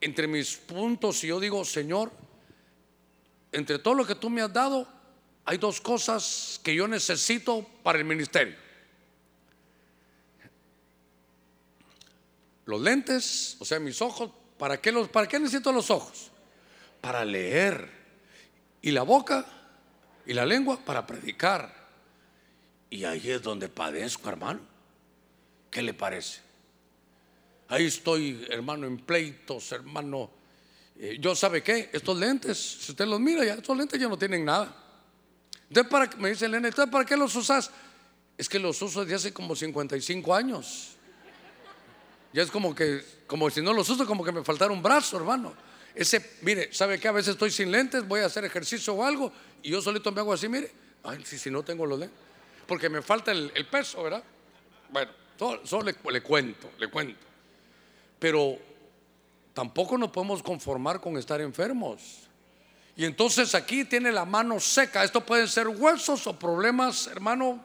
entre 0.00 0.28
mis 0.28 0.54
puntos, 0.54 1.18
si 1.18 1.26
yo 1.26 1.40
digo, 1.40 1.64
Señor, 1.64 2.12
entre 3.50 3.80
todo 3.80 3.94
lo 3.94 4.06
que 4.06 4.14
tú 4.14 4.30
me 4.30 4.42
has 4.42 4.52
dado, 4.52 4.86
hay 5.48 5.56
dos 5.56 5.80
cosas 5.80 6.60
que 6.62 6.74
yo 6.74 6.86
necesito 6.86 7.66
para 7.82 7.98
el 7.98 8.04
ministerio. 8.04 8.54
Los 12.66 12.78
lentes, 12.82 13.56
o 13.58 13.64
sea, 13.64 13.80
mis 13.80 14.02
ojos, 14.02 14.30
¿para 14.58 14.78
qué, 14.78 14.92
los, 14.92 15.08
¿para 15.08 15.26
qué 15.26 15.40
necesito 15.40 15.72
los 15.72 15.90
ojos? 15.90 16.30
Para 17.00 17.24
leer. 17.24 17.88
Y 18.82 18.90
la 18.90 19.04
boca 19.04 19.46
y 20.26 20.34
la 20.34 20.44
lengua 20.44 20.84
para 20.84 21.06
predicar. 21.06 21.74
Y 22.90 23.04
ahí 23.04 23.30
es 23.30 23.40
donde 23.40 23.70
padezco, 23.70 24.28
hermano. 24.28 24.60
¿Qué 25.70 25.80
le 25.80 25.94
parece? 25.94 26.42
Ahí 27.68 27.86
estoy, 27.86 28.46
hermano, 28.50 28.86
en 28.86 28.98
pleitos, 28.98 29.72
hermano. 29.72 30.30
Eh, 30.98 31.16
yo 31.18 31.34
sabe 31.34 31.62
qué, 31.62 31.88
estos 31.90 32.18
lentes, 32.18 32.58
si 32.58 32.92
usted 32.92 33.06
los 33.06 33.18
mira, 33.18 33.46
ya, 33.46 33.54
estos 33.54 33.74
lentes 33.74 33.98
ya 33.98 34.08
no 34.08 34.18
tienen 34.18 34.44
nada. 34.44 34.84
Entonces, 35.68 35.90
para, 35.90 36.16
me 36.16 36.30
dice 36.30 36.46
Elena, 36.46 36.68
¿entonces 36.68 36.90
para 36.90 37.04
qué 37.04 37.16
los 37.16 37.34
usas? 37.34 37.70
Es 38.36 38.48
que 38.48 38.58
los 38.58 38.80
uso 38.80 39.02
desde 39.02 39.14
hace 39.16 39.32
como 39.32 39.54
55 39.54 40.34
años. 40.34 40.96
Ya 42.32 42.42
es 42.42 42.50
como 42.50 42.74
que, 42.74 43.04
como 43.26 43.50
si 43.50 43.60
no 43.62 43.72
los 43.72 43.88
uso, 43.88 44.06
como 44.06 44.24
que 44.24 44.32
me 44.32 44.44
faltara 44.44 44.72
un 44.72 44.82
brazo, 44.82 45.16
hermano. 45.16 45.54
Ese, 45.94 46.36
mire, 46.42 46.72
¿sabe 46.72 47.00
qué? 47.00 47.08
A 47.08 47.12
veces 47.12 47.32
estoy 47.32 47.50
sin 47.50 47.70
lentes, 47.70 48.06
voy 48.06 48.20
a 48.20 48.26
hacer 48.26 48.44
ejercicio 48.44 48.94
o 48.94 49.04
algo, 49.04 49.32
y 49.62 49.70
yo 49.70 49.82
solito 49.82 50.12
me 50.12 50.20
hago 50.20 50.32
así, 50.32 50.48
mire. 50.48 50.70
Ay, 51.02 51.24
si, 51.24 51.38
si 51.38 51.50
no 51.50 51.62
tengo 51.62 51.86
los 51.86 51.98
lentes. 51.98 52.18
Porque 52.66 52.88
me 52.88 53.02
falta 53.02 53.32
el, 53.32 53.66
peso, 53.70 54.02
¿verdad? 54.02 54.22
Bueno, 54.90 55.10
solo, 55.64 55.90
le 56.10 56.22
cuento, 56.22 56.70
le 56.78 56.88
cuento. 56.88 57.26
Pero 58.18 58.58
tampoco 59.54 59.96
nos 59.96 60.10
podemos 60.10 60.42
conformar 60.42 61.00
con 61.00 61.16
estar 61.16 61.40
enfermos. 61.40 62.27
Y 62.98 63.04
entonces 63.04 63.54
aquí 63.54 63.84
tiene 63.84 64.10
la 64.10 64.24
mano 64.24 64.58
seca. 64.58 65.04
Esto 65.04 65.24
pueden 65.24 65.46
ser 65.46 65.68
huesos 65.68 66.26
o 66.26 66.36
problemas, 66.36 67.06
hermano, 67.06 67.64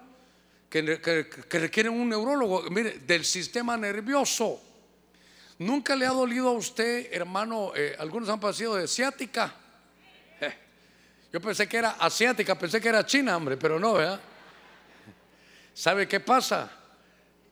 que, 0.70 1.28
requieren 1.50 1.92
un 1.92 2.08
neurólogo. 2.08 2.70
Mire, 2.70 3.00
del 3.00 3.26
sistema 3.26 3.76
nervioso. 3.76 4.62
¿Nunca 5.58 5.96
le 5.96 6.06
ha 6.06 6.12
dolido 6.12 6.50
a 6.50 6.52
usted, 6.52 7.12
hermano? 7.12 7.72
Eh, 7.76 7.96
algunos 7.98 8.30
han 8.30 8.40
padecido 8.40 8.76
de 8.76 8.88
ciática. 8.88 9.56
Yo 11.34 11.42
pensé 11.42 11.68
que 11.68 11.78
era 11.78 11.96
asiática, 12.00 12.54
pensé 12.54 12.80
que 12.80 12.90
era 12.90 13.04
china, 13.04 13.36
hombre, 13.36 13.58
pero 13.58 13.80
no, 13.80 13.94
¿verdad? 13.94 14.22
¿Sabe 15.74 16.08
qué 16.08 16.20
pasa? 16.20 16.70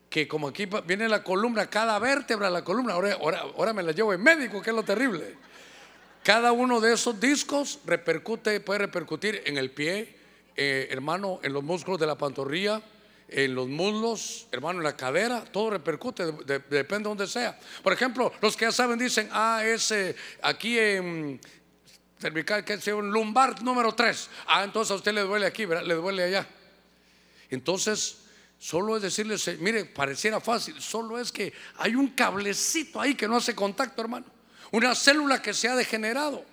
Que 0.07 0.27
como 0.27 0.49
aquí 0.49 0.69
viene 0.85 1.09
la 1.09 1.23
columna, 1.23 1.65
cada 1.65 1.97
vértebra 1.97 2.47
la 2.51 2.63
columna, 2.63 2.93
ahora, 2.93 3.13
ahora, 3.13 3.39
ahora 3.39 3.73
me 3.73 3.81
la 3.81 3.91
llevo 3.91 4.13
en 4.13 4.21
médico, 4.21 4.61
que 4.61 4.69
es 4.69 4.75
lo 4.75 4.83
terrible. 4.83 5.35
Cada 6.23 6.51
uno 6.51 6.79
de 6.79 6.93
esos 6.93 7.19
discos 7.19 7.79
repercute, 7.85 8.59
puede 8.59 8.79
repercutir 8.79 9.41
en 9.45 9.57
el 9.57 9.71
pie, 9.71 10.15
eh, 10.55 10.87
hermano, 10.91 11.39
en 11.41 11.51
los 11.51 11.63
músculos 11.63 11.99
de 11.99 12.05
la 12.05 12.15
pantorrilla, 12.15 12.79
en 13.27 13.55
los 13.55 13.67
muslos, 13.67 14.47
hermano, 14.51 14.79
en 14.79 14.83
la 14.83 14.95
cadera, 14.95 15.43
todo 15.43 15.71
repercute, 15.71 16.25
depende 16.69 16.97
de 16.97 17.09
donde 17.09 17.25
sea. 17.25 17.57
Por 17.81 17.93
ejemplo, 17.93 18.31
los 18.39 18.55
que 18.55 18.65
ya 18.65 18.71
saben 18.71 18.99
dicen, 18.99 19.29
ah, 19.31 19.63
ese 19.65 20.15
aquí 20.43 20.77
en 20.77 21.41
cervical, 22.19 22.63
que 22.63 22.73
es 22.73 22.87
un 22.87 23.09
lumbar 23.09 23.63
número 23.63 23.95
3. 23.95 24.29
Ah, 24.45 24.63
entonces 24.63 24.91
a 24.91 24.95
usted 24.95 25.13
le 25.13 25.21
duele 25.21 25.47
aquí, 25.47 25.65
le 25.65 25.93
duele 25.95 26.23
allá. 26.23 26.47
Entonces, 27.49 28.19
solo 28.59 28.95
es 28.95 29.01
decirle, 29.01 29.37
mire, 29.57 29.85
pareciera 29.85 30.39
fácil, 30.39 30.79
solo 30.79 31.17
es 31.17 31.31
que 31.31 31.51
hay 31.77 31.95
un 31.95 32.09
cablecito 32.09 33.01
ahí 33.01 33.15
que 33.15 33.27
no 33.27 33.37
hace 33.37 33.55
contacto, 33.55 34.03
hermano 34.03 34.40
una 34.71 34.95
célula 34.95 35.41
que 35.41 35.53
se 35.53 35.67
ha 35.67 35.75
degenerado. 35.75 36.45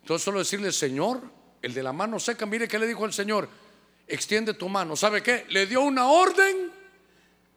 Entonces 0.00 0.24
solo 0.24 0.38
decirle, 0.38 0.72
Señor, 0.72 1.22
el 1.62 1.72
de 1.72 1.82
la 1.82 1.92
mano 1.92 2.18
seca, 2.18 2.46
mire 2.46 2.68
qué 2.68 2.78
le 2.78 2.86
dijo 2.86 3.04
el 3.04 3.12
Señor, 3.12 3.48
extiende 4.06 4.54
tu 4.54 4.68
mano. 4.68 4.96
¿Sabe 4.96 5.22
qué? 5.22 5.46
Le 5.48 5.66
dio 5.66 5.82
una 5.82 6.08
orden 6.08 6.72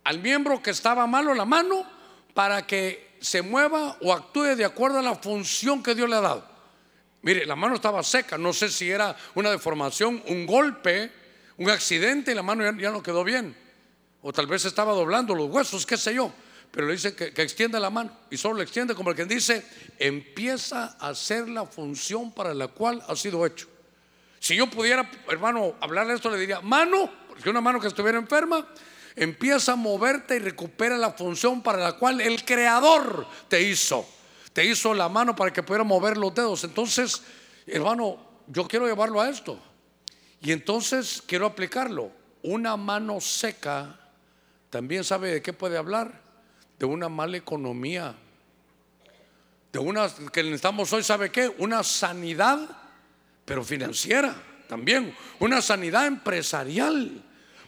al 0.04 0.20
miembro 0.20 0.62
que 0.62 0.72
estaba 0.72 1.08
malo 1.08 1.34
la 1.34 1.46
mano 1.46 1.86
para 2.34 2.66
que 2.66 3.18
se 3.20 3.42
mueva 3.42 3.98
o 4.02 4.14
actúe 4.14 4.56
de 4.56 4.64
acuerdo 4.64 5.00
a 5.00 5.02
la 5.02 5.16
función 5.16 5.82
que 5.82 5.96
Dios 5.96 6.10
le 6.10 6.16
ha 6.16 6.22
dado. 6.22 6.58
Mire, 7.22 7.46
la 7.46 7.56
mano 7.56 7.76
estaba 7.76 8.04
seca, 8.04 8.38
no 8.38 8.54
sé 8.54 8.70
si 8.70 8.90
era 8.90 9.16
una 9.36 9.50
deformación, 9.50 10.24
un 10.28 10.46
golpe, 10.46 11.12
un 11.58 11.70
accidente 11.70 12.32
y 12.32 12.36
la 12.36 12.44
mano 12.44 12.64
ya, 12.64 12.78
ya 12.80 12.92
no 12.92 13.04
quedó 13.04 13.24
bien. 13.24 13.56
O 14.22 14.32
tal 14.32 14.48
vez 14.48 14.64
estaba 14.66 14.94
doblando 14.94 15.34
los 15.36 15.50
huesos, 15.50 15.86
qué 15.86 15.98
sé 15.98 16.14
yo 16.14 16.32
pero 16.78 16.90
le 16.90 16.94
dice 16.94 17.16
que, 17.16 17.42
extienda 17.42 17.80
la 17.80 17.90
mano 17.90 18.12
y 18.30 18.38
solo 18.38 18.58
le 18.58 18.64
extiende 18.64 18.94
como 18.94 19.10
el 19.10 19.16
que 19.16 19.26
dice, 19.26 19.66
empieza 19.98 20.96
a 21.00 21.10
hacer 21.10 21.50
la 21.50 21.66
función 21.66 22.32
para 22.32 22.54
la 22.54 22.68
cual 22.68 23.04
ha 23.08 23.16
sido 23.16 23.44
hecho. 23.48 23.68
Si 24.40 24.56
yo 24.56 24.70
pudiera, 24.70 25.10
hermano, 25.28 25.74
hablarle 25.80 26.14
esto, 26.14 26.30
le 26.30 26.38
diría, 26.38 26.62
mano, 26.62 27.12
porque 27.30 27.50
una 27.50 27.62
mano 27.62 27.80
que 27.80 27.88
estuviera 27.88 28.20
enferma, 28.20 28.68
empieza 29.16 29.72
a 29.72 29.76
moverte 29.76 30.36
y 30.36 30.40
recupera 30.40 31.00
la 31.00 31.14
función 31.14 31.64
para 31.64 31.80
la 31.80 31.94
cual 31.94 32.22
el 32.22 32.46
creador 32.46 33.26
te 33.48 33.60
hizo. 33.60 34.08
Te 34.54 34.64
hizo 34.64 34.94
la 34.94 35.10
mano 35.10 35.36
para 35.36 35.52
que 35.52 35.64
pudiera 35.64 35.84
mover 35.84 36.16
los 36.16 36.36
dedos. 36.36 36.64
Entonces, 36.64 37.24
hermano, 37.66 38.20
yo 38.46 38.68
quiero 38.68 38.86
llevarlo 38.86 39.20
a 39.20 39.32
esto. 39.32 39.60
Y 40.42 40.52
entonces 40.52 41.24
quiero 41.26 41.48
aplicarlo. 41.48 42.12
Una 42.44 42.78
mano 42.78 43.20
seca 43.20 44.00
también 44.70 45.04
sabe 45.04 45.32
de 45.32 45.42
qué 45.42 45.54
puede 45.54 45.76
hablar 45.76 46.27
de 46.78 46.86
una 46.86 47.10
mala 47.10 47.38
economía, 47.38 48.16
de 49.72 49.80
una 49.80 50.10
que 50.32 50.44
necesitamos 50.44 50.92
hoy, 50.94 51.04
¿sabe 51.04 51.32
qué? 51.32 51.54
Una 51.58 51.84
sanidad, 51.84 52.60
pero 53.46 53.64
financiera 53.64 54.36
también, 54.68 55.16
una 55.40 55.62
sanidad 55.62 56.08
empresarial, 56.08 57.24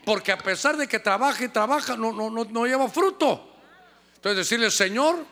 porque 0.05 0.31
a 0.31 0.37
pesar 0.37 0.77
de 0.77 0.87
que 0.87 0.99
trabaja 0.99 1.43
y 1.43 1.49
trabaja, 1.49 1.95
no, 1.95 2.11
no, 2.11 2.29
no, 2.29 2.45
no 2.45 2.65
lleva 2.65 2.89
fruto. 2.89 3.55
Entonces 4.15 4.37
decirle, 4.37 4.69
Señor, 4.69 5.25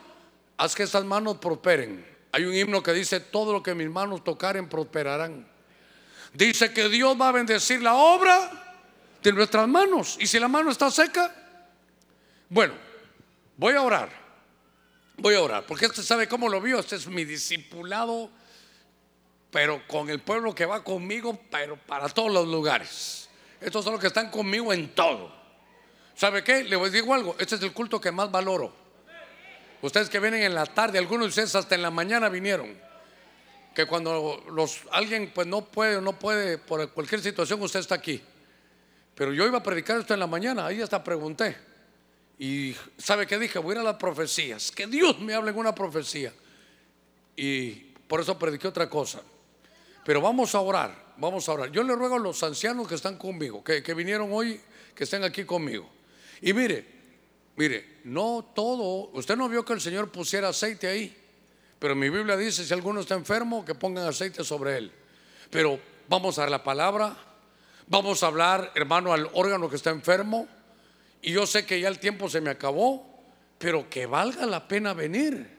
haz 0.56 0.74
que 0.74 0.82
estas 0.82 1.04
manos 1.04 1.38
prosperen. 1.38 2.06
Hay 2.32 2.44
un 2.44 2.54
himno 2.54 2.82
que 2.82 2.92
dice, 2.92 3.20
todo 3.20 3.52
lo 3.52 3.62
que 3.62 3.74
mis 3.74 3.88
manos 3.88 4.24
tocaren 4.24 4.68
prosperarán. 4.68 5.46
Dice 6.32 6.72
que 6.72 6.88
Dios 6.88 7.18
va 7.20 7.28
a 7.28 7.32
bendecir 7.32 7.82
la 7.82 7.94
obra 7.94 8.50
de 9.22 9.32
nuestras 9.32 9.66
manos. 9.68 10.16
Y 10.20 10.26
si 10.26 10.38
la 10.38 10.48
mano 10.48 10.70
está 10.70 10.90
seca, 10.90 11.34
bueno, 12.48 12.74
Voy 13.58 13.74
a 13.74 13.82
orar. 13.82 14.08
Voy 15.16 15.34
a 15.34 15.42
orar. 15.42 15.66
Porque 15.66 15.86
usted 15.86 16.04
sabe 16.04 16.28
cómo 16.28 16.48
lo 16.48 16.60
vio. 16.60 16.78
Este 16.78 16.94
es 16.94 17.08
mi 17.08 17.24
discipulado. 17.24 18.30
Pero 19.50 19.82
con 19.88 20.08
el 20.08 20.20
pueblo 20.20 20.54
que 20.54 20.64
va 20.64 20.84
conmigo. 20.84 21.38
Pero 21.50 21.76
para 21.76 22.08
todos 22.08 22.32
los 22.32 22.46
lugares. 22.46 23.28
Estos 23.60 23.84
son 23.84 23.94
los 23.94 24.00
que 24.00 24.06
están 24.06 24.30
conmigo 24.30 24.72
en 24.72 24.94
todo. 24.94 25.34
¿Sabe 26.14 26.44
qué? 26.44 26.62
Le 26.62 26.76
voy 26.76 26.88
a 26.88 26.92
decir 26.92 27.10
algo. 27.10 27.34
Este 27.40 27.56
es 27.56 27.62
el 27.62 27.72
culto 27.72 28.00
que 28.00 28.12
más 28.12 28.30
valoro. 28.30 28.72
Ustedes 29.82 30.08
que 30.08 30.20
vienen 30.20 30.44
en 30.44 30.54
la 30.54 30.64
tarde. 30.64 30.98
Algunos 30.98 31.26
de 31.26 31.28
ustedes 31.30 31.54
hasta 31.56 31.74
en 31.74 31.82
la 31.82 31.90
mañana 31.90 32.28
vinieron. 32.28 32.78
Que 33.74 33.86
cuando 33.86 34.40
los, 34.52 34.82
alguien 34.92 35.32
pues 35.34 35.48
no 35.48 35.64
puede 35.64 36.00
no 36.00 36.12
puede 36.12 36.58
por 36.58 36.88
cualquier 36.92 37.20
situación 37.20 37.60
usted 37.60 37.80
está 37.80 37.96
aquí. 37.96 38.22
Pero 39.16 39.32
yo 39.32 39.44
iba 39.44 39.58
a 39.58 39.62
predicar 39.64 39.98
esto 39.98 40.14
en 40.14 40.20
la 40.20 40.28
mañana, 40.28 40.66
ahí 40.66 40.80
hasta 40.80 41.02
pregunté. 41.02 41.67
Y 42.38 42.74
¿sabe 42.96 43.26
qué 43.26 43.38
dije? 43.38 43.58
Voy 43.58 43.72
a 43.72 43.74
ir 43.74 43.80
a 43.80 43.84
las 43.84 43.96
profecías. 43.96 44.70
Que 44.70 44.86
Dios 44.86 45.18
me 45.18 45.34
hable 45.34 45.50
en 45.50 45.58
una 45.58 45.74
profecía. 45.74 46.32
Y 47.36 47.70
por 48.06 48.20
eso 48.20 48.38
prediqué 48.38 48.68
otra 48.68 48.88
cosa. 48.88 49.20
Pero 50.04 50.20
vamos 50.20 50.54
a 50.54 50.60
orar, 50.60 51.14
vamos 51.18 51.48
a 51.48 51.52
orar. 51.52 51.70
Yo 51.70 51.82
le 51.82 51.94
ruego 51.94 52.16
a 52.16 52.18
los 52.18 52.42
ancianos 52.42 52.88
que 52.88 52.94
están 52.94 53.16
conmigo, 53.16 53.62
que, 53.62 53.82
que 53.82 53.92
vinieron 53.92 54.32
hoy, 54.32 54.60
que 54.94 55.04
estén 55.04 55.22
aquí 55.24 55.44
conmigo. 55.44 55.88
Y 56.40 56.52
mire, 56.52 56.86
mire, 57.56 57.98
no 58.04 58.52
todo, 58.54 59.10
usted 59.12 59.36
no 59.36 59.48
vio 59.48 59.64
que 59.64 59.74
el 59.74 59.80
Señor 59.80 60.10
pusiera 60.10 60.48
aceite 60.48 60.86
ahí. 60.86 61.14
Pero 61.78 61.94
mi 61.94 62.08
Biblia 62.08 62.36
dice, 62.36 62.64
si 62.64 62.72
alguno 62.72 63.00
está 63.00 63.14
enfermo, 63.14 63.64
que 63.64 63.74
pongan 63.74 64.06
aceite 64.06 64.42
sobre 64.44 64.78
él. 64.78 64.92
Pero 65.50 65.78
vamos 66.08 66.38
a 66.38 66.42
dar 66.42 66.50
la 66.50 66.64
palabra, 66.64 67.16
vamos 67.86 68.22
a 68.22 68.28
hablar, 68.28 68.72
hermano, 68.74 69.12
al 69.12 69.28
órgano 69.34 69.68
que 69.68 69.76
está 69.76 69.90
enfermo. 69.90 70.48
Y 71.22 71.32
yo 71.32 71.46
sé 71.46 71.66
que 71.66 71.80
ya 71.80 71.88
el 71.88 71.98
tiempo 71.98 72.28
se 72.28 72.40
me 72.40 72.50
acabó, 72.50 73.06
pero 73.58 73.88
que 73.90 74.06
valga 74.06 74.46
la 74.46 74.68
pena 74.68 74.94
venir. 74.94 75.58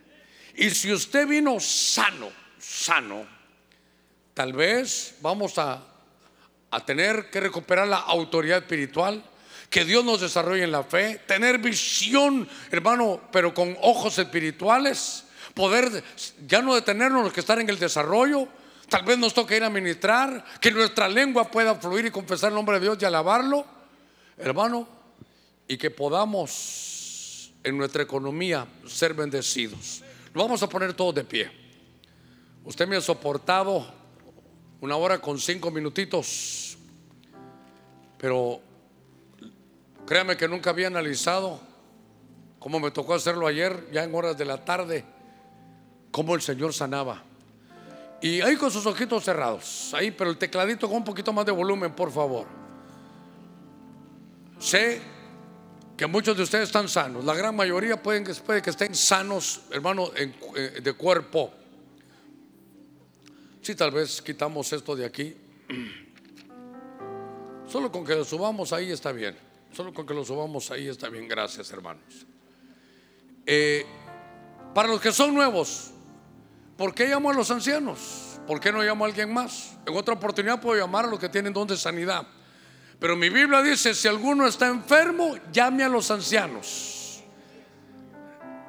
Y 0.56 0.69
si 0.72 0.91
usted 0.91 1.27
vino 1.27 1.60
sano, 1.60 2.30
sano, 2.57 3.26
tal 4.34 4.53
vez 4.53 5.15
vamos 5.22 5.57
a, 5.57 5.84
a 6.72 6.86
tener 6.86 7.30
que 7.30 7.40
recuperar 7.40 7.88
la 7.88 7.98
autoridad 7.98 8.60
espiritual 8.60 9.23
que 9.69 9.86
Dios 9.86 10.03
nos 10.03 10.22
desarrolle 10.22 10.64
en 10.64 10.72
la 10.72 10.84
fe, 10.84 11.22
tener 11.27 11.60
visión, 11.60 12.48
hermano, 12.72 13.22
pero 13.31 13.53
con 13.53 13.77
ojos 13.81 14.18
espirituales, 14.18 15.26
poder 15.53 16.03
ya 16.48 16.61
no 16.61 16.73
detenernos 16.73 17.31
que 17.31 17.40
estar 17.40 17.60
en 17.60 17.69
el 17.69 17.77
desarrollo, 17.77 18.48
tal 18.90 19.03
vez 19.03 19.18
nos 19.19 19.34
toque 19.34 19.57
ir 19.57 19.64
a 19.64 19.69
ministrar, 19.69 20.44
que 20.60 20.72
nuestra 20.72 21.07
lengua 21.07 21.52
pueda 21.52 21.76
fluir 21.76 22.06
y 22.06 22.11
confesar 22.11 22.49
el 22.49 22.56
nombre 22.56 22.80
de 22.80 22.86
Dios 22.86 22.98
y 22.99 23.06
alabarlo, 23.06 23.65
hermano, 24.38 24.88
y 25.70 25.78
que 25.78 25.91
podamos 25.91 27.54
en 27.64 27.78
nuestra 27.78 28.02
economía 28.02 28.68
ser 28.88 29.14
bendecidos. 29.14 30.02
Lo 30.34 30.41
vamos 30.41 30.64
a 30.64 30.68
poner 30.68 30.96
todos 30.96 31.14
de 31.14 31.24
pie. 31.24 31.52
Usted 32.66 32.88
me 32.88 32.96
ha 32.96 33.02
soportado 33.02 33.86
una 34.82 34.96
hora 34.96 35.20
con 35.20 35.38
cinco 35.40 35.70
minutitos, 35.70 36.76
pero 38.18 38.60
créame 40.08 40.36
que 40.36 40.48
nunca 40.48 40.72
había 40.72 40.88
analizado 40.88 41.62
cómo 42.58 42.80
me 42.80 42.90
tocó 42.90 43.14
hacerlo 43.14 43.46
ayer, 43.46 43.90
ya 43.91 44.04
en 44.04 44.16
horas 44.16 44.36
de 44.36 44.46
la 44.46 44.66
tarde, 44.66 45.06
cómo 46.10 46.34
el 46.34 46.41
Señor 46.41 46.74
sanaba. 46.74 47.24
Y 48.22 48.41
ahí 48.41 48.56
con 48.56 48.72
sus 48.72 48.88
ojitos 48.88 49.24
cerrados, 49.24 49.94
ahí, 49.94 50.10
pero 50.10 50.32
el 50.32 50.38
tecladito 50.38 50.88
con 50.88 50.98
un 50.98 51.04
poquito 51.04 51.32
más 51.32 51.46
de 51.46 51.52
volumen, 51.52 51.94
por 51.94 52.12
favor. 52.12 52.48
Sé 54.58 55.19
que 55.99 56.07
muchos 56.07 56.38
de 56.38 56.43
ustedes 56.43 56.69
están 56.69 56.88
sanos, 56.88 57.26
la 57.26 57.35
gran 57.35 57.53
mayoría 57.53 58.01
pueden, 58.01 58.23
puede 58.45 58.61
que 58.61 58.69
estén 58.69 58.95
sanos, 58.95 59.63
hermano, 59.69 60.09
eh, 60.15 60.80
de 60.81 60.93
cuerpo. 60.93 61.51
Si 63.61 63.76
tal 63.76 63.91
vez 63.91 64.21
quitamos 64.21 64.71
esto 64.71 64.95
de 64.95 65.03
aquí, 65.03 65.35
solo 67.67 67.91
con 67.91 68.05
que 68.05 68.15
lo 68.15 68.23
subamos 68.23 68.71
ahí 68.71 68.91
está 68.91 69.11
bien. 69.11 69.38
Solo 69.73 69.93
con 69.93 70.05
que 70.05 70.13
lo 70.13 70.23
subamos 70.23 70.71
ahí 70.71 70.88
está 70.88 71.09
bien. 71.09 71.27
Gracias, 71.27 71.69
hermanos. 71.71 72.26
Eh, 73.45 73.85
para 74.73 74.88
los 74.88 75.01
que 75.01 75.11
son 75.11 75.35
nuevos, 75.35 75.91
¿por 76.77 76.95
qué 76.95 77.07
llamo 77.07 77.30
a 77.30 77.34
los 77.34 77.51
ancianos? 77.51 78.39
¿Por 78.47 78.61
qué 78.61 78.71
no 78.71 78.81
llamo 78.81 79.03
a 79.03 79.09
alguien 79.09 79.34
más? 79.34 79.77
En 79.85 79.93
otra 79.97 80.13
oportunidad 80.13 80.61
puedo 80.61 80.80
llamar 80.80 81.03
a 81.03 81.09
los 81.09 81.19
que 81.19 81.27
tienen 81.27 81.51
don 81.51 81.67
de 81.67 81.76
sanidad. 81.76 82.26
Pero 82.99 83.15
mi 83.15 83.30
Biblia 83.30 83.61
dice, 83.61 83.93
si 83.93 84.07
alguno 84.07 84.45
está 84.45 84.67
enfermo, 84.67 85.35
llame 85.53 85.84
a 85.84 85.89
los 85.89 86.11
ancianos. 86.11 87.23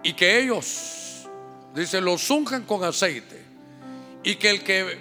Y 0.02 0.12
que 0.12 0.40
ellos, 0.40 1.28
dice, 1.74 2.01
los 2.01 2.31
unjan 2.31 2.65
con 2.65 2.85
aceite. 2.85 3.44
Y 4.23 4.36
que 4.36 4.51
el 4.51 4.62
que 4.62 4.98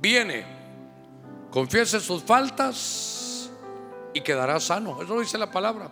viene 0.00 0.46
confiese 1.50 2.00
sus 2.00 2.22
faltas 2.22 3.50
y 4.14 4.22
quedará 4.22 4.58
sano. 4.58 5.02
Eso 5.02 5.20
dice 5.20 5.36
la 5.36 5.50
palabra. 5.50 5.90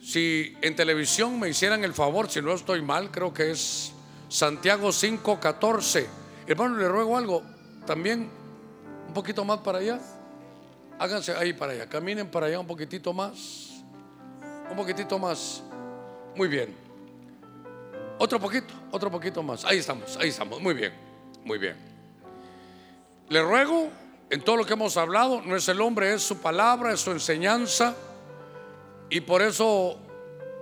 Si 0.00 0.56
en 0.62 0.76
televisión 0.76 1.40
me 1.40 1.48
hicieran 1.48 1.82
el 1.82 1.92
favor, 1.92 2.30
si 2.30 2.40
no 2.40 2.52
estoy 2.52 2.82
mal, 2.82 3.10
creo 3.10 3.34
que 3.34 3.50
es 3.50 3.92
Santiago 4.28 4.92
5:14. 4.92 6.06
Hermano, 6.46 6.76
le 6.76 6.88
ruego 6.88 7.16
algo. 7.16 7.42
También 7.86 8.30
poquito 9.14 9.44
más 9.44 9.60
para 9.60 9.78
allá. 9.78 10.00
Háganse 10.98 11.32
ahí 11.32 11.52
para 11.52 11.72
allá. 11.72 11.88
Caminen 11.88 12.30
para 12.30 12.46
allá 12.46 12.60
un 12.60 12.66
poquitito 12.66 13.12
más. 13.12 13.82
Un 14.70 14.76
poquitito 14.76 15.18
más. 15.18 15.62
Muy 16.36 16.48
bien. 16.48 16.74
Otro 18.18 18.38
poquito, 18.38 18.72
otro 18.90 19.10
poquito 19.10 19.42
más. 19.42 19.64
Ahí 19.64 19.78
estamos, 19.78 20.16
ahí 20.16 20.28
estamos. 20.28 20.60
Muy 20.60 20.74
bien, 20.74 20.92
muy 21.44 21.58
bien. 21.58 21.76
Le 23.28 23.42
ruego, 23.42 23.88
en 24.30 24.42
todo 24.42 24.56
lo 24.56 24.64
que 24.64 24.74
hemos 24.74 24.96
hablado, 24.96 25.42
no 25.42 25.56
es 25.56 25.68
el 25.68 25.80
hombre, 25.80 26.14
es 26.14 26.22
su 26.22 26.38
palabra, 26.38 26.92
es 26.92 27.00
su 27.00 27.10
enseñanza. 27.10 27.94
Y 29.10 29.20
por 29.20 29.42
eso, 29.42 29.98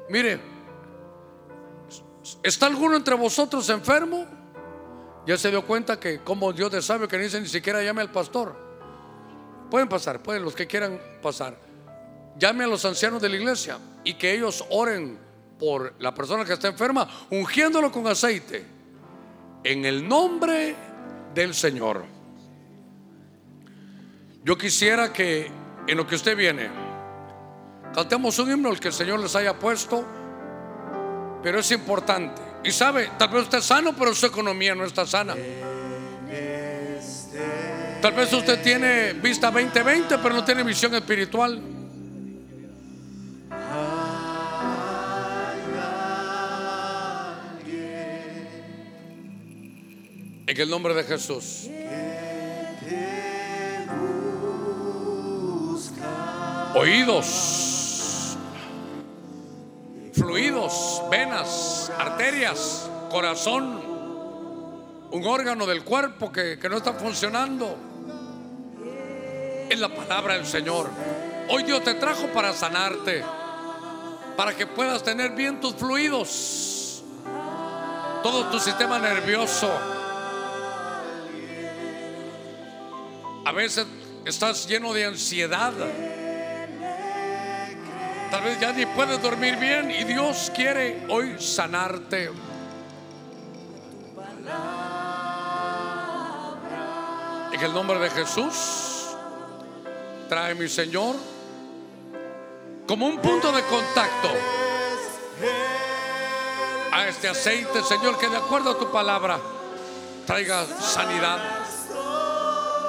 mire, 0.09 0.41
¿está 2.43 2.67
alguno 2.67 2.97
entre 2.97 3.15
vosotros 3.15 3.69
enfermo? 3.69 4.27
Ya 5.27 5.37
se 5.37 5.51
dio 5.51 5.65
cuenta 5.65 6.01
que 6.01 6.21
como 6.21 6.53
Dios 6.53 6.71
de 6.73 6.83
sabe 6.83 7.07
que 7.07 7.17
ni 7.17 7.25
dice 7.25 7.41
ni 7.41 7.49
siquiera 7.49 7.83
llame 7.83 8.03
al 8.03 8.11
pastor. 8.11 8.57
Pueden 9.71 9.89
pasar, 9.89 10.23
pueden 10.23 10.43
los 10.43 10.55
que 10.55 10.67
quieran 10.67 11.01
pasar. 11.23 11.57
Llame 12.39 12.65
a 12.65 12.67
los 12.67 12.85
ancianos 12.85 13.23
de 13.23 13.29
la 13.29 13.37
iglesia 13.37 13.79
y 14.05 14.15
que 14.15 14.33
ellos 14.35 14.65
oren 14.71 15.19
por 15.59 15.95
la 16.01 16.13
persona 16.13 16.45
que 16.45 16.55
está 16.55 16.69
enferma, 16.69 17.09
ungiéndolo 17.31 17.93
con 17.93 18.07
aceite. 18.07 18.65
En 19.63 19.85
el 19.85 20.07
nombre 20.07 20.75
del 21.35 21.55
Señor. 21.55 22.05
Yo 24.45 24.59
quisiera 24.59 25.13
que 25.13 25.49
en 25.87 25.97
lo 25.97 26.05
que 26.05 26.17
usted 26.17 26.37
viene, 26.37 26.69
cantemos 27.95 28.39
un 28.41 28.51
himno 28.51 28.71
el 28.71 28.81
que 28.81 28.89
el 28.89 28.95
Señor 28.95 29.21
les 29.21 29.37
haya 29.37 29.57
puesto, 29.57 30.05
pero 31.45 31.61
es 31.61 31.71
importante. 31.71 32.52
Y 32.65 32.71
sabe, 32.71 33.11
tal 33.19 33.29
vez 33.31 33.43
usted 33.43 33.59
es 33.59 33.65
sano, 33.65 33.95
pero 33.97 34.15
su 34.15 34.27
economía 34.27 34.75
no 34.75 34.85
está 34.85 35.07
sana. 35.07 35.35
Tal 38.01 38.15
vez 38.15 38.33
usted 38.33 38.63
tiene 38.63 39.13
vista 39.15 39.51
2020, 39.51 40.19
pero 40.19 40.35
no 40.35 40.45
tiene 40.45 40.63
visión 40.63 40.95
espiritual. 40.95 41.61
En 50.47 50.61
el 50.61 50.69
nombre 50.69 50.95
de 50.95 51.05
Jesús. 51.05 51.69
Oídos, 56.75 57.62
venas, 61.11 61.91
arterias, 61.99 62.89
corazón, 63.11 63.81
un 65.11 65.27
órgano 65.27 65.67
del 65.67 65.85
cuerpo 65.85 66.33
que, 66.33 66.59
que 66.59 66.69
no 66.69 66.77
está 66.77 66.93
funcionando. 66.95 67.77
Es 69.69 69.79
la 69.79 69.89
palabra 69.89 70.35
del 70.35 70.47
Señor. 70.47 70.91
Hoy 71.49 71.65
Dios 71.65 71.83
te 71.85 71.95
trajo 71.95 72.29
para 72.29 72.53
sanarte, 72.53 73.25
para 74.37 74.57
que 74.57 74.67
puedas 74.67 75.03
tener 75.03 75.33
bien 75.33 75.61
tus 75.61 75.75
fluidos, 75.75 77.03
todo 78.23 78.47
tu 78.47 78.59
sistema 78.59 78.99
nervioso. 78.99 79.71
A 83.45 83.53
veces 83.53 83.87
estás 84.25 84.67
lleno 84.67 84.93
de 84.93 85.07
ansiedad. 85.07 85.73
Tal 88.33 88.45
vez 88.45 88.59
ya 88.59 88.73
ni 88.73 88.87
puedes 88.87 89.21
dormir 89.21 89.57
bien 89.57 89.91
y 89.91 90.05
Dios 90.05 90.51
quiere 90.55 91.05
hoy 91.11 91.39
sanarte. 91.39 92.31
En 97.53 97.61
el 97.61 97.75
nombre 97.75 97.99
de 97.99 98.09
Jesús, 98.09 99.09
trae 100.31 100.55
mi 100.55 100.67
Señor 100.67 101.15
como 102.89 103.07
un 103.07 103.19
punto 103.19 103.53
de 103.53 103.63
contacto 103.65 104.31
a 106.91 107.09
este 107.09 107.29
aceite, 107.29 107.83
Señor, 107.83 108.17
que 108.17 108.31
de 108.31 108.39
acuerdo 108.39 108.71
a 108.71 108.79
tu 108.79 108.91
palabra 108.91 109.39
traiga 110.27 110.65
sanidad, 110.65 111.39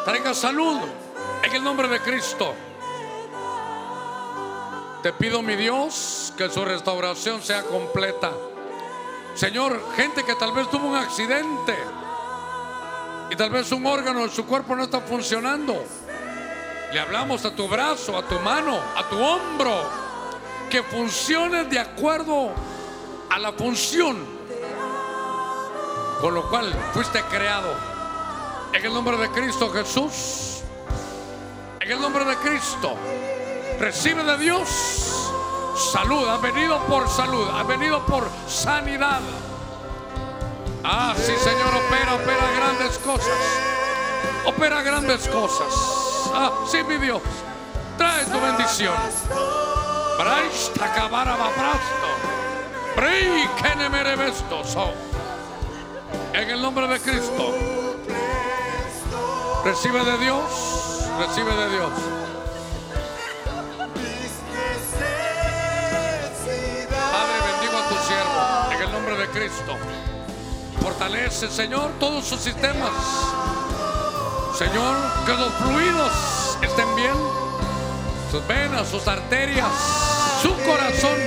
traiga 0.06 0.34
salud 0.34 0.80
en 1.44 1.54
el 1.54 1.62
nombre 1.62 1.90
de 1.90 2.00
Cristo. 2.00 2.56
Te 5.04 5.12
pido, 5.12 5.42
mi 5.42 5.58
Dios, 5.58 6.34
que 6.38 6.50
su 6.50 6.64
restauración 6.64 7.42
sea 7.42 7.64
completa. 7.64 8.32
Señor, 9.36 9.78
gente 9.98 10.24
que 10.24 10.34
tal 10.36 10.54
vez 10.54 10.70
tuvo 10.70 10.88
un 10.88 10.96
accidente 10.96 11.78
y 13.30 13.36
tal 13.36 13.50
vez 13.50 13.70
un 13.74 13.86
órgano 13.86 14.24
de 14.24 14.30
su 14.30 14.46
cuerpo 14.46 14.78
no 14.78 14.86
está 14.86 15.02
funcionando. 15.02 15.84
Le 16.94 17.00
hablamos 17.02 17.44
a 17.44 17.54
tu 17.54 17.68
brazo, 17.68 18.18
a 18.18 18.24
tu 18.24 18.40
mano, 18.40 18.80
a 18.96 19.10
tu 19.10 19.22
hombro. 19.22 20.04
Que 20.70 20.82
funcione 20.84 21.66
de 21.66 21.80
acuerdo 21.80 22.52
a 23.30 23.40
la 23.40 23.52
función 23.52 24.26
con 26.22 26.34
lo 26.34 26.50
cual 26.50 26.74
fuiste 26.94 27.22
creado. 27.24 27.76
En 28.72 28.86
el 28.86 28.94
nombre 28.94 29.18
de 29.18 29.30
Cristo 29.32 29.70
Jesús. 29.70 30.62
En 31.82 31.92
el 31.92 32.00
nombre 32.00 32.24
de 32.24 32.38
Cristo. 32.38 32.96
Recibe 33.80 34.24
de 34.24 34.38
Dios 34.38 34.70
salud. 35.92 36.28
Ha 36.28 36.38
venido 36.38 36.80
por 36.88 37.08
salud. 37.10 37.48
Ha 37.54 37.64
venido 37.64 38.06
por 38.06 38.30
sanidad. 38.48 39.22
Ah, 40.84 41.14
sí, 41.18 41.34
Señor, 41.38 41.74
opera, 41.76 42.16
opera 42.16 42.52
grandes 42.56 42.98
cosas. 43.00 43.38
Opera 44.46 44.82
grandes 44.82 45.28
cosas. 45.28 45.74
Ah, 46.34 46.52
sí, 46.70 46.84
mi 46.84 46.98
Dios. 46.98 47.22
Trae 47.98 48.26
tu 48.26 48.40
bendición. 48.40 48.94
En 56.34 56.50
el 56.50 56.62
nombre 56.62 56.88
de 56.88 57.00
Cristo. 57.00 57.54
Recibe 59.64 60.04
de 60.04 60.18
Dios. 60.18 60.44
Recibe 61.20 61.56
de 61.56 61.70
Dios. 61.70 62.23
Cristo. 69.34 69.76
Fortalece, 70.80 71.50
Señor, 71.50 71.92
todos 72.00 72.24
sus 72.26 72.40
sistemas. 72.40 72.92
Señor, 74.58 74.96
que 75.26 75.34
los 75.34 75.54
fluidos 75.56 76.58
estén 76.62 76.96
bien. 76.96 77.16
Sus 78.30 78.46
venas, 78.48 78.88
sus 78.88 79.08
arterias, 79.08 79.68
su 80.42 80.50
corazón, 80.64 81.18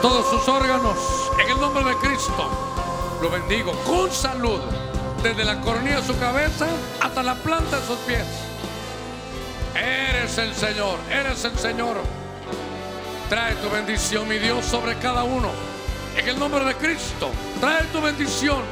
todos 0.00 0.28
sus 0.30 0.48
órganos. 0.48 0.96
En 1.42 1.50
el 1.50 1.60
nombre 1.60 1.84
de 1.84 1.94
Cristo, 1.96 2.50
lo 3.20 3.30
bendigo 3.30 3.72
con 3.84 4.10
salud. 4.10 4.60
Desde 5.22 5.44
la 5.44 5.60
coronilla 5.60 6.00
de 6.00 6.06
su 6.06 6.18
cabeza 6.18 6.66
hasta 7.02 7.22
la 7.22 7.34
planta 7.34 7.78
de 7.78 7.86
sus 7.86 7.98
pies. 7.98 8.24
Eres 9.74 10.38
el 10.38 10.54
Señor, 10.54 10.98
eres 11.10 11.44
el 11.44 11.58
Señor. 11.58 11.98
Trae 13.28 13.54
tu 13.56 13.68
bendición, 13.68 14.26
mi 14.26 14.38
Dios, 14.38 14.64
sobre 14.64 14.96
cada 14.98 15.24
uno. 15.24 15.69
En 16.16 16.28
el 16.28 16.38
nombre 16.38 16.64
de 16.64 16.74
Cristo, 16.74 17.30
trae 17.60 17.84
tu 17.92 18.00
bendición. 18.00 18.62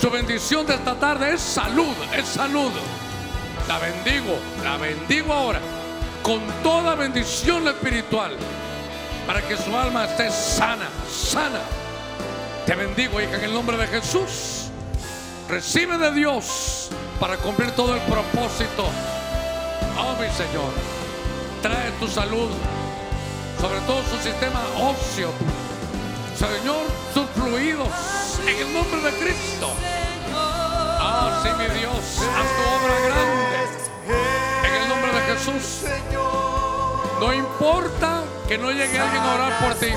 Su 0.00 0.10
bendición 0.10 0.66
de 0.66 0.74
esta 0.74 0.94
tarde 0.94 1.34
es 1.34 1.40
salud, 1.40 1.94
es 2.14 2.26
salud. 2.26 2.70
La 3.68 3.78
bendigo, 3.78 4.38
la 4.62 4.76
bendigo 4.76 5.32
ahora 5.32 5.60
con 6.22 6.40
toda 6.62 6.94
bendición 6.94 7.66
espiritual 7.68 8.36
para 9.26 9.40
que 9.46 9.56
su 9.56 9.74
alma 9.76 10.04
esté 10.04 10.30
sana, 10.30 10.88
sana. 11.10 11.60
Te 12.66 12.74
bendigo, 12.74 13.20
hija, 13.20 13.36
en 13.36 13.44
el 13.44 13.54
nombre 13.54 13.76
de 13.76 13.86
Jesús. 13.86 14.70
Recibe 15.48 15.98
de 15.98 16.12
Dios 16.12 16.90
para 17.18 17.36
cumplir 17.36 17.72
todo 17.72 17.94
el 17.94 18.00
propósito. 18.02 18.86
Oh, 19.98 20.14
mi 20.20 20.28
Señor, 20.30 20.72
trae 21.62 21.90
tu 21.98 22.06
salud 22.08 22.48
sobre 23.60 23.80
todo 23.80 24.02
su 24.04 24.16
sistema 24.22 24.60
óseo 24.78 25.30
Señor, 26.40 26.86
sus 27.12 27.28
fluidos 27.32 27.90
en 28.46 28.56
el 28.56 28.72
nombre 28.72 28.98
de 29.02 29.12
Cristo. 29.18 29.74
Ah, 30.34 31.42
mi 31.58 31.78
Dios, 31.78 31.92
haz 31.92 32.48
tu 32.56 32.62
obra 32.76 32.98
grande 33.08 33.58
en 34.64 34.74
el 34.74 34.88
nombre 34.88 35.12
de 35.12 35.20
Jesús. 35.20 35.84
No 37.20 37.34
importa 37.34 38.22
que 38.48 38.56
no 38.56 38.70
llegue 38.70 38.98
alguien 38.98 39.22
a 39.22 39.34
orar 39.34 39.58
por 39.58 39.74
ti. 39.74 39.92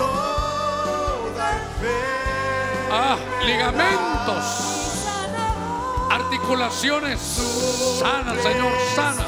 Ah, 2.92 3.16
ligamentos, 3.46 4.44
articulaciones, 6.12 7.22
sana, 8.02 8.36
Señor, 8.44 8.74
sana, 8.94 9.26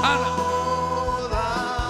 sana. 0.00 0.43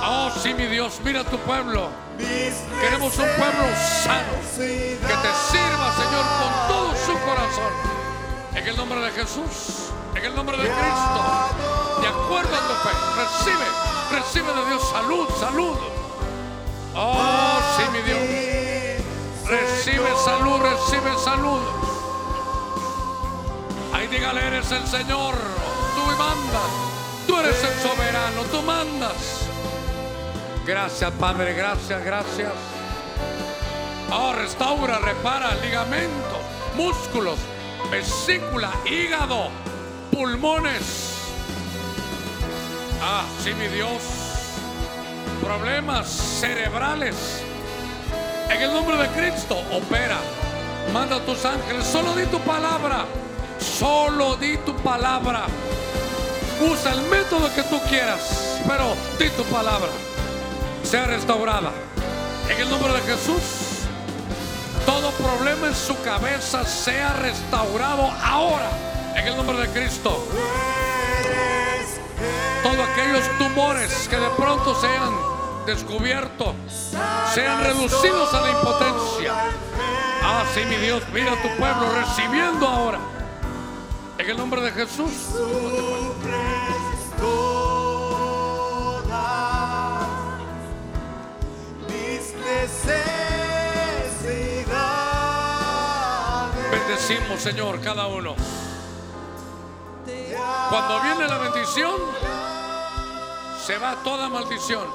Oh, 0.07 0.31
sí, 0.43 0.53
mi 0.53 0.67
Dios, 0.67 1.01
mira 1.03 1.25
tu 1.25 1.39
pueblo. 1.39 1.89
Queremos 2.19 3.17
un 3.17 3.25
pueblo 3.25 3.65
sano 4.03 4.35
que 4.53 4.99
te 4.99 5.31
sirva, 5.51 5.95
Señor, 5.97 6.25
con 6.41 6.69
todo 6.69 6.95
su 7.07 7.19
corazón. 7.25 7.73
En 8.55 8.67
el 8.67 8.77
nombre 8.77 9.01
de 9.01 9.11
Jesús, 9.13 9.91
en 10.15 10.25
el 10.25 10.35
nombre 10.35 10.57
de 10.59 10.65
Cristo, 10.65 12.01
de 12.03 12.09
acuerdo 12.09 12.55
a 12.55 12.61
tu 12.69 12.75
fe, 12.85 12.91
recibe, 13.17 13.67
recibe 14.13 14.53
de 14.53 14.69
Dios 14.69 14.91
salud, 14.91 15.29
salud. 15.41 15.77
Oh, 16.95 17.59
sí, 17.77 17.85
mi 17.93 18.03
Dios. 18.03 18.21
Recibe 19.49 20.09
salud, 20.23 20.61
recibe 20.61 21.19
salud. 21.25 21.61
Ahí 23.93 24.07
dígale, 24.09 24.47
eres 24.47 24.71
el 24.71 24.87
Señor. 24.87 25.35
Tú 25.95 26.07
mandas. 26.19 26.71
Tú 27.27 27.39
eres 27.39 27.65
el 27.65 27.83
soberano. 27.83 28.43
Tú 28.53 28.63
mandas. 28.63 29.44
Gracias, 30.67 31.13
Padre, 31.21 31.53
gracias, 31.53 32.03
gracias. 32.03 32.53
Oh, 34.11 34.33
restaura, 34.33 34.99
repara 34.99 35.55
ligamentos, 35.57 36.39
músculos, 36.75 37.39
vesícula, 37.91 38.71
hígado, 38.87 39.51
pulmones. 40.11 41.19
Ah, 43.03 43.25
sí, 43.43 43.53
mi 43.53 43.67
Dios. 43.69 44.01
Problemas 45.43 46.09
cerebrales. 46.09 47.43
En 48.49 48.63
el 48.63 48.73
nombre 48.73 48.97
de 48.97 49.09
Cristo, 49.09 49.59
opera. 49.71 50.17
Manda 50.95 51.17
a 51.17 51.21
tus 51.27 51.45
ángeles. 51.45 51.85
Solo 51.85 52.15
di 52.15 52.25
tu 52.27 52.41
palabra. 52.41 53.05
Solo 53.59 54.37
di 54.37 54.57
tu 54.59 54.75
palabra. 54.77 55.45
Usa 56.71 56.93
el 56.93 57.03
método 57.03 57.55
que 57.55 57.65
tú 57.65 57.79
quieras, 57.91 58.63
pero 58.67 58.95
di 59.19 59.29
tu 59.31 59.43
palabra 59.45 59.91
sea 60.85 61.07
restaurada. 61.07 61.71
En 62.49 62.61
el 62.61 62.69
nombre 62.69 62.93
de 62.93 63.01
Jesús, 63.01 63.43
todo 64.85 65.11
problema 65.13 65.69
en 65.69 65.75
su 65.75 66.01
cabeza 66.03 66.65
sea 66.65 67.15
restaurado 67.15 68.11
ahora. 68.23 68.71
En 69.17 69.27
el 69.27 69.37
nombre 69.37 69.57
de 69.59 69.69
Cristo. 69.69 70.27
Todos 72.63 72.89
aquellos 72.93 73.39
tumores 73.39 74.09
que 74.09 74.17
de 74.17 74.31
pronto 74.31 74.75
sean 74.81 75.13
descubiertos, 75.67 76.55
sean 77.33 77.63
reducidos 77.63 78.35
a 78.35 78.41
la 78.43 78.51
impotencia. 78.51 79.33
Ah, 80.23 80.45
sí, 80.55 80.61
mi 80.69 80.77
Dios, 80.77 81.03
mira 81.13 81.33
a 81.33 81.43
tu 81.43 81.49
pueblo 81.57 81.93
recibiendo 81.95 82.67
ahora. 82.67 82.99
En 84.19 84.31
el 84.31 84.37
nombre 84.37 84.61
de 84.61 84.73
Jesús. 84.73 85.13
Bendecimos, 96.71 97.41
Señor, 97.41 97.81
cada 97.83 98.07
uno. 98.07 98.35
Cuando 100.71 101.03
viene 101.03 101.29
la 101.29 101.39
bendición, 101.39 101.93
se 103.67 103.77
va 103.77 103.97
toda 104.03 104.31
maldición. 104.31 104.87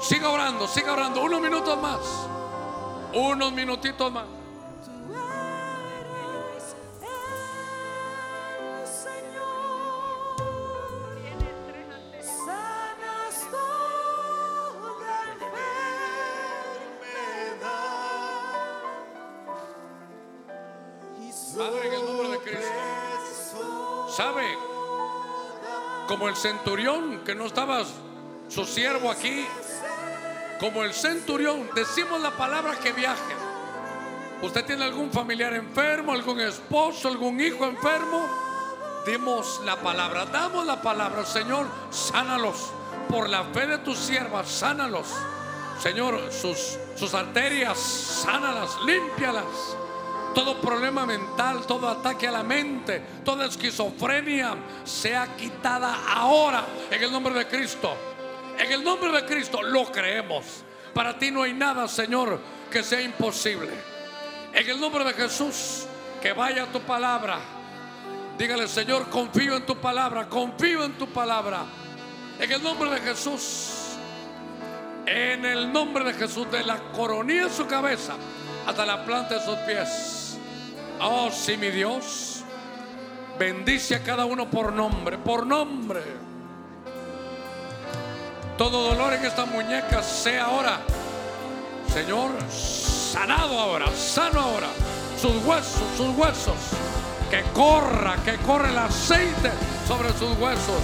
Siga 0.00 0.30
orando, 0.30 0.68
siga 0.68 0.92
orando. 0.92 1.22
Unos 1.22 1.40
minutos 1.40 1.78
más. 1.82 2.00
Unos 3.14 3.52
minutitos 3.52 4.12
más. 4.12 4.37
Centurión 26.38 27.20
que 27.24 27.34
no 27.34 27.46
estaba 27.46 27.82
su 28.48 28.64
siervo 28.64 29.10
aquí, 29.10 29.44
como 30.60 30.84
el 30.84 30.94
centurión, 30.94 31.68
decimos 31.74 32.20
la 32.20 32.30
palabra 32.30 32.78
que 32.78 32.92
viaje. 32.92 33.34
¿Usted 34.40 34.64
tiene 34.64 34.84
algún 34.84 35.10
familiar 35.10 35.52
enfermo, 35.52 36.12
algún 36.12 36.40
esposo, 36.40 37.08
algún 37.08 37.40
hijo 37.40 37.66
enfermo? 37.66 38.26
Dimos 39.04 39.60
la 39.64 39.76
palabra, 39.76 40.26
damos 40.26 40.64
la 40.64 40.80
palabra, 40.80 41.26
Señor, 41.26 41.66
sánalos. 41.90 42.70
Por 43.08 43.28
la 43.28 43.44
fe 43.44 43.66
de 43.66 43.78
tus 43.78 43.98
siervas, 43.98 44.48
sánalos. 44.48 45.08
Señor, 45.80 46.32
sus, 46.32 46.78
sus 46.96 47.14
arterias, 47.14 47.78
sánalas, 47.78 48.70
límpialas 48.84 49.44
todo 50.38 50.60
problema 50.60 51.04
mental, 51.04 51.66
todo 51.66 51.88
ataque 51.88 52.28
a 52.28 52.30
la 52.30 52.44
mente, 52.44 53.02
toda 53.24 53.46
esquizofrenia 53.46 54.54
sea 54.84 55.34
quitada 55.36 55.98
ahora 56.14 56.64
en 56.92 57.02
el 57.02 57.10
nombre 57.10 57.34
de 57.34 57.48
Cristo. 57.48 57.92
En 58.56 58.70
el 58.70 58.84
nombre 58.84 59.10
de 59.10 59.24
Cristo 59.26 59.60
lo 59.60 59.90
creemos. 59.90 60.62
Para 60.94 61.18
ti 61.18 61.32
no 61.32 61.42
hay 61.42 61.54
nada, 61.54 61.88
Señor, 61.88 62.38
que 62.70 62.84
sea 62.84 63.00
imposible. 63.00 63.70
En 64.52 64.70
el 64.70 64.78
nombre 64.78 65.02
de 65.02 65.12
Jesús, 65.14 65.86
que 66.22 66.32
vaya 66.32 66.66
tu 66.66 66.78
palabra. 66.82 67.40
Dígale, 68.38 68.68
Señor, 68.68 69.10
confío 69.10 69.56
en 69.56 69.66
tu 69.66 69.76
palabra, 69.78 70.28
confío 70.28 70.84
en 70.84 70.92
tu 70.92 71.08
palabra. 71.08 71.64
En 72.38 72.52
el 72.52 72.62
nombre 72.62 72.90
de 72.90 73.00
Jesús. 73.00 73.96
En 75.04 75.44
el 75.44 75.72
nombre 75.72 76.04
de 76.04 76.14
Jesús, 76.14 76.48
de 76.48 76.62
la 76.62 76.78
coronilla 76.92 77.46
de 77.46 77.50
su 77.52 77.66
cabeza 77.66 78.14
hasta 78.68 78.86
la 78.86 79.04
planta 79.04 79.34
de 79.34 79.44
sus 79.44 79.56
pies. 79.66 80.17
Oh, 81.00 81.30
sí, 81.30 81.56
mi 81.56 81.70
Dios. 81.70 82.42
Bendice 83.38 83.94
a 83.94 84.02
cada 84.02 84.24
uno 84.24 84.50
por 84.50 84.72
nombre, 84.72 85.16
por 85.16 85.46
nombre. 85.46 86.02
Todo 88.56 88.88
dolor 88.88 89.12
en 89.12 89.24
esta 89.24 89.44
muñeca 89.44 90.02
sea 90.02 90.46
ahora, 90.46 90.80
Señor, 91.92 92.32
sanado 92.50 93.56
ahora, 93.58 93.86
sano 93.94 94.40
ahora. 94.40 94.66
Sus 95.20 95.44
huesos, 95.44 95.82
sus 95.96 96.16
huesos. 96.16 96.56
Que 97.30 97.42
corra, 97.54 98.16
que 98.24 98.36
corra 98.38 98.70
el 98.70 98.78
aceite 98.78 99.52
sobre 99.86 100.08
sus 100.14 100.36
huesos. 100.38 100.82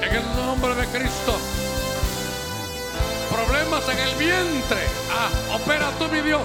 En 0.00 0.14
el 0.14 0.36
nombre 0.36 0.74
de 0.74 0.86
Cristo. 0.86 1.36
Problemas 3.30 3.86
en 3.88 3.98
el 3.98 4.14
vientre. 4.16 4.86
Ah, 5.12 5.56
opera 5.56 5.90
tú, 5.98 6.08
mi 6.08 6.22
Dios. 6.22 6.40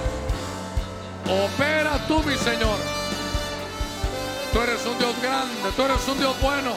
Opera 1.24 1.98
tú, 2.06 2.22
mi 2.22 2.36
Señor. 2.36 2.95
Tú 4.56 4.62
eres 4.62 4.86
un 4.86 4.98
Dios 4.98 5.14
grande, 5.20 5.70
tú 5.76 5.82
eres 5.82 6.08
un 6.08 6.18
Dios 6.18 6.34
bueno. 6.40 6.72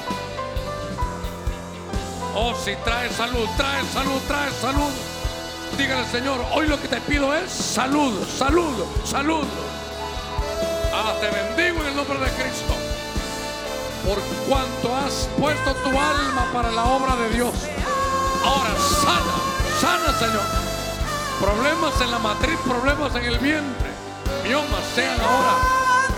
Oh, 2.36 2.54
si 2.54 2.76
trae 2.84 3.10
salud, 3.14 3.48
trae 3.56 3.86
salud, 3.94 4.20
trae 4.28 4.52
salud. 4.52 4.92
Dígale, 5.78 6.06
Señor, 6.10 6.46
hoy 6.52 6.68
lo 6.68 6.78
que 6.82 6.90
te 6.90 7.00
pido 7.00 7.34
es 7.34 7.50
salud, 7.50 8.28
salud, 8.38 8.86
salud. 9.06 9.46
Ah, 10.94 11.14
te 11.22 11.30
bendigo 11.30 11.80
en 11.80 11.88
el 11.88 11.96
nombre 11.96 12.20
de 12.20 12.30
Cristo. 12.32 12.74
Por 14.06 14.20
cuanto 14.50 14.94
has 14.98 15.30
puesto 15.40 15.74
tu 15.76 15.90
alma 15.98 16.50
para 16.52 16.72
la 16.72 16.84
obra 16.84 17.16
de 17.16 17.30
Dios. 17.30 17.54
Ahora 18.44 18.76
sana, 18.78 19.36
sana, 19.80 20.20
Señor. 20.20 20.44
Problemas 21.40 22.02
en 22.02 22.12
la 22.12 22.20
matriz, 22.20 22.60
problemas 22.68 23.16
en 23.16 23.24
el 23.24 23.40
vientre. 23.40 23.90
Miomas 24.44 24.84
sean 24.94 25.18
ahora, 25.22 25.56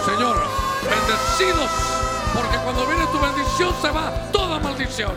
Señor, 0.08 0.71
bendecidos. 0.92 1.72
Porque 2.34 2.58
cuando 2.58 2.86
viene 2.86 3.06
tu 3.08 3.20
bendición 3.20 3.74
se 3.82 3.90
va 3.90 4.12
toda 4.32 4.60
maldición. 4.60 5.14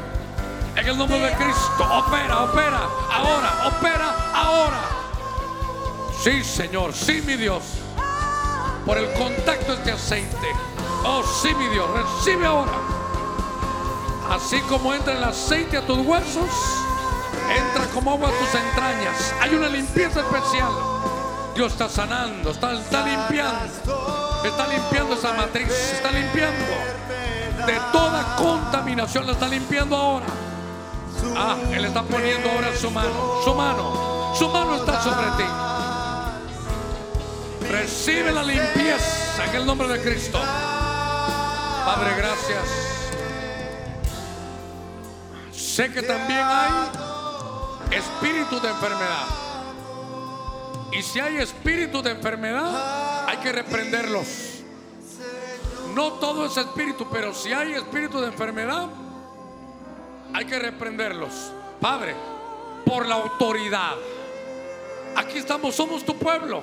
En 0.77 0.89
el 0.89 0.99
nombre 0.99 1.19
de 1.19 1.33
Cristo, 1.33 1.85
opera, 1.85 2.43
opera, 2.43 2.81
ahora, 3.13 3.69
opera, 3.69 4.15
ahora. 4.35 4.81
Sí, 6.23 6.43
Señor, 6.43 6.93
sí, 6.93 7.23
mi 7.25 7.37
Dios. 7.37 7.63
Por 8.85 8.99
el 8.99 9.13
contacto 9.13 9.73
de 9.73 9.79
este 9.79 9.93
aceite. 9.93 10.49
Oh, 11.05 11.23
sí, 11.43 11.55
mi 11.55 11.67
Dios, 11.69 11.87
recibe 11.91 12.47
ahora. 12.47 12.73
Así 14.31 14.61
como 14.63 14.95
entra 14.95 15.13
el 15.17 15.23
aceite 15.23 15.77
a 15.77 15.87
tus 15.87 15.99
huesos, 15.99 16.51
entra 17.57 17.87
como 17.93 18.13
agua 18.13 18.31
a 18.31 18.33
tus 18.33 18.61
entrañas. 18.61 19.35
Hay 19.41 19.55
una 19.55 19.69
limpieza 19.69 20.21
especial. 20.21 20.73
Dios 21.55 21.73
está 21.73 21.89
sanando, 21.89 22.51
está, 22.51 22.73
está 22.73 23.07
limpiando. 23.07 24.24
Está 24.45 24.67
limpiando 24.67 25.15
esa 25.15 25.33
matriz, 25.33 25.69
está 25.71 26.11
limpiando. 26.13 26.65
De 27.67 27.81
toda 27.93 28.37
contaminación 28.37 29.27
la 29.27 29.33
está 29.33 29.49
limpiando 29.49 29.97
ahora. 29.97 30.27
Ah, 31.37 31.57
Él 31.73 31.85
está 31.85 32.03
poniendo 32.03 32.51
ahora 32.51 32.77
su 32.77 32.91
mano, 32.91 33.41
su 33.43 33.55
mano, 33.55 34.35
su 34.39 34.49
mano 34.49 34.77
está 34.77 35.03
sobre 35.03 35.31
ti. 35.39 35.45
Recibe 37.71 38.33
la 38.33 38.43
limpieza 38.43 39.45
en 39.47 39.55
el 39.55 39.67
nombre 39.67 39.89
de 39.89 40.03
Cristo. 40.03 40.39
Padre, 41.87 42.15
gracias. 42.17 42.95
Sé 45.53 45.91
que 45.91 46.03
también 46.03 46.43
hay 46.47 46.73
espíritu 47.91 48.61
de 48.61 48.69
enfermedad. 48.69 49.27
Y 50.93 51.03
si 51.03 51.19
hay 51.19 51.39
espíritu 51.39 52.03
de 52.03 52.11
enfermedad, 52.13 53.14
que 53.45 53.53
reprenderlos. 53.53 54.63
No 55.95 56.15
todo 56.15 56.47
es 56.47 56.57
espíritu, 56.57 57.07
pero 57.13 57.35
si 57.35 57.53
hay 57.53 57.75
espíritu 57.75 58.19
de 58.19 58.29
enfermedad, 58.29 58.89
hay 60.33 60.47
que 60.47 60.59
reprenderlos. 60.59 61.53
Padre, 61.79 62.17
por 62.87 63.07
la 63.07 63.17
autoridad. 63.17 63.97
Aquí 65.15 65.37
estamos, 65.39 65.75
somos 65.75 66.07
tu 66.07 66.17
pueblo. 66.17 66.63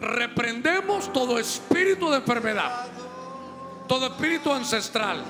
Reprendemos 0.00 1.12
todo 1.12 1.38
espíritu 1.38 2.10
de 2.10 2.16
enfermedad, 2.16 2.88
todo 3.86 4.08
espíritu 4.08 4.52
ancestral. 4.52 5.22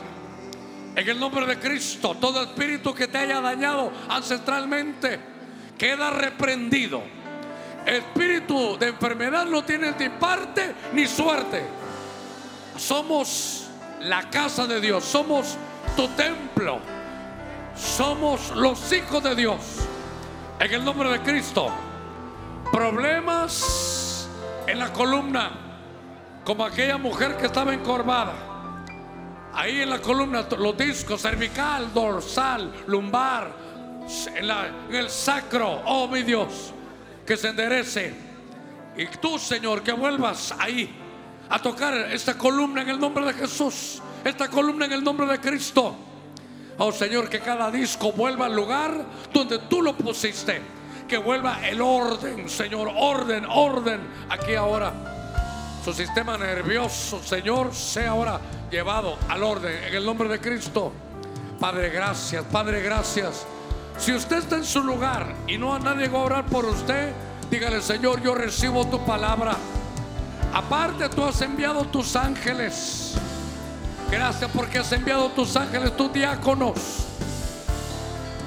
En 0.97 1.07
el 1.07 1.21
nombre 1.21 1.45
de 1.45 1.59
Cristo, 1.59 2.17
todo 2.19 2.43
espíritu 2.43 2.95
que 2.95 3.07
te 3.07 3.19
haya 3.19 3.43
dañado 3.43 3.93
ancestralmente 4.09 5.21
queda 5.77 6.09
reprendido. 6.09 7.03
Espíritu 7.87 8.77
de 8.79 8.89
enfermedad 8.89 9.47
no 9.47 9.65
tiene 9.65 9.93
ni 9.93 10.09
parte 10.09 10.75
ni 10.93 11.07
suerte. 11.07 11.65
Somos 12.77 13.69
la 14.01 14.29
casa 14.29 14.67
de 14.67 14.81
Dios, 14.81 15.05
somos 15.05 15.57
tu 15.95 16.09
templo. 16.09 16.81
Somos 17.77 18.51
los 18.57 18.93
hijos 18.93 19.23
de 19.23 19.35
Dios. 19.35 19.59
En 20.59 20.73
el 20.73 20.85
nombre 20.85 21.11
de 21.11 21.21
Cristo. 21.21 21.71
Problemas 22.73 24.29
en 24.67 24.79
la 24.79 24.93
columna. 24.93 25.51
Como 26.45 26.65
aquella 26.65 26.99
mujer 26.99 27.37
que 27.37 27.47
estaba 27.47 27.73
encorvada. 27.73 28.33
Ahí 29.53 29.81
en 29.81 29.91
la 29.91 30.01
columna, 30.01 30.47
los 30.59 30.77
discos, 30.77 31.23
cervical, 31.23 31.93
dorsal, 31.95 32.73
lumbar, 32.89 33.51
en, 34.35 34.45
en 34.45 34.95
el 34.95 35.09
sacro. 35.09 35.83
Oh 35.87 36.07
mi 36.09 36.23
Dios, 36.23 36.75
que 37.27 37.37
se 37.37 37.49
enderece. 37.49 38.15
Y 38.97 39.07
tú, 39.07 39.39
Señor, 39.39 39.83
que 39.83 39.93
vuelvas 39.93 40.55
ahí 40.59 40.89
a 41.49 41.61
tocar 41.61 41.95
esta 42.13 42.39
columna 42.39 42.83
en 42.83 42.91
el 42.91 42.99
nombre 42.99 43.27
de 43.27 43.35
Jesús. 43.35 44.01
Esta 44.25 44.49
columna 44.49 44.87
en 44.87 44.93
el 44.93 45.05
nombre 45.05 45.27
de 45.27 45.39
Cristo. 45.39 45.97
Oh 46.79 46.93
Señor, 46.93 47.29
que 47.29 47.41
cada 47.41 47.71
disco 47.71 48.13
vuelva 48.13 48.47
al 48.47 48.55
lugar 48.55 48.93
donde 49.33 49.59
tú 49.61 49.83
lo 49.83 49.97
pusiste. 49.97 50.61
Que 51.09 51.19
vuelva 51.19 51.67
el 51.67 51.81
orden, 51.81 52.49
Señor, 52.49 52.91
orden, 52.95 53.47
orden. 53.49 54.01
Aquí 54.29 54.55
ahora. 54.55 54.93
Su 55.85 55.93
sistema 55.93 56.37
nervioso, 56.37 57.23
Señor, 57.23 57.73
sea 57.73 58.11
ahora 58.11 58.41
llevado 58.71 59.17
al 59.29 59.43
orden 59.45 59.85
en 59.85 59.95
el 59.95 60.05
nombre 60.05 60.29
de 60.29 60.41
Cristo. 60.41 60.93
Padre, 61.61 61.91
gracias, 61.91 62.45
Padre, 62.51 62.83
gracias. 62.83 63.47
Si 63.99 64.13
usted 64.13 64.39
está 64.39 64.57
en 64.57 64.65
su 64.65 64.83
lugar 64.83 65.35
y 65.47 65.59
no 65.59 65.75
a 65.75 65.79
nadie 65.79 66.09
va 66.09 66.19
a 66.19 66.23
orar 66.23 66.47
por 66.47 66.65
usted, 66.65 67.13
dígale, 67.51 67.81
Señor, 67.81 68.23
yo 68.23 68.35
recibo 68.35 68.87
tu 68.87 69.05
palabra. 69.05 69.57
Aparte, 70.53 71.09
tú 71.09 71.25
has 71.25 71.41
enviado 71.41 71.85
tus 71.85 72.15
ángeles. 72.15 73.15
Gracias 74.11 74.51
porque 74.55 74.79
has 74.79 74.93
enviado 74.93 75.31
tus 75.31 75.57
ángeles, 75.57 75.97
tus 75.97 76.13
diáconos. 76.13 76.75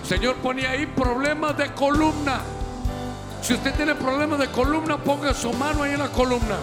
Señor, 0.07 0.35
ponía 0.37 0.71
ahí 0.71 0.85
problemas 0.85 1.57
de 1.57 1.73
columna. 1.73 2.41
Si 3.41 3.53
usted 3.53 3.73
tiene 3.75 3.95
problemas 3.95 4.39
de 4.39 4.47
columna, 4.47 4.97
ponga 4.97 5.33
su 5.33 5.51
mano 5.53 5.83
ahí 5.83 5.93
en 5.93 5.99
la 5.99 6.09
columna. 6.09 6.57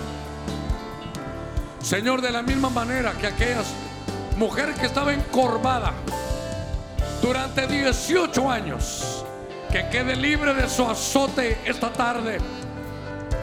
Señor, 1.80 2.20
de 2.20 2.30
la 2.32 2.42
misma 2.42 2.70
manera 2.70 3.12
que 3.12 3.26
aquellas 3.26 3.66
mujer 4.36 4.74
que 4.74 4.86
estaba 4.86 5.12
encorvada 5.12 5.92
durante 7.26 7.66
18 7.66 8.48
años, 8.48 9.24
que 9.72 9.88
quede 9.88 10.14
libre 10.14 10.54
de 10.54 10.68
su 10.68 10.84
azote 10.84 11.58
esta 11.64 11.92
tarde 11.92 12.38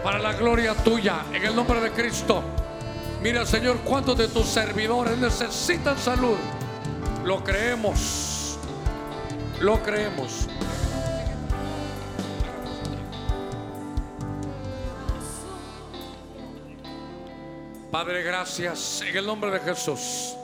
para 0.02 0.20
la 0.20 0.32
gloria 0.32 0.74
tuya, 0.74 1.26
en 1.34 1.44
el 1.44 1.54
nombre 1.54 1.82
de 1.82 1.92
Cristo. 1.92 2.42
Mira, 3.22 3.46
Señor, 3.46 3.80
cuántos 3.84 4.18
de 4.18 4.30
tus 4.30 4.46
servidores 4.46 5.18
necesitan 5.18 5.98
salud. 5.98 6.38
Lo 7.26 7.44
creemos. 7.44 8.58
Lo 9.60 9.84
creemos. 9.84 10.48
Padre, 17.92 18.24
gracias 18.24 19.02
en 19.02 19.18
el 19.18 19.26
nombre 19.26 19.52
de 19.52 19.60
Jesús. 19.60 20.36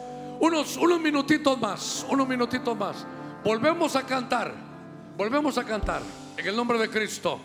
Unos, 0.41 0.75
unos 0.75 0.99
minutitos 0.99 1.57
más, 1.57 2.05
unos 2.09 2.27
minutitos 2.27 2.77
más. 2.77 3.05
Volvemos 3.43 3.95
a 3.95 4.03
cantar, 4.03 4.53
volvemos 5.15 5.57
a 5.57 5.63
cantar 5.63 6.01
en 6.35 6.45
el 6.47 6.55
nombre 6.55 6.77
de 6.77 6.89
Cristo. 6.89 7.39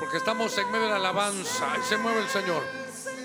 Porque 0.00 0.16
estamos 0.16 0.56
en 0.58 0.70
medio 0.72 0.86
de 0.86 0.90
la 0.90 0.96
alabanza 0.96 1.68
y 1.78 1.82
se 1.88 1.96
mueve 1.96 2.20
el 2.20 2.28
Señor. 2.28 2.62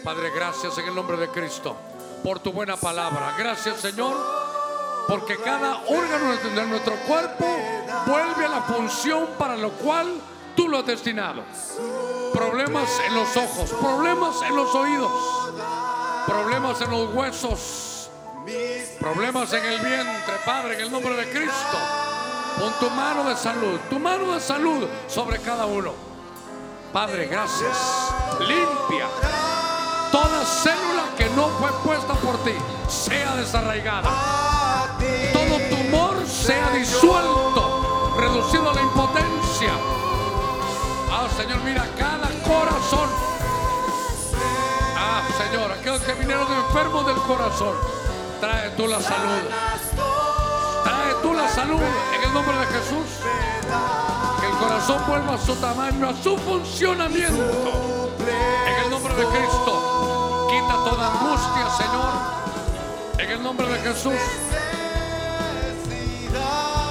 Padre, 0.04 0.30
gracias 0.34 0.78
en 0.78 0.88
el 0.88 0.96
nombre 0.96 1.18
de 1.18 1.28
Cristo 1.30 1.76
por 2.24 2.40
tu 2.40 2.54
buena 2.54 2.78
palabra. 2.78 3.34
Gracias, 3.38 3.78
Señor, 3.78 4.16
porque 5.08 5.38
cada 5.38 5.78
órgano 5.88 6.36
de 6.38 6.66
nuestro 6.68 6.96
cuerpo 7.08 7.46
vuelve 8.06 8.46
a 8.46 8.50
la 8.50 8.62
función 8.62 9.28
para 9.38 9.56
lo 9.58 9.72
cual 9.72 10.08
tú 10.56 10.68
lo 10.68 10.78
has 10.78 10.86
destinado. 10.86 11.44
Problemas 12.34 12.90
en 13.08 13.16
los 13.16 13.36
ojos, 13.36 13.72
problemas 13.72 14.36
en 14.48 14.56
los 14.56 14.74
oídos, 14.76 15.12
problemas 16.28 16.80
en 16.82 16.92
los 16.92 17.14
huesos, 17.14 17.89
problemas 19.00 19.52
en 19.54 19.66
el 19.66 19.80
vientre, 19.80 20.34
Padre, 20.46 20.76
en 20.76 20.82
el 20.82 20.92
nombre 20.92 21.16
de 21.16 21.30
Cristo. 21.30 21.78
Pon 22.60 22.74
tu 22.80 22.90
mano 22.90 23.24
de 23.30 23.36
salud, 23.36 23.80
tu 23.90 24.00
mano 24.00 24.34
de 24.34 24.40
salud 24.40 24.88
sobre 25.08 25.40
cada 25.40 25.66
uno. 25.66 25.94
Padre, 26.92 27.28
gracias. 27.28 27.78
Limpia 28.40 29.08
toda 30.12 30.46
célula 30.46 31.04
que 31.18 31.26
no 31.36 31.48
fue 31.60 31.72
puesta 31.84 32.14
por 32.16 32.38
ti 32.44 32.54
sea 32.88 33.36
desarraigada. 33.36 34.10
Todo 35.34 35.60
tumor 35.70 36.26
sea 36.28 36.70
disuelto, 36.72 38.16
reducido 38.18 38.70
a 38.70 38.74
la 38.74 38.82
impotencia. 38.82 39.72
Ah, 41.12 41.28
Señor, 41.38 41.60
mira 41.64 41.88
cada 41.98 42.28
corazón. 42.44 43.10
Ah, 44.98 45.22
Señor, 45.38 45.72
aquellos 45.72 46.02
que 46.02 46.14
vinieron 46.14 46.48
enfermos 46.52 47.06
del 47.06 47.18
corazón, 47.18 47.76
trae 48.40 48.70
tú 48.72 48.88
la 48.88 49.00
salud. 49.02 49.42
Trae 50.84 51.14
tú 51.22 51.34
la 51.34 51.48
salud 51.50 51.82
en 52.16 52.24
el 52.24 52.34
nombre 52.34 52.58
de 52.58 52.66
Jesús. 52.68 53.08
Que 54.40 54.48
el 54.48 54.58
corazón 54.58 55.02
vuelva 55.08 55.34
a 55.36 55.38
su 55.38 55.56
tamaño, 55.56 56.10
a 56.10 56.14
su 56.24 56.38
funcionamiento. 56.38 58.12
En 58.68 58.84
el 58.86 58.90
nombre 58.90 59.14
de 59.16 59.26
Cristo. 59.26 60.48
Quita 60.50 60.74
toda 60.74 61.12
angustia, 61.12 61.70
Señor. 61.78 62.14
En 63.18 63.32
el 63.32 63.44
nombre 63.44 63.68
de 63.68 63.80
Jesús. 63.80 64.14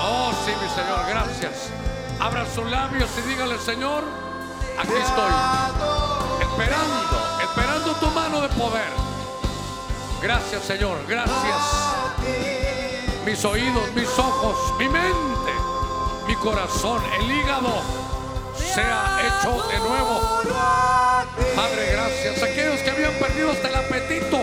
Oh, 0.00 0.32
sí, 0.44 0.52
mi 0.62 0.68
Señor, 0.68 1.00
gracias. 1.08 1.70
Abra 2.20 2.44
sus 2.54 2.68
labios 2.70 3.08
y 3.18 3.28
dígale, 3.28 3.58
Señor, 3.58 4.04
aquí 4.78 4.92
estoy. 4.92 5.32
Esperando, 6.40 7.40
esperando 7.42 7.92
tu 7.94 8.06
mano 8.08 8.40
de 8.40 8.48
poder. 8.48 9.17
Gracias, 10.22 10.64
Señor, 10.64 10.98
gracias. 11.06 11.56
Mis 13.24 13.44
oídos, 13.44 13.92
mis 13.94 14.08
ojos, 14.18 14.78
mi 14.78 14.88
mente, 14.88 15.52
mi 16.26 16.34
corazón, 16.36 17.00
el 17.20 17.30
hígado 17.30 17.82
sea 18.56 19.20
hecho 19.20 19.62
de 19.68 19.78
nuevo. 19.78 20.20
Padre, 21.54 21.92
gracias. 21.92 22.42
Aquellos 22.42 22.80
que 22.80 22.90
habían 22.90 23.12
perdido 23.14 23.52
hasta 23.52 23.68
el 23.68 23.74
apetito 23.76 24.40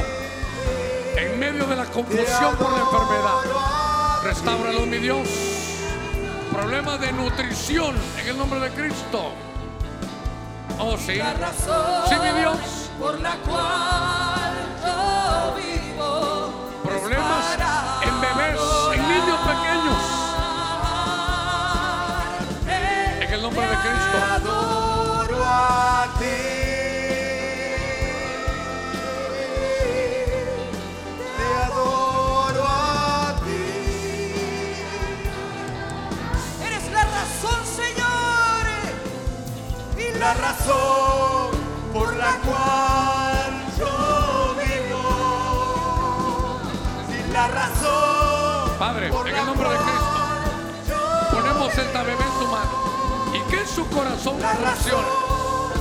en 1.18 1.40
medio 1.40 1.66
de 1.66 1.76
la 1.76 1.86
confusión 1.86 2.56
por 2.56 2.72
la 2.72 2.80
enfermedad. 2.80 4.22
Restáuralo, 4.24 4.86
mi 4.86 4.98
Dios. 4.98 5.28
Problemas 6.52 7.00
de 7.02 7.12
nutrición 7.12 7.96
en 8.22 8.28
el 8.28 8.38
nombre 8.38 8.60
de 8.62 8.70
Cristo. 8.72 9.34
Oh, 10.80 10.98
sí. 10.98 11.16
Sí, 11.16 12.16
mi 12.22 12.40
Dios. 12.40 12.58
por 13.00 13.20
la 13.20 13.36
cual 13.38 14.45
nombre 23.46 23.68
de 23.68 23.76
Cristo. 23.76 24.18
Adoro 24.38 25.40
a 25.46 26.08
ti. 26.18 26.42
Te 31.38 31.48
adoro 31.66 32.64
a 32.66 33.36
ti. 33.46 33.66
Eres 36.66 36.86
la 36.92 37.04
razón, 37.18 37.60
Señor. 37.82 38.64
Y 39.96 40.08
la 40.18 40.34
razón 40.34 41.52
por 41.94 42.16
la 42.16 42.34
cual 42.48 43.52
yo 43.78 44.56
vivo. 44.64 45.06
Y 47.14 47.32
la 47.32 47.48
razón. 47.48 48.72
Padre, 48.80 49.10
por 49.10 49.28
en 49.28 49.34
la 49.34 49.40
el 49.42 49.46
nombre 49.46 49.70
de 49.70 49.76
Cristo. 49.76 50.16
Ponemos 51.32 51.78
esta 51.78 52.02
bebé 52.02 52.35
su 53.76 53.86
corazón 53.90 54.40
funcione 54.40 55.08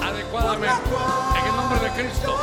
adecuadamente. 0.03 0.91
En 1.39 1.47
el 1.47 1.57
nombre 1.57 1.79
de 1.79 1.91
Cristo. 1.91 2.37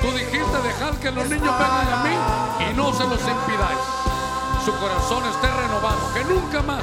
Tú 0.00 0.10
dijiste 0.10 0.62
dejar 0.64 0.94
que 0.98 1.12
los 1.12 1.28
niños 1.28 1.54
vengan 1.58 1.92
a 1.92 2.02
mí 2.02 2.70
y 2.70 2.74
no 2.74 2.92
se 2.92 3.04
los 3.04 3.20
impidáis. 3.20 3.78
Su 4.64 4.74
corazón 4.74 5.22
esté 5.26 5.46
renovado, 5.46 6.12
que 6.12 6.24
nunca 6.24 6.62
más 6.62 6.82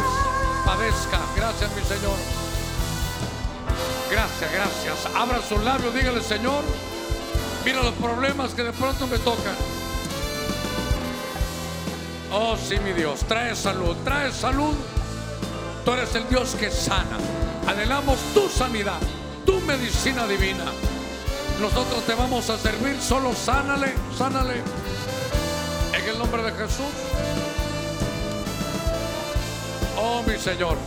padezca. 0.66 1.20
Gracias, 1.36 1.70
mi 1.76 1.84
Señor. 1.84 2.16
Gracias, 4.10 4.52
gracias. 4.54 5.16
Abra 5.16 5.42
sus 5.42 5.62
labios, 5.64 5.94
dígale, 5.94 6.22
Señor, 6.22 6.64
mira 7.66 7.84
los 7.84 7.94
problemas 7.96 8.54
que 8.54 8.64
de 8.64 8.72
pronto 8.72 9.06
me 9.08 9.18
tocan. 9.20 9.56
Oh, 12.32 12.56
sí, 12.56 12.80
mi 12.80 12.94
Dios, 12.94 13.20
trae 13.28 13.54
salud, 13.54 13.98
trae 14.06 14.32
salud. 14.32 14.76
Tú 15.84 15.92
eres 15.92 16.16
el 16.16 16.28
Dios 16.30 16.56
que 16.56 16.72
sana. 16.72 17.18
Anhelamos 17.68 18.18
tu 18.34 18.48
sanidad, 18.48 19.00
tu 19.46 19.60
medicina 19.62 20.26
divina. 20.26 20.64
Nosotros 21.60 22.02
te 22.06 22.16
vamos 22.16 22.50
a 22.50 22.58
servir, 22.58 22.98
solo 23.02 23.34
sánale, 23.34 23.94
sánale. 24.18 24.62
En 25.94 26.08
el 26.08 26.18
nombre 26.18 26.44
de 26.44 26.52
Jesús. 26.52 26.86
Oh, 29.98 30.24
mi 30.24 30.38
Señor. 30.38 30.78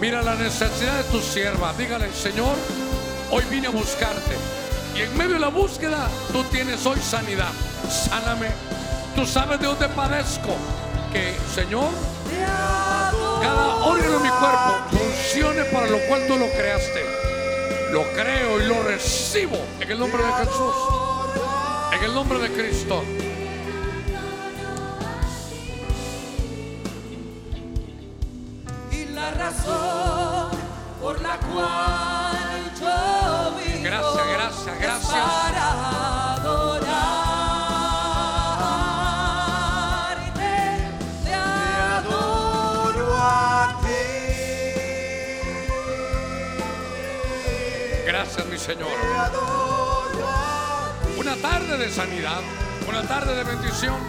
Mira 0.00 0.22
la 0.22 0.34
necesidad 0.34 0.96
de 0.96 1.04
tu 1.04 1.20
sierva. 1.20 1.72
Dígale, 1.74 2.12
Señor, 2.12 2.56
hoy 3.30 3.44
vine 3.48 3.68
a 3.68 3.70
buscarte. 3.70 4.36
Y 4.96 5.02
en 5.02 5.16
medio 5.16 5.34
de 5.34 5.40
la 5.40 5.48
búsqueda, 5.48 6.08
tú 6.32 6.42
tienes 6.44 6.84
hoy 6.84 6.98
sanidad. 7.00 7.52
Sáname. 7.88 8.48
Tú 9.14 9.24
sabes 9.24 9.60
de 9.60 9.66
dónde 9.66 9.88
padezco. 9.90 10.56
Que, 11.12 11.36
Señor, 11.54 11.90
cada 13.40 13.76
órgano 13.76 14.18
de 14.18 14.18
mi 14.18 14.28
cuerpo 14.30 15.05
para 15.72 15.86
lo 15.86 15.98
cual 16.08 16.26
tú 16.26 16.36
lo 16.38 16.48
creaste. 16.50 17.04
Lo 17.92 18.04
creo 18.12 18.60
y 18.60 18.66
lo 18.66 18.82
recibo 18.82 19.58
en 19.80 19.90
el 19.90 19.98
nombre 19.98 20.22
de 20.22 20.32
Jesús. 20.32 20.74
En 21.92 22.04
el 22.04 22.14
nombre 22.14 22.38
de 22.38 22.48
Cristo. 22.50 23.02
y 28.90 29.04
la 29.12 29.30
razón 29.32 30.50
por 31.02 31.20
la 31.20 31.38
cual 31.38 32.15
Señor. 48.66 48.88
Una 51.16 51.36
tarde 51.36 51.78
de 51.78 51.88
sanidad. 51.88 52.40
Una 52.88 53.02
tarde 53.02 53.36
de 53.36 53.44
bendición. 53.44 54.00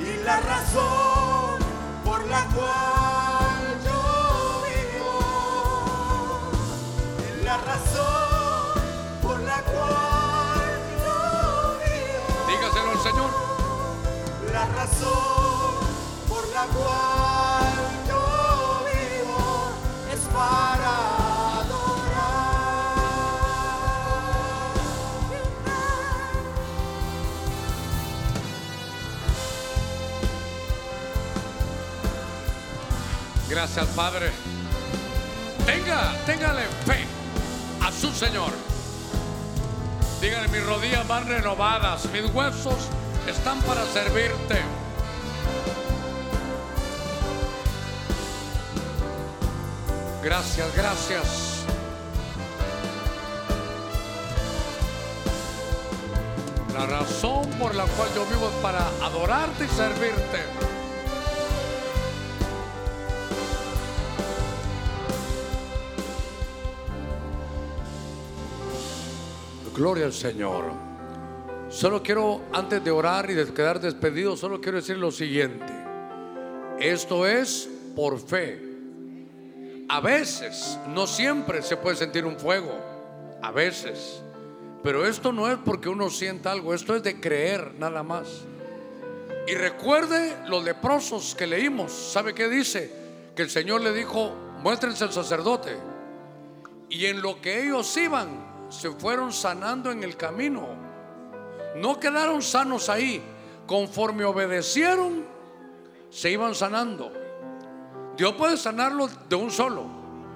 y 0.00 0.24
la 0.24 0.40
razón 0.40 1.58
por 2.04 2.24
la 2.28 2.44
cual 2.54 3.80
yo 3.84 4.62
vivo 4.68 5.18
y 7.26 7.44
la 7.44 7.56
razón 7.58 8.82
por 9.22 9.40
la 9.40 9.60
cual 9.62 10.70
yo 11.02 11.16
vivo 11.84 12.26
Dígaselo 12.48 12.90
al 12.92 13.02
Señor. 13.02 13.30
la 14.52 14.64
razón 14.66 15.74
por 16.28 16.46
la 16.48 16.64
cual 16.76 17.76
yo 18.06 18.22
vivo 18.86 19.40
es 20.12 20.20
para 20.32 20.77
gracias 33.58 33.88
al 33.88 33.94
Padre. 33.96 34.30
Tenga, 35.66 36.16
téngale 36.26 36.62
fe 36.86 37.04
a 37.84 37.90
su 37.90 38.08
Señor. 38.12 38.52
Dígale, 40.20 40.46
mis 40.46 40.64
rodillas 40.64 41.08
van 41.08 41.26
renovadas, 41.26 42.06
mis 42.12 42.32
huesos 42.32 42.76
están 43.26 43.60
para 43.62 43.84
servirte. 43.86 44.62
Gracias, 50.22 50.76
gracias. 50.76 51.64
La 56.74 56.86
razón 56.86 57.50
por 57.58 57.74
la 57.74 57.86
cual 57.86 58.08
yo 58.14 58.24
vivo 58.26 58.50
es 58.50 58.62
para 58.62 58.86
adorarte 59.02 59.64
y 59.64 59.68
servirte. 59.68 60.67
Gloria 69.78 70.06
al 70.06 70.12
Señor. 70.12 70.64
Solo 71.68 72.02
quiero, 72.02 72.40
antes 72.52 72.82
de 72.82 72.90
orar 72.90 73.30
y 73.30 73.34
de 73.34 73.46
quedar 73.54 73.78
despedido, 73.78 74.36
solo 74.36 74.60
quiero 74.60 74.78
decir 74.78 74.96
lo 74.96 75.12
siguiente. 75.12 75.72
Esto 76.80 77.24
es 77.24 77.70
por 77.94 78.18
fe. 78.18 78.60
A 79.88 80.00
veces, 80.00 80.76
no 80.88 81.06
siempre 81.06 81.62
se 81.62 81.76
puede 81.76 81.94
sentir 81.94 82.24
un 82.24 82.40
fuego. 82.40 82.72
A 83.40 83.52
veces. 83.52 84.20
Pero 84.82 85.06
esto 85.06 85.32
no 85.32 85.48
es 85.48 85.58
porque 85.64 85.88
uno 85.88 86.10
sienta 86.10 86.50
algo, 86.50 86.74
esto 86.74 86.96
es 86.96 87.04
de 87.04 87.20
creer 87.20 87.74
nada 87.78 88.02
más. 88.02 88.46
Y 89.46 89.54
recuerde 89.54 90.38
los 90.48 90.64
leprosos 90.64 91.36
que 91.36 91.46
leímos. 91.46 91.92
¿Sabe 91.92 92.34
qué 92.34 92.48
dice? 92.48 92.90
Que 93.36 93.42
el 93.42 93.50
Señor 93.50 93.82
le 93.82 93.92
dijo, 93.92 94.34
muéstrense 94.60 95.04
al 95.04 95.12
sacerdote. 95.12 95.76
Y 96.90 97.06
en 97.06 97.22
lo 97.22 97.40
que 97.40 97.62
ellos 97.62 97.96
iban, 97.96 98.57
se 98.68 98.90
fueron 98.90 99.32
sanando 99.32 99.90
en 99.90 100.02
el 100.02 100.16
camino. 100.16 100.68
No 101.76 101.98
quedaron 101.98 102.42
sanos 102.42 102.88
ahí. 102.88 103.22
Conforme 103.66 104.24
obedecieron, 104.24 105.24
se 106.10 106.30
iban 106.30 106.54
sanando. 106.54 107.12
Dios 108.16 108.32
puede 108.34 108.56
sanarlo 108.56 109.08
de 109.28 109.36
un 109.36 109.50
solo, 109.50 109.84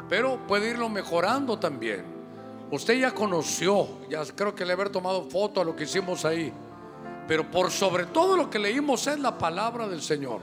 pero 0.09 0.47
puede 0.47 0.71
irlo 0.71 0.89
mejorando 0.89 1.59
también. 1.59 2.05
Usted 2.71 2.95
ya 2.95 3.13
conoció, 3.13 3.89
ya 4.09 4.25
creo 4.37 4.55
que 4.55 4.65
le 4.65 4.73
haber 4.73 4.91
tomado 4.91 5.25
foto 5.25 5.61
a 5.61 5.65
lo 5.65 5.75
que 5.75 5.85
hicimos 5.85 6.25
ahí. 6.25 6.53
Pero 7.27 7.51
por 7.51 7.71
sobre 7.71 8.07
todo 8.07 8.37
lo 8.37 8.51
que 8.51 8.59
leímos 8.59 9.07
es 9.07 9.19
la 9.19 9.37
palabra 9.37 9.89
del 9.89 10.03
Señor. 10.03 10.41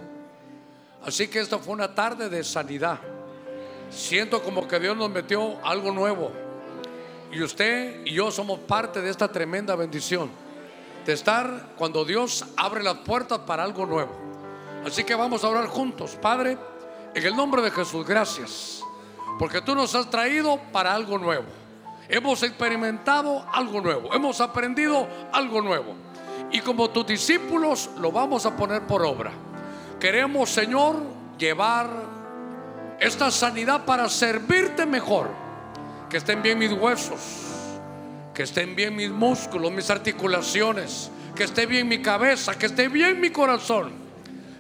Así 1.04 1.28
que 1.28 1.40
esta 1.40 1.60
fue 1.60 1.74
una 1.74 1.94
tarde 1.94 2.30
de 2.30 2.44
sanidad. 2.44 3.00
Siento 3.90 4.44
como 4.44 4.68
que 4.68 4.80
Dios 4.80 4.98
nos 4.98 5.10
metió 5.10 5.64
algo 5.64 5.92
nuevo. 5.92 6.32
Y 7.32 7.42
usted 7.42 8.06
y 8.06 8.14
yo 8.14 8.32
somos 8.32 8.60
parte 8.60 9.02
de 9.02 9.10
esta 9.10 9.32
tremenda 9.32 9.76
bendición. 9.76 10.30
De 11.06 11.14
estar 11.14 11.74
cuando 11.78 12.06
Dios 12.06 12.46
abre 12.58 12.84
las 12.84 12.98
puertas 13.00 13.40
para 13.40 13.64
algo 13.64 13.86
nuevo. 13.86 14.12
Así 14.86 15.04
que 15.04 15.16
vamos 15.16 15.44
a 15.44 15.50
orar 15.50 15.68
juntos. 15.68 16.18
Padre, 16.22 16.58
en 17.14 17.26
el 17.26 17.36
nombre 17.36 17.62
de 17.62 17.72
Jesús, 17.72 18.06
gracias. 18.06 18.84
Porque 19.38 19.62
tú 19.62 19.76
nos 19.76 19.94
has 19.96 20.10
traído 20.10 20.60
para 20.72 20.94
algo 20.94 21.18
nuevo. 21.18 21.46
Hemos 22.08 22.42
experimentado 22.44 23.46
algo 23.52 23.82
nuevo. 23.82 24.14
Hemos 24.14 24.42
aprendido 24.42 25.08
algo 25.32 25.62
nuevo. 25.62 25.96
Y 26.52 26.62
como 26.62 26.90
tus 26.90 27.06
discípulos 27.06 27.90
lo 28.00 28.12
vamos 28.12 28.46
a 28.46 28.56
poner 28.56 28.88
por 28.88 29.06
obra. 29.06 29.32
Queremos, 30.00 30.50
Señor, 30.50 30.96
llevar 31.38 31.90
esta 33.00 33.30
sanidad 33.30 33.86
para 33.86 34.10
servirte 34.10 34.86
mejor. 34.86 35.49
Que 36.10 36.18
estén 36.18 36.42
bien 36.42 36.58
mis 36.58 36.72
huesos, 36.72 37.20
que 38.34 38.44
estén 38.44 38.76
bien 38.76 38.96
mis 38.96 39.12
músculos, 39.12 39.72
mis 39.72 39.90
articulaciones, 39.90 41.12
que 41.36 41.44
esté 41.44 41.68
bien 41.68 41.88
mi 41.88 42.02
cabeza, 42.02 42.58
que 42.58 42.66
esté 42.66 42.88
bien 42.88 43.22
mi 43.22 43.30
corazón, 43.30 43.92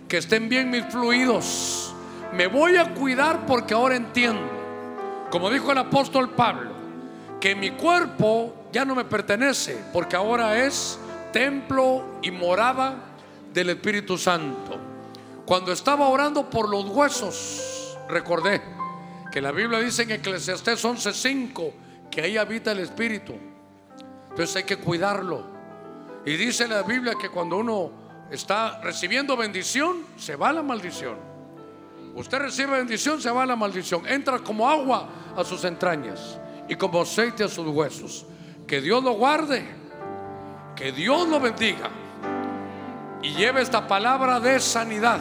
que 0.07 0.17
estén 0.17 0.47
bien 0.47 0.69
mis 0.69 0.85
fluidos. 0.85 1.93
Me 2.33 2.45
voy 2.45 2.77
a 2.77 2.93
cuidar 2.93 3.47
porque 3.47 3.73
ahora 3.73 3.95
entiendo, 3.95 4.47
como 5.31 5.49
dijo 5.49 5.71
el 5.71 5.79
apóstol 5.79 6.29
Pablo, 6.29 6.69
que 7.41 7.55
mi 7.55 7.71
cuerpo 7.71 8.53
ya 8.71 8.85
no 8.85 8.93
me 8.93 9.05
pertenece, 9.05 9.77
porque 9.91 10.15
ahora 10.15 10.63
es 10.63 10.99
templo 11.33 12.19
y 12.21 12.29
morada 12.29 12.95
del 13.51 13.71
Espíritu 13.71 14.17
Santo. 14.17 14.77
Cuando 15.45 15.71
estaba 15.71 16.07
orando 16.09 16.47
por 16.47 16.69
los 16.69 16.85
huesos, 16.85 17.97
recordé 18.07 18.61
que 19.31 19.41
la 19.41 19.51
Biblia 19.51 19.79
dice 19.79 20.03
en 20.03 20.11
Eclesiastés 20.11 20.83
11:5 20.83 21.73
que 22.09 22.21
ahí 22.21 22.37
habita 22.37 22.71
el 22.71 22.79
Espíritu. 22.79 23.35
Entonces 24.29 24.55
hay 24.55 24.63
que 24.63 24.77
cuidarlo. 24.77 25.45
Y 26.25 26.35
dice 26.35 26.67
la 26.67 26.83
Biblia 26.83 27.13
que 27.19 27.29
cuando 27.29 27.57
uno 27.57 27.91
está 28.31 28.81
recibiendo 28.81 29.37
bendición, 29.37 30.05
se 30.17 30.35
va 30.35 30.51
la 30.51 30.63
maldición. 30.63 31.17
Usted 32.15 32.39
recibe 32.39 32.77
bendición, 32.77 33.21
se 33.21 33.29
va 33.29 33.45
la 33.45 33.55
maldición. 33.55 34.07
Entra 34.07 34.39
como 34.39 34.69
agua 34.69 35.09
a 35.35 35.43
sus 35.43 35.63
entrañas 35.63 36.39
y 36.67 36.75
como 36.75 37.01
aceite 37.01 37.43
a 37.43 37.47
sus 37.47 37.67
huesos. 37.67 38.25
Que 38.67 38.81
Dios 38.81 39.03
lo 39.03 39.13
guarde, 39.13 39.65
que 40.75 40.91
Dios 40.91 41.27
lo 41.27 41.39
bendiga 41.39 41.89
y 43.21 43.33
lleve 43.33 43.61
esta 43.61 43.87
palabra 43.87 44.39
de 44.39 44.59
sanidad. 44.59 45.19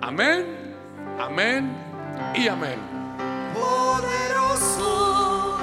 Amén, 0.00 0.74
amén 1.18 1.91
y 2.34 2.48
amén. 2.48 2.78
Poderoso. 3.54 5.58